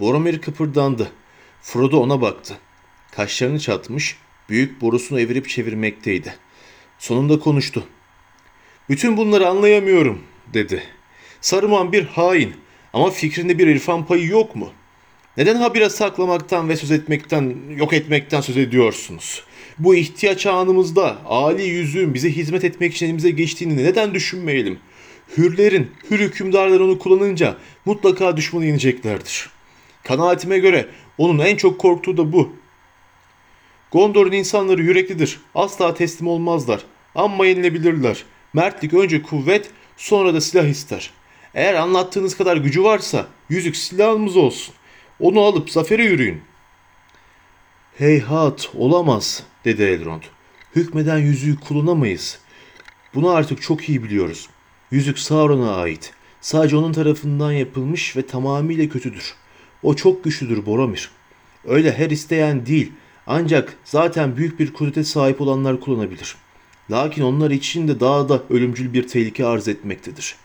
Boromir 0.00 0.40
kıpırdandı. 0.40 1.10
Frodo 1.62 2.00
ona 2.00 2.20
baktı. 2.20 2.58
Kaşlarını 3.12 3.60
çatmış, 3.60 4.16
büyük 4.48 4.80
borusunu 4.80 5.20
evirip 5.20 5.48
çevirmekteydi. 5.48 6.34
Sonunda 6.98 7.38
konuştu. 7.38 7.86
Bütün 8.90 9.16
bunları 9.16 9.48
anlayamıyorum, 9.48 10.18
dedi. 10.54 10.82
Saruman 11.40 11.92
bir 11.92 12.04
hain 12.04 12.54
ama 12.92 13.10
fikrinde 13.10 13.58
bir 13.58 13.66
irfan 13.66 14.06
payı 14.06 14.26
yok 14.26 14.56
mu? 14.56 14.70
Neden 15.36 15.56
habire 15.56 15.88
saklamaktan 15.88 16.68
ve 16.68 16.76
söz 16.76 16.90
etmekten, 16.90 17.56
yok 17.76 17.92
etmekten 17.92 18.40
söz 18.40 18.56
ediyorsunuz? 18.56 19.44
Bu 19.78 19.94
ihtiyaç 19.94 20.46
anımızda 20.46 21.18
Ali 21.26 21.62
yüzüğün 21.62 22.14
bize 22.14 22.30
hizmet 22.30 22.64
etmek 22.64 22.94
için 22.94 23.06
elimize 23.06 23.30
geçtiğini 23.30 23.76
neden 23.76 24.14
düşünmeyelim? 24.14 24.78
Hürlerin, 25.36 25.90
hür 26.10 26.18
hükümdarlar 26.18 26.80
onu 26.80 26.98
kullanınca 26.98 27.56
mutlaka 27.84 28.36
düşmanı 28.36 28.66
yeneceklerdir. 28.66 29.50
Kanaatime 30.04 30.58
göre 30.58 30.86
onun 31.18 31.38
en 31.38 31.56
çok 31.56 31.78
korktuğu 31.78 32.16
da 32.16 32.32
bu. 32.32 32.52
Gondor'un 33.92 34.32
insanları 34.32 34.82
yüreklidir. 34.82 35.40
Asla 35.54 35.94
teslim 35.94 36.28
olmazlar. 36.28 36.80
Amma 37.14 37.46
yenilebilirler. 37.46 38.24
Mertlik 38.52 38.94
önce 38.94 39.22
kuvvet, 39.22 39.70
sonra 39.96 40.34
da 40.34 40.40
silah 40.40 40.64
ister. 40.64 41.10
Eğer 41.54 41.74
anlattığınız 41.74 42.36
kadar 42.36 42.56
gücü 42.56 42.82
varsa 42.82 43.26
yüzük 43.48 43.76
silahımız 43.76 44.36
olsun. 44.36 44.74
Onu 45.20 45.40
alıp 45.40 45.70
zafere 45.70 46.04
yürüyün. 46.04 46.42
Heyhat 47.98 48.70
olamaz 48.74 49.42
dedi 49.64 49.82
Elrond. 49.82 50.22
Hükmeden 50.76 51.18
yüzüğü 51.18 51.60
kullanamayız. 51.60 52.38
Bunu 53.14 53.30
artık 53.30 53.62
çok 53.62 53.88
iyi 53.88 54.02
biliyoruz. 54.02 54.48
Yüzük 54.90 55.18
Sauron'a 55.18 55.76
ait. 55.76 56.12
Sadece 56.40 56.76
onun 56.76 56.92
tarafından 56.92 57.52
yapılmış 57.52 58.16
ve 58.16 58.26
tamamıyla 58.26 58.88
kötüdür. 58.88 59.34
O 59.82 59.94
çok 59.94 60.24
güçlüdür 60.24 60.66
Boromir. 60.66 61.10
Öyle 61.64 61.92
her 61.92 62.10
isteyen 62.10 62.66
değil 62.66 62.92
ancak 63.26 63.76
zaten 63.84 64.36
büyük 64.36 64.60
bir 64.60 64.72
kudrete 64.72 65.04
sahip 65.04 65.40
olanlar 65.40 65.80
kullanabilir. 65.80 66.36
Lakin 66.90 67.22
onlar 67.22 67.50
için 67.50 67.88
de 67.88 68.00
daha 68.00 68.28
da 68.28 68.42
ölümcül 68.50 68.92
bir 68.92 69.08
tehlike 69.08 69.46
arz 69.46 69.68
etmektedir. 69.68 70.36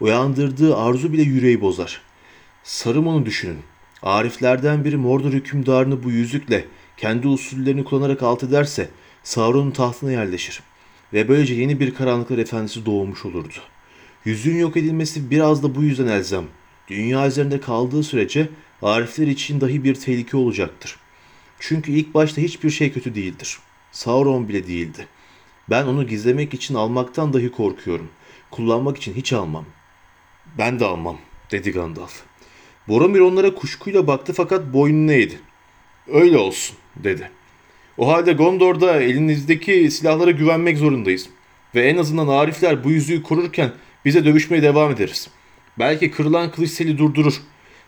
Uyandırdığı 0.00 0.76
arzu 0.76 1.12
bile 1.12 1.22
yüreği 1.22 1.60
bozar. 1.60 2.00
Saruman'ı 2.64 3.26
düşünün. 3.26 3.58
Ariflerden 4.02 4.84
biri 4.84 4.96
Mordor 4.96 5.32
hükümdarını 5.32 6.04
bu 6.04 6.10
yüzükle 6.10 6.64
kendi 6.96 7.28
usullerini 7.28 7.84
kullanarak 7.84 8.22
alt 8.22 8.44
ederse 8.44 8.88
Sauron'un 9.22 9.70
tahtına 9.70 10.12
yerleşir. 10.12 10.62
Ve 11.12 11.28
böylece 11.28 11.54
yeni 11.54 11.80
bir 11.80 11.94
karanlıklar 11.94 12.38
efendisi 12.38 12.86
doğmuş 12.86 13.24
olurdu. 13.24 13.54
Yüzüğün 14.24 14.56
yok 14.56 14.76
edilmesi 14.76 15.30
biraz 15.30 15.62
da 15.62 15.74
bu 15.74 15.82
yüzden 15.82 16.06
elzem. 16.06 16.44
Dünya 16.88 17.26
üzerinde 17.26 17.60
kaldığı 17.60 18.02
sürece 18.02 18.48
Arifler 18.82 19.26
için 19.26 19.60
dahi 19.60 19.84
bir 19.84 19.94
tehlike 19.94 20.36
olacaktır. 20.36 20.96
Çünkü 21.58 21.92
ilk 21.92 22.14
başta 22.14 22.40
hiçbir 22.40 22.70
şey 22.70 22.92
kötü 22.92 23.14
değildir. 23.14 23.58
Sauron 23.92 24.48
bile 24.48 24.66
değildi. 24.66 25.06
Ben 25.70 25.86
onu 25.86 26.06
gizlemek 26.06 26.54
için 26.54 26.74
almaktan 26.74 27.32
dahi 27.32 27.52
korkuyorum. 27.52 28.08
Kullanmak 28.50 28.96
için 28.96 29.14
hiç 29.14 29.32
almam. 29.32 29.64
Ben 30.58 30.80
de 30.80 30.84
almam, 30.84 31.18
dedi 31.50 31.70
Gandalf. 31.70 32.22
Boromir 32.88 33.20
onlara 33.20 33.54
kuşkuyla 33.54 34.06
baktı 34.06 34.32
fakat 34.32 34.72
boynunu 34.72 35.12
eğdi. 35.12 35.40
Öyle 36.08 36.38
olsun, 36.38 36.76
dedi. 36.96 37.30
O 37.98 38.08
halde 38.08 38.32
Gondor'da 38.32 39.00
elinizdeki 39.00 39.90
silahlara 39.90 40.30
güvenmek 40.30 40.78
zorundayız. 40.78 41.28
Ve 41.74 41.88
en 41.88 41.96
azından 41.96 42.28
Arifler 42.28 42.84
bu 42.84 42.90
yüzüğü 42.90 43.22
korurken 43.22 43.72
bize 44.04 44.24
dövüşmeye 44.24 44.62
devam 44.62 44.90
ederiz. 44.90 45.28
Belki 45.78 46.10
kırılan 46.10 46.50
kılıç 46.50 46.70
seli 46.70 46.98
durdurur. 46.98 47.40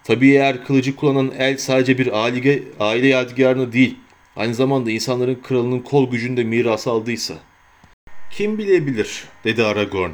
Tabii 0.05 0.31
eğer 0.31 0.65
kılıcı 0.65 0.97
kullanan 0.97 1.33
el 1.39 1.57
sadece 1.57 1.99
bir 1.99 2.25
aile, 2.25 2.63
aile 2.81 3.07
yadigarını 3.07 3.73
değil, 3.73 3.97
aynı 4.37 4.55
zamanda 4.55 4.91
insanların 4.91 5.39
kralının 5.43 5.81
kol 5.81 6.11
gücünde 6.11 6.45
miras 6.45 6.87
aldıysa. 6.87 7.35
Kim 8.37 8.59
bilebilir, 8.59 9.25
dedi 9.45 9.65
Aragorn. 9.65 10.11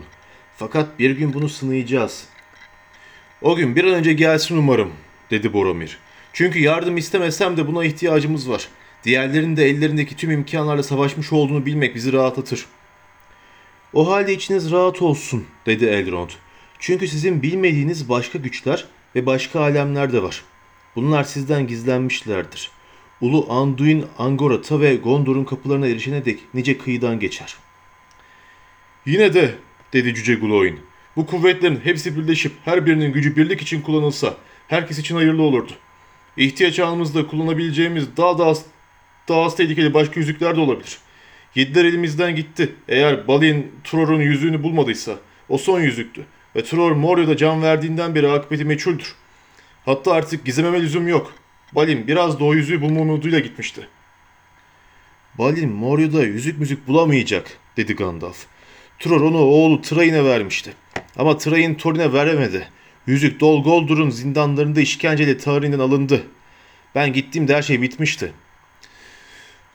Fakat 0.56 0.98
bir 0.98 1.10
gün 1.10 1.32
bunu 1.32 1.48
sınayacağız. 1.48 2.24
O 3.40 3.56
gün 3.56 3.76
bir 3.76 3.84
an 3.84 3.94
önce 3.94 4.12
gelsin 4.12 4.56
umarım, 4.56 4.92
dedi 5.30 5.52
Boromir. 5.52 5.98
Çünkü 6.32 6.58
yardım 6.58 6.96
istemesem 6.96 7.56
de 7.56 7.66
buna 7.66 7.84
ihtiyacımız 7.84 8.50
var. 8.50 8.68
Diğerlerinin 9.04 9.56
de 9.56 9.68
ellerindeki 9.68 10.16
tüm 10.16 10.30
imkanlarla 10.30 10.82
savaşmış 10.82 11.32
olduğunu 11.32 11.66
bilmek 11.66 11.94
bizi 11.94 12.12
rahatlatır. 12.12 12.66
O 13.92 14.10
halde 14.10 14.32
içiniz 14.32 14.70
rahat 14.70 15.02
olsun, 15.02 15.46
dedi 15.66 15.84
Elrond. 15.84 16.30
Çünkü 16.78 17.08
sizin 17.08 17.42
bilmediğiniz 17.42 18.08
başka 18.08 18.38
güçler 18.38 18.84
ve 19.14 19.26
başka 19.26 19.60
alemler 19.60 20.12
de 20.12 20.22
var. 20.22 20.44
Bunlar 20.96 21.24
sizden 21.24 21.66
gizlenmişlerdir. 21.66 22.70
Ulu 23.20 23.46
Anduin 23.52 24.06
Angorata 24.18 24.80
ve 24.80 24.96
Gondor'un 24.96 25.44
kapılarına 25.44 25.86
erişene 25.86 26.24
dek 26.24 26.40
nice 26.54 26.78
kıyıdan 26.78 27.20
geçer. 27.20 27.56
Yine 29.06 29.34
de, 29.34 29.54
dedi 29.92 30.14
Cüce 30.14 30.34
Gloin, 30.34 30.80
bu 31.16 31.26
kuvvetlerin 31.26 31.80
hepsi 31.84 32.16
birleşip 32.16 32.52
her 32.64 32.86
birinin 32.86 33.12
gücü 33.12 33.36
birlik 33.36 33.62
için 33.62 33.82
kullanılsa 33.82 34.36
herkes 34.68 34.98
için 34.98 35.14
hayırlı 35.14 35.42
olurdu. 35.42 35.72
İhtiyaç 36.36 36.78
anımızda 36.78 37.26
kullanabileceğimiz 37.26 38.16
daha 38.16 38.38
da 38.38 38.46
az, 38.46 38.64
daha 39.28 39.42
az 39.42 39.56
tehlikeli 39.56 39.94
başka 39.94 40.20
yüzükler 40.20 40.56
de 40.56 40.60
olabilir. 40.60 40.98
Yediler 41.54 41.84
elimizden 41.84 42.36
gitti. 42.36 42.74
Eğer 42.88 43.28
Balin 43.28 43.72
Tror'un 43.84 44.20
yüzüğünü 44.20 44.62
bulmadıysa 44.62 45.18
o 45.48 45.58
son 45.58 45.80
yüzüktü. 45.80 46.26
Ve 46.56 46.64
Tror 46.64 46.92
Morio'da 46.92 47.36
can 47.36 47.62
verdiğinden 47.62 48.14
beri 48.14 48.28
akıbeti 48.28 48.64
meçhuldür. 48.64 49.14
Hatta 49.84 50.12
artık 50.12 50.44
gizlememe 50.44 50.82
lüzum 50.82 51.08
yok. 51.08 51.34
Balin 51.72 52.06
biraz 52.06 52.40
da 52.40 52.44
o 52.44 52.54
yüzüğü 52.54 52.80
bulma 52.80 53.00
umuduyla 53.00 53.38
gitmişti. 53.38 53.88
Balin 55.38 55.72
Morio'da 55.72 56.22
yüzük 56.24 56.58
müzik 56.58 56.88
bulamayacak, 56.88 57.58
dedi 57.76 57.96
Gandalf. 57.96 58.46
Tror 59.02 59.20
onu 59.20 59.38
oğlu 59.38 59.82
Train'e 59.82 60.24
vermişti. 60.24 60.72
Ama 61.16 61.38
Train 61.38 61.74
Thorin'e 61.74 62.12
veremedi. 62.12 62.68
Yüzük 63.06 63.40
Dol 63.40 63.64
Goldur'un 63.64 64.10
zindanlarında 64.10 64.80
işkenceyle 64.80 65.38
tarihinden 65.38 65.78
alındı. 65.78 66.22
Ben 66.94 67.12
gittiğimde 67.12 67.56
her 67.56 67.62
şey 67.62 67.82
bitmişti. 67.82 68.32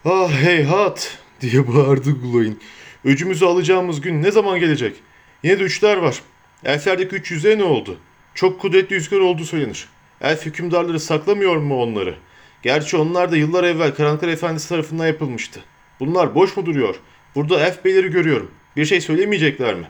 Ah 0.05 0.31
heyhat 0.31 1.17
diye 1.41 1.67
bağırdı 1.67 2.11
Gulain. 2.11 2.59
Öcümüzü 3.05 3.45
alacağımız 3.45 4.01
gün 4.01 4.23
ne 4.23 4.31
zaman 4.31 4.59
gelecek? 4.59 4.95
Yine 5.43 5.59
de 5.59 5.63
üçler 5.63 5.97
var. 5.97 6.21
Elflerdeki 6.65 7.15
üç 7.15 7.31
yüzeye 7.31 7.57
ne 7.57 7.63
oldu? 7.63 7.97
Çok 8.35 8.61
kudretli 8.61 8.93
yüzükler 8.93 9.19
olduğu 9.19 9.45
söylenir. 9.45 9.87
Elf 10.21 10.45
hükümdarları 10.45 10.99
saklamıyor 10.99 11.57
mu 11.57 11.81
onları? 11.81 12.15
Gerçi 12.63 12.97
onlar 12.97 13.31
da 13.31 13.37
yıllar 13.37 13.63
evvel 13.63 13.95
Karanlıklar 13.95 14.27
Efendisi 14.27 14.69
tarafından 14.69 15.07
yapılmıştı. 15.07 15.59
Bunlar 15.99 16.35
boş 16.35 16.57
mu 16.57 16.65
duruyor? 16.65 16.95
Burada 17.35 17.59
elf 17.59 17.85
beyleri 17.85 18.11
görüyorum. 18.11 18.51
Bir 18.77 18.85
şey 18.85 19.01
söylemeyecekler 19.01 19.75
mi? 19.75 19.87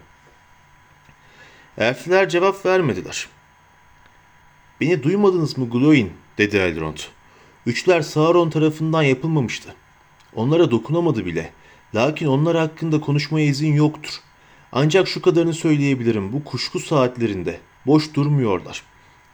Elfler 1.78 2.30
cevap 2.30 2.66
vermediler. 2.66 3.28
Beni 4.82 5.04
duymadınız 5.04 5.58
mı 5.58 5.70
Gloin? 5.70 6.12
dedi 6.38 6.58
Elrond. 6.58 6.98
Üçler 7.66 8.02
Sauron 8.02 8.50
tarafından 8.50 9.04
yapılmamıştı. 9.04 9.76
Onlara 10.36 10.72
dokunamadı 10.72 11.26
bile. 11.26 11.52
Lakin 11.96 12.28
onlar 12.28 12.58
hakkında 12.58 13.02
konuşmaya 13.02 13.46
izin 13.46 13.74
yoktur. 13.74 14.12
Ancak 14.72 15.08
şu 15.08 15.22
kadarını 15.22 15.54
söyleyebilirim. 15.54 16.34
Bu 16.34 16.44
kuşku 16.44 16.80
saatlerinde 16.80 17.60
boş 17.86 18.14
durmuyorlar. 18.14 18.84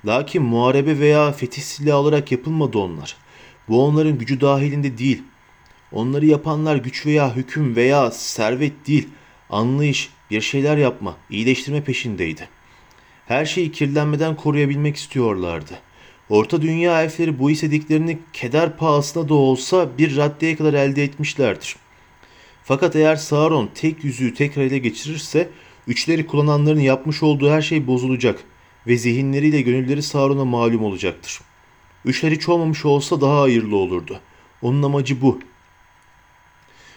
Lakin 0.06 0.44
muharebe 0.44 1.00
veya 1.00 1.32
fetih 1.32 1.62
silahı 1.62 1.98
olarak 1.98 2.32
yapılmadı 2.32 2.78
onlar. 2.78 3.16
Bu 3.68 3.86
onların 3.86 4.18
gücü 4.18 4.42
dahilinde 4.42 4.98
değil. 4.98 5.24
Onları 5.92 6.26
yapanlar 6.26 6.76
güç 6.76 7.06
veya 7.06 7.36
hüküm 7.36 7.76
veya 7.76 8.12
servet 8.12 8.88
değil, 8.88 9.10
anlayış, 9.54 10.10
bir 10.32 10.42
şeyler 10.42 10.78
yapma, 10.78 11.18
iyileştirme 11.30 11.84
peşindeydi. 11.84 12.50
Her 13.26 13.46
şeyi 13.46 13.72
kirlenmeden 13.72 14.36
koruyabilmek 14.36 14.96
istiyorlardı. 14.96 15.74
Orta 16.30 16.62
dünya 16.62 17.04
elfleri 17.04 17.40
bu 17.40 17.52
istediklerini 17.52 18.20
keder 18.34 18.78
pahasına 18.78 19.30
da 19.30 19.34
olsa 19.34 19.98
bir 19.98 20.18
raddeye 20.18 20.56
kadar 20.56 20.74
elde 20.74 21.04
etmişlerdir. 21.04 21.76
Fakat 22.64 22.96
eğer 22.96 23.16
Sauron 23.16 23.70
tek 23.76 24.04
yüzüğü 24.04 24.34
tekrar 24.34 24.64
ele 24.64 24.78
geçirirse 24.78 25.50
üçleri 25.88 26.28
kullananların 26.28 26.80
yapmış 26.80 27.24
olduğu 27.24 27.52
her 27.52 27.62
şey 27.62 27.88
bozulacak 27.88 28.44
ve 28.88 28.98
zihinleriyle 28.98 29.62
gönülleri 29.62 30.04
Sauron'a 30.04 30.46
malum 30.46 30.84
olacaktır. 30.84 31.42
Üçler 32.06 32.32
hiç 32.32 32.50
olmamış 32.50 32.86
olsa 32.86 33.22
daha 33.22 33.42
hayırlı 33.42 33.76
olurdu. 33.76 34.20
Onun 34.62 34.84
amacı 34.84 35.22
bu. 35.22 35.40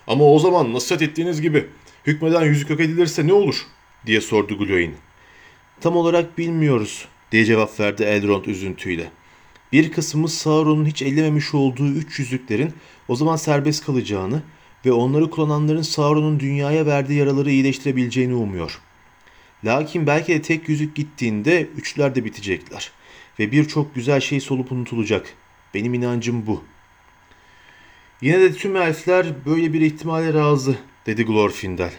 Ama 0.07 0.24
o 0.24 0.39
zaman 0.39 0.73
nasihat 0.73 1.03
ettiğiniz 1.03 1.41
gibi 1.41 1.66
hükmeden 2.07 2.45
yüzük 2.45 2.70
yok 2.70 2.81
edilirse 2.81 3.27
ne 3.27 3.33
olur? 3.33 3.66
diye 4.07 4.20
sordu 4.20 4.59
Gloin. 4.59 4.95
Tam 5.81 5.97
olarak 5.97 6.39
bilmiyoruz 6.39 7.09
diye 7.33 7.45
cevap 7.45 7.81
verdi 7.81 8.03
Elrond 8.03 8.45
üzüntüyle. 8.45 9.11
Bir 9.73 9.93
kısmı 9.93 10.28
Sauron'un 10.28 10.87
hiç 10.87 11.03
ellememiş 11.03 11.55
olduğu 11.55 11.89
üç 11.89 12.19
yüzüklerin 12.19 12.73
o 13.09 13.16
zaman 13.16 13.37
serbest 13.37 13.87
kalacağını 13.87 14.43
ve 14.87 14.93
onları 14.93 15.31
kullananların 15.31 15.83
Sauron'un 15.83 16.41
dünyaya 16.41 16.87
verdiği 16.87 17.19
yaraları 17.19 17.51
iyileştirebileceğini 17.51 18.35
umuyor. 18.35 18.81
Lakin 19.65 20.07
belki 20.07 20.35
de 20.35 20.43
tek 20.43 20.69
yüzük 20.69 20.97
gittiğinde 20.97 21.69
üçler 21.77 22.15
de 22.15 22.24
bitecekler 22.24 22.91
ve 23.39 23.53
birçok 23.53 23.95
güzel 23.95 24.20
şey 24.20 24.41
solup 24.41 24.73
unutulacak. 24.73 25.35
Benim 25.74 25.95
inancım 25.95 26.47
bu. 26.47 26.65
Yine 28.20 28.41
de 28.41 28.53
tüm 28.53 28.77
elfler 28.77 29.27
böyle 29.47 29.73
bir 29.73 29.81
ihtimale 29.81 30.35
razı, 30.35 30.77
dedi 31.07 31.24
Glorfindel. 31.24 31.93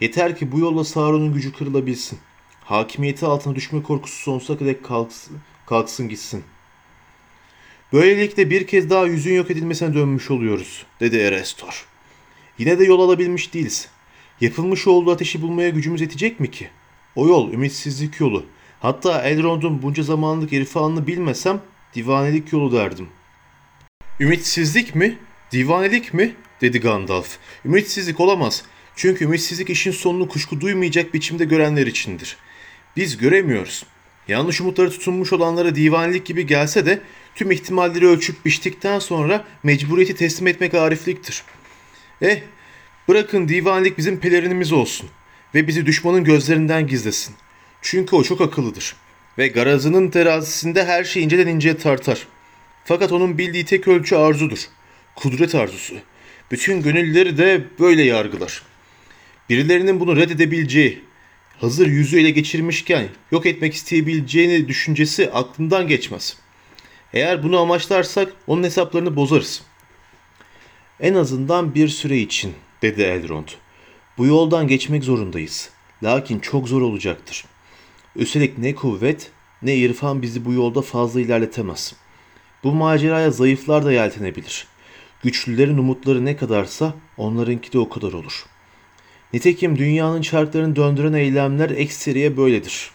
Yeter 0.00 0.36
ki 0.36 0.52
bu 0.52 0.58
yolla 0.58 0.84
Sauron'un 0.84 1.34
gücü 1.34 1.52
kırılabilsin. 1.52 2.18
Hakimiyeti 2.64 3.26
altına 3.26 3.54
düşme 3.54 3.82
korkusu 3.82 4.22
sonsuza 4.22 4.58
kadar 4.58 4.82
kalksın, 4.82 5.38
kalksın 5.66 6.08
gitsin. 6.08 6.44
Böylelikle 7.92 8.50
bir 8.50 8.66
kez 8.66 8.90
daha 8.90 9.06
yüzün 9.06 9.34
yok 9.34 9.50
edilmesine 9.50 9.94
dönmüş 9.94 10.30
oluyoruz, 10.30 10.86
dedi 11.00 11.16
Erestor. 11.16 11.86
Yine 12.58 12.78
de 12.78 12.84
yol 12.84 13.00
alabilmiş 13.00 13.54
değiliz. 13.54 13.88
Yapılmış 14.40 14.86
olduğu 14.86 15.10
ateşi 15.10 15.42
bulmaya 15.42 15.68
gücümüz 15.68 16.00
yetecek 16.00 16.40
mi 16.40 16.50
ki? 16.50 16.68
O 17.16 17.28
yol 17.28 17.52
ümitsizlik 17.52 18.20
yolu. 18.20 18.46
Hatta 18.80 19.22
Elrond'un 19.22 19.82
bunca 19.82 20.02
zamanlık 20.02 20.52
irfanını 20.52 21.06
bilmesem 21.06 21.60
divanelik 21.94 22.52
yolu 22.52 22.72
derdim. 22.72 23.08
Ümitsizlik 24.20 24.94
mi? 24.94 25.18
Divanelik 25.52 26.14
mi? 26.14 26.34
Dedi 26.60 26.80
Gandalf. 26.80 27.38
Ümitsizlik 27.64 28.20
olamaz. 28.20 28.62
Çünkü 28.96 29.24
ümitsizlik 29.24 29.70
işin 29.70 29.90
sonunu 29.90 30.28
kuşku 30.28 30.60
duymayacak 30.60 31.14
biçimde 31.14 31.44
görenler 31.44 31.86
içindir. 31.86 32.36
Biz 32.96 33.16
göremiyoruz. 33.16 33.84
Yanlış 34.28 34.60
umutları 34.60 34.90
tutunmuş 34.90 35.32
olanlara 35.32 35.74
divanelik 35.74 36.26
gibi 36.26 36.46
gelse 36.46 36.86
de 36.86 37.00
tüm 37.34 37.50
ihtimalleri 37.50 38.06
ölçüp 38.06 38.44
biçtikten 38.44 38.98
sonra 38.98 39.44
mecburiyeti 39.62 40.14
teslim 40.14 40.46
etmek 40.46 40.74
arifliktir. 40.74 41.42
Eh, 42.22 42.40
bırakın 43.08 43.48
divanelik 43.48 43.98
bizim 43.98 44.20
pelerinimiz 44.20 44.72
olsun 44.72 45.10
ve 45.54 45.66
bizi 45.66 45.86
düşmanın 45.86 46.24
gözlerinden 46.24 46.86
gizlesin. 46.86 47.34
Çünkü 47.82 48.16
o 48.16 48.22
çok 48.22 48.40
akıllıdır 48.40 48.96
ve 49.38 49.48
garazının 49.48 50.10
terazisinde 50.10 50.84
her 50.84 51.04
şey 51.04 51.22
inceden 51.24 51.46
inceye 51.46 51.76
tartar. 51.76 52.26
Fakat 52.84 53.12
onun 53.12 53.38
bildiği 53.38 53.64
tek 53.64 53.88
ölçü 53.88 54.16
arzudur. 54.16 54.58
Kudret 55.14 55.54
arzusu. 55.54 55.94
Bütün 56.50 56.82
gönülleri 56.82 57.38
de 57.38 57.64
böyle 57.80 58.02
yargılar. 58.02 58.62
Birilerinin 59.48 60.00
bunu 60.00 60.16
reddedebileceği, 60.16 61.02
hazır 61.60 61.86
yüzü 61.86 62.20
ele 62.20 62.30
geçirmişken 62.30 63.08
yok 63.32 63.46
etmek 63.46 63.74
isteyebileceğini 63.74 64.68
düşüncesi 64.68 65.30
aklından 65.30 65.88
geçmez. 65.88 66.36
Eğer 67.12 67.42
bunu 67.42 67.58
amaçlarsak 67.60 68.32
onun 68.46 68.62
hesaplarını 68.62 69.16
bozarız. 69.16 69.62
En 71.00 71.14
azından 71.14 71.74
bir 71.74 71.88
süre 71.88 72.18
için, 72.18 72.54
dedi 72.82 73.02
Elrond. 73.02 73.48
Bu 74.18 74.26
yoldan 74.26 74.68
geçmek 74.68 75.04
zorundayız. 75.04 75.70
Lakin 76.02 76.40
çok 76.40 76.68
zor 76.68 76.82
olacaktır. 76.82 77.44
Üstelik 78.16 78.58
ne 78.58 78.74
kuvvet 78.74 79.30
ne 79.62 79.76
irfan 79.76 80.22
bizi 80.22 80.44
bu 80.44 80.52
yolda 80.52 80.82
fazla 80.82 81.20
ilerletemez. 81.20 81.94
Bu 82.64 82.72
maceraya 82.72 83.30
zayıflar 83.30 83.84
da 83.84 83.92
yeltenebilir. 83.92 84.66
Güçlülerin 85.22 85.78
umutları 85.78 86.24
ne 86.24 86.36
kadarsa 86.36 86.94
onlarınki 87.16 87.72
de 87.72 87.78
o 87.78 87.88
kadar 87.88 88.12
olur. 88.12 88.46
Nitekim 89.32 89.78
dünyanın 89.78 90.22
çarklarını 90.22 90.76
döndüren 90.76 91.12
eylemler 91.12 91.70
ekseriye 91.70 92.36
böyledir. 92.36 92.90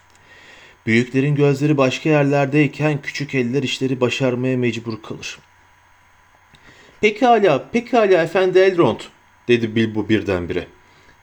Büyüklerin 0.85 1.35
gözleri 1.35 1.77
başka 1.77 2.09
yerlerdeyken 2.09 3.01
küçük 3.01 3.35
eller 3.35 3.63
işleri 3.63 4.01
başarmaya 4.01 4.57
mecbur 4.57 5.01
kalır. 5.01 5.39
Pekala, 7.01 7.69
pekala 7.71 8.23
efendi 8.23 8.59
Elrond, 8.59 8.99
dedi 9.47 9.75
Bilbo 9.75 10.09
birdenbire. 10.09 10.67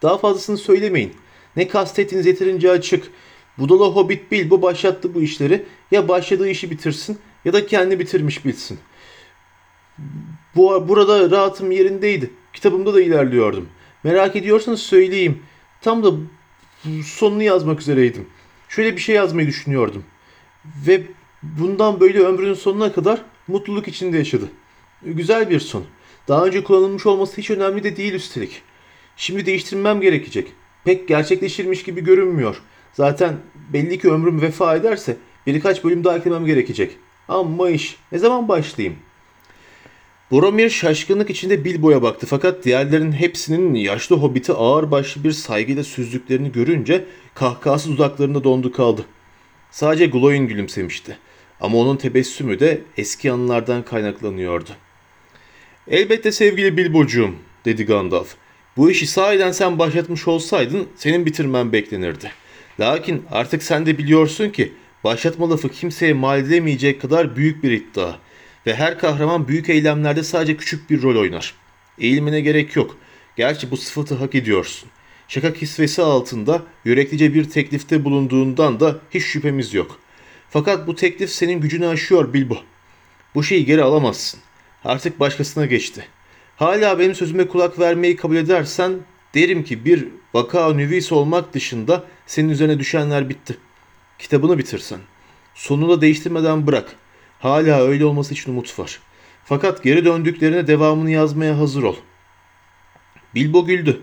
Daha 0.03 0.19
fazlasını 0.19 0.59
söylemeyin. 0.59 1.15
Ne 1.57 1.69
kastettiğiniz 1.69 2.27
yeterince 2.27 2.71
açık. 2.71 3.11
Budala 3.59 3.85
Hobbit 3.85 4.33
Bilbo 4.33 4.63
başlattı 4.63 5.15
bu 5.15 5.23
işleri. 5.23 5.67
Ya 5.91 6.09
başladığı 6.09 6.49
işi 6.49 6.71
bitirsin 6.71 7.19
ya 7.45 7.53
da 7.53 7.67
kendi 7.67 7.99
bitirmiş 7.99 8.45
bilsin. 8.45 8.79
Bu, 10.57 10.89
burada 10.89 11.31
rahatım 11.31 11.71
yerindeydi. 11.71 12.31
Kitabımda 12.53 12.95
da 12.95 13.01
ilerliyordum. 13.01 13.69
Merak 14.05 14.37
ediyorsanız 14.37 14.83
söyleyeyim. 14.83 15.43
Tam 15.81 16.05
da 16.05 16.13
sonunu 17.05 17.43
yazmak 17.43 17.81
üzereydim. 17.81 18.27
Şöyle 18.69 18.97
bir 18.97 19.01
şey 19.01 19.17
yazmayı 19.17 19.49
düşünüyordum. 19.49 20.05
Ve 20.87 21.03
bundan 21.43 22.01
böyle 22.01 22.19
ömrünün 22.19 22.55
sonuna 22.55 22.93
kadar 22.93 23.23
mutluluk 23.49 23.89
içinde 23.89 24.19
yaşadı. 24.19 24.49
Güzel 25.03 25.51
bir 25.51 25.61
son. 25.61 25.85
Daha 26.29 26.47
önce 26.47 26.65
kullanılmış 26.65 27.07
olması 27.07 27.37
hiç 27.37 27.51
önemli 27.51 27.85
de 27.85 27.97
değil 27.97 28.15
üstelik. 28.15 28.63
Şimdi 29.17 29.47
değiştirmem 29.47 30.01
gerekecek. 30.01 30.53
Pek 30.85 31.09
gerçekleşirmiş 31.09 31.83
gibi 31.83 32.05
görünmüyor. 32.05 32.63
Zaten 32.93 33.37
belli 33.73 33.99
ki 33.99 34.11
ömrüm 34.11 34.43
vefa 34.43 34.77
ederse 34.77 35.17
birkaç 35.47 35.85
bölüm 35.85 36.05
daha 36.05 36.17
eklemem 36.17 36.47
gerekecek. 36.47 36.97
Ama 37.29 37.71
iş. 37.71 37.97
Ne 38.13 38.19
zaman 38.19 38.49
başlayayım? 38.49 38.99
Boromir 40.31 40.71
şaşkınlık 40.71 41.31
içinde 41.31 41.65
Bilbo'ya 41.65 42.03
baktı 42.03 42.27
fakat 42.27 42.65
diğerlerin 42.65 43.13
hepsinin 43.13 43.75
yaşlı 43.75 44.17
hobiti 44.17 44.53
ağır 44.53 44.91
başlı 44.91 45.25
bir 45.25 45.33
saygıyla 45.33 45.85
süzdüklerini 45.85 46.53
görünce 46.53 47.05
kahkahası 47.35 47.91
dudaklarında 47.91 48.45
dondu 48.45 48.73
kaldı. 48.73 49.07
Sadece 49.71 50.07
Gloin 50.07 50.47
gülümsemişti. 50.47 51.19
Ama 51.61 51.79
onun 51.79 51.97
tebessümü 51.97 52.61
de 52.61 52.81
eski 52.97 53.33
anılardan 53.33 53.85
kaynaklanıyordu. 53.85 54.71
Elbette 55.89 56.33
sevgili 56.33 56.77
Bilbocuğum, 56.77 57.35
dedi 57.65 57.85
Gandalf. 57.85 58.35
Bu 58.77 58.91
işi 58.91 59.07
sahiden 59.07 59.53
sen 59.53 59.79
başlatmış 59.79 60.29
olsaydın 60.29 60.89
senin 60.97 61.27
bitirmen 61.27 61.73
beklenirdi. 61.73 62.33
Lakin 62.81 63.23
artık 63.31 63.63
sen 63.63 63.87
de 63.87 63.99
biliyorsun 63.99 64.51
ki 64.51 64.73
başlatma 65.05 65.51
lafı 65.51 65.69
kimseye 65.69 66.13
mal 66.13 66.39
edilemeyecek 66.39 67.01
kadar 67.01 67.37
büyük 67.37 67.63
bir 67.63 67.71
iddia. 67.71 68.15
Ve 68.71 68.75
her 68.75 68.99
kahraman 68.99 69.49
büyük 69.49 69.69
eylemlerde 69.69 70.23
sadece 70.23 70.57
küçük 70.57 70.91
bir 70.91 71.03
rol 71.03 71.21
oynar. 71.21 71.55
Eğilmene 71.99 72.41
gerek 72.41 72.77
yok. 72.77 72.97
Gerçi 73.37 73.71
bu 73.71 73.77
sıfatı 73.77 74.15
hak 74.15 74.35
ediyorsun. 74.35 74.89
şaka 75.29 75.53
kisvesi 75.53 76.03
altında 76.03 76.63
yüreklice 76.85 77.35
bir 77.35 77.51
teklifte 77.51 78.05
bulunduğundan 78.05 78.81
da 78.81 78.99
hiç 79.11 79.25
şüphemiz 79.25 79.75
yok. 79.75 80.01
Fakat 80.51 80.87
bu 80.87 80.95
teklif 80.95 81.31
senin 81.31 81.61
gücünü 81.61 81.87
aşıyor 81.87 82.33
Bilbo. 82.33 82.59
Bu 83.35 83.43
şeyi 83.43 83.65
geri 83.65 83.83
alamazsın. 83.83 84.41
Artık 84.85 85.21
başkasına 85.21 85.67
geçti. 85.67 86.07
Hala 86.57 86.99
benim 86.99 87.15
sözüme 87.15 87.49
kulak 87.49 87.79
vermeyi 87.79 88.17
kabul 88.17 88.37
edersen 88.37 88.93
derim 89.35 89.65
ki 89.65 89.85
bir 89.85 90.09
vaka 90.35 90.73
nüvis 90.73 91.13
olmak 91.13 91.55
dışında 91.55 92.05
senin 92.27 92.49
üzerine 92.49 92.79
düşenler 92.79 93.29
bitti. 93.29 93.57
Kitabını 94.19 94.59
bitirsen. 94.59 95.01
Sonunu 95.55 95.91
da 95.91 96.01
değiştirmeden 96.01 96.67
bırak. 96.67 96.97
Hala 97.41 97.83
öyle 97.83 98.05
olması 98.05 98.35
için 98.35 98.53
umut 98.53 98.79
var. 98.79 99.01
Fakat 99.45 99.83
geri 99.83 100.05
döndüklerine 100.05 100.67
devamını 100.67 101.11
yazmaya 101.11 101.59
hazır 101.59 101.83
ol. 101.83 101.97
Bilbo 103.35 103.67
güldü. 103.67 104.01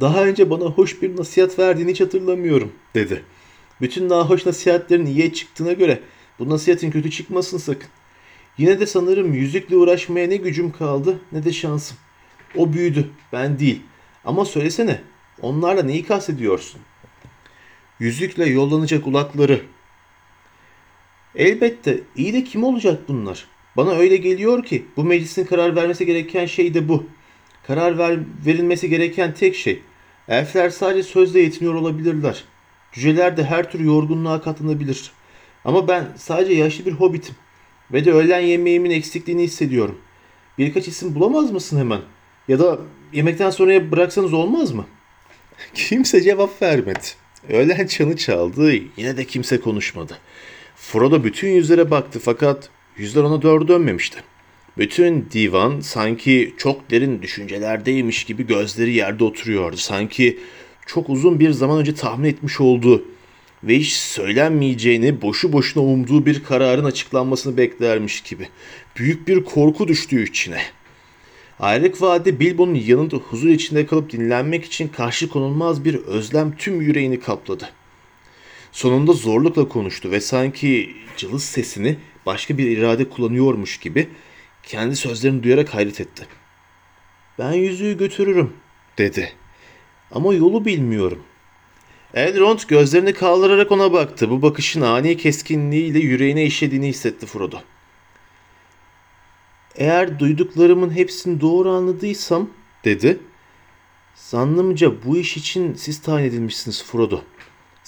Daha 0.00 0.24
önce 0.24 0.50
bana 0.50 0.64
hoş 0.64 1.02
bir 1.02 1.16
nasihat 1.16 1.58
verdiğini 1.58 1.90
hiç 1.90 2.00
hatırlamıyorum, 2.00 2.72
dedi. 2.94 3.22
Bütün 3.80 4.08
nahoş 4.08 4.46
nasihatlerin 4.46 5.06
iyiye 5.06 5.32
çıktığına 5.32 5.72
göre 5.72 6.00
bu 6.38 6.48
nasihatin 6.48 6.90
kötü 6.90 7.10
çıkmasın 7.10 7.58
sakın. 7.58 7.88
Yine 8.58 8.80
de 8.80 8.86
sanırım 8.86 9.34
yüzükle 9.34 9.76
uğraşmaya 9.76 10.28
ne 10.28 10.36
gücüm 10.36 10.72
kaldı 10.72 11.20
ne 11.32 11.44
de 11.44 11.52
şansım. 11.52 11.96
O 12.56 12.72
büyüdü, 12.72 13.10
ben 13.32 13.58
değil. 13.58 13.82
Ama 14.24 14.44
söylesene, 14.44 15.00
onlarla 15.42 15.82
neyi 15.82 16.04
kastediyorsun? 16.04 16.80
Yüzükle 18.00 18.46
yollanacak 18.46 19.06
ulakları. 19.06 19.62
Elbette, 21.38 22.00
iyi 22.16 22.32
de 22.32 22.44
kim 22.44 22.64
olacak 22.64 23.08
bunlar? 23.08 23.44
Bana 23.76 23.92
öyle 23.92 24.16
geliyor 24.16 24.64
ki 24.64 24.86
bu 24.96 25.04
meclisin 25.04 25.44
karar 25.44 25.76
vermesi 25.76 26.06
gereken 26.06 26.46
şey 26.46 26.74
de 26.74 26.88
bu. 26.88 27.06
Karar 27.66 27.98
ver, 27.98 28.18
verilmesi 28.46 28.88
gereken 28.88 29.34
tek 29.34 29.56
şey. 29.56 29.82
Elfler 30.28 30.70
sadece 30.70 31.02
sözle 31.02 31.40
yetiniyor 31.40 31.74
olabilirler. 31.74 32.44
Cüceler 32.92 33.36
de 33.36 33.44
her 33.44 33.70
tür 33.70 33.80
yorgunluğa 33.80 34.40
katlanabilir. 34.42 35.10
Ama 35.64 35.88
ben 35.88 36.08
sadece 36.16 36.52
yaşlı 36.52 36.86
bir 36.86 36.92
hobbitim. 36.92 37.34
Ve 37.92 38.04
de 38.04 38.12
öğlen 38.12 38.40
yemeğimin 38.40 38.90
eksikliğini 38.90 39.42
hissediyorum. 39.42 39.98
Birkaç 40.58 40.88
isim 40.88 41.14
bulamaz 41.14 41.50
mısın 41.50 41.78
hemen? 41.78 42.00
Ya 42.48 42.58
da 42.58 42.78
yemekten 43.12 43.50
sonraya 43.50 43.90
bıraksanız 43.90 44.32
olmaz 44.32 44.72
mı? 44.72 44.86
Kimse 45.74 46.22
cevap 46.22 46.62
vermedi. 46.62 47.08
Öğlen 47.48 47.86
çanı 47.86 48.16
çaldı, 48.16 48.72
yine 48.96 49.16
de 49.16 49.24
kimse 49.24 49.60
konuşmadı. 49.60 50.18
Frodo 50.92 51.24
bütün 51.24 51.48
yüzlere 51.48 51.90
baktı 51.90 52.20
fakat 52.22 52.68
yüzler 52.96 53.22
ona 53.22 53.42
doğru 53.42 53.68
dönmemişti. 53.68 54.18
Bütün 54.78 55.28
divan 55.32 55.80
sanki 55.80 56.54
çok 56.58 56.90
derin 56.90 57.22
düşüncelerdeymiş 57.22 58.24
gibi 58.24 58.46
gözleri 58.46 58.92
yerde 58.92 59.24
oturuyordu. 59.24 59.76
Sanki 59.76 60.38
çok 60.86 61.10
uzun 61.10 61.40
bir 61.40 61.50
zaman 61.50 61.78
önce 61.78 61.94
tahmin 61.94 62.28
etmiş 62.28 62.60
olduğu 62.60 63.04
ve 63.64 63.78
hiç 63.78 63.92
söylenmeyeceğini 63.92 65.22
boşu 65.22 65.52
boşuna 65.52 65.84
umduğu 65.84 66.26
bir 66.26 66.44
kararın 66.44 66.84
açıklanmasını 66.84 67.56
beklermiş 67.56 68.20
gibi. 68.20 68.48
Büyük 68.96 69.28
bir 69.28 69.44
korku 69.44 69.88
düştüğü 69.88 70.28
içine. 70.28 70.60
Ayrık 71.60 72.02
Vadi 72.02 72.40
Bilbo'nun 72.40 72.74
yanında 72.74 73.16
huzur 73.16 73.48
içinde 73.48 73.86
kalıp 73.86 74.12
dinlenmek 74.12 74.64
için 74.64 74.88
karşı 74.88 75.28
konulmaz 75.28 75.84
bir 75.84 75.94
özlem 75.94 76.56
tüm 76.56 76.80
yüreğini 76.80 77.20
kapladı. 77.20 77.68
Sonunda 78.72 79.12
zorlukla 79.12 79.68
konuştu 79.68 80.10
ve 80.10 80.20
sanki 80.20 80.96
cılız 81.16 81.44
sesini 81.44 81.96
başka 82.26 82.58
bir 82.58 82.70
irade 82.78 83.08
kullanıyormuş 83.08 83.80
gibi 83.80 84.08
kendi 84.62 84.96
sözlerini 84.96 85.42
duyarak 85.42 85.74
hayret 85.74 86.00
etti. 86.00 86.26
Ben 87.38 87.52
yüzüğü 87.52 87.98
götürürüm 87.98 88.52
dedi. 88.98 89.32
Ama 90.10 90.34
yolu 90.34 90.64
bilmiyorum. 90.64 91.22
Elrond 92.14 92.58
gözlerini 92.68 93.12
kaldırarak 93.12 93.72
ona 93.72 93.92
baktı. 93.92 94.30
Bu 94.30 94.42
bakışın 94.42 94.80
ani 94.80 95.16
keskinliğiyle 95.16 95.98
yüreğine 95.98 96.44
işlediğini 96.44 96.88
hissetti 96.88 97.26
Frodo. 97.26 97.60
Eğer 99.74 100.18
duyduklarımın 100.18 100.90
hepsini 100.90 101.40
doğru 101.40 101.70
anladıysam, 101.70 102.50
dedi. 102.84 103.18
Zannımca 104.14 105.04
bu 105.04 105.16
iş 105.16 105.36
için 105.36 105.74
siz 105.74 106.02
tayin 106.02 106.26
edilmişsiniz 106.26 106.84
Frodo. 106.84 107.22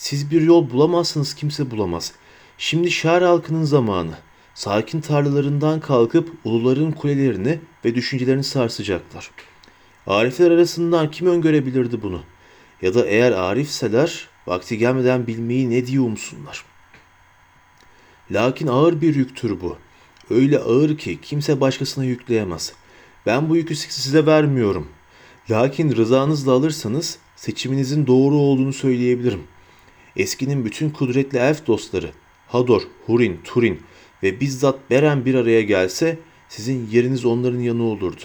Siz 0.00 0.30
bir 0.30 0.42
yol 0.42 0.70
bulamazsınız 0.70 1.34
kimse 1.34 1.70
bulamaz. 1.70 2.12
Şimdi 2.58 2.90
şehir 2.90 3.22
halkının 3.22 3.64
zamanı. 3.64 4.14
Sakin 4.54 5.00
tarlalarından 5.00 5.80
kalkıp 5.80 6.32
uluların 6.44 6.92
kulelerini 6.92 7.60
ve 7.84 7.94
düşüncelerini 7.94 8.44
sarsacaklar. 8.44 9.30
Arifler 10.06 10.50
arasından 10.50 11.10
kim 11.10 11.26
öngörebilirdi 11.26 12.02
bunu? 12.02 12.22
Ya 12.82 12.94
da 12.94 13.06
eğer 13.06 13.32
arifseler 13.32 14.28
vakti 14.46 14.78
gelmeden 14.78 15.26
bilmeyi 15.26 15.70
ne 15.70 15.86
diye 15.86 16.00
umsunlar. 16.00 16.64
Lakin 18.30 18.66
ağır 18.66 19.00
bir 19.00 19.14
yüktür 19.14 19.60
bu. 19.60 19.76
Öyle 20.30 20.58
ağır 20.58 20.98
ki 20.98 21.18
kimse 21.22 21.60
başkasına 21.60 22.04
yükleyemez. 22.04 22.72
Ben 23.26 23.48
bu 23.48 23.56
yükü 23.56 23.76
size 23.76 24.26
vermiyorum. 24.26 24.88
Lakin 25.50 25.96
rızanızla 25.96 26.52
alırsanız 26.52 27.18
seçiminizin 27.36 28.06
doğru 28.06 28.34
olduğunu 28.34 28.72
söyleyebilirim. 28.72 29.42
Eskinin 30.16 30.64
bütün 30.64 30.90
kudretli 30.90 31.38
elf 31.38 31.66
dostları 31.66 32.10
Hador, 32.48 32.82
Hurin, 33.06 33.40
Turin 33.44 33.82
ve 34.22 34.40
bizzat 34.40 34.90
Beren 34.90 35.24
bir 35.24 35.34
araya 35.34 35.62
gelse 35.62 36.18
sizin 36.48 36.88
yeriniz 36.90 37.24
onların 37.24 37.58
yanı 37.60 37.82
olurdu. 37.82 38.22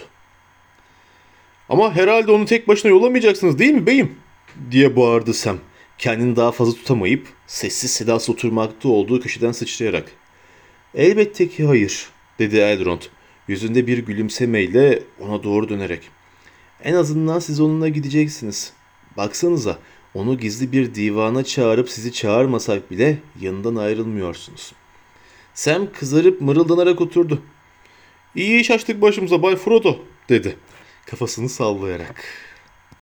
Ama 1.68 1.96
herhalde 1.96 2.32
onu 2.32 2.44
tek 2.44 2.68
başına 2.68 2.90
yollamayacaksınız 2.90 3.58
değil 3.58 3.72
mi 3.74 3.86
beyim? 3.86 4.16
diye 4.70 4.96
bağırdı 4.96 5.34
Sam. 5.34 5.58
Kendini 5.98 6.36
daha 6.36 6.52
fazla 6.52 6.72
tutamayıp 6.72 7.28
sessiz 7.46 7.90
sedasız 7.90 8.30
oturmakta 8.30 8.88
olduğu 8.88 9.20
köşeden 9.20 9.52
sıçrayarak. 9.52 10.12
Elbette 10.94 11.48
ki 11.48 11.64
hayır, 11.64 12.06
dedi 12.38 12.56
Elrond. 12.56 13.02
Yüzünde 13.48 13.86
bir 13.86 13.98
gülümsemeyle 13.98 15.02
ona 15.20 15.42
doğru 15.42 15.68
dönerek. 15.68 16.08
En 16.84 16.94
azından 16.94 17.38
siz 17.38 17.60
onunla 17.60 17.88
gideceksiniz. 17.88 18.72
Baksanıza, 19.16 19.78
onu 20.16 20.38
gizli 20.38 20.72
bir 20.72 20.94
divana 20.94 21.44
çağırıp 21.44 21.90
sizi 21.90 22.12
çağırmasak 22.12 22.90
bile 22.90 23.18
yanından 23.40 23.76
ayrılmıyorsunuz. 23.76 24.72
Sam 25.54 25.92
kızarıp 25.92 26.40
mırıldanarak 26.40 27.00
oturdu. 27.00 27.42
İyi 28.34 28.60
iş 28.60 28.70
açtık 28.70 29.02
başımıza 29.02 29.42
Bay 29.42 29.56
Frodo, 29.56 29.98
dedi. 30.28 30.56
Kafasını 31.06 31.48
sallayarak. 31.48 32.24